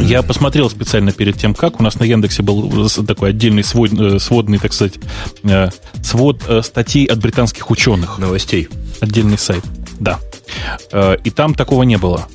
Я 0.00 0.22
посмотрел 0.22 0.70
специально 0.70 1.12
перед 1.12 1.36
тем, 1.36 1.54
как. 1.54 1.80
У 1.80 1.82
нас 1.82 1.98
на 1.98 2.04
Яндексе 2.04 2.42
был 2.42 2.88
такой 3.06 3.30
отдельный 3.30 3.64
свод, 3.64 3.92
э, 3.92 4.18
сводный, 4.18 4.58
так 4.58 4.72
сказать, 4.72 4.94
э, 5.44 5.70
свод 6.02 6.42
э, 6.48 6.62
статей 6.62 7.06
от 7.06 7.18
британских 7.18 7.70
ученых. 7.70 8.18
Новостей. 8.18 8.68
Отдельный 9.00 9.38
сайт, 9.38 9.64
да. 9.98 10.18
И 11.24 11.30
там 11.30 11.54
такого 11.54 11.84
не 11.84 11.96
было. 11.96 12.26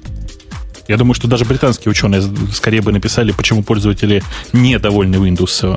Я 0.87 0.97
думаю, 0.97 1.15
что 1.15 1.27
даже 1.27 1.45
британские 1.45 1.89
ученые 1.89 2.21
скорее 2.53 2.81
бы 2.81 2.91
написали, 2.91 3.31
почему 3.31 3.63
пользователи 3.63 4.21
недовольны 4.53 5.15
Windows 5.15 5.49
7. 5.49 5.69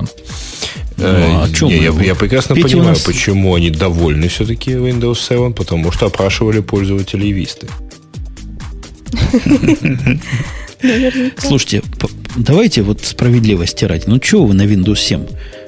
Ну, 0.97 1.05
а 1.05 1.45
о 1.45 1.49
чем 1.49 1.69
не, 1.69 1.77
я, 1.77 1.91
я 1.91 2.15
прекрасно 2.15 2.55
Петь 2.55 2.65
понимаю, 2.65 2.89
нас... 2.89 2.99
почему 2.99 3.55
они 3.55 3.69
довольны 3.71 4.27
все-таки 4.27 4.71
Windows 4.71 5.15
7, 5.15 5.53
потому 5.53 5.91
что 5.91 6.07
опрашивали 6.07 6.59
пользователей 6.59 7.31
Vista. 7.31 7.67
Слушайте, 11.37 11.81
давайте 12.35 12.81
вот 12.83 13.03
справедливости 13.03 13.85
ради. 13.85 14.03
Ну, 14.07 14.19
чего 14.19 14.45
вы 14.45 14.53
на 14.53 14.63
Windows 14.63 14.97
7? 14.97 15.25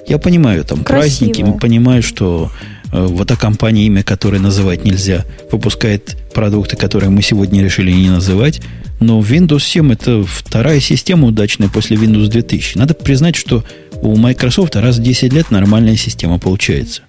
Я 0.08 0.18
понимаю, 0.18 0.64
там 0.64 0.84
Красиво. 0.84 1.32
праздники, 1.32 1.60
понимаю, 1.60 2.04
что 2.04 2.52
э, 2.92 3.06
вот 3.06 3.28
та 3.28 3.36
компания, 3.36 3.86
имя 3.86 4.04
которой 4.04 4.40
называть 4.40 4.84
нельзя, 4.84 5.26
выпускает 5.52 6.18
продукты, 6.34 6.76
которые 6.76 7.10
мы 7.10 7.22
сегодня 7.22 7.64
решили 7.64 7.92
не 7.92 8.10
называть. 8.10 8.62
Но 9.02 9.20
Windows 9.20 9.64
7 9.64 9.92
это 9.92 10.24
вторая 10.24 10.80
система 10.80 11.28
удачная 11.28 11.70
после 11.70 11.98
Windows 11.98 12.28
2000. 12.28 12.78
Надо 12.78 12.94
признать, 12.94 13.36
что 13.36 13.66
у 14.02 14.16
Microsoft 14.16 14.76
раз 14.76 14.98
в 14.98 15.02
10 15.02 15.34
лет 15.34 15.50
нормальная 15.50 15.96
система 15.96 16.38
получается. 16.38 17.02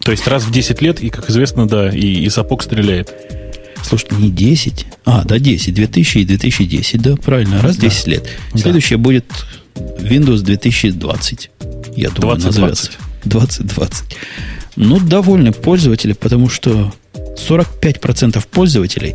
То 0.00 0.10
есть 0.10 0.26
раз 0.26 0.44
в 0.44 0.50
10 0.50 0.80
лет, 0.80 1.00
и, 1.02 1.10
как 1.10 1.28
известно, 1.28 1.68
да, 1.68 1.90
и, 1.90 2.24
и 2.24 2.28
сапог 2.30 2.62
стреляет. 2.62 3.12
Слушайте, 3.82 4.16
не 4.16 4.30
10. 4.30 4.86
А, 5.04 5.24
да, 5.24 5.38
10. 5.38 5.74
2000 5.74 6.18
и 6.18 6.24
2010, 6.24 7.02
да, 7.02 7.16
правильно. 7.16 7.60
Раз 7.60 7.76
в 7.76 7.80
10 7.80 8.04
да. 8.06 8.10
лет. 8.10 8.28
Следующее 8.54 8.96
да. 8.96 9.02
будет 9.02 9.26
Windows 9.76 10.40
2020. 10.40 11.50
Я 11.96 12.08
думаю, 12.08 12.38
2020. 12.38 12.44
назовется. 12.46 12.90
2020. 13.24 14.04
Ну, 14.76 15.00
довольны 15.00 15.52
пользователи, 15.52 16.14
потому 16.14 16.48
что 16.48 16.94
45% 17.36 18.42
пользователей 18.50 19.14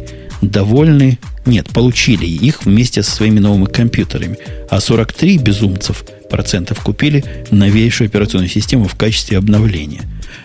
довольны, 0.50 1.20
нет, 1.46 1.70
получили 1.70 2.26
их 2.26 2.66
вместе 2.66 3.04
со 3.04 3.12
своими 3.12 3.40
новыми 3.40 3.66
компьютерами, 3.66 4.38
а 4.70 4.80
43 4.80 5.38
безумцев 5.38 6.06
процентов 6.30 6.82
купили 6.82 7.24
новейшую 7.52 8.08
операционную 8.08 8.50
систему 8.50 8.86
в 8.86 8.96
качестве 8.96 9.38
обновления. 9.38 10.02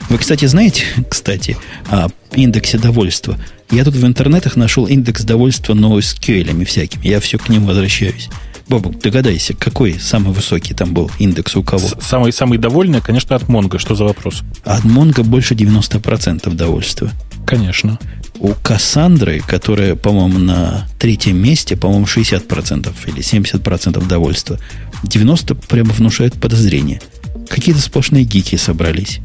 Вы, 0.09 0.19
кстати, 0.19 0.45
знаете, 0.47 0.85
кстати, 1.09 1.57
о 1.91 2.09
индексе 2.35 2.79
довольства– 2.79 3.39
я 3.71 3.85
тут 3.85 3.95
в 3.95 4.07
интернетах 4.07 4.57
нашел 4.57 4.87
индекс 4.87 5.25
довольства 5.25 5.75
NoSQL 5.75 6.65
всякими. 6.65 7.07
Я 7.07 7.21
все 7.21 7.37
к 7.37 7.51
ним 7.51 7.67
возвращаюсь. 7.67 8.31
Бобок, 8.67 8.99
догадайся, 9.01 9.55
какой 9.55 9.99
самый 9.99 10.33
высокий 10.33 10.73
там 10.73 10.95
был 10.95 11.11
индекс 11.19 11.55
у 11.57 11.63
кого? 11.63 11.87
Самый, 12.01 12.33
самый 12.33 12.59
довольный, 12.59 13.03
конечно, 13.03 13.37
от 13.37 13.49
Монго. 13.49 13.79
Что 13.79 13.95
за 13.95 14.05
вопрос? 14.05 14.43
От 14.65 14.85
Монго 14.85 15.23
больше 15.23 15.55
90% 15.55 16.55
довольства. 16.55 17.11
Конечно. 17.47 17.99
У 18.41 18.55
Кассандры, 18.63 19.41
которая, 19.41 19.97
по-моему, 19.97 20.39
на 20.39 20.87
третьем 20.99 21.37
месте, 21.43 21.77
по-моему, 21.77 22.07
60% 22.07 22.93
или 23.07 23.19
70% 23.19 24.07
довольства. 24.07 24.59
90% 25.03 25.67
прямо 25.67 25.93
внушает 25.93 26.41
подозрение. 26.41 27.01
Какие-то 27.49 27.81
сплошные 27.81 28.25
гики 28.25 28.57
собрались. 28.57 29.21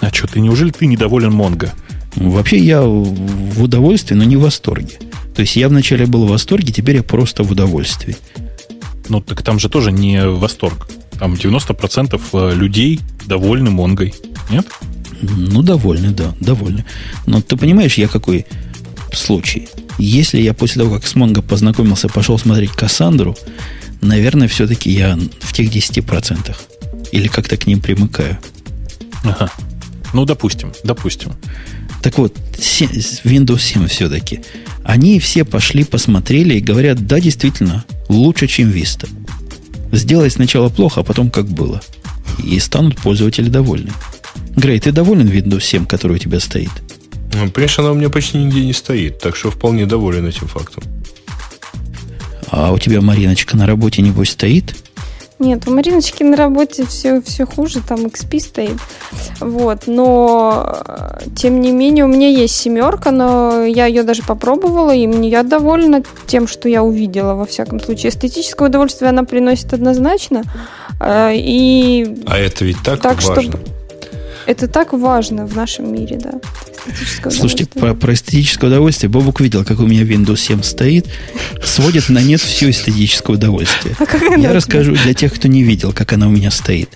А 0.00 0.12
что, 0.12 0.26
ты 0.26 0.40
неужели 0.40 0.70
ты 0.70 0.86
недоволен 0.86 1.32
Монго? 1.32 1.72
Вообще 2.16 2.58
я 2.58 2.82
в 2.82 3.62
удовольствии, 3.62 4.14
но 4.14 4.24
не 4.24 4.36
в 4.36 4.40
восторге. 4.40 4.98
То 5.34 5.42
есть 5.42 5.56
я 5.56 5.68
вначале 5.68 6.06
был 6.06 6.26
в 6.26 6.30
восторге, 6.30 6.72
теперь 6.72 6.96
я 6.96 7.02
просто 7.02 7.42
в 7.42 7.50
удовольствии. 7.50 8.16
Ну, 9.08 9.20
так 9.20 9.42
там 9.42 9.58
же 9.58 9.68
тоже 9.68 9.92
не 9.92 10.26
восторг. 10.26 10.88
Там 11.18 11.34
90% 11.34 12.20
э, 12.32 12.54
людей 12.54 13.00
довольны 13.26 13.70
Монгой. 13.70 14.14
Нет? 14.50 14.66
Ну, 15.22 15.62
довольны, 15.62 16.10
да, 16.10 16.34
довольны. 16.40 16.84
Но 17.26 17.40
ты 17.40 17.56
понимаешь, 17.56 17.94
я 17.94 18.08
какой 18.08 18.44
случай? 19.12 19.68
Если 19.98 20.40
я 20.40 20.52
после 20.52 20.82
того, 20.82 20.96
как 20.96 21.06
с 21.06 21.14
Монго 21.14 21.42
познакомился, 21.42 22.08
пошел 22.08 22.38
смотреть 22.38 22.72
Кассандру, 22.72 23.36
наверное, 24.00 24.48
все-таки 24.48 24.90
я 24.90 25.18
в 25.40 25.52
тех 25.52 25.70
10%. 25.70 26.56
Или 27.12 27.28
как-то 27.28 27.56
к 27.56 27.66
ним 27.66 27.80
примыкаю. 27.80 28.38
Ага. 29.22 29.50
Ну, 30.12 30.24
допустим, 30.24 30.72
допустим. 30.82 31.32
Так 32.02 32.18
вот, 32.18 32.36
Windows 32.56 33.60
7 33.60 33.86
все-таки. 33.86 34.40
Они 34.82 35.20
все 35.20 35.44
пошли, 35.44 35.84
посмотрели 35.84 36.54
и 36.54 36.60
говорят, 36.60 37.06
да, 37.06 37.20
действительно, 37.20 37.84
лучше, 38.08 38.48
чем 38.48 38.70
Vista. 38.70 39.08
Сделать 39.92 40.32
сначала 40.32 40.68
плохо, 40.68 41.00
а 41.00 41.04
потом 41.04 41.30
как 41.30 41.46
было. 41.46 41.80
И 42.42 42.58
станут 42.58 42.96
пользователи 42.96 43.48
довольны. 43.48 43.92
Грей, 44.56 44.80
ты 44.80 44.92
доволен 44.92 45.28
Windows 45.28 45.62
7, 45.62 45.86
который 45.86 46.16
у 46.16 46.18
тебя 46.18 46.40
стоит? 46.40 46.70
Ну, 47.34 47.50
понимаешь, 47.50 47.78
она 47.78 47.92
у 47.92 47.94
меня 47.94 48.10
почти 48.10 48.38
нигде 48.38 48.64
не 48.64 48.72
стоит, 48.72 49.18
так 49.18 49.36
что 49.36 49.50
вполне 49.50 49.86
доволен 49.86 50.26
этим 50.26 50.46
фактом. 50.46 50.84
А 52.50 52.72
у 52.72 52.78
тебя 52.78 53.00
Мариночка 53.00 53.56
на 53.56 53.66
работе, 53.66 54.02
небось, 54.02 54.30
стоит? 54.30 54.74
Нет, 55.38 55.66
у 55.66 55.72
Мариночки 55.72 56.22
на 56.22 56.36
работе 56.36 56.86
все, 56.86 57.20
все 57.20 57.46
хуже, 57.46 57.80
там 57.80 58.06
XP 58.06 58.38
стоит. 58.38 58.76
Вот, 59.40 59.88
но 59.88 60.84
тем 61.34 61.60
не 61.60 61.72
менее 61.72 62.04
у 62.04 62.08
меня 62.08 62.28
есть 62.28 62.54
семерка, 62.54 63.10
но 63.10 63.64
я 63.64 63.86
ее 63.86 64.04
даже 64.04 64.22
попробовала, 64.22 64.94
и 64.94 65.06
мне 65.08 65.30
я 65.30 65.42
довольна 65.42 66.04
тем, 66.26 66.46
что 66.46 66.68
я 66.68 66.84
увидела, 66.84 67.34
во 67.34 67.44
всяком 67.46 67.80
случае. 67.80 68.10
Эстетическое 68.10 68.68
удовольствие 68.68 69.08
она 69.08 69.24
приносит 69.24 69.72
однозначно. 69.72 70.44
Э, 71.00 71.32
и 71.34 72.22
а 72.26 72.38
это 72.38 72.64
ведь 72.64 72.78
так, 72.84 73.00
так 73.00 73.20
важно. 73.24 73.42
Чтобы... 73.42 73.71
Это 74.46 74.66
так 74.68 74.92
важно 74.92 75.46
в 75.46 75.56
нашем 75.56 75.92
мире, 75.92 76.18
да. 76.22 76.32
Слушайте, 77.30 77.66
про, 77.66 77.94
про 77.94 78.14
эстетическое 78.14 78.68
удовольствие 78.68 79.08
Бобук 79.08 79.40
видел, 79.40 79.64
как 79.64 79.78
у 79.78 79.86
меня 79.86 80.02
Windows 80.02 80.38
7 80.38 80.62
стоит, 80.62 81.06
сводит 81.62 82.08
на 82.08 82.18
нет 82.18 82.40
все 82.40 82.70
эстетическое 82.70 83.36
удовольствие. 83.36 83.94
А 83.98 84.36
Я 84.36 84.52
расскажу 84.52 84.94
для 84.94 85.14
тех, 85.14 85.32
кто 85.32 85.48
не 85.48 85.62
видел, 85.62 85.92
как 85.92 86.12
она 86.12 86.26
у 86.26 86.30
меня 86.30 86.50
стоит. 86.50 86.90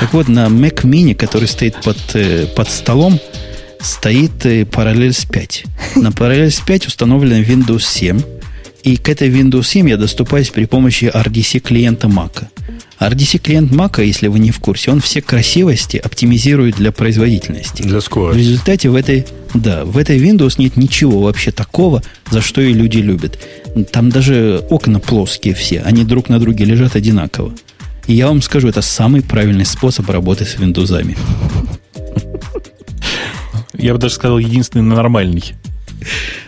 Так 0.00 0.12
вот, 0.12 0.28
на 0.28 0.46
Mac 0.46 0.82
Mini, 0.82 1.14
который 1.14 1.48
стоит 1.48 1.74
под, 1.82 1.98
э, 2.14 2.46
под 2.46 2.70
столом, 2.70 3.18
стоит 3.80 4.46
э, 4.46 4.62
Parallels 4.62 5.26
5. 5.28 5.64
На 5.96 6.08
Parallels 6.08 6.62
5 6.64 6.86
установлен 6.86 7.42
Windows 7.42 7.82
7. 7.82 8.22
И 8.84 8.96
к 8.96 9.08
этой 9.08 9.28
Windows 9.28 9.64
7 9.64 9.88
я 9.88 9.96
доступаюсь 9.96 10.50
при 10.50 10.66
помощи 10.66 11.04
RDC 11.04 11.60
клиента 11.60 12.06
Mac. 12.06 12.46
RDC 13.08 13.38
клиент 13.38 13.72
Mac, 13.72 14.04
если 14.04 14.28
вы 14.28 14.38
не 14.38 14.50
в 14.50 14.60
курсе, 14.60 14.90
он 14.90 15.00
все 15.00 15.20
красивости 15.20 15.96
оптимизирует 15.96 16.76
для 16.76 16.92
производительности. 16.92 17.82
Для 17.82 18.00
скорости. 18.00 18.38
В 18.38 18.40
результате 18.40 18.90
в 18.90 18.94
этой, 18.94 19.26
да, 19.54 19.84
в 19.84 19.98
этой 19.98 20.18
Windows 20.18 20.54
нет 20.58 20.76
ничего 20.76 21.22
вообще 21.22 21.50
такого, 21.50 22.02
за 22.30 22.40
что 22.40 22.60
и 22.60 22.72
люди 22.72 22.98
любят. 22.98 23.38
Там 23.90 24.10
даже 24.10 24.64
окна 24.70 25.00
плоские 25.00 25.54
все, 25.54 25.80
они 25.80 26.04
друг 26.04 26.28
на 26.28 26.38
друге 26.38 26.64
лежат 26.64 26.96
одинаково. 26.96 27.52
И 28.06 28.14
я 28.14 28.28
вам 28.28 28.42
скажу, 28.42 28.68
это 28.68 28.82
самый 28.82 29.22
правильный 29.22 29.64
способ 29.64 30.08
работы 30.10 30.44
с 30.44 30.56
Windows. 30.56 31.16
Я 33.78 33.94
бы 33.94 33.98
даже 33.98 34.14
сказал, 34.14 34.38
единственный 34.38 34.82
нормальный. 34.82 35.54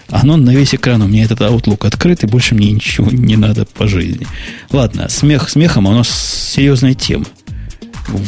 Оно 0.08 0.36
на 0.36 0.50
весь 0.50 0.74
экран 0.74 1.02
у 1.02 1.06
меня 1.06 1.24
этот 1.24 1.40
Outlook 1.40 1.86
открыт, 1.86 2.24
и 2.24 2.26
больше 2.26 2.54
мне 2.54 2.70
ничего 2.72 3.10
не 3.10 3.36
надо 3.36 3.64
по 3.64 3.86
жизни. 3.86 4.26
Ладно, 4.70 5.08
смех 5.08 5.48
смехом, 5.48 5.88
а 5.88 5.90
у 5.90 5.94
нас 5.94 6.08
серьезная 6.54 6.94
тема. 6.94 7.26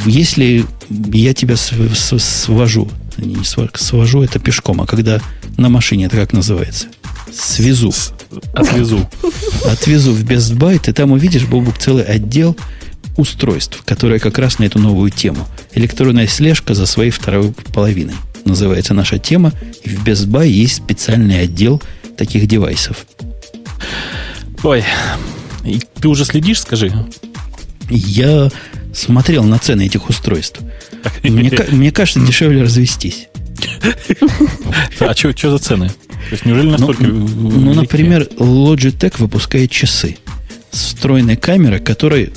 Если 0.06 0.64
я 0.88 1.34
тебя 1.34 1.56
свожу, 1.56 2.90
не 3.18 3.44
свожу, 3.44 4.22
это 4.22 4.38
пешком, 4.38 4.80
а 4.80 4.86
когда 4.86 5.20
на 5.56 5.68
машине, 5.68 6.06
это 6.06 6.16
как 6.16 6.32
называется? 6.32 6.86
Свезу. 7.32 7.92
Отвезу. 8.54 9.08
Отвезу 9.64 10.12
в 10.12 10.24
Best 10.24 10.56
Buy, 10.56 10.78
ты 10.78 10.92
там 10.92 11.12
увидишь, 11.12 11.44
Бобук, 11.44 11.78
целый 11.78 12.04
отдел 12.04 12.56
устройств, 13.16 13.82
которые 13.84 14.20
как 14.20 14.38
раз 14.38 14.58
на 14.58 14.64
эту 14.64 14.78
новую 14.78 15.10
тему. 15.10 15.46
Электронная 15.72 16.26
слежка 16.26 16.74
за 16.74 16.86
своей 16.86 17.10
второй 17.10 17.52
половиной 17.72 18.14
называется 18.46 18.94
наша 18.94 19.18
тема. 19.18 19.52
И 19.82 19.90
в 19.90 20.04
Best 20.04 20.26
Buy 20.26 20.48
есть 20.48 20.76
специальный 20.76 21.40
отдел 21.40 21.82
таких 22.16 22.46
девайсов. 22.46 23.06
Ой, 24.62 24.84
ты 26.00 26.08
уже 26.08 26.24
следишь, 26.24 26.60
скажи? 26.60 26.92
Я 27.88 28.50
смотрел 28.94 29.44
на 29.44 29.58
цены 29.58 29.86
этих 29.86 30.08
устройств. 30.08 30.60
Мне, 31.22 31.52
мне 31.70 31.92
кажется, 31.92 32.20
дешевле 32.20 32.62
развестись. 32.62 33.28
А 34.98 35.14
что 35.14 35.50
за 35.50 35.58
цены? 35.58 35.88
То 35.88 36.32
есть 36.32 36.44
неужели 36.44 36.66
настолько... 36.66 37.04
Ну, 37.04 37.50
ну, 37.50 37.74
например, 37.74 38.28
Logitech 38.38 39.14
выпускает 39.18 39.70
часы 39.70 40.16
с 40.72 40.86
встроенной 40.86 41.36
камерой, 41.36 41.78
которой 41.78 42.32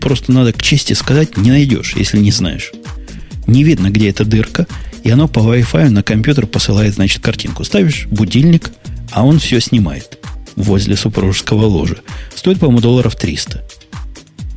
просто 0.00 0.32
надо 0.32 0.52
к 0.52 0.60
чести 0.60 0.94
сказать, 0.94 1.36
не 1.36 1.50
найдешь, 1.50 1.94
если 1.96 2.18
не 2.18 2.32
знаешь. 2.32 2.72
Не 3.46 3.62
видно, 3.62 3.90
где 3.90 4.10
эта 4.10 4.24
дырка, 4.24 4.66
и 5.02 5.10
оно 5.10 5.28
по 5.28 5.40
Wi-Fi 5.40 5.90
на 5.90 6.02
компьютер 6.02 6.46
посылает, 6.46 6.94
значит, 6.94 7.22
картинку. 7.22 7.64
Ставишь 7.64 8.06
будильник, 8.10 8.70
а 9.12 9.24
он 9.24 9.38
все 9.38 9.60
снимает 9.60 10.18
возле 10.56 10.96
супружеского 10.96 11.64
ложа. 11.66 11.98
Стоит, 12.34 12.60
по-моему, 12.60 12.80
долларов 12.80 13.16
300. 13.16 13.64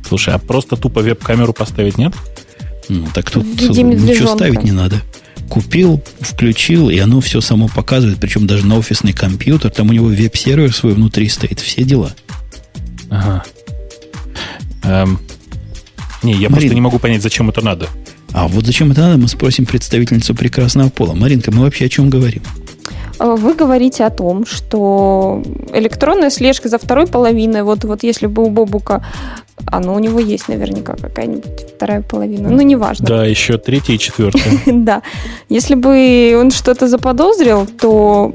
Слушай, 0.06 0.34
а 0.34 0.38
просто 0.38 0.76
тупо 0.76 1.00
веб-камеру 1.00 1.52
поставить 1.52 1.98
нет? 1.98 2.14
Ну, 2.88 3.06
так 3.14 3.30
тут 3.30 3.44
ничего 3.44 4.34
ставить 4.34 4.62
не 4.62 4.72
надо. 4.72 5.00
Купил, 5.48 6.02
включил, 6.20 6.90
и 6.90 6.98
оно 6.98 7.20
все 7.20 7.40
само 7.40 7.68
показывает, 7.68 8.18
причем 8.18 8.46
даже 8.46 8.66
на 8.66 8.76
офисный 8.76 9.12
компьютер. 9.12 9.70
Там 9.70 9.90
у 9.90 9.92
него 9.92 10.06
веб-сервер 10.06 10.74
свой 10.74 10.94
внутри 10.94 11.28
стоит. 11.28 11.60
Все 11.60 11.84
дела. 11.84 12.14
Ага. 13.10 13.44
Эм, 14.82 15.18
не, 16.22 16.32
я 16.32 16.48
Марин, 16.48 16.52
просто 16.52 16.74
не 16.74 16.80
могу 16.80 16.98
понять, 16.98 17.22
зачем 17.22 17.48
это 17.50 17.62
надо. 17.62 17.88
А 18.34 18.48
вот 18.48 18.66
зачем 18.66 18.90
это 18.90 19.00
надо, 19.02 19.16
мы 19.16 19.28
спросим 19.28 19.64
представительницу 19.64 20.34
прекрасного 20.34 20.90
пола. 20.90 21.14
Маринка, 21.14 21.52
мы 21.52 21.62
вообще 21.62 21.84
о 21.84 21.88
чем 21.88 22.10
говорим? 22.10 22.42
А, 23.18 23.36
вы 23.36 23.54
говорите 23.54 24.04
о 24.04 24.10
том, 24.10 24.44
что 24.44 25.40
электронная 25.72 26.30
слежка 26.30 26.68
за 26.68 26.78
второй 26.78 27.06
половиной, 27.06 27.62
вот, 27.62 27.84
вот 27.84 28.02
если 28.02 28.26
бы 28.26 28.42
у 28.42 28.50
Бобука, 28.50 29.06
ну 29.72 29.94
у 29.94 29.98
него 30.00 30.18
есть 30.18 30.48
наверняка 30.48 30.96
какая-нибудь 30.96 31.44
вторая 31.76 32.02
половина, 32.02 32.50
ну 32.50 32.60
неважно. 32.62 33.06
Да, 33.06 33.24
еще 33.24 33.56
третья 33.56 33.94
и 33.94 33.98
четвертая. 33.98 34.42
Да. 34.66 35.02
Если 35.48 35.76
бы 35.76 36.36
он 36.38 36.50
что-то 36.50 36.88
заподозрил, 36.88 37.66
то 37.66 38.34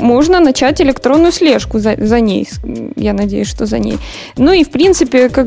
можно 0.00 0.40
начать 0.40 0.80
электронную 0.80 1.32
слежку 1.32 1.78
за, 1.78 1.96
за 1.98 2.20
ней. 2.20 2.48
Я 2.96 3.12
надеюсь, 3.12 3.48
что 3.48 3.66
за 3.66 3.78
ней. 3.78 3.98
Ну 4.36 4.52
и, 4.52 4.64
в 4.64 4.70
принципе, 4.70 5.28
как, 5.28 5.46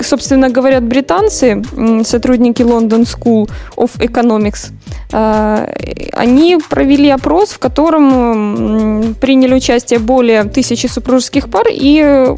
собственно, 0.00 0.50
говорят 0.50 0.84
британцы, 0.84 1.62
сотрудники 2.04 2.62
London 2.62 3.02
School 3.02 3.50
of 3.76 3.90
Economics, 3.98 4.72
а, 5.12 5.68
они 6.12 6.58
провели 6.68 7.08
опрос, 7.10 7.50
в 7.50 7.58
котором 7.58 9.14
приняли 9.20 9.54
участие 9.54 9.98
более 9.98 10.44
тысячи 10.44 10.86
супружеских 10.86 11.48
пар 11.50 11.66
и 11.70 12.34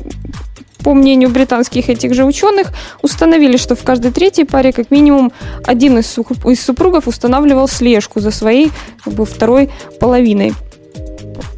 по 0.82 0.94
мнению 0.94 1.30
британских 1.30 1.88
этих 1.88 2.14
же 2.14 2.24
ученых, 2.24 2.68
установили, 3.02 3.56
что 3.56 3.74
в 3.74 3.82
каждой 3.82 4.12
третьей 4.12 4.44
паре 4.44 4.72
как 4.72 4.90
минимум 4.90 5.32
один 5.66 5.98
из 5.98 6.60
супругов 6.60 7.06
устанавливал 7.06 7.68
слежку 7.68 8.20
за 8.20 8.30
своей 8.30 8.70
как 9.04 9.12
бы, 9.14 9.26
второй 9.26 9.70
половиной. 9.98 10.54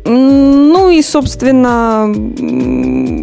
Ну 0.05 0.91
и, 0.91 1.01
собственно, 1.03 2.13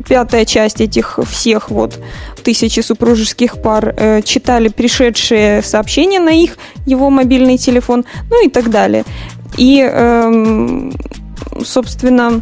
пятая 0.08 0.46
часть 0.46 0.82
этих 0.82 1.20
всех 1.30 1.70
вот 1.70 2.00
тысячи 2.44 2.80
супружеских 2.80 3.62
пар 3.62 3.94
э, 3.98 4.22
читали 4.22 4.70
пришедшие 4.70 5.62
сообщения 5.62 6.20
на 6.20 6.30
их, 6.30 6.58
его 6.86 7.10
мобильный 7.10 7.58
телефон, 7.58 8.06
ну 8.30 8.46
и 8.46 8.50
так 8.50 8.70
далее. 8.70 9.04
И, 9.58 9.86
э, 9.86 10.92
собственно, 11.64 12.42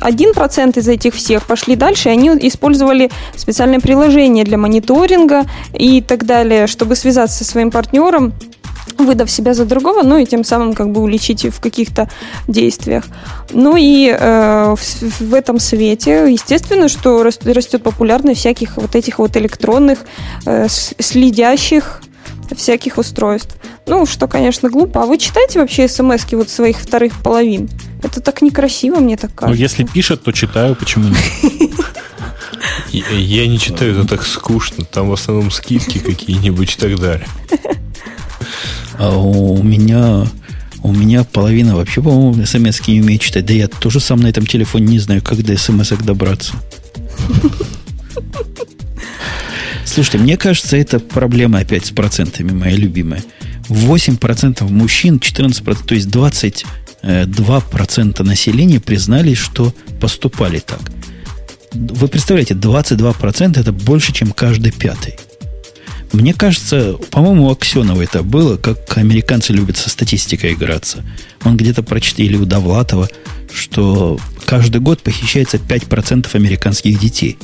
один 0.00 0.32
процент 0.32 0.76
из 0.78 0.88
этих 0.88 1.14
всех 1.14 1.46
пошли 1.46 1.76
дальше, 1.76 2.08
и 2.08 2.12
они 2.12 2.28
использовали 2.28 3.10
специальное 3.36 3.80
приложение 3.80 4.44
для 4.44 4.58
мониторинга 4.58 5.44
и 5.74 6.00
так 6.00 6.24
далее, 6.24 6.66
чтобы 6.66 6.96
связаться 6.96 7.44
со 7.44 7.50
своим 7.50 7.70
партнером 7.70 8.32
выдав 8.98 9.30
себя 9.30 9.54
за 9.54 9.64
другого, 9.64 10.02
ну 10.02 10.18
и 10.18 10.26
тем 10.26 10.44
самым 10.44 10.74
как 10.74 10.90
бы 10.90 11.00
уличить 11.00 11.44
в 11.44 11.60
каких-то 11.60 12.08
действиях. 12.48 13.04
Ну 13.50 13.76
и 13.76 14.08
э, 14.08 14.74
в, 14.76 15.20
в 15.20 15.34
этом 15.34 15.58
свете, 15.58 16.26
естественно, 16.30 16.88
что 16.88 17.22
растет 17.22 17.82
популярность 17.82 18.40
всяких 18.40 18.76
вот 18.76 18.94
этих 18.94 19.18
вот 19.18 19.36
электронных, 19.36 20.00
э, 20.46 20.66
следящих 20.68 22.02
всяких 22.54 22.98
устройств. 22.98 23.56
Ну, 23.86 24.06
что, 24.06 24.28
конечно, 24.28 24.70
глупо. 24.70 25.02
А 25.02 25.06
вы 25.06 25.18
читаете 25.18 25.58
вообще 25.58 25.88
смс 25.88 26.24
вот 26.32 26.48
своих 26.48 26.78
вторых 26.78 27.20
половин? 27.22 27.68
Это 28.02 28.20
так 28.20 28.42
некрасиво, 28.42 29.00
мне 29.00 29.16
так 29.16 29.30
ну, 29.30 29.36
кажется. 29.36 29.56
Ну, 29.56 29.62
если 29.62 29.84
пишет, 29.84 30.22
то 30.22 30.32
читаю, 30.32 30.76
почему 30.76 31.08
нет? 31.08 31.62
Я 32.92 33.46
не 33.46 33.58
читаю, 33.58 33.98
это 33.98 34.08
так 34.08 34.24
скучно. 34.24 34.84
Там 34.84 35.08
в 35.08 35.12
основном 35.12 35.50
скидки 35.50 35.98
какие-нибудь 35.98 36.74
и 36.74 36.78
так 36.78 36.98
далее. 36.98 37.26
А 38.98 39.16
у 39.16 39.62
меня 39.62 40.26
у 40.82 40.92
меня 40.92 41.24
половина 41.24 41.74
вообще, 41.74 42.00
по-моему, 42.00 42.46
смс 42.46 42.86
не 42.86 43.00
умеет 43.00 43.20
читать. 43.20 43.46
Да 43.46 43.52
я 43.52 43.66
тоже 43.66 43.98
сам 43.98 44.20
на 44.20 44.28
этом 44.28 44.46
телефоне 44.46 44.86
не 44.86 45.00
знаю, 45.00 45.20
как 45.20 45.42
до 45.42 45.58
смс 45.58 45.90
добраться. 45.90 46.54
Слушайте, 49.84 50.18
мне 50.18 50.36
кажется, 50.36 50.76
это 50.76 51.00
проблема 51.00 51.58
опять 51.60 51.86
с 51.86 51.90
процентами, 51.90 52.52
моя 52.52 52.76
любимая. 52.76 53.24
8% 53.68 54.70
мужчин, 54.70 55.16
14%, 55.16 55.84
то 55.84 55.94
есть 55.94 56.08
22% 56.08 58.22
населения 58.22 58.78
признали, 58.78 59.34
что 59.34 59.74
поступали 60.00 60.60
так. 60.60 60.80
Вы 61.72 62.06
представляете, 62.08 62.54
22% 62.54 63.60
это 63.60 63.72
больше, 63.72 64.12
чем 64.12 64.30
каждый 64.32 64.70
пятый. 64.70 65.16
Мне 66.12 66.34
кажется, 66.34 66.94
по-моему, 67.10 67.46
у 67.46 67.50
Аксенова 67.50 68.02
это 68.02 68.22
было, 68.22 68.56
как 68.56 68.96
американцы 68.96 69.52
любят 69.52 69.76
со 69.76 69.90
статистикой 69.90 70.54
играться. 70.54 71.04
Он 71.44 71.56
где-то 71.56 71.82
прочитал, 71.82 72.24
или 72.24 72.36
у 72.36 72.44
Довлатова, 72.44 73.08
что 73.52 74.18
каждый 74.44 74.80
год 74.80 75.02
похищается 75.02 75.58
5% 75.58 76.34
американских 76.34 76.98
детей. 76.98 77.38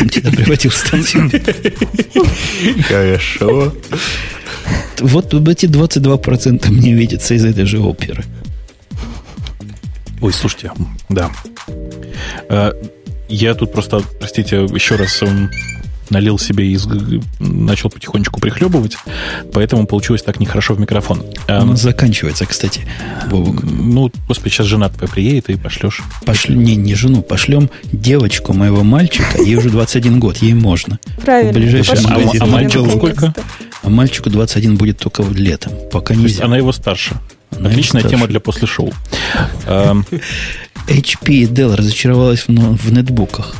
Он 0.00 0.06
где-то 0.06 0.30
приводил 0.30 0.70
статью. 0.70 1.30
Хорошо. 2.88 3.72
Вот 5.00 5.32
эти 5.48 5.66
22% 5.66 6.70
мне 6.70 6.92
видятся 6.92 7.34
из 7.34 7.44
этой 7.44 7.64
же 7.64 7.78
оперы. 7.78 8.24
Ой, 10.20 10.32
слушайте, 10.32 10.72
да. 11.08 11.30
Э, 12.50 12.72
я 13.28 13.54
тут 13.54 13.72
просто, 13.72 14.02
простите, 14.18 14.56
еще 14.56 14.96
раз 14.96 15.22
налил 16.10 16.38
себе 16.38 16.66
и 16.66 16.78
начал 17.38 17.90
потихонечку 17.90 18.40
прихлебывать, 18.40 18.96
поэтому 19.52 19.86
получилось 19.86 20.22
так 20.22 20.40
нехорошо 20.40 20.74
в 20.74 20.80
микрофон. 20.80 21.22
Оно 21.46 21.76
заканчивается, 21.76 22.46
кстати, 22.46 22.82
Бобук. 23.30 23.62
Ну, 23.62 24.10
господи, 24.28 24.52
сейчас 24.52 24.66
жена 24.66 24.88
твоя 24.88 25.10
приедет 25.10 25.48
и 25.50 25.56
пошлешь. 25.56 26.02
Пошлю, 26.24 26.56
не, 26.56 26.76
не 26.76 26.94
жену, 26.94 27.22
пошлем 27.22 27.70
девочку 27.92 28.52
моего 28.52 28.82
мальчика, 28.82 29.42
ей 29.42 29.56
уже 29.56 29.70
21 29.70 30.20
год, 30.20 30.38
ей 30.38 30.54
можно. 30.54 30.98
Правильно. 31.22 31.52
В 31.52 31.54
ближайший 31.54 31.98
а. 32.04 32.14
А, 32.14 32.44
а 32.44 32.46
мальчику 32.46 32.90
сколько? 32.90 33.34
А 33.82 33.88
мальчику 33.88 34.30
21 34.30 34.76
будет 34.76 34.98
только 34.98 35.22
летом, 35.22 35.72
пока 35.90 36.14
нельзя. 36.14 36.44
она 36.44 36.56
его 36.56 36.72
старше. 36.72 37.16
Она 37.56 37.70
Отличная 37.70 38.02
тема 38.02 38.26
для 38.26 38.40
после 38.40 38.66
шоу. 38.66 38.92
HP 39.66 41.32
и 41.32 41.46
Dell 41.46 41.74
разочаровалась 41.76 42.46
в, 42.46 42.48
в 42.48 42.92
нетбуках. 42.92 43.54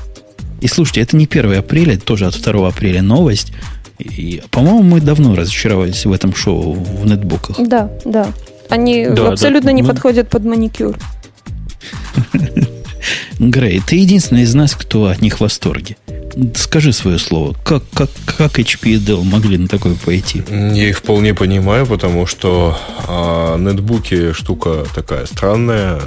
И 0.60 0.68
слушайте, 0.68 1.00
это 1.00 1.16
не 1.16 1.24
1 1.24 1.58
апреля, 1.58 1.94
это 1.94 2.04
тоже 2.04 2.26
от 2.26 2.40
2 2.40 2.68
апреля 2.68 3.02
новость. 3.02 3.52
И, 3.98 4.42
по-моему, 4.50 4.82
мы 4.82 5.00
давно 5.00 5.34
разочаровались 5.34 6.04
в 6.06 6.12
этом 6.12 6.34
шоу 6.34 6.72
в 6.72 7.06
нетбуках. 7.06 7.56
Да, 7.60 7.90
да. 8.04 8.32
Они 8.68 9.06
да, 9.08 9.28
абсолютно 9.28 9.70
да. 9.70 9.72
не 9.72 9.82
мы... 9.82 9.88
подходят 9.88 10.28
под 10.28 10.44
маникюр. 10.44 10.96
Грей, 13.38 13.82
ты 13.86 13.96
единственный 13.96 14.42
из 14.42 14.54
нас, 14.54 14.74
кто 14.74 15.06
от 15.06 15.22
них 15.22 15.38
в 15.38 15.40
восторге. 15.40 15.96
Скажи 16.54 16.92
свое 16.92 17.18
слово. 17.18 17.56
Как, 17.64 17.82
как, 17.92 18.10
как 18.24 18.58
HP 18.58 18.90
и 18.90 18.96
Dell 18.98 19.24
могли 19.24 19.58
на 19.58 19.66
такое 19.66 19.94
пойти? 19.94 20.42
Я 20.48 20.88
их 20.88 20.98
вполне 20.98 21.34
понимаю, 21.34 21.86
потому 21.86 22.26
что 22.26 22.78
а, 23.08 23.56
нетбуки 23.58 24.32
штука 24.32 24.84
такая 24.94 25.26
странная. 25.26 26.00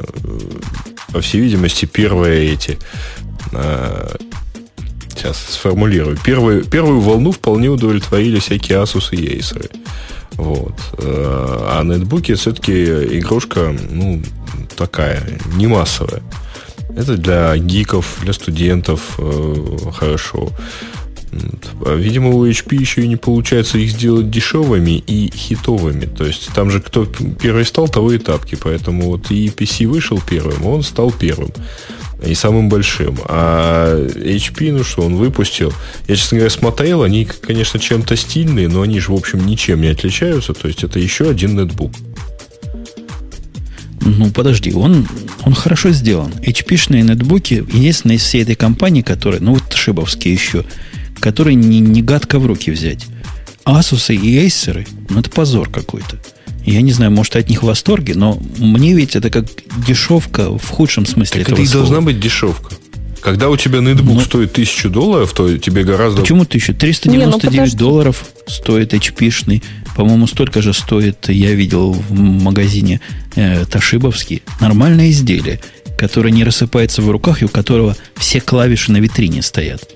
По 1.11 1.21
всей 1.21 1.41
видимости, 1.41 1.85
первые 1.85 2.53
эти 2.53 2.77
а, 3.51 4.15
сейчас 5.23 5.37
сформулирую. 5.49 6.17
Первую, 6.23 6.65
первую 6.65 6.99
волну 6.99 7.31
вполне 7.31 7.69
удовлетворили 7.69 8.39
всякие 8.39 8.79
Asus 8.79 9.15
и 9.15 9.39
Acer. 9.39 9.71
Вот. 10.33 10.73
А 10.99 11.83
нетбуки 11.83 12.33
все-таки 12.33 12.73
игрушка, 13.19 13.75
ну, 13.89 14.21
такая, 14.75 15.23
не 15.55 15.67
массовая. 15.67 16.21
Это 16.95 17.17
для 17.17 17.55
гиков, 17.57 18.19
для 18.21 18.33
студентов 18.33 19.15
э, 19.17 19.77
хорошо. 19.93 20.49
Видимо, 21.87 22.29
у 22.29 22.45
HP 22.45 22.75
еще 22.75 23.01
и 23.01 23.07
не 23.07 23.15
получается 23.15 23.79
их 23.79 23.89
сделать 23.89 24.29
дешевыми 24.29 25.03
и 25.07 25.31
хитовыми. 25.35 26.05
То 26.05 26.25
есть 26.25 26.49
там 26.53 26.69
же 26.69 26.79
кто 26.81 27.05
первый 27.05 27.65
стал, 27.65 27.87
того 27.87 28.11
и 28.11 28.19
тапки. 28.19 28.55
Поэтому 28.61 29.09
вот 29.09 29.31
и 29.31 29.47
PC 29.47 29.87
вышел 29.87 30.21
первым, 30.29 30.65
он 30.67 30.83
стал 30.83 31.11
первым 31.11 31.49
и 32.25 32.33
самым 32.35 32.69
большим. 32.69 33.17
А 33.25 34.07
HP, 34.07 34.71
ну 34.71 34.83
что, 34.83 35.03
он 35.03 35.15
выпустил. 35.15 35.73
Я, 36.07 36.15
честно 36.15 36.37
говоря, 36.37 36.49
смотрел, 36.49 37.03
они, 37.03 37.25
конечно, 37.25 37.79
чем-то 37.79 38.15
стильные, 38.15 38.67
но 38.67 38.81
они 38.81 38.99
же, 38.99 39.11
в 39.11 39.15
общем, 39.15 39.45
ничем 39.45 39.81
не 39.81 39.87
отличаются. 39.87 40.53
То 40.53 40.67
есть 40.67 40.83
это 40.83 40.99
еще 40.99 41.29
один 41.29 41.55
нетбук. 41.55 41.91
Ну, 44.01 44.31
подожди, 44.31 44.73
он, 44.73 45.07
он 45.43 45.53
хорошо 45.53 45.91
сделан. 45.91 46.31
HP-шные 46.41 47.03
нетбуки, 47.03 47.65
единственные 47.71 48.17
из 48.17 48.23
всей 48.23 48.43
этой 48.43 48.55
компании, 48.55 49.01
которые, 49.01 49.41
ну, 49.41 49.53
вот 49.53 49.73
шибовские 49.73 50.33
еще, 50.33 50.65
которые 51.19 51.55
не, 51.55 51.79
не 51.79 52.01
гадко 52.01 52.39
в 52.39 52.45
руки 52.45 52.69
взять. 52.71 53.05
Asus 53.65 54.13
и 54.13 54.45
Acer, 54.45 54.87
ну, 55.09 55.19
это 55.19 55.29
позор 55.29 55.69
какой-то. 55.69 56.19
Я 56.65 56.81
не 56.81 56.91
знаю, 56.91 57.11
может, 57.11 57.35
от 57.35 57.49
них 57.49 57.63
в 57.63 57.65
восторге, 57.65 58.15
но 58.15 58.39
мне 58.57 58.93
ведь 58.93 59.15
это 59.15 59.29
как 59.29 59.45
дешевка 59.85 60.57
в 60.57 60.69
худшем 60.69 61.05
смысле 61.05 61.43
так 61.43 61.53
этого 61.53 61.61
это 61.61 61.69
и 61.69 61.73
должна 61.73 62.01
быть 62.01 62.19
дешевка. 62.19 62.75
Когда 63.23 63.49
у 63.49 63.55
тебя 63.55 63.79
нетбук 63.79 64.15
но... 64.15 64.21
стоит 64.21 64.51
тысячу 64.51 64.89
долларов, 64.89 65.31
то 65.33 65.57
тебе 65.57 65.83
гораздо... 65.85 66.21
Почему 66.21 66.43
тысячу? 66.43 66.73
399 66.73 67.53
не, 67.53 67.71
ну 67.71 67.77
долларов 67.77 68.25
стоит 68.47 68.93
HP-шный. 68.93 69.63
По-моему, 69.95 70.27
столько 70.27 70.61
же 70.61 70.73
стоит, 70.73 71.29
я 71.29 71.53
видел 71.53 71.93
в 71.93 72.13
магазине 72.19 72.99
э, 73.35 73.65
Ташибовский. 73.65 74.43
Нормальное 74.59 75.09
изделие, 75.09 75.61
которое 75.97 76.31
не 76.31 76.43
рассыпается 76.43 77.01
в 77.01 77.09
руках 77.09 77.41
и 77.41 77.45
у 77.45 77.49
которого 77.49 77.95
все 78.15 78.41
клавиши 78.41 78.91
на 78.91 78.97
витрине 78.97 79.41
стоят. 79.41 79.89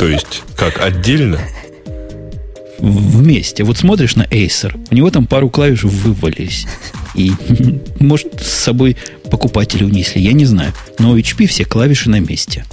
То 0.00 0.08
есть, 0.08 0.42
как 0.56 0.80
отдельно? 0.80 1.40
Вместе. 2.82 3.64
Вот 3.64 3.78
смотришь 3.78 4.16
на 4.16 4.24
Acer, 4.24 4.78
у 4.90 4.94
него 4.94 5.10
там 5.10 5.26
пару 5.26 5.48
клавиш 5.48 5.84
вывалились. 5.84 6.66
И, 7.14 7.32
может, 8.00 8.40
с 8.40 8.48
собой 8.48 8.96
покупатели 9.30 9.84
унесли, 9.84 10.20
я 10.20 10.32
не 10.32 10.44
знаю. 10.44 10.72
Но 10.98 11.12
у 11.12 11.16
HP 11.16 11.46
все 11.46 11.64
клавиши 11.64 12.10
на 12.10 12.20
месте. 12.20 12.64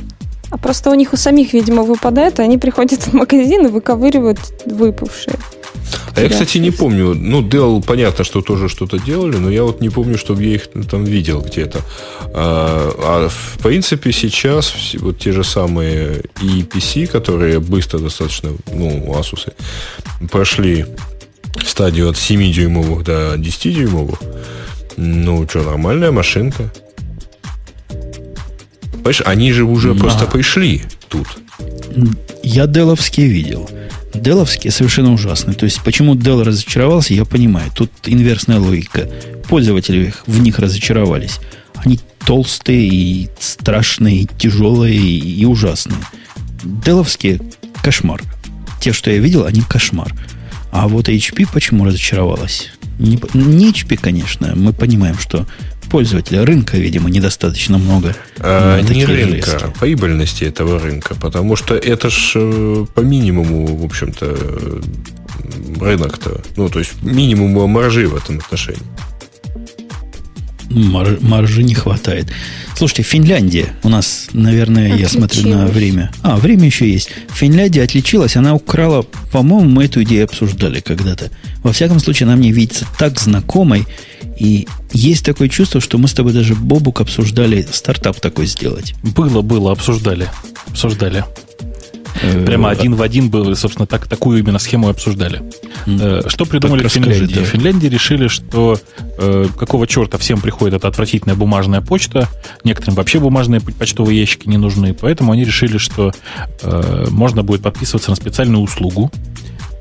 А 0.52 0.58
просто 0.58 0.90
у 0.90 0.96
них 0.96 1.14
у 1.14 1.18
самих, 1.18 1.54
видимо, 1.54 1.84
выпадает, 1.84 2.40
и 2.40 2.42
они 2.42 2.58
приходят 2.58 3.02
в 3.02 3.14
магазин 3.14 3.68
и 3.68 3.70
выковыривают 3.70 4.40
выпавшие. 4.66 5.36
А 6.16 6.22
я, 6.22 6.30
кстати, 6.30 6.58
не 6.58 6.72
помню. 6.72 7.14
Ну, 7.14 7.42
Dell, 7.42 7.84
понятно, 7.86 8.24
что 8.24 8.42
тоже 8.42 8.68
что-то 8.68 9.00
делали, 9.00 9.38
но 9.38 9.50
я 9.50 9.64
вот 9.64 9.82
не 9.82 9.90
помню, 9.90 10.18
чтобы 10.18 10.44
я 10.44 10.56
их 10.56 10.70
там 10.90 11.06
видел 11.06 11.42
где-то. 11.42 11.80
А, 12.34 12.92
а 12.98 13.30
в 13.30 13.60
принципе 13.64 14.12
сейчас 14.12 14.74
вот 14.96 15.20
те 15.20 15.32
же 15.32 15.44
самые 15.44 16.24
и 16.42 16.62
PC, 16.62 17.08
которые 17.08 17.60
быстро 17.60 18.00
достаточно, 18.00 18.50
ну, 18.72 19.16
Asus, 19.18 19.54
прошли 20.32 20.86
стадию 21.66 22.10
от 22.10 22.16
7-дюймовых 22.16 23.04
до 23.04 23.36
10-дюймовых, 23.36 24.20
ну, 24.98 25.48
что, 25.48 25.64
нормальная 25.64 26.12
машинка. 26.12 26.72
Понимаешь, 29.00 29.22
они 29.26 29.52
же 29.54 29.64
уже 29.64 29.94
да. 29.94 30.00
просто 30.00 30.26
пришли 30.26 30.84
тут. 31.08 31.28
Я 32.44 32.68
деловские 32.68 33.28
видел. 33.28 33.70
Деловские 34.14 34.72
совершенно 34.72 35.14
ужасные. 35.14 35.56
То 35.56 35.66
есть, 35.66 35.82
почему 35.84 36.16
Dell 36.16 36.44
разочаровался, 36.44 37.14
я 37.14 37.26
понимаю. 37.26 37.72
Тут 37.74 37.92
инверсная 38.06 38.60
логика. 38.60 39.10
Пользователи 39.48 40.14
в 40.26 40.42
них 40.42 40.60
разочаровались. 40.60 41.40
Они 41.76 42.00
толстые 42.26 42.88
и 42.88 43.30
страшные, 43.40 44.22
и 44.22 44.28
тяжелые, 44.38 44.98
и, 44.98 45.46
ужасные. 45.46 46.00
Деловские 46.64 47.40
кошмар. 47.82 48.22
Те, 48.82 48.94
что 48.94 49.12
я 49.12 49.20
видел, 49.20 49.46
они 49.46 49.62
кошмар. 49.62 50.14
А 50.72 50.88
вот 50.88 51.08
HP 51.08 51.48
почему 51.52 51.86
разочаровалась? 51.86 52.70
Не, 53.00 53.20
не 53.34 53.72
HP, 53.72 53.98
конечно. 53.98 54.54
Мы 54.56 54.74
понимаем, 54.74 55.18
что 55.18 55.48
пользователя. 55.90 56.46
Рынка, 56.46 56.78
видимо, 56.78 57.10
недостаточно 57.10 57.78
много. 57.78 58.16
А, 58.40 58.80
не 58.82 59.06
рынка, 59.06 59.26
железки. 59.26 59.66
А 59.66 59.72
прибыльности 59.80 60.44
этого 60.44 60.80
рынка. 60.80 61.16
Потому 61.16 61.56
что 61.56 61.76
это 61.76 62.10
ж 62.10 62.34
э, 62.36 62.86
по 62.94 63.00
минимуму, 63.00 63.66
в 63.76 63.84
общем-то, 63.84 64.82
рынок-то. 65.80 66.42
Ну, 66.56 66.70
то 66.70 66.80
есть 66.80 67.02
минимум 67.02 67.70
маржи 67.70 68.08
в 68.08 68.16
этом 68.16 68.38
отношении. 68.38 68.82
Мар, 70.70 71.18
маржи 71.22 71.64
не 71.64 71.74
хватает. 71.74 72.28
Слушайте, 72.76 73.04
Финляндия 73.04 73.74
у 73.84 73.90
нас, 73.90 74.28
наверное, 74.34 74.96
я 74.96 75.10
смотрю 75.10 75.50
на 75.50 75.66
время. 75.66 76.12
А, 76.22 76.38
время 76.38 76.66
еще 76.66 76.90
есть. 76.90 77.10
Финляндия 77.30 77.84
отличилась, 77.84 78.36
она 78.36 78.54
украла, 78.54 79.04
по-моему, 79.32 79.70
мы 79.70 79.86
эту 79.86 80.04
идею 80.04 80.26
обсуждали 80.26 80.80
когда-то. 80.80 81.32
Во 81.64 81.74
всяком 81.74 82.00
случае, 82.00 82.28
она 82.28 82.36
мне 82.36 82.52
видится 82.52 82.86
так 82.98 83.20
знакомой. 83.20 83.88
И 84.38 84.68
есть 84.94 85.26
такое 85.26 85.50
чувство, 85.50 85.82
что 85.82 85.98
мы 85.98 86.08
с 86.08 86.14
тобой 86.14 86.34
даже 86.34 86.56
Бобук 86.56 87.02
обсуждали 87.02 87.68
стартап 87.72 88.20
такой 88.22 88.46
сделать. 88.46 88.94
Было, 89.04 89.42
было, 89.42 89.72
обсуждали. 89.72 90.30
Обсуждали. 90.68 91.26
Э, 92.22 92.46
Прямо 92.46 92.70
один 92.70 92.96
в 92.96 93.02
один 93.02 93.30
был, 93.30 93.56
собственно, 93.56 93.88
так, 93.88 94.08
такую 94.08 94.40
именно 94.40 94.60
схему 94.60 94.90
обсуждали. 94.90 95.42
Э, 95.88 96.22
что 96.28 96.46
придумали 96.46 96.88
в 96.88 96.92
Финляндии? 96.92 97.40
В 97.40 97.46
Финляндии 97.46 97.88
решили, 97.88 98.28
что 98.28 98.78
э, 99.18 99.48
какого 99.58 99.88
черта 99.88 100.18
всем 100.18 100.42
приходит 100.42 100.76
эта 100.76 100.88
отвратительная 100.88 101.36
бумажная 101.36 101.82
почта, 101.82 102.28
некоторым 102.64 102.96
вообще 102.96 103.20
бумажные 103.20 103.62
почтовые 103.62 104.20
ящики 104.20 104.48
не 104.48 104.58
нужны, 104.58 104.94
поэтому 104.94 105.32
они 105.32 105.44
решили, 105.44 105.78
что 105.78 106.12
можно 107.10 107.44
будет 107.44 107.62
подписываться 107.62 108.10
на 108.10 108.16
специальную 108.16 108.62
услугу, 108.62 109.12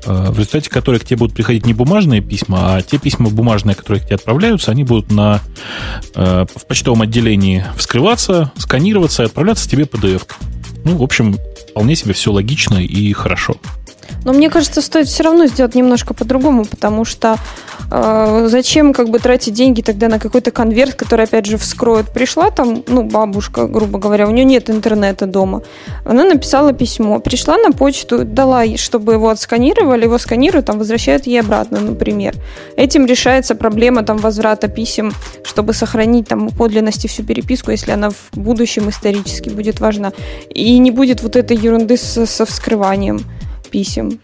в 0.05 0.37
результате 0.37 0.69
которой 0.69 0.99
к 0.99 1.05
тебе 1.05 1.17
будут 1.17 1.35
приходить 1.35 1.65
не 1.65 1.73
бумажные 1.73 2.21
письма, 2.21 2.75
а 2.75 2.81
те 2.81 2.97
письма 2.97 3.29
бумажные, 3.29 3.75
которые 3.75 4.01
к 4.01 4.05
тебе 4.05 4.15
отправляются, 4.15 4.71
они 4.71 4.83
будут 4.83 5.11
на, 5.11 5.41
в 6.15 6.65
почтовом 6.67 7.01
отделении 7.01 7.65
вскрываться, 7.75 8.51
сканироваться 8.57 9.23
и 9.23 9.25
отправляться 9.25 9.69
тебе 9.69 9.83
PDF. 9.83 10.23
Ну, 10.85 10.97
в 10.97 11.03
общем, 11.03 11.37
вполне 11.69 11.95
себе 11.95 12.13
все 12.13 12.31
логично 12.31 12.77
и 12.77 13.13
хорошо. 13.13 13.55
Но 14.25 14.33
мне 14.33 14.49
кажется, 14.49 14.81
стоит 14.81 15.07
все 15.07 15.23
равно 15.23 15.47
сделать 15.47 15.75
немножко 15.75 16.13
по-другому, 16.13 16.65
потому 16.65 17.05
что 17.05 17.37
э, 17.91 18.47
зачем 18.49 18.93
как 18.93 19.09
бы 19.09 19.19
тратить 19.19 19.53
деньги 19.53 19.81
тогда 19.81 20.07
на 20.07 20.19
какой-то 20.19 20.51
конверт, 20.51 20.95
который 20.95 21.25
опять 21.25 21.45
же 21.45 21.57
вскроют. 21.57 22.11
Пришла 22.11 22.51
там, 22.51 22.83
ну, 22.87 23.03
бабушка, 23.03 23.67
грубо 23.67 23.99
говоря, 23.99 24.27
у 24.27 24.31
нее 24.31 24.45
нет 24.45 24.69
интернета 24.69 25.25
дома. 25.25 25.61
Она 26.05 26.23
написала 26.23 26.73
письмо, 26.73 27.19
пришла 27.19 27.57
на 27.57 27.71
почту, 27.71 28.23
дала, 28.25 28.65
чтобы 28.77 29.13
его 29.13 29.29
отсканировали, 29.29 30.03
его 30.03 30.17
сканируют, 30.17 30.65
там 30.65 30.77
возвращают 30.77 31.27
ей 31.27 31.39
обратно, 31.39 31.79
например. 31.79 32.35
Этим 32.75 33.05
решается 33.05 33.55
проблема 33.55 34.03
там 34.03 34.17
возврата 34.17 34.67
писем, 34.67 35.13
чтобы 35.43 35.73
сохранить 35.73 36.27
там 36.27 36.49
подлинности 36.49 37.07
всю 37.07 37.23
переписку, 37.23 37.71
если 37.71 37.91
она 37.91 38.09
в 38.09 38.15
будущем 38.33 38.89
исторически 38.89 39.49
будет 39.49 39.79
важна. 39.79 40.11
И 40.49 40.77
не 40.77 40.91
будет 40.91 41.21
вот 41.21 41.35
этой 41.35 41.57
ерунды 41.57 41.97
со, 41.97 42.25
со 42.25 42.45
вскрыванием 42.45 43.21
писем. 43.69 44.19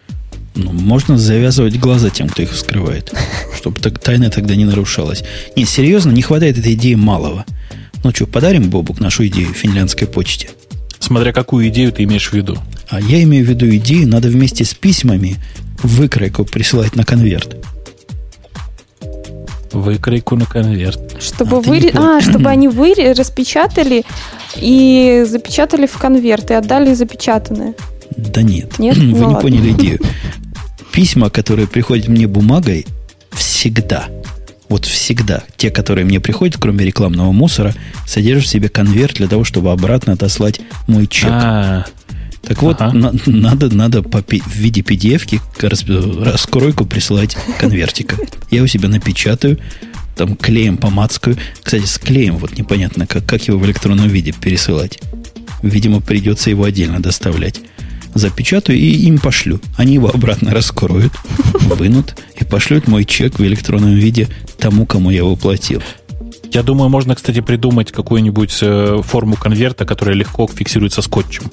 Ну, 0.55 0.71
можно 0.71 1.17
завязывать 1.17 1.77
глаза 1.77 2.09
тем, 2.09 2.29
кто 2.29 2.41
их 2.41 2.51
вскрывает, 2.51 3.13
чтобы 3.57 3.79
так, 3.79 3.99
тайна 3.99 4.29
тогда 4.29 4.55
не 4.55 4.65
нарушалась. 4.65 5.23
Не, 5.55 5.65
серьезно, 5.65 6.11
не 6.11 6.21
хватает 6.21 6.57
этой 6.57 6.73
идеи 6.73 6.95
малого. 6.95 7.45
Ну 8.03 8.11
что, 8.11 8.25
подарим 8.25 8.69
Бобук 8.69 8.99
нашу 8.99 9.27
идею 9.27 9.53
финляндской 9.53 10.07
почте? 10.07 10.49
Смотря 10.99 11.33
какую 11.33 11.67
идею 11.67 11.91
ты 11.91 12.03
имеешь 12.03 12.29
в 12.29 12.33
виду. 12.33 12.57
А 12.89 13.01
я 13.01 13.21
имею 13.23 13.45
в 13.45 13.49
виду 13.49 13.67
идею, 13.75 14.07
надо 14.07 14.29
вместе 14.29 14.63
с 14.63 14.73
письмами 14.73 15.35
выкройку 15.83 16.45
присылать 16.45 16.95
на 16.95 17.03
конверт. 17.03 17.57
Выкройку 19.71 20.35
на 20.35 20.45
конверт. 20.45 21.21
Чтобы, 21.21 21.57
а, 21.57 21.61
вы... 21.61 21.91
а, 21.93 22.21
чтобы 22.21 22.49
они 22.49 22.67
вы 22.69 22.93
распечатали 23.17 24.05
и 24.55 25.25
запечатали 25.27 25.85
в 25.85 25.97
конверт 25.97 26.51
и 26.51 26.53
отдали 26.53 26.93
запечатанное. 26.93 27.73
Да 28.17 28.41
нет. 28.41 28.79
Нет? 28.79 28.97
Вы 28.97 29.03
ну, 29.03 29.17
не 29.17 29.23
ладно. 29.23 29.39
поняли 29.39 29.71
идею. 29.71 29.99
Письма, 30.91 31.29
которые 31.29 31.67
приходят 31.67 32.07
мне 32.07 32.27
бумагой, 32.27 32.85
всегда, 33.31 34.07
вот 34.69 34.85
всегда, 34.85 35.43
те, 35.57 35.69
которые 35.69 36.05
мне 36.05 36.19
приходят, 36.19 36.57
кроме 36.57 36.85
рекламного 36.85 37.31
мусора, 37.31 37.75
содержат 38.07 38.45
в 38.45 38.49
себе 38.49 38.69
конверт 38.69 39.15
для 39.15 39.27
того, 39.27 39.43
чтобы 39.43 39.71
обратно 39.71 40.13
отослать 40.13 40.61
мой 40.87 41.07
чек. 41.07 41.29
А-а-а. 41.29 41.85
Так 42.41 42.61
вот, 42.61 42.77
ага. 42.79 42.95
на, 42.95 43.11
надо, 43.25 43.73
надо 43.73 44.03
по, 44.03 44.21
в 44.21 44.55
виде 44.55 44.81
PDF-ки 44.81 45.41
раскройку 45.59 46.85
присылать 46.85 47.35
конвертика. 47.59 48.17
Я 48.51 48.63
у 48.63 48.67
себя 48.67 48.87
напечатаю, 48.87 49.59
там 50.15 50.35
клеем 50.35 50.77
помацкаю. 50.77 51.37
Кстати, 51.61 51.85
с 51.85 51.97
клеем 51.97 52.37
вот 52.37 52.57
непонятно, 52.57 53.07
как, 53.07 53.25
как 53.25 53.47
его 53.47 53.57
в 53.57 53.65
электронном 53.65 54.07
виде 54.07 54.31
пересылать. 54.31 54.99
Видимо, 55.63 56.01
придется 56.01 56.51
его 56.51 56.63
отдельно 56.63 57.01
доставлять 57.01 57.61
запечатаю 58.15 58.79
и 58.79 58.87
им 59.05 59.19
пошлю. 59.19 59.59
Они 59.77 59.93
его 59.93 60.09
обратно 60.09 60.51
раскроют, 60.51 61.13
вынут 61.61 62.15
и 62.39 62.43
пошлют 62.43 62.87
мой 62.87 63.05
чек 63.05 63.37
в 63.37 63.43
электронном 63.45 63.93
виде 63.93 64.27
тому, 64.57 64.85
кому 64.85 65.11
я 65.11 65.17
его 65.17 65.35
платил. 65.35 65.83
Я 66.51 66.63
думаю, 66.63 66.89
можно, 66.89 67.15
кстати, 67.15 67.41
придумать 67.41 67.91
какую-нибудь 67.91 68.57
э, 68.61 69.01
форму 69.03 69.35
конверта, 69.35 69.85
которая 69.85 70.15
легко 70.15 70.47
фиксируется 70.47 71.01
скотчем. 71.01 71.51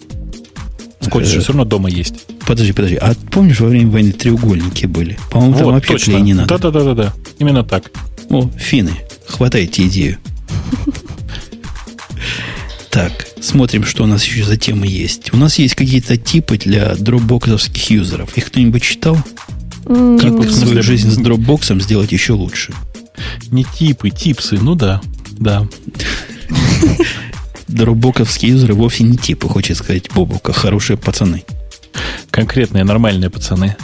Скотч 1.00 1.26
же 1.26 1.38
э, 1.38 1.40
все 1.40 1.48
равно 1.48 1.64
дома 1.64 1.90
есть. 1.90 2.26
Подожди, 2.46 2.72
подожди. 2.72 2.96
А 2.96 3.14
помнишь, 3.30 3.58
во 3.60 3.68
время 3.68 3.90
войны 3.90 4.12
треугольники 4.12 4.86
были? 4.86 5.18
По-моему, 5.30 5.54
вот, 5.54 5.60
там 5.60 5.72
вообще 5.72 5.92
точно. 5.94 6.12
клей 6.12 6.22
не 6.22 6.34
надо. 6.34 6.58
Да-да-да-да. 6.58 7.12
Именно 7.38 7.64
так. 7.64 7.90
О, 8.30 8.48
финны, 8.56 8.92
хватайте 9.26 9.86
идею. 9.88 10.18
Так, 12.92 13.26
смотрим, 13.40 13.86
что 13.86 14.04
у 14.04 14.06
нас 14.06 14.22
еще 14.22 14.44
за 14.44 14.58
темы 14.58 14.86
есть. 14.86 15.32
У 15.32 15.38
нас 15.38 15.58
есть 15.58 15.74
какие-то 15.74 16.18
типы 16.18 16.58
для 16.58 16.94
дропбоксовских 16.94 17.88
юзеров. 17.88 18.36
Их 18.36 18.48
кто-нибудь 18.48 18.82
читал? 18.82 19.16
Mm-hmm. 19.84 20.20
Как 20.20 20.50
свою 20.50 20.82
жизнь 20.82 21.10
с 21.10 21.16
дропбоксом 21.16 21.80
сделать 21.80 22.12
еще 22.12 22.34
лучше? 22.34 22.74
Не 23.50 23.64
типы, 23.64 24.10
типсы, 24.10 24.58
ну 24.60 24.74
да, 24.74 25.00
да. 25.30 25.66
Дропбоковские 27.68 28.52
юзеры 28.52 28.74
вовсе 28.74 29.04
не 29.04 29.16
типы, 29.16 29.48
хочет 29.48 29.78
сказать 29.78 30.10
Бобука, 30.14 30.52
хорошие 30.52 30.98
пацаны. 30.98 31.44
Конкретные, 32.30 32.84
нормальные 32.84 33.30
пацаны. 33.30 33.74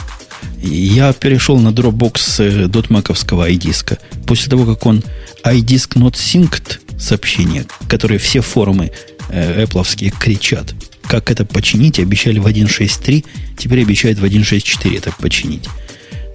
Я 0.61 1.13
перешел 1.13 1.57
на 1.57 1.69
Dropbox 1.69 2.17
с 2.19 2.67
дотмаковского 2.67 3.49
iDisk. 3.49 3.97
После 4.27 4.51
того, 4.51 4.71
как 4.71 4.85
он 4.85 5.03
iDisk 5.43 5.95
not 5.95 6.13
synced 6.13 6.79
сообщения, 6.99 7.65
которые 7.87 8.19
все 8.19 8.41
форумы 8.41 8.91
э, 9.29 9.63
Apple 9.63 10.11
кричат. 10.19 10.73
Как 11.03 11.31
это 11.31 11.45
починить? 11.45 11.99
Обещали 11.99 12.39
в 12.39 12.45
1.6.3, 12.45 13.25
теперь 13.57 13.81
обещают 13.81 14.19
в 14.19 14.25
1.6.4 14.25 14.97
это 14.97 15.11
починить. 15.19 15.65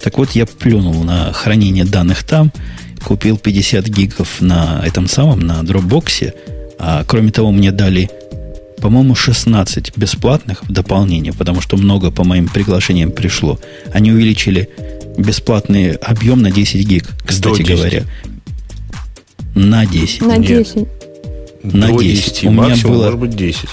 Так 0.03 0.17
вот, 0.17 0.31
я 0.31 0.45
плюнул 0.45 1.03
на 1.03 1.31
хранение 1.31 1.85
данных 1.85 2.23
там, 2.23 2.51
купил 3.03 3.37
50 3.37 3.87
гигов 3.87 4.41
на 4.41 4.81
этом 4.85 5.07
самом, 5.07 5.39
на 5.39 5.61
Dropbox, 5.61 6.33
а 6.77 7.03
кроме 7.07 7.31
того, 7.31 7.51
мне 7.51 7.71
дали, 7.71 8.09
по-моему, 8.81 9.15
16 9.15 9.97
бесплатных 9.97 10.63
в 10.63 10.71
дополнение, 10.71 11.33
потому 11.33 11.61
что 11.61 11.77
много 11.77 12.11
по 12.11 12.23
моим 12.23 12.47
приглашениям 12.47 13.11
пришло. 13.11 13.59
Они 13.93 14.11
увеличили 14.11 14.69
бесплатный 15.17 15.93
объем 15.93 16.41
на 16.41 16.51
10 16.51 16.85
гиг, 16.85 17.07
кстати 17.25 17.61
говоря. 17.61 18.03
На 19.55 19.85
10. 19.85 20.21
На 20.21 20.37
10. 20.37 20.87
На 21.63 21.87
До 21.87 22.01
10. 22.01 22.25
10. 22.25 22.43
У 22.43 22.51
меня 22.51 22.75
было... 22.83 23.05
может 23.05 23.19
быть 23.19 23.35
10. 23.35 23.69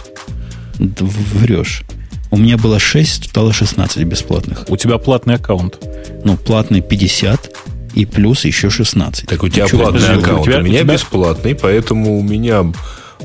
Врешь. 0.78 1.82
У 2.30 2.38
меня 2.38 2.56
было 2.56 2.78
6, 2.78 3.28
стало 3.28 3.52
16 3.52 4.04
бесплатных. 4.04 4.64
У 4.68 4.76
тебя 4.76 4.96
платный 4.98 5.34
аккаунт. 5.34 5.78
Ну, 6.24 6.36
платный 6.36 6.80
50 6.80 7.50
и 7.94 8.06
плюс 8.06 8.44
еще 8.46 8.70
16. 8.70 9.26
Так 9.26 9.42
у 9.42 9.48
тебя 9.48 9.66
Чего 9.66 9.82
платный 9.82 10.16
аккаунт. 10.16 10.40
У, 10.40 10.44
тебя, 10.44 10.60
у 10.60 10.62
меня 10.62 10.80
тебя... 10.80 10.94
бесплатный, 10.94 11.54
поэтому 11.54 12.16
у 12.16 12.22
меня 12.22 12.72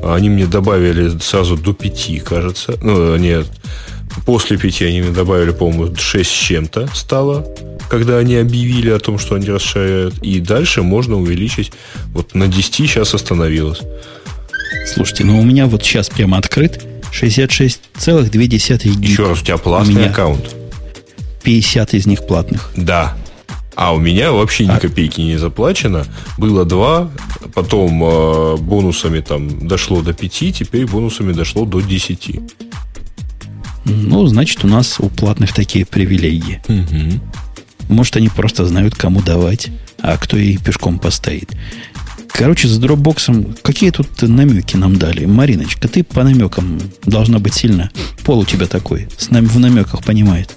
они 0.04 0.30
мне 0.30 0.46
добавили 0.46 1.18
сразу 1.20 1.56
до 1.58 1.74
5, 1.74 2.24
кажется. 2.24 2.78
Ну, 2.82 3.16
нет. 3.18 3.48
После 4.26 4.58
5 4.58 4.82
они 4.82 5.02
мне 5.02 5.12
добавили, 5.12 5.52
по-моему, 5.52 5.96
6 5.96 6.30
с 6.30 6.34
чем-то 6.34 6.90
стало 6.94 7.46
когда 7.89 8.18
они 8.18 8.35
объявили 8.35 8.89
о 8.89 8.99
том, 8.99 9.18
что 9.18 9.35
они 9.35 9.47
расширяют. 9.47 10.18
И 10.22 10.39
дальше 10.39 10.84
можно 10.84 11.18
увеличить. 11.18 11.72
Вот 12.14 12.35
на 12.35 12.47
10 12.47 12.73
сейчас 12.73 13.14
остановилось. 13.14 13.81
Слушайте, 14.93 15.26
ну 15.26 15.39
у 15.39 15.43
меня 15.43 15.68
вот 15.68 15.84
сейчас 15.84 16.09
прямо 16.09 16.38
открыт 16.38 16.85
66,2 17.11 18.38
гиг. 18.38 19.09
Еще 19.09 19.27
раз, 19.27 19.41
у 19.41 19.45
тебя 19.45 19.57
платный 19.57 19.95
у 19.95 19.97
меня 19.97 20.09
аккаунт. 20.09 20.55
50 21.43 21.93
из 21.93 22.05
них 22.05 22.26
платных. 22.26 22.72
Да. 22.76 23.15
А 23.76 23.93
у 23.93 23.99
меня 23.99 24.31
вообще 24.31 24.65
ни 24.65 24.72
а... 24.72 24.80
копейки 24.80 25.22
не 25.22 25.38
заплачено. 25.38 26.05
Было 26.38 26.65
два, 26.65 27.11
потом 27.53 28.03
э, 28.03 28.55
бонусами 28.57 29.19
там 29.19 29.68
дошло 29.68 30.01
до 30.01 30.14
5, 30.14 30.31
теперь 30.31 30.88
бонусами 30.88 31.31
дошло 31.31 31.64
до 31.65 31.81
10. 31.81 32.39
Ну, 33.85 34.26
значит, 34.27 34.65
у 34.65 34.68
нас 34.68 34.99
у 34.99 35.09
платных 35.09 35.53
такие 35.53 35.85
привилегии. 35.85 36.61
Угу. 36.68 37.22
Может, 37.88 38.18
они 38.18 38.30
просто 38.30 38.65
знают, 38.65 38.95
кому 38.95 39.22
давать, 39.22 39.69
а 39.99 40.18
кто 40.18 40.38
и 40.38 40.57
пешком 40.57 40.99
постоит. 40.99 41.51
Короче, 42.27 42.68
с 42.68 42.77
дропбоксом 42.77 43.55
какие 43.64 43.89
тут 43.89 44.22
намеки 44.22 44.77
нам 44.77 44.97
дали? 44.97 45.26
Мариночка, 45.26 45.88
ты 45.88 46.03
по 46.03 46.23
намекам 46.23 46.80
должна 47.03 47.39
быть 47.39 47.55
сильно. 47.55 47.89
Пол 48.23 48.39
у 48.39 48.45
тебя 48.45 48.68
такой, 48.68 49.07
с 49.18 49.31
нами 49.31 49.45
в 49.45 49.59
намеках 49.59 50.03
понимает. 50.03 50.55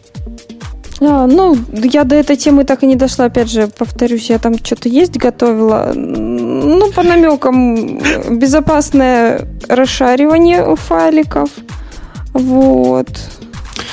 А, 1.01 1.27
ну, 1.27 1.57
я 1.73 2.05
до 2.05 2.17
этой 2.17 2.37
темы 2.37 2.65
так 2.65 2.83
и 2.83 2.87
не 2.87 2.97
дошла. 2.97 3.27
Опять 3.27 3.51
же, 3.51 3.69
повторюсь, 3.69 4.29
я 4.29 4.39
там 4.39 4.57
что-то 4.63 4.91
есть 4.91 5.17
готовила. 5.17 5.93
Ну, 5.95 6.93
по 6.93 7.03
намекам, 7.03 7.99
безопасное 8.39 9.49
расшаривание 9.67 10.77
файликов. 10.77 11.49
Вот. 12.35 13.09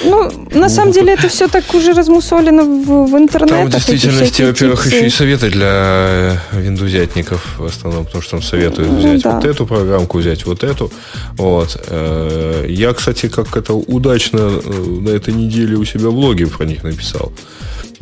Ну, 0.03 0.31
на 0.51 0.69
самом 0.69 0.91
деле 0.91 1.13
это 1.13 1.27
все 1.27 1.47
так 1.47 1.73
уже 1.73 1.93
размусолено 1.93 2.63
в, 2.63 3.11
в 3.11 3.17
интернете. 3.17 3.55
Там 3.55 3.67
в 3.67 3.69
действительности, 3.69 4.41
во-первых, 4.43 4.85
еще 4.85 5.07
и 5.07 5.09
советы 5.09 5.49
для 5.49 6.41
виндузятников 6.51 7.57
в 7.57 7.65
основном, 7.65 8.05
потому 8.05 8.21
что 8.21 8.31
там 8.31 8.41
советуют 8.41 8.91
ну 8.91 8.99
взять 8.99 9.23
ну, 9.23 9.31
да. 9.31 9.35
вот 9.35 9.45
эту 9.45 9.65
программку, 9.65 10.17
взять 10.17 10.45
вот 10.45 10.63
эту. 10.63 10.91
Вот. 11.33 11.81
Э, 11.87 12.65
я, 12.67 12.93
кстати, 12.93 13.29
как 13.29 13.55
это 13.55 13.73
удачно 13.73 14.39
э, 14.39 14.99
на 15.01 15.09
этой 15.09 15.33
неделе 15.33 15.75
у 15.75 15.85
себя 15.85 16.09
в 16.09 16.13
блоге 16.13 16.47
про 16.47 16.65
них 16.65 16.83
написал. 16.83 17.31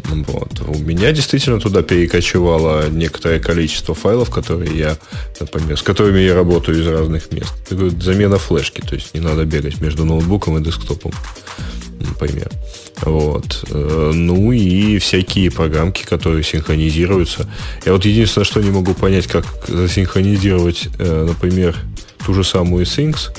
Вот. 0.10 0.62
У 0.68 0.78
меня 0.78 1.12
действительно 1.12 1.60
туда 1.60 1.82
перекочевало 1.82 2.90
некоторое 2.90 3.40
количество 3.40 3.96
файлов, 3.96 4.30
которые 4.30 4.78
я, 4.78 4.98
например, 5.40 5.78
с 5.78 5.82
которыми 5.82 6.20
я 6.20 6.36
работаю 6.36 6.82
из 6.82 6.88
разных 6.88 7.32
мест. 7.32 7.54
Замена 8.02 8.38
флешки, 8.38 8.82
то 8.82 8.96
есть 8.96 9.14
не 9.14 9.20
надо 9.20 9.46
бегать 9.46 9.82
между 9.82 10.06
ноутбуком 10.06 10.58
и 10.58 10.64
десктопом, 10.64 11.12
например. 12.00 12.50
Вот. 13.02 13.66
Э, 13.70 14.12
ну 14.14 14.52
и 14.52 14.98
всякие 15.00 15.52
программки, 15.52 16.04
которые 16.04 16.44
синхронизируются. 16.44 17.48
Я 17.86 17.94
вот 17.94 18.06
единственное, 18.06 18.46
что 18.46 18.62
не 18.62 18.72
могу 18.72 18.94
понять, 18.94 19.28
как 19.28 19.46
засинхронизировать, 19.68 20.90
э, 20.98 21.26
например, 21.28 21.76
ту 22.26 22.34
же 22.34 22.44
самую 22.44 22.86
Things 22.86 23.30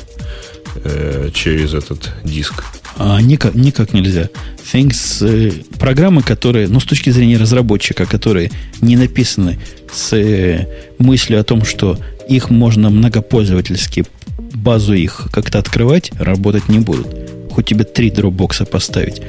э, 0.84 1.30
через 1.32 1.74
этот 1.74 2.12
диск. 2.24 2.64
А, 2.98 3.20
никак, 3.20 3.54
никак 3.54 3.92
нельзя. 3.92 4.30
Things, 4.72 5.26
э, 5.26 5.52
программы, 5.78 6.22
которые, 6.22 6.68
ну, 6.68 6.80
с 6.80 6.84
точки 6.84 7.10
зрения 7.10 7.36
разработчика, 7.36 8.06
которые 8.06 8.50
не 8.80 8.96
написаны 8.96 9.58
с 9.92 10.14
э, 10.16 10.66
мыслью 10.98 11.40
о 11.40 11.44
том, 11.44 11.64
что 11.64 11.98
их 12.28 12.50
можно 12.50 12.90
многопользовательски, 12.90 14.06
базу 14.54 14.94
их 14.94 15.28
как-то 15.30 15.58
открывать, 15.58 16.10
работать 16.18 16.68
не 16.68 16.78
будут. 16.78 17.35
Хоть 17.56 17.66
тебе 17.66 17.82
три 17.82 18.10
дропбокса 18.10 18.64
поставить. 18.64 19.20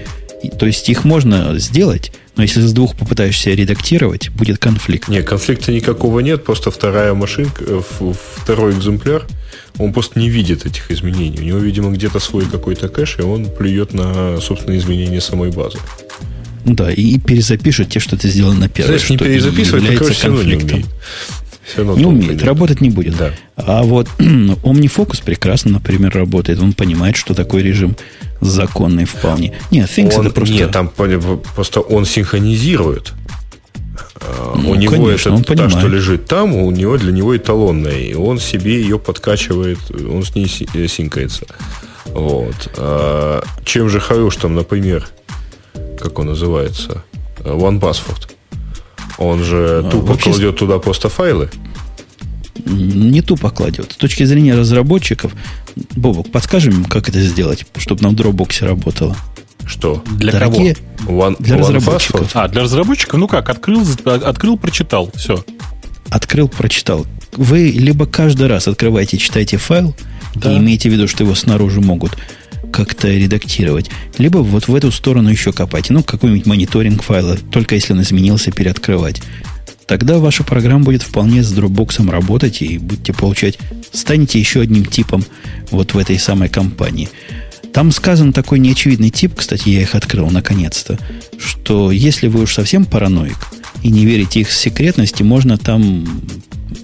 И, 0.43 0.49
то 0.49 0.67
есть 0.67 0.87
их 0.87 1.03
можно 1.03 1.57
сделать, 1.57 2.11
но 2.35 2.43
если 2.43 2.61
с 2.61 2.71
двух 2.73 2.95
попытаешься 2.95 3.49
редактировать, 3.49 4.29
будет 4.29 4.59
конфликт. 4.59 5.07
Нет, 5.07 5.25
конфликта 5.25 5.71
никакого 5.71 6.19
нет, 6.19 6.45
просто 6.45 6.69
вторая 6.69 7.15
машинка, 7.15 7.63
э, 7.65 7.81
второй 8.43 8.73
экземпляр– 8.73 9.25
он 9.77 9.93
просто 9.93 10.19
не 10.19 10.29
видит 10.29 10.65
этих 10.65 10.89
изменений. 10.91 11.39
У 11.39 11.43
него, 11.43 11.59
видимо, 11.59 11.91
где-то 11.91 12.19
свой 12.19 12.45
какой-то 12.45 12.89
кэш, 12.89 13.17
и 13.19 13.21
он 13.21 13.45
плюет 13.45 13.93
на 13.93 14.39
собственные 14.41 14.79
изменения 14.79 15.21
самой 15.21 15.51
базы. 15.51 15.77
Да, 16.65 16.91
и 16.91 17.17
перезапишет 17.19 17.89
те, 17.89 17.99
что 17.99 18.17
ты 18.17 18.27
сделал 18.27 18.53
на 18.53 18.67
первой. 18.67 18.97
Знаешь, 18.97 19.09
не 19.09 19.17
перезаписывать, 19.17 19.83
является 19.83 20.13
все 20.13 20.27
конфликтом. 20.27 20.83
Не 21.67 21.73
умеет. 21.73 21.73
Все 21.73 21.77
равно 21.77 21.95
не 21.97 22.05
умеет, 22.05 22.43
работать 22.43 22.81
не 22.81 22.89
будет. 22.89 23.17
Да. 23.17 23.33
А 23.55 23.83
вот 23.83 24.07
OmniFocus 24.17 25.23
прекрасно, 25.23 25.71
например, 25.71 26.13
работает. 26.13 26.59
Он 26.59 26.73
понимает, 26.73 27.15
что 27.15 27.33
такой 27.33 27.63
режим 27.63 27.95
законный 28.41 29.05
вполне. 29.05 29.53
Нет, 29.71 29.89
Things 29.89 30.15
он, 30.17 30.25
это 30.25 30.35
просто... 30.35 30.53
Нет, 30.53 30.71
там 30.71 30.89
просто 30.89 31.81
он 31.81 32.05
синхронизирует. 32.05 33.13
Ну, 34.55 34.71
у 34.71 34.75
него 34.75 34.93
конечно, 34.93 35.35
это 35.35 35.55
та, 35.55 35.69
что 35.69 35.87
лежит 35.87 36.25
там, 36.25 36.53
у 36.55 36.69
него 36.71 36.97
для 36.97 37.11
него 37.11 37.35
эталонная, 37.35 37.99
и 37.99 38.13
он 38.13 38.39
себе 38.39 38.81
ее 38.81 38.99
подкачивает, 38.99 39.79
он 39.91 40.23
с 40.23 40.35
ней 40.35 40.51
э, 40.73 40.87
синкается. 40.87 41.45
Вот. 42.05 42.71
А 42.77 43.43
чем 43.63 43.89
же 43.89 43.99
хорош 43.99 44.37
там, 44.37 44.55
например, 44.55 45.07
как 45.99 46.19
он 46.19 46.27
называется, 46.27 47.03
One 47.39 47.79
Password? 47.79 48.36
Он 49.17 49.43
же 49.43 49.81
а, 49.85 49.89
тупо 49.89 50.07
вообще... 50.07 50.31
кладет 50.31 50.57
туда 50.57 50.79
просто 50.79 51.09
файлы. 51.09 51.49
Не 52.65 53.21
тупо 53.21 53.49
кладет. 53.49 53.93
С 53.93 53.95
точки 53.95 54.23
зрения 54.23 54.55
разработчиков, 54.55 55.33
Бобок, 55.95 56.31
подскажем 56.31 56.73
им, 56.73 56.85
как 56.85 57.09
это 57.09 57.21
сделать, 57.21 57.65
чтобы 57.77 58.01
на 58.03 58.13
Dropbox 58.13 58.65
работало. 58.65 59.15
Что? 59.65 60.03
Для 60.11 60.31
Дорогие, 60.31 60.75
кого? 60.75 61.27
One, 61.27 61.35
для 61.39 61.57
one 61.57 61.59
разработчиков. 61.59 62.21
Password? 62.21 62.31
А, 62.33 62.47
для 62.47 62.61
разработчиков, 62.63 63.19
ну 63.19 63.27
как, 63.27 63.49
открыл, 63.49 63.85
открыл, 64.05 64.57
прочитал, 64.57 65.11
все. 65.15 65.43
Открыл, 66.09 66.47
прочитал. 66.47 67.05
Вы 67.33 67.69
либо 67.69 68.05
каждый 68.05 68.47
раз 68.47 68.67
открываете, 68.67 69.17
читаете 69.17 69.57
файл, 69.57 69.95
да. 70.35 70.51
и 70.51 70.57
имеете 70.57 70.89
в 70.89 70.93
виду, 70.93 71.07
что 71.07 71.23
его 71.23 71.35
снаружи 71.35 71.81
могут 71.81 72.17
как-то 72.71 73.09
редактировать, 73.09 73.89
либо 74.17 74.39
вот 74.39 74.67
в 74.67 74.75
эту 74.75 74.91
сторону 74.91 75.29
еще 75.29 75.51
копать. 75.51 75.89
Ну, 75.89 76.03
какой-нибудь 76.03 76.45
мониторинг 76.45 77.03
файла, 77.03 77.37
только 77.51 77.75
если 77.75 77.93
он 77.93 78.01
изменился, 78.01 78.51
переоткрывать. 78.51 79.21
Тогда 79.85 80.19
ваша 80.19 80.43
программа 80.43 80.83
будет 80.83 81.01
вполне 81.01 81.43
с 81.43 81.53
Dropbox 81.53 82.09
работать, 82.09 82.61
и 82.61 82.77
будете 82.77 83.13
получать, 83.13 83.57
станете 83.93 84.37
еще 84.37 84.61
одним 84.61 84.85
типом 84.85 85.23
вот 85.71 85.93
в 85.93 85.97
этой 85.97 86.19
самой 86.19 86.49
компании. 86.49 87.09
Там 87.73 87.91
сказан 87.91 88.33
такой 88.33 88.59
неочевидный 88.59 89.11
тип, 89.11 89.35
кстати, 89.35 89.69
я 89.69 89.81
их 89.81 89.95
открыл 89.95 90.29
наконец-то, 90.29 90.97
что 91.37 91.91
если 91.91 92.27
вы 92.27 92.41
уж 92.41 92.53
совсем 92.53 92.85
параноик 92.85 93.37
и 93.83 93.89
не 93.89 94.05
верите 94.05 94.41
их 94.41 94.51
секретности, 94.51 95.23
можно 95.23 95.57
там 95.57 96.05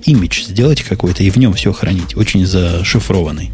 имидж 0.05 0.43
сделать 0.43 0.81
какой-то 0.83 1.23
и 1.23 1.29
в 1.29 1.37
нем 1.37 1.53
все 1.53 1.73
хранить, 1.73 2.15
очень 2.15 2.45
зашифрованный. 2.45 3.51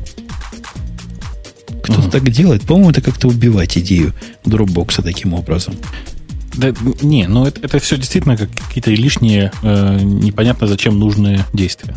Кто-то 1.91 2.10
так 2.10 2.30
делает. 2.30 2.61
По-моему, 2.64 2.91
это 2.91 3.02
как-то 3.02 3.28
убивать 3.28 3.78
идею 3.78 4.14
дропбокса 4.45 5.02
таким 5.02 5.34
образом. 5.34 5.76
Да, 6.56 6.74
не, 7.02 7.28
ну 7.28 7.45
это, 7.45 7.61
это 7.61 7.80
все 7.80 7.95
действительно 7.95 8.36
как 8.36 8.49
какие-то 8.52 8.91
лишние, 8.91 9.52
э, 9.61 9.99
непонятно 10.02 10.68
зачем 10.68 10.99
нужные 10.99 11.45
действия. 11.53 11.95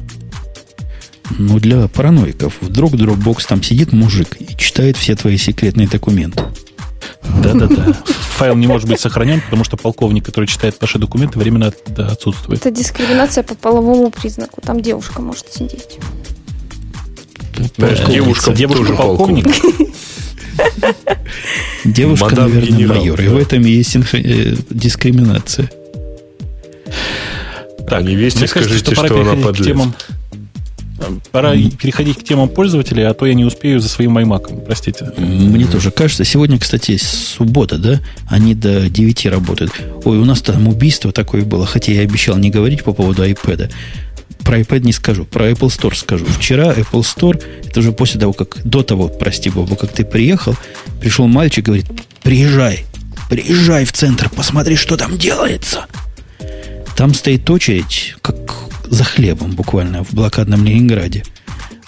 Ну, 1.39 1.59
для 1.59 1.89
параноиков. 1.89 2.55
Вдруг 2.61 2.93
Dropbox 2.95 3.47
там 3.49 3.63
сидит 3.63 3.93
мужик 3.93 4.37
и 4.39 4.57
читает 4.57 4.97
все 4.97 5.17
твои 5.17 5.37
секретные 5.37 5.89
документы. 5.89 6.43
Да-да-да. 7.43 7.97
Файл 8.37 8.57
не 8.57 8.67
может 8.67 8.89
быть 8.89 9.01
сохранен, 9.01 9.41
потому 9.41 9.65
что 9.65 9.77
полковник, 9.77 10.27
который 10.27 10.47
читает 10.47 10.77
ваши 10.81 10.99
документы, 10.99 11.39
временно 11.39 11.73
отсутствует. 11.97 12.61
Это 12.61 12.71
дискриминация 12.71 13.43
по 13.45 13.55
половому 13.55 14.11
признаку. 14.11 14.61
Там 14.61 14.81
девушка 14.81 15.23
может 15.23 15.53
сидеть. 15.53 15.99
Девушка, 18.09 18.53
девушка 18.53 18.93
полковник. 18.95 19.47
Девушка, 21.85 22.37
наверное, 22.37 22.87
майор. 22.87 23.21
И 23.21 23.29
в 23.29 23.37
этом 23.37 23.65
и 23.65 23.71
есть 23.71 23.97
э, 23.97 24.57
дискриминация. 24.71 25.71
Так, 27.89 28.01
а 28.01 28.03
невесте 28.03 28.47
скажите, 28.47 28.95
что 28.95 29.21
она 29.21 29.35
подлец. 29.35 29.77
Пора 31.33 31.55
mm. 31.55 31.77
переходить 31.77 32.19
к 32.19 32.25
темам 32.25 32.49
пользователей, 32.49 33.05
а 33.05 33.15
то 33.15 33.27
я 33.27 33.35
не 33.35 33.45
успею 33.45 33.81
за 33.81 33.89
своим 33.89 34.13
маймаком. 34.13 34.61
Простите. 34.61 35.13
Мне 35.17 35.67
тоже 35.67 35.91
кажется. 35.91 36.25
Сегодня, 36.25 36.59
кстати, 36.59 36.97
суббота, 36.97 37.77
да? 37.77 38.01
Они 38.29 38.55
до 38.55 38.89
9 38.89 39.27
работают. 39.27 39.73
Ой, 40.05 40.19
у 40.19 40.25
нас 40.25 40.43
там 40.43 40.69
убийство 40.69 41.13
такое 41.13 41.45
было, 41.45 41.67
хотя 41.67 41.93
я 41.93 42.03
обещал 42.03 42.37
не 42.39 42.51
говорить 42.51 42.85
по 42.85 42.93
поводу 42.93 43.25
iPad. 43.25 43.71
Про 44.45 44.61
iPad 44.61 44.81
не 44.81 44.93
скажу, 44.93 45.25
про 45.25 45.51
Apple 45.51 45.69
Store 45.69 45.95
скажу. 45.95 46.27
Вчера 46.27 46.73
Apple 46.73 47.03
Store, 47.03 47.43
это 47.65 47.81
уже 47.81 47.93
после 47.93 48.21
того, 48.21 48.33
как, 48.33 48.61
до 48.65 48.83
того, 48.83 49.09
прости 49.09 49.51
Богу, 49.51 49.77
как 49.77 49.93
ты 49.93 50.05
приехал, 50.05 50.57
пришел 51.01 51.27
мальчик, 51.27 51.65
говорит, 51.65 51.87
приезжай, 52.23 52.85
приезжай 53.31 53.85
в 53.85 53.93
центр, 53.93 54.29
посмотри, 54.29 54.77
что 54.77 54.97
там 54.97 55.19
делается. 55.19 55.87
Там 56.97 57.15
стоит 57.15 57.49
очередь, 57.49 58.17
как 58.23 58.37
за 58.85 59.05
хлебом 59.05 59.53
буквально 59.53 60.05
в 60.05 60.13
блокадном 60.13 60.65
Ленинграде. 60.65 61.25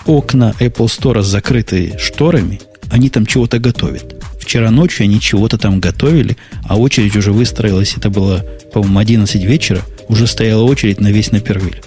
Окна 0.06 0.54
Apple 0.58 0.86
Store 0.86 1.22
закрыты 1.22 1.96
шторами, 1.98 2.60
они 2.90 3.10
там 3.10 3.26
чего-то 3.26 3.58
готовят. 3.58 4.22
Вчера 4.40 4.70
ночью 4.70 5.04
они 5.04 5.20
чего-то 5.20 5.58
там 5.58 5.80
готовили, 5.80 6.36
а 6.64 6.78
очередь 6.78 7.16
уже 7.16 7.32
выстроилась, 7.32 7.94
это 7.96 8.10
было, 8.10 8.44
по-моему, 8.72 8.98
11 8.98 9.42
вечера, 9.42 9.80
уже 10.08 10.26
стояла 10.26 10.64
очередь 10.64 11.00
на 11.00 11.08
весь 11.08 11.32
Напервиль. 11.32 11.80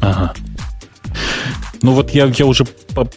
Ага. 0.00 0.32
Ну 1.82 1.92
вот 1.92 2.10
я, 2.10 2.26
я 2.36 2.46
уже 2.46 2.66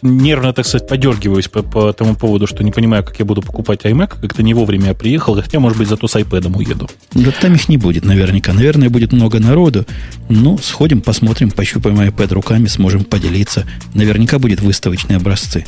нервно, 0.02 0.52
так 0.52 0.66
сказать, 0.66 0.88
подергиваюсь 0.88 1.48
по, 1.48 1.62
по 1.62 1.92
тому 1.92 2.14
поводу, 2.14 2.46
что 2.46 2.62
не 2.62 2.70
понимаю, 2.70 3.04
как 3.04 3.18
я 3.18 3.24
буду 3.24 3.42
покупать 3.42 3.84
iMac. 3.84 4.20
Как-то 4.20 4.42
не 4.42 4.54
вовремя 4.54 4.88
я 4.88 4.94
приехал, 4.94 5.34
хотя, 5.34 5.58
может 5.58 5.78
быть, 5.78 5.88
зато 5.88 6.06
с 6.06 6.14
iPad 6.14 6.56
уеду. 6.56 6.88
Да 7.12 7.32
там 7.32 7.54
их 7.54 7.68
не 7.68 7.76
будет 7.76 8.04
наверняка. 8.04 8.52
Наверное, 8.52 8.88
будет 8.88 9.12
много 9.12 9.40
народу. 9.40 9.84
Ну, 10.28 10.58
сходим, 10.58 11.00
посмотрим, 11.00 11.50
пощупаем 11.50 12.00
iPad 12.00 12.34
руками, 12.34 12.66
сможем 12.66 13.04
поделиться. 13.04 13.66
Наверняка 13.94 14.38
будет 14.38 14.60
выставочные 14.60 15.16
образцы. 15.16 15.64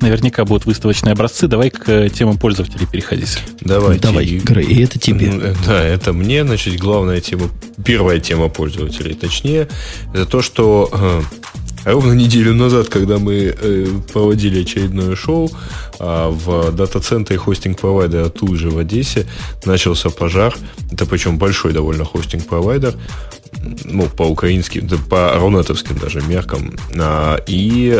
Наверняка 0.00 0.44
будут 0.44 0.66
выставочные 0.66 1.12
образцы. 1.12 1.46
Давай 1.46 1.70
к 1.70 1.88
э, 1.88 2.08
темам 2.08 2.38
пользователей 2.38 2.86
переходить. 2.86 3.38
Давайте. 3.60 4.02
Давай, 4.02 4.26
Грей, 4.26 4.66
и 4.66 4.82
это 4.82 4.98
тебе. 4.98 5.30
Э, 5.32 5.54
да, 5.66 5.82
это 5.82 6.12
мне. 6.12 6.44
Значит, 6.44 6.78
главная 6.78 7.20
тема, 7.20 7.48
первая 7.84 8.18
тема 8.18 8.48
пользователей, 8.48 9.14
точнее, 9.14 9.68
это 10.12 10.26
то, 10.26 10.42
что 10.42 10.90
э, 10.92 11.22
ровно 11.84 12.12
неделю 12.12 12.54
назад, 12.54 12.88
когда 12.88 13.18
мы 13.18 13.54
проводили 14.12 14.62
очередное 14.62 15.14
шоу 15.16 15.50
э, 15.98 16.28
в 16.30 16.72
дата-центре 16.72 17.36
хостинг-провайдера 17.36 18.28
тут 18.28 18.56
же 18.56 18.70
в 18.70 18.78
Одессе, 18.78 19.26
начался 19.64 20.10
пожар. 20.10 20.54
Это 20.90 21.06
причем 21.06 21.38
большой 21.38 21.72
довольно 21.72 22.04
хостинг-провайдер 22.04 22.94
ну, 23.84 24.08
по 24.08 24.24
украинским, 24.24 24.86
да, 24.86 24.96
по 25.08 25.34
рунетовским 25.38 25.98
даже 25.98 26.20
меркам. 26.22 26.74
А, 26.98 27.38
и, 27.46 27.92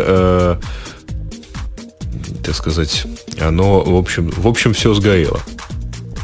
так 2.45 2.55
сказать, 2.55 3.05
оно, 3.41 3.81
в 3.81 3.97
общем, 3.97 4.31
в 4.31 4.47
общем, 4.47 4.75
все 4.75 4.95
сгорело. 4.95 5.41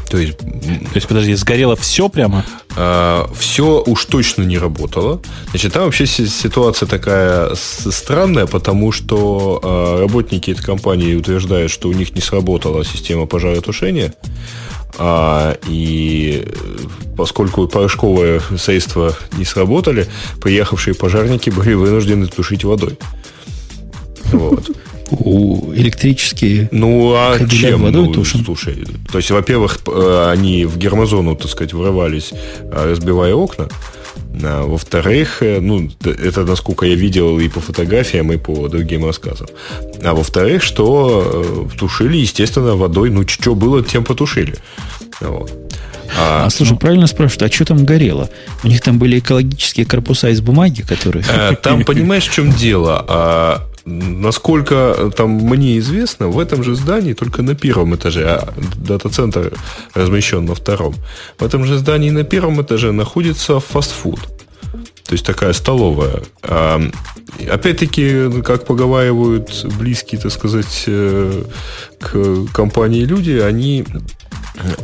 То 0.09 0.17
есть, 0.17 0.37
То 0.39 0.95
есть, 0.95 1.07
подожди, 1.07 1.35
сгорело 1.35 1.75
все 1.75 2.09
прямо? 2.09 2.43
А, 2.75 3.29
все 3.37 3.83
уж 3.85 4.05
точно 4.05 4.41
не 4.41 4.57
работало. 4.57 5.21
Значит, 5.51 5.73
там 5.73 5.83
вообще 5.83 6.07
ситуация 6.07 6.87
такая 6.87 7.53
странная, 7.55 8.47
потому 8.47 8.91
что 8.91 9.59
а, 9.61 9.99
работники 9.99 10.49
этой 10.49 10.63
компании 10.63 11.15
утверждают, 11.15 11.71
что 11.71 11.89
у 11.89 11.93
них 11.93 12.15
не 12.15 12.21
сработала 12.21 12.83
система 12.83 13.27
пожаротушения. 13.27 14.13
А, 14.97 15.55
и 15.67 16.47
поскольку 17.15 17.67
порошковые 17.67 18.41
средства 18.57 19.15
не 19.37 19.45
сработали, 19.45 20.07
приехавшие 20.41 20.95
пожарники 20.95 21.51
были 21.51 21.75
вынуждены 21.75 22.25
тушить 22.25 22.63
водой. 22.63 22.97
Вот. 24.31 24.71
У 25.11 25.73
электрические 25.73 26.69
ну, 26.71 27.13
а 27.15 27.37
чем? 27.47 27.83
водой 27.83 28.07
ну, 28.07 28.13
тушим? 28.13 28.45
Слушай, 28.45 28.85
то 29.11 29.17
есть, 29.17 29.31
во-первых, 29.31 29.79
э, 29.87 30.29
они 30.31 30.65
в 30.65 30.77
гермозону, 30.77 31.35
так 31.35 31.49
сказать, 31.49 31.73
врывались, 31.73 32.31
э, 32.31 32.91
разбивая 32.91 33.33
окна. 33.33 33.67
А, 34.43 34.65
во-вторых, 34.65 35.41
э, 35.41 35.59
ну, 35.59 35.89
это 36.03 36.45
насколько 36.45 36.85
я 36.85 36.95
видел 36.95 37.39
и 37.39 37.49
по 37.49 37.59
фотографиям, 37.59 38.31
и 38.31 38.37
по 38.37 38.67
другим 38.67 39.05
рассказам. 39.05 39.47
А 40.03 40.13
во-вторых, 40.13 40.63
что 40.63 41.67
тушили, 41.77 42.17
естественно, 42.17 42.75
водой. 42.75 43.09
Ну, 43.09 43.27
что 43.27 43.55
было, 43.55 43.83
тем 43.83 44.03
потушили. 44.03 44.55
Вот. 45.21 45.51
А, 46.17 46.45
а 46.45 46.49
слушай, 46.49 46.71
ну, 46.71 46.77
правильно 46.77 47.07
спрашивают, 47.07 47.51
а 47.51 47.55
что 47.55 47.65
там 47.65 47.85
горело? 47.85 48.29
У 48.63 48.67
них 48.67 48.81
там 48.81 48.97
были 48.99 49.19
экологические 49.19 49.85
корпуса 49.85 50.29
из 50.29 50.41
бумаги, 50.41 50.81
которые... 50.81 51.23
Там, 51.61 51.83
понимаешь, 51.85 52.27
в 52.27 52.33
чем 52.33 52.51
дело? 52.51 53.67
Насколько 53.89 55.11
там 55.15 55.31
мне 55.31 55.79
известно, 55.79 56.27
в 56.27 56.37
этом 56.37 56.63
же 56.63 56.75
здании, 56.75 57.13
только 57.13 57.41
на 57.41 57.55
первом 57.55 57.95
этаже, 57.95 58.27
а 58.27 58.53
дата-центр 58.75 59.51
размещен 59.95 60.45
на 60.45 60.53
втором, 60.53 60.93
в 61.39 61.43
этом 61.43 61.65
же 61.65 61.77
здании 61.77 62.11
на 62.11 62.23
первом 62.23 62.61
этаже 62.61 62.91
находится 62.91 63.59
фастфуд. 63.59 64.19
То 65.05 65.13
есть 65.13 65.25
такая 65.25 65.53
столовая. 65.53 66.21
А, 66.43 66.79
опять-таки, 67.51 68.43
как 68.43 68.67
поговаривают 68.67 69.65
близкие, 69.79 70.21
так 70.21 70.31
сказать, 70.31 70.83
э, 70.85 71.43
к 71.99 72.45
компании 72.53 73.05
люди, 73.05 73.31
они 73.31 73.85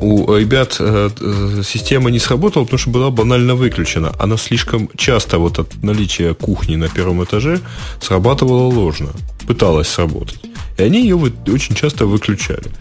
у 0.02 0.36
ребят 0.36 0.78
э, 0.80 1.10
э, 1.22 1.62
система 1.64 2.12
не 2.12 2.20
сработала, 2.20 2.64
потому 2.64 2.80
что 2.80 2.90
была 2.90 3.10
банально 3.10 3.56
выключена. 3.56 4.14
Она 4.20 4.38
слишком 4.38 4.90
часто 4.96 5.38
вот 5.38 5.60
от 5.60 5.84
наличия 5.84 6.34
кухни 6.34 6.76
на 6.76 6.88
первом 6.88 7.24
этаже 7.24 7.60
срабатывала 8.02 8.74
ложно. 8.74 9.10
Пыталась 9.48 9.88
сработать. 9.88 10.40
И 10.78 10.84
они 10.84 11.02
ее 11.02 11.16
очень 11.48 11.76
часто 11.76 12.06
выключали. 12.06 12.72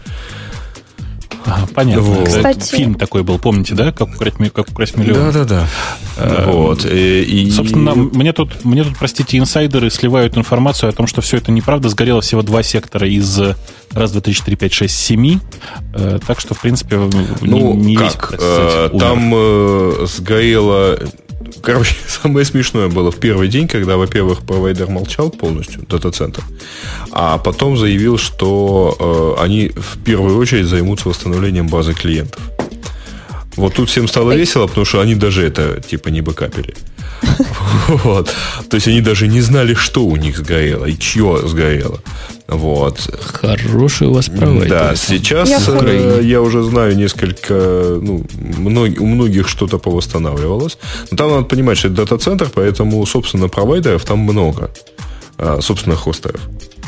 Ага, 1.45 1.67
понятно. 1.73 2.01
Вот. 2.01 2.27
Кстати... 2.27 2.75
Фильм 2.75 2.95
такой 2.95 3.23
был, 3.23 3.39
помните, 3.39 3.75
да? 3.75 3.91
Как 3.91 4.09
украсть, 4.09 4.37
как 4.53 4.69
украсть 4.69 4.97
миллион. 4.97 5.31
Да, 5.31 5.43
да, 5.43 5.67
да. 6.17 6.45
Вот. 6.47 6.85
И, 6.85 7.21
и... 7.21 7.51
Собственно, 7.51 7.93
мне 7.95 8.33
тут, 8.33 8.65
мне 8.65 8.83
тут, 8.83 8.97
простите, 8.97 9.37
инсайдеры 9.37 9.89
сливают 9.89 10.37
информацию 10.37 10.89
о 10.89 10.91
том, 10.91 11.07
что 11.07 11.21
все 11.21 11.37
это 11.37 11.51
неправда. 11.51 11.89
Сгорело 11.89 12.21
всего 12.21 12.41
два 12.41 12.63
сектора 12.63 13.07
из 13.07 13.39
раз, 13.91 14.11
два, 14.11 14.21
три, 14.21 14.33
четыре, 14.33 14.57
пять, 14.57 14.73
шесть, 14.73 14.97
семи. 14.97 15.39
Э, 15.93 16.19
так 16.25 16.39
что, 16.39 16.53
в 16.53 16.61
принципе, 16.61 16.97
ну, 17.41 17.73
не, 17.73 17.85
не 17.85 17.95
как? 17.95 18.05
весь, 18.05 18.13
сказать, 18.13 18.41
э, 18.41 18.97
Там 18.99 19.31
э, 19.33 20.05
сгорело 20.07 20.99
Короче, 21.61 21.95
самое 22.07 22.45
смешное 22.45 22.87
было 22.87 23.11
в 23.11 23.19
первый 23.19 23.47
день, 23.47 23.67
когда, 23.67 23.97
во-первых, 23.97 24.41
провайдер 24.41 24.87
молчал 24.87 25.29
полностью, 25.29 25.83
дата-центр, 25.89 26.43
а 27.11 27.37
потом 27.37 27.77
заявил, 27.77 28.17
что 28.17 29.35
э, 29.39 29.43
они 29.43 29.69
в 29.69 30.03
первую 30.03 30.37
очередь 30.37 30.65
займутся 30.65 31.09
восстановлением 31.09 31.67
базы 31.67 31.93
клиентов. 31.93 32.41
Вот 33.55 33.75
тут 33.75 33.89
всем 33.89 34.07
стало 34.07 34.33
весело, 34.33 34.67
потому 34.67 34.85
что 34.85 34.99
они 34.99 35.15
даже 35.15 35.45
это 35.45 35.81
типа 35.81 36.09
не 36.09 36.21
бэкапили. 36.21 36.75
Вот. 37.87 38.33
То 38.69 38.75
есть 38.75 38.87
они 38.87 39.01
даже 39.01 39.27
не 39.27 39.41
знали, 39.41 39.73
что 39.73 40.05
у 40.05 40.15
них 40.15 40.37
сгорело 40.37 40.85
и 40.85 40.97
чье 40.97 41.41
сгорело. 41.45 41.99
Вот. 42.47 42.99
Хороший 43.21 44.07
у 44.07 44.13
вас 44.13 44.27
провайдер. 44.27 44.69
Да, 44.69 44.95
сейчас 44.95 45.49
я, 45.49 45.59
э, 45.81 46.21
я 46.23 46.41
уже 46.41 46.63
знаю 46.63 46.95
несколько, 46.95 47.53
ну, 48.01 48.23
мног, 48.57 48.89
у 48.99 49.05
многих 49.05 49.47
что-то 49.47 49.77
повосстанавливалось. 49.79 50.77
Но 51.11 51.17
там 51.17 51.31
надо 51.31 51.43
понимать, 51.43 51.77
что 51.77 51.87
это 51.87 51.97
дата-центр, 51.97 52.49
поэтому, 52.53 53.05
собственно, 53.05 53.49
провайдеров 53.49 54.03
там 54.03 54.19
много. 54.19 54.69
А, 55.37 55.59
собственно, 55.61 55.95
хостеров. 55.95 56.41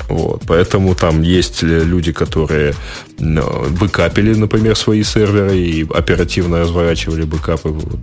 Вот. 0.09 0.43
Поэтому 0.47 0.95
там 0.95 1.21
есть 1.21 1.63
люди, 1.63 2.11
которые 2.11 2.73
ну, 3.19 3.69
бэкапили, 3.69 4.33
например, 4.33 4.75
свои 4.75 5.03
серверы 5.03 5.57
и 5.57 5.85
оперативно 5.93 6.59
разворачивали 6.59 7.23
бэкапы, 7.23 7.69
вот, 7.69 7.99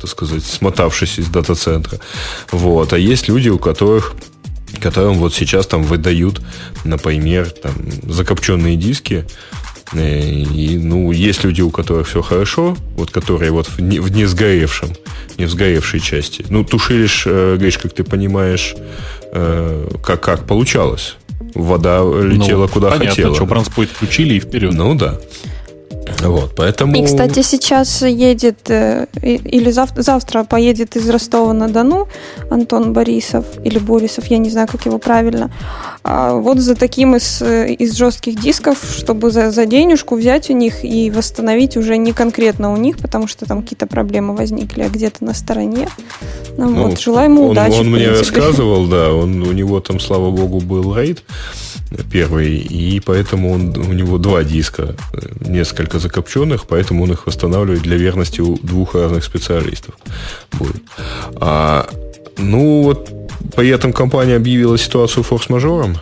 так 0.00 0.10
сказать, 0.10 0.44
смотавшись 0.44 1.18
из 1.18 1.28
дата-центра. 1.28 1.98
Вот. 2.52 2.92
А 2.92 2.98
есть 2.98 3.28
люди, 3.28 3.48
у 3.48 3.58
которых 3.58 4.14
которым 4.80 5.14
вот 5.14 5.34
сейчас 5.34 5.66
там 5.66 5.82
выдают, 5.82 6.40
например, 6.84 7.50
там, 7.50 7.72
закопченные 8.06 8.76
диски, 8.76 9.26
и, 9.94 10.78
ну, 10.78 11.12
есть 11.12 11.44
люди, 11.44 11.62
у 11.62 11.70
которых 11.70 12.08
все 12.08 12.20
хорошо, 12.20 12.76
вот 12.96 13.10
которые 13.10 13.50
вот 13.50 13.66
в 13.66 13.80
не, 13.80 14.00
в 14.00 14.10
не 14.10 14.26
сгоревшем, 14.26 14.90
не 15.38 15.46
в 15.46 15.50
сгоревшей 15.50 16.00
части. 16.00 16.44
Ну, 16.50 16.64
тушилишь, 16.64 17.24
э, 17.26 17.56
Гриш, 17.58 17.78
как 17.78 17.94
ты 17.94 18.04
понимаешь, 18.04 18.74
э, 19.32 19.88
как, 20.02 20.20
как 20.20 20.46
получалось. 20.46 21.16
Вода 21.54 22.00
летела 22.00 22.62
ну, 22.62 22.68
куда 22.68 22.90
понятно, 22.90 23.10
хотела. 23.10 23.34
Что, 23.34 23.46
бранспойт 23.46 23.90
включили 23.90 24.34
и 24.34 24.40
вперед. 24.40 24.74
Ну 24.74 24.94
да. 24.94 25.18
Вот, 26.20 26.54
поэтому... 26.56 26.96
И, 26.96 27.04
кстати, 27.04 27.42
сейчас 27.42 28.02
едет, 28.02 28.70
э, 28.70 29.06
или 29.22 29.70
завтра, 29.70 30.02
завтра 30.02 30.44
поедет 30.44 30.96
из 30.96 31.08
Ростова-на-Дону 31.08 32.08
Антон 32.50 32.92
Борисов, 32.92 33.44
или 33.64 33.78
Борисов, 33.78 34.26
я 34.26 34.38
не 34.38 34.50
знаю, 34.50 34.68
как 34.68 34.86
его 34.86 34.98
правильно, 34.98 35.50
а 36.02 36.34
вот 36.34 36.58
за 36.58 36.74
таким 36.74 37.16
из, 37.16 37.42
э, 37.42 37.72
из 37.72 37.94
жестких 37.94 38.40
дисков, 38.40 38.78
чтобы 38.96 39.30
за, 39.30 39.50
за 39.50 39.66
денежку 39.66 40.16
взять 40.16 40.50
у 40.50 40.54
них 40.54 40.84
и 40.84 41.10
восстановить 41.10 41.76
уже 41.76 41.96
не 41.96 42.12
конкретно 42.12 42.72
у 42.72 42.76
них, 42.76 42.98
потому 42.98 43.26
что 43.26 43.46
там 43.46 43.62
какие-то 43.62 43.86
проблемы 43.86 44.34
возникли, 44.34 44.82
а 44.82 44.88
где-то 44.88 45.24
на 45.24 45.34
стороне. 45.34 45.88
Ну, 46.58 46.70
ну, 46.70 46.88
вот, 46.88 47.00
желаю 47.00 47.30
ему 47.30 47.44
он, 47.44 47.50
удачи. 47.52 47.78
Он 47.78 47.88
мне 47.88 48.10
рассказывал, 48.10 48.88
да, 48.88 49.12
он, 49.12 49.42
у 49.42 49.52
него 49.52 49.78
там, 49.78 50.00
слава 50.00 50.32
богу, 50.32 50.60
был 50.60 50.92
рейд 50.96 51.22
первый, 52.10 52.56
и 52.56 52.98
поэтому 52.98 53.52
он, 53.52 53.76
у 53.78 53.92
него 53.92 54.18
два 54.18 54.42
диска, 54.42 54.96
несколько 55.40 56.00
закопченных, 56.00 56.66
поэтому 56.66 57.04
он 57.04 57.12
их 57.12 57.26
восстанавливает 57.26 57.82
для 57.82 57.96
верности 57.96 58.40
у 58.40 58.56
двух 58.56 58.96
разных 58.96 59.22
специалистов. 59.22 59.94
Будет. 60.52 60.82
А, 61.36 61.88
ну, 62.36 62.82
вот 62.82 63.08
при 63.54 63.68
этом 63.68 63.92
компания 63.92 64.34
объявила 64.34 64.76
ситуацию 64.76 65.22
форс-мажором. 65.22 65.98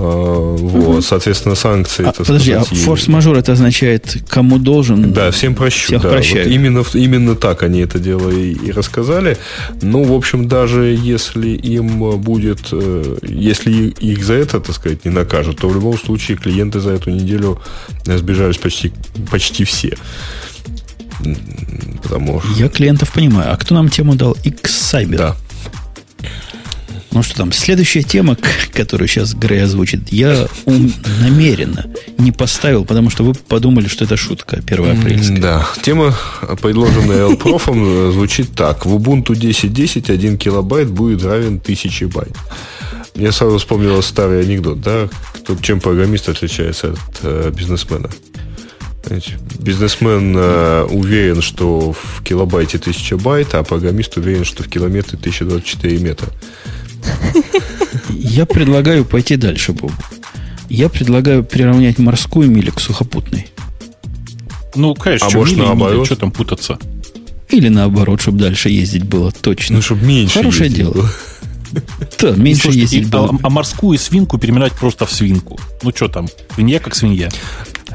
А, 0.00 0.56
вот, 0.56 1.04
соответственно, 1.04 1.56
санкции. 1.56 2.04
А, 2.06 2.12
подожди, 2.12 2.52
сказать, 2.52 2.72
а 2.72 2.74
форс-мажор 2.74 3.36
это 3.36 3.52
означает, 3.52 4.16
кому 4.28 4.58
должен? 4.58 5.12
Да, 5.12 5.32
всем 5.32 5.56
прощу. 5.56 5.86
Всех 5.86 6.02
да, 6.02 6.10
прощают. 6.10 6.46
Вот 6.46 6.54
именно, 6.54 6.84
именно 6.94 7.34
так 7.34 7.64
они 7.64 7.80
это 7.80 7.98
дело 7.98 8.30
и, 8.30 8.52
и 8.52 8.70
рассказали. 8.70 9.38
Ну, 9.82 10.04
в 10.04 10.12
общем, 10.12 10.46
даже 10.46 10.84
если 10.84 11.48
им 11.48 11.98
будет, 12.20 12.68
э, 12.70 13.16
если 13.22 13.88
их 13.88 14.24
за 14.24 14.34
это, 14.34 14.60
так 14.60 14.76
сказать, 14.76 15.04
не 15.04 15.10
накажут, 15.10 15.58
то 15.58 15.68
в 15.68 15.74
любом 15.74 15.98
случае 15.98 16.36
клиенты 16.36 16.78
за 16.78 16.90
эту 16.90 17.10
неделю 17.10 17.60
сбежались 18.04 18.58
почти, 18.58 18.92
почти 19.30 19.64
все. 19.64 19.96
Потому 22.04 22.40
что... 22.40 22.52
Я 22.52 22.68
клиентов 22.68 23.12
понимаю. 23.12 23.52
А 23.52 23.56
кто 23.56 23.74
нам 23.74 23.88
тему 23.88 24.14
дал? 24.14 24.36
X-Cyber. 24.44 25.16
Да. 25.16 25.36
Ну 27.10 27.22
что 27.22 27.36
там, 27.36 27.52
следующая 27.52 28.02
тема, 28.02 28.36
которую 28.72 29.08
сейчас 29.08 29.34
Грей 29.34 29.62
озвучит, 29.64 30.12
я 30.12 30.46
ум 30.66 30.92
намеренно 31.20 31.86
не 32.18 32.32
поставил, 32.32 32.84
потому 32.84 33.10
что 33.10 33.24
вы 33.24 33.34
подумали, 33.34 33.88
что 33.88 34.04
это 34.04 34.16
шутка 34.16 34.62
1 34.64 34.98
апрельская. 34.98 35.40
Да, 35.40 35.68
тема, 35.82 36.14
предложенная 36.60 37.22
Элпрофом, 37.22 38.12
звучит 38.12 38.52
так. 38.54 38.84
В 38.84 38.94
Ubuntu 38.94 39.28
10.10 39.28 40.12
1 40.12 40.38
килобайт 40.38 40.88
будет 40.88 41.24
равен 41.24 41.56
1000 41.56 42.08
байт. 42.08 42.36
Я 43.14 43.32
сразу 43.32 43.58
вспомнил 43.58 44.00
старый 44.02 44.42
анекдот, 44.42 44.80
да? 44.80 45.08
Кто, 45.34 45.56
чем 45.56 45.80
программист 45.80 46.28
отличается 46.28 46.92
от 46.92 47.20
э, 47.22 47.52
бизнесмена? 47.56 48.10
Знаете, 49.04 49.38
бизнесмен 49.58 50.36
э, 50.36 50.84
уверен, 50.84 51.42
что 51.42 51.92
в 51.92 52.22
килобайте 52.22 52.78
1000 52.78 53.16
байт, 53.16 53.54
а 53.54 53.64
программист 53.64 54.16
уверен, 54.16 54.44
что 54.44 54.62
в 54.62 54.68
километре 54.68 55.18
1024 55.18 55.98
метра. 55.98 56.28
Я 58.08 58.46
предлагаю 58.46 59.04
пойти 59.04 59.36
дальше, 59.36 59.72
Бобу. 59.72 59.94
Я 60.68 60.88
предлагаю 60.88 61.44
приравнять 61.44 61.98
морскую 61.98 62.50
милю 62.50 62.72
к 62.72 62.80
сухопутной. 62.80 63.48
Ну, 64.74 64.94
конечно, 64.94 65.28
а 65.28 65.30
может, 65.30 65.56
наоборот? 65.56 66.06
что 66.06 66.16
там 66.16 66.30
путаться? 66.30 66.78
Или 67.48 67.68
наоборот, 67.68 68.20
чтобы 68.20 68.38
дальше 68.38 68.68
ездить 68.68 69.04
было 69.04 69.32
точно. 69.32 69.76
Ну, 69.76 69.82
чтобы 69.82 70.04
меньше 70.04 70.38
Хорошее 70.38 70.68
дело. 70.68 70.92
Было. 70.92 71.10
Да, 72.20 72.30
меньше 72.32 72.70
ездить 72.70 73.08
было. 73.08 73.30
А, 73.30 73.46
а 73.46 73.50
морскую 73.50 73.98
свинку 73.98 74.38
переименовать 74.38 74.74
просто 74.74 75.06
в 75.06 75.12
свинку. 75.12 75.58
Ну, 75.82 75.90
что 75.94 76.08
там, 76.08 76.28
свинья 76.54 76.80
как 76.80 76.94
свинья. 76.94 77.28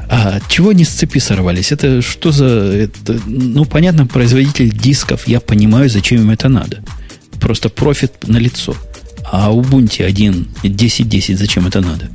А 0.08 0.38
чего 0.48 0.70
они 0.70 0.84
с 0.84 0.90
цепи 0.90 1.18
сорвались? 1.18 1.72
Это 1.72 2.02
что 2.02 2.30
за... 2.30 2.46
Это, 2.46 3.20
ну, 3.26 3.64
понятно, 3.64 4.06
производитель 4.06 4.70
дисков, 4.70 5.26
я 5.26 5.40
понимаю, 5.40 5.88
зачем 5.88 6.20
им 6.20 6.30
это 6.30 6.48
надо. 6.48 6.82
Просто 7.40 7.68
профит 7.68 8.12
на 8.28 8.36
лицо. 8.36 8.76
А 9.24 9.50
Ubuntu 9.50 10.04
1, 10.04 10.48
10.10, 10.62 11.36
зачем 11.36 11.66
это 11.66 11.80
надо? 11.80 12.08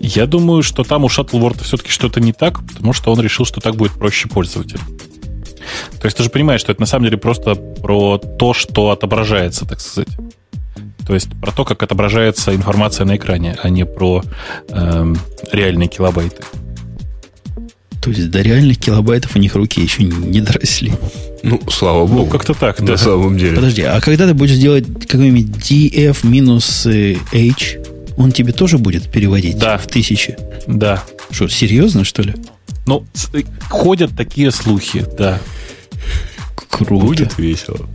Я 0.00 0.26
думаю, 0.26 0.62
что 0.62 0.84
там 0.84 1.04
у 1.04 1.08
Shuttleworld 1.08 1.64
все-таки 1.64 1.90
что-то 1.90 2.20
не 2.20 2.32
так, 2.32 2.64
потому 2.66 2.92
что 2.92 3.12
он 3.12 3.20
решил, 3.20 3.44
что 3.44 3.60
так 3.60 3.76
будет 3.76 3.92
проще 3.92 4.28
пользователю. 4.28 4.80
То 6.00 6.06
есть 6.06 6.16
ты 6.16 6.22
же 6.22 6.30
понимаешь, 6.30 6.60
что 6.60 6.72
это 6.72 6.80
на 6.80 6.86
самом 6.86 7.06
деле 7.06 7.16
просто 7.16 7.54
про 7.54 8.18
то, 8.18 8.54
что 8.54 8.90
отображается, 8.90 9.66
так 9.66 9.80
сказать. 9.80 10.08
То 11.06 11.14
есть 11.14 11.28
про 11.40 11.52
то, 11.52 11.64
как 11.64 11.82
отображается 11.82 12.54
информация 12.54 13.06
на 13.06 13.16
экране, 13.16 13.56
а 13.62 13.68
не 13.68 13.86
про 13.86 14.22
э, 14.68 15.14
реальные 15.52 15.88
килобайты. 15.88 16.42
То 18.06 18.10
есть 18.10 18.30
до 18.30 18.40
реальных 18.40 18.78
килобайтов 18.78 19.34
у 19.34 19.40
них 19.40 19.56
руки 19.56 19.80
еще 19.80 20.04
не 20.04 20.40
доросли. 20.40 20.92
Ну, 21.42 21.60
слава 21.68 22.06
ну, 22.06 22.06
богу. 22.06 22.24
Ну, 22.26 22.30
как-то 22.30 22.54
так, 22.54 22.78
на 22.78 22.86
да. 22.86 22.96
самом 22.96 23.36
деле. 23.36 23.56
Подожди, 23.56 23.82
а 23.82 24.00
когда 24.00 24.28
ты 24.28 24.34
будешь 24.34 24.58
делать 24.58 24.84
какой-нибудь 25.08 25.56
df 25.56 26.24
минус 26.24 26.86
h, 26.86 27.78
он 28.16 28.30
тебе 28.30 28.52
тоже 28.52 28.78
будет 28.78 29.10
переводить 29.10 29.58
да. 29.58 29.76
в 29.76 29.88
тысячи? 29.88 30.36
Да. 30.68 31.02
Что, 31.32 31.48
серьезно, 31.48 32.04
что 32.04 32.22
ли? 32.22 32.34
Ну, 32.86 33.04
ходят 33.68 34.16
такие 34.16 34.52
слухи, 34.52 35.04
да. 35.18 35.40
Круто. 36.54 37.06
Будет 37.06 37.38
весело. 37.38 37.88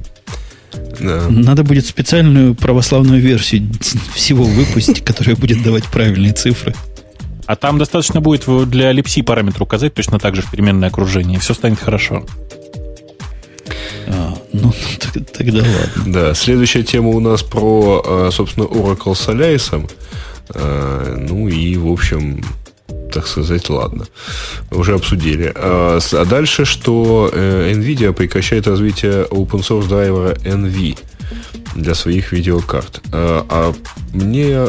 Да. 0.99 1.27
Надо 1.29 1.63
будет 1.63 1.85
специальную 1.85 2.53
православную 2.53 3.21
версию 3.21 3.69
всего 4.13 4.43
выпустить, 4.43 5.05
которая 5.05 5.37
будет 5.37 5.63
давать 5.63 5.85
правильные 5.85 6.33
цифры. 6.33 6.75
А 7.51 7.57
там 7.57 7.77
достаточно 7.77 8.21
будет 8.21 8.45
для 8.69 8.93
липси 8.93 9.23
параметр 9.23 9.63
указать 9.63 9.93
точно 9.93 10.19
так 10.19 10.37
же 10.37 10.41
в 10.41 10.49
переменное 10.49 10.87
окружение, 10.87 11.35
и 11.35 11.41
все 11.41 11.53
станет 11.53 11.81
хорошо. 11.81 12.25
А, 14.07 14.33
ну, 14.53 14.73
тогда 15.33 15.57
ладно. 15.57 16.13
Да, 16.13 16.33
следующая 16.33 16.83
тема 16.83 17.09
у 17.09 17.19
нас 17.19 17.43
про, 17.43 18.03
а, 18.05 18.29
собственно, 18.31 18.63
Oracle 18.63 19.15
с 19.15 19.27
Alias. 19.27 19.91
А, 20.55 21.17
ну 21.17 21.49
и, 21.49 21.75
в 21.75 21.91
общем, 21.91 22.41
так 23.11 23.27
сказать, 23.27 23.69
ладно. 23.69 24.05
Уже 24.71 24.93
обсудили. 24.93 25.51
А, 25.53 25.99
а 26.13 26.23
дальше, 26.23 26.63
что 26.63 27.29
э, 27.33 27.73
NVIDIA 27.73 28.13
прекращает 28.13 28.65
развитие 28.65 29.25
open 29.25 29.59
source 29.59 29.89
драйвера 29.89 30.35
NV 30.35 30.97
для 31.75 31.95
своих 31.95 32.31
видеокарт. 32.31 33.01
А, 33.11 33.45
а 33.49 33.73
мне 34.13 34.67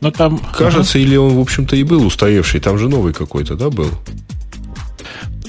Но 0.00 0.10
там, 0.10 0.38
кажется, 0.56 0.98
ага. 0.98 1.06
или 1.06 1.16
он, 1.16 1.36
в 1.36 1.40
общем-то, 1.40 1.76
и 1.76 1.82
был 1.82 2.04
устаревший. 2.06 2.60
Там 2.60 2.78
же 2.78 2.88
новый 2.88 3.12
какой-то, 3.12 3.54
да, 3.54 3.70
был? 3.70 3.90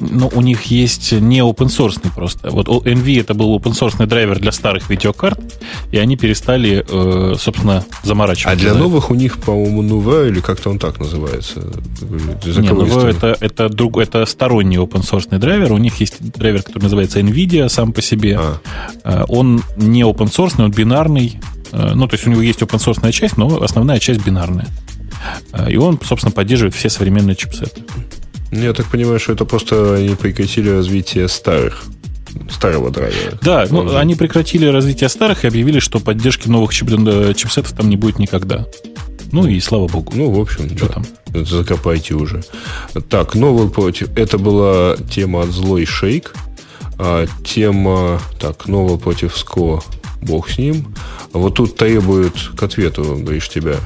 Но 0.01 0.29
у 0.33 0.41
них 0.41 0.63
есть 0.63 1.11
не 1.11 1.39
open 1.39 1.67
source 1.67 1.99
просто. 2.15 2.49
Вот 2.49 2.67
NV 2.67 3.19
это 3.19 3.33
был 3.33 3.55
open 3.57 3.73
source 3.73 4.05
драйвер 4.05 4.39
для 4.39 4.51
старых 4.51 4.89
видеокарт, 4.89 5.39
и 5.91 5.97
они 5.97 6.17
перестали, 6.17 6.83
э, 6.87 7.35
собственно, 7.37 7.85
заморачиваться. 8.03 8.51
А 8.51 8.55
для 8.55 8.73
новых 8.73 9.11
у 9.11 9.15
них, 9.15 9.37
по-моему, 9.37 9.83
Nova 9.83 10.27
или 10.27 10.39
как-то 10.39 10.69
он 10.69 10.79
так 10.79 10.99
называется? 10.99 11.59
Не, 12.01 12.69
Nova 12.69 13.07
это, 13.07 13.37
это, 13.39 13.69
друг, 13.69 13.97
это 13.97 14.25
сторонний 14.25 14.77
open 14.77 15.01
source 15.01 15.37
драйвер. 15.37 15.71
У 15.73 15.77
них 15.77 15.99
есть 15.99 16.15
драйвер, 16.19 16.63
который 16.63 16.83
называется 16.83 17.19
NVIDIA 17.19 17.69
сам 17.69 17.93
по 17.93 18.01
себе. 18.01 18.39
А. 18.39 18.57
Э, 19.03 19.25
он 19.27 19.61
не 19.77 20.01
open 20.01 20.31
source, 20.31 20.61
он 20.61 20.71
бинарный. 20.71 21.39
Э, 21.71 21.93
ну, 21.93 22.07
то 22.07 22.15
есть 22.15 22.25
у 22.27 22.31
него 22.31 22.41
есть 22.41 22.61
open 22.61 22.79
source 22.79 23.11
часть, 23.11 23.37
но 23.37 23.61
основная 23.61 23.99
часть 23.99 24.25
бинарная. 24.25 24.67
И 25.69 25.77
он, 25.77 25.99
собственно, 26.03 26.31
поддерживает 26.31 26.73
все 26.73 26.89
современные 26.89 27.35
чипсеты. 27.35 27.83
Я 28.51 28.73
так 28.73 28.87
понимаю, 28.87 29.19
что 29.19 29.33
это 29.33 29.45
просто 29.45 29.95
они 29.95 30.15
прекратили 30.15 30.69
развитие 30.69 31.27
старых 31.27 31.83
старого 32.49 32.91
драйвера. 32.91 33.37
Да, 33.41 33.65
ну, 33.69 33.95
они 33.95 34.15
прекратили 34.15 34.65
развитие 34.65 35.09
старых 35.09 35.43
и 35.43 35.47
объявили, 35.47 35.79
что 35.79 35.99
поддержки 35.99 36.47
новых 36.47 36.73
чип 36.73 36.89
э, 36.89 37.33
чипсетов 37.33 37.73
там 37.73 37.89
не 37.89 37.97
будет 37.97 38.19
никогда. 38.19 38.67
Ну 39.31 39.47
и 39.47 39.59
слава 39.59 39.87
богу. 39.87 40.11
Ну, 40.15 40.29
в 40.31 40.39
общем, 40.39 40.75
что 40.77 40.87
да. 40.87 40.93
там? 40.93 41.45
Закопайте 41.45 42.15
уже. 42.15 42.43
Так, 43.09 43.35
новый 43.35 43.69
против. 43.69 44.09
Это 44.17 44.37
была 44.37 44.97
тема 45.09 45.43
от 45.43 45.49
злой 45.49 45.85
шейк. 45.85 46.33
А, 46.97 47.25
тема. 47.45 48.21
Так, 48.39 48.67
новый 48.67 48.99
против 48.99 49.37
СКО. 49.37 49.81
Бог 50.21 50.49
с 50.49 50.57
ним. 50.57 50.93
А 51.33 51.37
вот 51.37 51.55
тут 51.55 51.77
требуют 51.77 52.51
к 52.57 52.61
ответу, 52.61 53.17
говоришь, 53.19 53.49
тебя. 53.49 53.77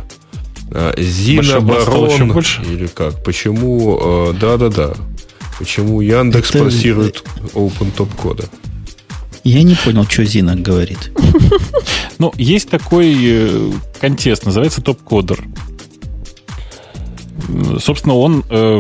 А, 0.71 0.93
Зина 0.97 1.61
Барон 1.61 2.09
или 2.09 2.87
как? 2.87 3.23
Почему? 3.23 4.33
Да-да-да. 4.39 4.93
Почему 5.57 6.01
Яндекс 6.01 6.49
Это... 6.49 6.59
спонсирует 6.59 7.23
Open 7.53 7.95
Top 7.95 8.09
кода? 8.15 8.45
Я 9.45 9.61
не 9.61 9.75
понял, 9.75 10.05
что 10.05 10.25
Зина 10.25 10.55
говорит. 10.55 11.11
Ну, 12.17 12.33
есть 12.37 12.69
такой 12.69 13.13
э, 13.19 13.71
контест, 13.99 14.45
называется 14.45 14.81
топ-кодер. 14.81 15.43
Собственно, 17.77 18.15
он 18.15 18.45
э, 18.49 18.79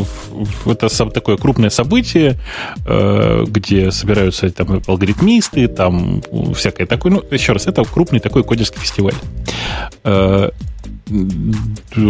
это 0.65 1.09
такое 1.09 1.35
крупное 1.35 1.69
событие, 1.69 2.39
э, 2.85 3.43
где 3.45 3.91
собираются 3.91 4.49
там 4.51 4.81
алгоритмисты, 4.87 5.67
там 5.67 6.23
всякое 6.55 6.87
такое. 6.87 7.11
Ну, 7.11 7.23
еще 7.29 7.51
раз, 7.51 7.67
это 7.67 7.83
крупный 7.83 8.21
такой 8.21 8.45
кодерский 8.45 8.79
фестиваль. 8.79 9.15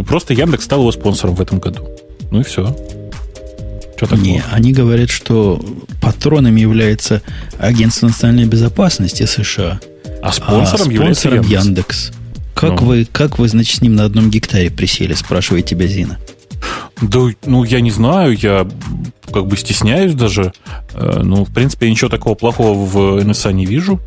Просто 0.08 0.34
Яндекс 0.34 0.66
стал 0.66 0.82
его 0.82 0.92
спонсором 0.92 1.36
в 1.36 1.42
этом 1.42 1.60
году. 1.60 1.88
Ну 2.32 2.42
и 2.42 2.44
все. 2.44 2.76
Что 3.96 4.08
такого? 4.08 4.22
Не, 4.22 4.44
они 4.52 4.74
говорят, 4.74 5.10
что 5.10 5.64
патроном 6.02 6.56
является 6.56 7.22
Агентство 7.58 8.08
национальной 8.08 8.46
безопасности 8.46 9.24
США. 9.26 9.80
А 10.22 10.32
спонсором, 10.32 10.90
а 10.90 10.96
спонсором 10.96 11.42
Яндекс. 11.42 11.66
Яндекс. 11.66 12.12
Как, 12.54 12.82
ну. 12.82 12.88
вы, 12.88 13.08
как 13.12 13.38
вы, 13.38 13.48
значит, 13.48 13.78
с 13.78 13.82
ним 13.82 13.96
на 13.96 14.06
одном 14.06 14.30
гектаре 14.30 14.72
присели, 14.72 15.14
спрашивает 15.14 15.66
тебя 15.66 15.88
Зина. 15.88 16.18
Да, 17.02 17.20
ну, 17.46 17.64
я 17.64 17.82
не 17.82 17.92
знаю, 17.92 18.38
я 18.38 18.68
как 19.32 19.48
бы 19.48 19.58
стесняюсь 19.58 20.14
даже. 20.14 20.54
Э, 20.94 21.22
ну, 21.24 21.46
в 21.46 21.54
принципе, 21.54 21.88
я 21.88 21.92
ничего 21.92 22.10
такого 22.10 22.36
плохого 22.36 22.86
в 22.86 23.24
НСА 23.24 23.52
не 23.52 23.66
вижу. 23.66 24.00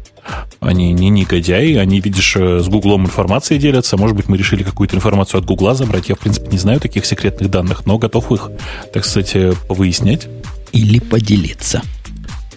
Они 0.61 0.93
не 0.93 1.09
негодяи, 1.09 1.77
они, 1.77 2.01
видишь, 2.01 2.37
э, 2.37 2.61
с 2.61 2.69
Гуглом 2.69 3.05
информацией 3.05 3.61
делятся. 3.61 3.97
Может 3.97 4.17
быть, 4.17 4.29
мы 4.29 4.37
решили 4.37 4.63
какую-то 4.63 4.97
информацию 4.97 5.39
от 5.39 5.45
Гугла 5.45 5.75
забрать. 5.75 6.09
Я, 6.09 6.15
в 6.15 6.19
принципе, 6.19 6.49
не 6.51 6.59
знаю 6.59 6.81
таких 6.81 7.07
секретных 7.07 7.51
данных, 7.51 7.87
но 7.87 7.99
готов 7.99 8.33
их, 8.33 8.51
так 8.93 9.05
сказать, 9.05 9.35
э, 9.35 9.53
повыяснять. 9.69 10.29
Или 10.73 10.99
поделиться. 10.99 11.83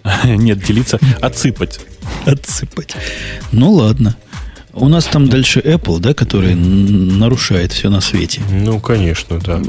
Нет, 0.24 0.64
делиться, 0.64 1.00
отсыпать. 1.22 1.80
Отсыпать. 2.26 2.96
Ну, 3.52 3.72
ладно. 3.72 4.16
У 4.74 4.88
нас 4.88 5.06
там 5.06 5.28
дальше 5.28 5.60
Apple, 5.60 6.00
да, 6.00 6.14
который 6.14 6.56
нарушает 6.56 7.72
все 7.74 7.90
на 7.90 8.02
свете. 8.02 8.42
Ну, 8.50 8.80
конечно, 8.80 9.40
да. 9.40 9.62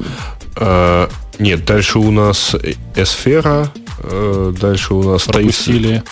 А, 0.57 1.09
нет, 1.39 1.65
дальше 1.65 1.99
у 1.99 2.11
нас 2.11 2.55
Эсфера, 2.95 3.73
э, 3.99 4.55
дальше 4.61 4.95
у 4.95 5.03
нас... 5.03 5.25
Пропустили. 5.25 6.03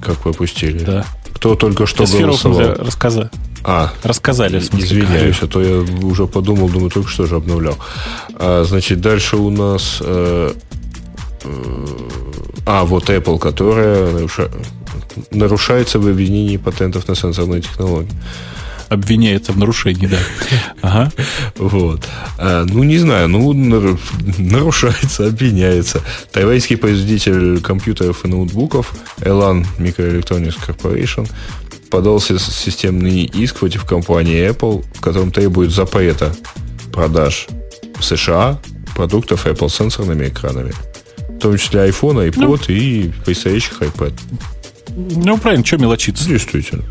Как 0.00 0.16
пропустили? 0.18 0.78
Да. 0.78 1.04
Кто 1.34 1.54
только 1.54 1.86
что 1.86 2.06
Сферу 2.06 2.28
голосовал? 2.28 2.74
Рассказа... 2.74 3.30
А, 3.64 3.92
рассказали. 4.02 4.60
В 4.60 4.64
смысле, 4.64 4.86
извиняюсь, 4.86 5.38
а 5.42 5.46
то 5.46 5.60
я 5.60 5.80
уже 6.02 6.26
подумал, 6.26 6.68
думаю, 6.68 6.90
только 6.90 7.10
что 7.10 7.26
же 7.26 7.36
обновлял. 7.36 7.76
А, 8.34 8.64
значит, 8.66 9.00
дальше 9.00 9.36
у 9.36 9.50
нас... 9.50 9.98
Э, 10.00 10.52
э, 11.44 11.86
а, 12.64 12.84
вот 12.84 13.10
Apple, 13.10 13.38
которая. 13.38 14.26
Нарушается 15.30 15.98
в 15.98 16.06
обвинении 16.08 16.56
патентов 16.56 17.08
на 17.08 17.14
сенсорные 17.14 17.62
технологии 17.62 18.16
обвиняется 18.88 19.52
в 19.52 19.58
нарушении, 19.58 20.06
да. 20.06 20.18
Ага. 20.82 21.12
Вот. 21.56 22.06
А, 22.38 22.64
ну, 22.64 22.82
не 22.82 22.98
знаю, 22.98 23.28
ну, 23.28 23.52
нарушается, 23.52 25.26
обвиняется. 25.26 26.00
Тайваньский 26.32 26.76
производитель 26.76 27.60
компьютеров 27.60 28.24
и 28.24 28.28
ноутбуков 28.28 28.94
Elan 29.20 29.66
Microelectronics 29.78 30.56
Corporation 30.66 31.30
подал 31.90 32.20
системный 32.20 33.24
иск 33.24 33.56
против 33.56 33.84
компании 33.84 34.48
Apple, 34.50 34.84
в 34.94 35.00
котором 35.00 35.32
требует 35.32 35.70
запрета 35.70 36.34
продаж 36.92 37.46
в 37.98 38.04
США 38.04 38.58
продуктов 38.94 39.46
Apple 39.46 39.68
сенсорными 39.68 40.28
экранами. 40.28 40.72
В 41.28 41.38
том 41.40 41.56
числе 41.56 41.88
iPhone, 41.88 42.28
iPod 42.28 42.64
ну, 42.68 42.74
и 42.74 43.10
предстоящих 43.24 43.80
iPad. 43.80 44.12
Ну, 44.98 45.38
правильно, 45.38 45.64
что 45.64 45.78
мелочиться? 45.78 46.28
Действительно. 46.28 46.82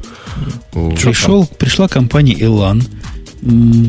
Пришел, 0.72 1.46
пришла 1.46 1.90
компания 1.90 2.36
Elan, 2.36 2.82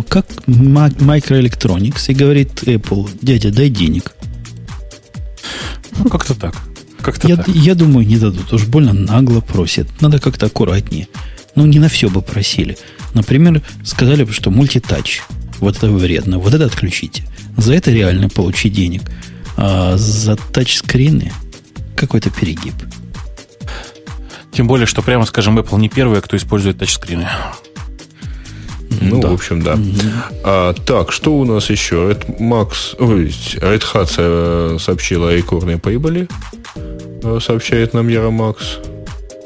как 0.08 0.26
Microelectronics, 0.46 2.10
и 2.10 2.14
говорит 2.14 2.64
Apple, 2.64 3.08
дядя, 3.22 3.52
дай 3.52 3.68
денег. 3.68 4.14
Ну, 5.96 6.10
как-то 6.10 6.34
так. 6.34 6.56
Как-то 7.00 7.28
я, 7.28 7.36
так. 7.36 7.48
я 7.48 7.76
думаю, 7.76 8.06
не 8.06 8.18
дадут. 8.18 8.52
Уж 8.52 8.64
больно 8.64 8.92
нагло 8.92 9.40
просят. 9.40 9.88
Надо 10.00 10.18
как-то 10.18 10.46
аккуратнее. 10.46 11.06
Ну, 11.54 11.64
не 11.66 11.78
на 11.78 11.88
все 11.88 12.10
бы 12.10 12.20
просили. 12.20 12.76
Например, 13.14 13.62
сказали 13.84 14.24
бы, 14.24 14.32
что 14.32 14.50
мультитач. 14.50 15.22
Вот 15.60 15.76
это 15.76 15.90
вредно. 15.90 16.38
Вот 16.38 16.54
это 16.54 16.66
отключите. 16.66 17.22
За 17.56 17.72
это 17.72 17.92
реально 17.92 18.28
получи 18.28 18.68
денег. 18.68 19.02
А 19.56 19.96
за 19.96 20.36
тачскрины 20.36 21.32
какой-то 21.96 22.30
перегиб. 22.30 22.74
Тем 24.58 24.66
более, 24.66 24.86
что 24.86 25.02
прямо 25.02 25.24
скажем, 25.24 25.56
Apple 25.56 25.78
не 25.78 25.88
первая, 25.88 26.20
кто 26.20 26.36
использует 26.36 26.78
тачскрины. 26.78 27.28
Ну, 29.00 29.20
да. 29.20 29.28
в 29.28 29.34
общем, 29.34 29.62
да. 29.62 29.74
Угу. 29.74 29.82
А, 30.42 30.72
так, 30.72 31.12
что 31.12 31.38
у 31.38 31.44
нас 31.44 31.70
еще? 31.70 32.10
Red 32.10 32.40
Max, 32.40 32.96
ой, 32.98 33.26
Red 33.28 33.84
Hat 33.94 34.14
э, 34.16 34.78
сообщила 34.80 35.30
о 35.30 35.32
рекордной 35.32 35.78
прибыли. 35.78 36.26
Э, 37.22 37.38
сообщает 37.40 37.94
нам 37.94 38.08
Яромакс. 38.08 38.78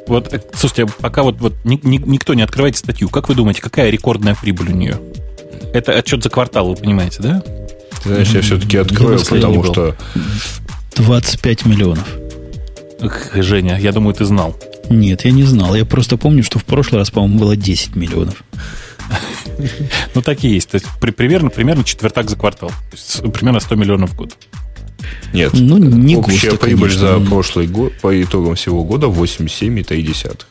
Вот, 0.07 0.33
э, 0.33 0.41
слушайте, 0.55 0.87
пока 1.03 1.25
вот, 1.25 1.39
вот 1.41 1.57
ни, 1.65 1.79
ни, 1.83 1.99
никто 1.99 2.33
не 2.33 2.41
открывает 2.41 2.79
статью, 2.79 3.11
как 3.11 3.29
вы 3.29 3.35
думаете, 3.35 3.61
какая 3.61 3.91
рекордная 3.91 4.35
прибыль 4.35 4.73
у 4.73 4.75
нее? 4.75 4.99
Это 5.75 5.93
отчет 5.93 6.23
за 6.23 6.31
квартал, 6.31 6.69
вы 6.69 6.77
понимаете, 6.77 7.19
да? 7.21 7.43
Ты 8.03 8.09
знаешь, 8.09 8.31
я 8.31 8.41
все-таки 8.41 8.79
открою, 8.79 9.19
потому 9.23 9.63
что... 9.63 9.95
25 10.97 11.67
миллионов. 11.67 12.09
Эх, 13.03 13.33
Женя, 13.35 13.79
я 13.79 13.93
думаю, 13.93 14.15
ты 14.15 14.25
знал. 14.25 14.57
Нет, 14.93 15.25
я 15.25 15.31
не 15.31 15.45
знал. 15.45 15.75
Я 15.75 15.85
просто 15.85 16.17
помню, 16.17 16.43
что 16.43 16.59
в 16.59 16.65
прошлый 16.65 17.01
раз, 17.01 17.11
по-моему, 17.11 17.39
было 17.39 17.57
10 17.57 17.97
миллионов. 17.97 18.43
Ну, 20.15 20.23
так 20.23 20.45
и 20.45 20.49
есть. 20.49 20.71
То 20.71 20.77
есть, 20.77 20.87
примерно, 21.17 21.51
примерно 21.51 21.85
четвертак 21.85 22.31
за 22.31 22.37
квартал. 22.37 22.71
То 22.71 22.75
есть, 22.93 23.33
примерно 23.33 23.61
100 23.61 23.75
миллионов 23.75 24.11
в 24.11 24.17
год. 24.17 24.37
Нет. 25.33 25.53
Ну, 25.55 25.79
не 25.79 26.17
Общая 26.17 26.51
густо, 26.51 26.65
прибыль 26.65 26.91
конечно. 26.91 27.19
за 27.19 27.21
прошлый 27.21 27.67
год 27.67 27.93
по 28.01 28.23
итогам 28.23 28.55
всего 28.55 28.85
года 28.85 29.07
87,3. 29.07 30.45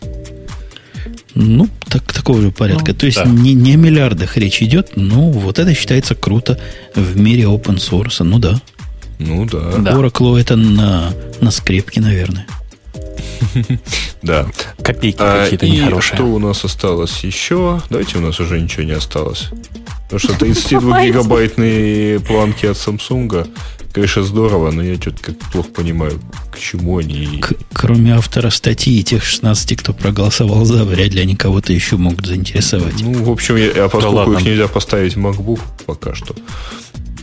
Ну, 1.34 1.70
так, 1.88 2.12
такого 2.12 2.42
же 2.42 2.52
порядка. 2.52 2.92
Ну, 2.92 2.98
То 2.98 3.06
есть 3.06 3.18
да. 3.18 3.26
не, 3.26 3.54
не 3.54 3.74
о 3.74 3.78
миллиардах 3.78 4.38
речь 4.38 4.62
идет, 4.62 4.92
но 4.96 5.30
вот 5.30 5.60
это 5.60 5.74
считается 5.74 6.16
круто 6.16 6.60
в 6.96 7.18
мире 7.18 7.44
open 7.44 7.78
source. 7.78 8.24
Ну 8.24 8.40
да. 8.40 8.60
Ну 9.20 9.46
да. 9.46 9.78
да. 9.78 9.94
Oracle 9.94 10.40
это 10.40 10.56
на, 10.56 11.14
на 11.40 11.52
скрепке, 11.52 12.02
наверное. 12.02 12.48
Да. 14.22 14.46
Копейки 14.84 15.18
а, 15.20 15.46
какие-то 15.46 15.68
нехорошие. 15.68 16.16
что 16.16 16.26
у 16.26 16.38
нас 16.38 16.64
осталось 16.64 17.24
еще? 17.24 17.82
Давайте 17.90 18.20
у 18.20 18.22
нас 18.22 18.40
уже 18.40 18.62
ничего 18.62 18.84
не 18.84 18.92
осталось. 18.92 19.50
Потому 20.10 20.20
что 20.20 20.46
32-гигабайтные 20.46 22.20
планки 22.20 22.68
от 22.68 22.78
Samsung 22.78 23.48
Конечно, 23.94 24.24
здорово, 24.24 24.72
но 24.72 24.82
я 24.82 24.96
что-то 24.96 25.22
как 25.22 25.38
плохо 25.52 25.70
понимаю, 25.70 26.20
к 26.50 26.58
чему 26.58 26.98
они. 27.00 27.40
К- 27.40 27.56
кроме 27.74 28.16
автора 28.16 28.50
статьи 28.50 29.00
и 29.00 29.04
тех 29.04 29.24
16, 29.24 29.78
кто 29.78 29.94
проголосовал 29.94 30.64
за, 30.64 30.86
вряд 30.86 31.14
ли 31.14 31.22
они 31.22 31.36
кого-то 31.36 31.74
еще 31.74 31.98
могут 31.98 32.26
заинтересовать. 32.26 33.02
Ну, 33.02 33.24
в 33.24 33.30
общем, 33.30 33.58
я, 33.58 33.86
а 33.86 33.90
поскольку 33.90 34.32
да 34.32 34.40
их 34.40 34.46
нельзя 34.46 34.68
поставить 34.70 35.18
в 35.18 35.20
MacBook 35.20 35.60
пока 35.86 36.16
что, 36.16 36.34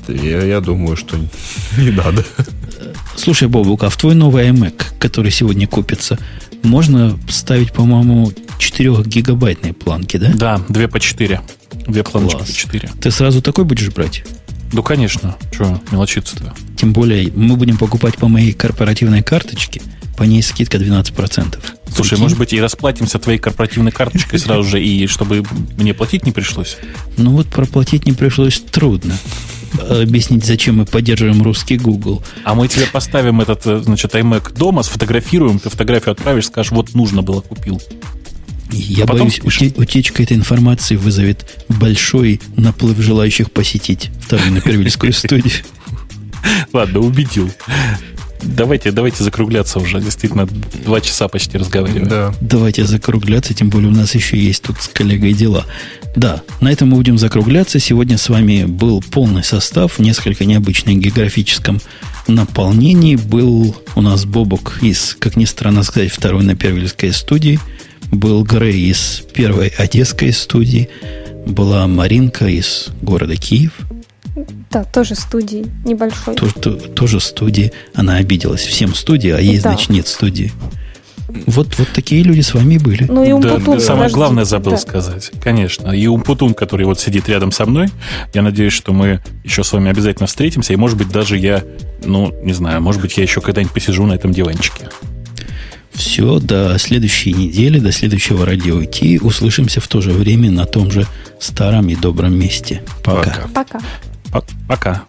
я, 0.09 0.45
я 0.45 0.61
думаю, 0.61 0.99
что 0.99 1.17
не 1.79 1.91
надо. 1.91 2.25
Слушай, 3.17 3.49
Бобук, 3.49 3.85
а 3.85 3.89
в 3.89 3.97
твой 3.97 4.15
новый 4.15 4.49
iMac, 4.49 4.99
который 4.99 5.31
сегодня 5.31 5.67
купится, 5.67 6.19
можно 6.63 7.19
ставить, 7.29 7.73
по-моему, 7.73 8.33
4-гигабайтные 8.59 9.73
планки, 9.73 10.17
да? 10.17 10.33
Да, 10.35 10.61
2 10.69 10.89
по 10.89 11.01
4. 11.01 11.41
Две 11.87 12.03
планочки 12.05 12.39
по 12.39 12.53
4. 12.53 12.91
Ты 13.01 13.11
сразу 13.11 13.43
такой 13.43 13.65
будешь 13.65 13.89
брать? 13.91 14.25
Ну, 14.73 14.83
конечно. 14.83 15.37
Что, 15.53 15.81
мелочиться-то? 15.91 16.55
Тем 16.77 16.93
более, 16.93 17.33
мы 17.35 17.57
будем 17.57 17.79
покупать 17.79 18.17
по 18.17 18.29
моей 18.29 18.53
корпоративной 18.53 19.23
карточке, 19.23 19.81
по 20.17 20.25
ней 20.25 20.43
скидка 20.43 20.79
12%. 20.79 21.59
Слушай, 21.95 22.11
Прикинь? 22.11 22.23
может 22.23 22.39
быть, 22.39 22.53
и 22.53 22.61
расплатимся 22.61 23.19
твоей 23.19 23.39
корпоративной 23.39 23.93
карточкой 23.93 24.39
сразу 24.39 24.65
же, 24.65 24.83
и 24.83 25.07
чтобы 25.07 25.43
мне 25.79 25.95
платить 25.95 26.27
не 26.27 26.33
пришлось? 26.33 26.77
Ну 27.17 27.31
вот 27.33 27.47
проплатить 27.49 28.05
не 28.05 28.13
пришлось 28.13 28.61
трудно. 28.61 29.17
Объяснить, 29.89 30.45
зачем 30.45 30.79
мы 30.79 30.85
поддерживаем 30.85 31.43
русский 31.43 31.77
Google. 31.77 32.23
А 32.45 32.55
мы 32.55 32.69
тебе 32.69 32.87
поставим 32.87 33.41
этот, 33.41 33.67
э, 33.67 33.79
значит, 33.81 34.15
iMac 34.15 34.57
дома, 34.57 34.83
сфотографируем, 34.83 35.59
ты 35.59 35.71
фотографию 35.71 36.13
отправишь, 36.13 36.47
скажешь, 36.47 36.73
вот 36.73 36.95
нужно 36.95 37.23
было, 37.23 37.41
купил. 37.41 37.81
Я 38.71 39.05
а 39.05 39.07
боюсь, 39.07 39.41
уте, 39.43 39.73
утечка 39.77 40.23
этой 40.23 40.37
информации 40.37 40.97
вызовет 40.97 41.65
большой 41.69 42.41
наплыв 42.57 42.99
желающих 42.99 43.51
посетить 43.51 44.11
вторую 44.21 44.53
напервильскую 44.53 45.13
студию. 45.13 45.65
Ладно, 46.73 47.01
убедил. 47.01 47.51
Давайте, 48.43 48.93
давайте 48.93 49.25
закругляться 49.25 49.79
уже. 49.79 50.01
Действительно, 50.01 50.47
два 50.85 51.01
часа 51.01 51.29
почти 51.29 51.59
разговариваем. 51.59 52.09
Да. 52.09 52.35
Давайте 52.41 52.85
закругляться, 52.85 53.55
тем 53.55 53.71
более 53.71 53.91
у 53.91 53.95
нас 53.95 54.15
еще 54.15 54.39
есть 54.39 54.63
тут 54.63 54.81
с 54.81 54.89
коллегой 54.89 55.33
дела. 55.33 55.67
Да, 56.17 56.43
на 56.61 56.73
этом 56.73 56.91
мы 56.91 56.97
будем 56.97 57.19
закругляться. 57.19 57.79
Сегодня 57.79 58.19
с 58.19 58.29
вами 58.29 58.65
был 58.65 59.03
полный 59.03 59.45
состав, 59.45 59.99
несколько 59.99 60.45
необычный 60.45 60.97
в 60.97 61.01
географическом 61.01 61.81
наполнении. 62.27 63.17
Был 63.17 63.77
у 63.95 64.01
нас 64.01 64.25
Бобок 64.25 64.79
из, 64.83 65.17
как 65.19 65.37
ни 65.37 65.45
странно 65.45 65.83
сказать, 65.83 66.11
второй 66.11 66.45
на 66.45 66.57
Первильской 66.57 67.13
студии– 67.13 67.59
был 68.11 68.43
Грей 68.43 68.91
из 68.91 69.23
первой 69.33 69.69
одесской 69.69 70.33
студии, 70.33 70.89
была 71.47 71.87
Маринка 71.87 72.47
из 72.47 72.89
города 73.03 73.37
Киев. 73.37 73.73
Да, 74.71 74.85
тоже 74.85 75.15
студии, 75.15 75.67
небольшой. 75.85 76.35
Тоже, 76.35 76.55
то, 76.55 76.73
тоже 76.73 77.21
студии. 77.21 77.73
Она 77.95 78.17
обиделась. 78.17 78.63
Всем 78.63 78.95
студии, 78.95 79.31
а 79.31 79.39
ей, 79.39 79.57
да. 79.57 79.71
значит, 79.71 79.91
нет 79.91 80.07
студии. 80.07 80.53
Вот, 81.47 81.79
вот 81.79 81.89
такие 81.93 82.23
люди 82.23 82.41
с 82.41 82.55
вами 82.55 82.79
были. 82.79 83.05
Ну 83.05 83.23
и 83.23 83.33
Умпутун. 83.33 83.65
Да, 83.65 83.73
да. 83.75 83.81
Самое 83.81 84.11
главное 84.11 84.45
забыл 84.45 84.73
да. 84.73 84.79
сказать. 84.79 85.31
Конечно. 85.43 85.91
И 85.91 86.07
Умпутун, 86.07 86.55
который 86.55 86.87
вот 86.87 87.01
сидит 87.01 87.29
рядом 87.29 87.53
со 87.53 87.67
мной, 87.67 87.89
я 88.33 88.43
надеюсь, 88.43 88.73
что 88.73 88.93
мы 88.93 89.21
еще 89.45 89.63
с 89.63 89.73
вами 89.73 89.91
обязательно 89.91 90.27
встретимся. 90.27 90.73
И, 90.73 90.77
может 90.77 90.97
быть, 90.97 91.11
даже 91.11 91.37
я, 91.37 91.63
ну, 92.03 92.35
не 92.43 92.55
знаю, 92.55 92.81
может 92.81 93.03
быть, 93.03 93.17
я 93.19 93.23
еще 93.23 93.43
когда-нибудь 93.43 93.73
посижу 93.73 94.07
на 94.07 94.15
этом 94.15 94.33
диванчике. 94.33 94.89
Все, 95.93 96.39
до 96.39 96.79
следующей 96.79 97.33
недели, 97.33 97.79
до 97.79 97.93
следующего 97.93 98.47
радио 98.47 98.83
идти. 98.83 99.19
Услышимся 99.19 99.81
в 99.81 99.89
то 99.89 100.01
же 100.01 100.13
время 100.13 100.51
на 100.51 100.65
том 100.65 100.91
же 100.91 101.07
старом 101.41 101.89
и 101.89 101.97
добром 101.97 102.39
месте. 102.39 102.83
Пока. 103.03 103.33
Пока. 103.33 103.49
Пока. 103.49 103.81
Пока. 104.69 105.07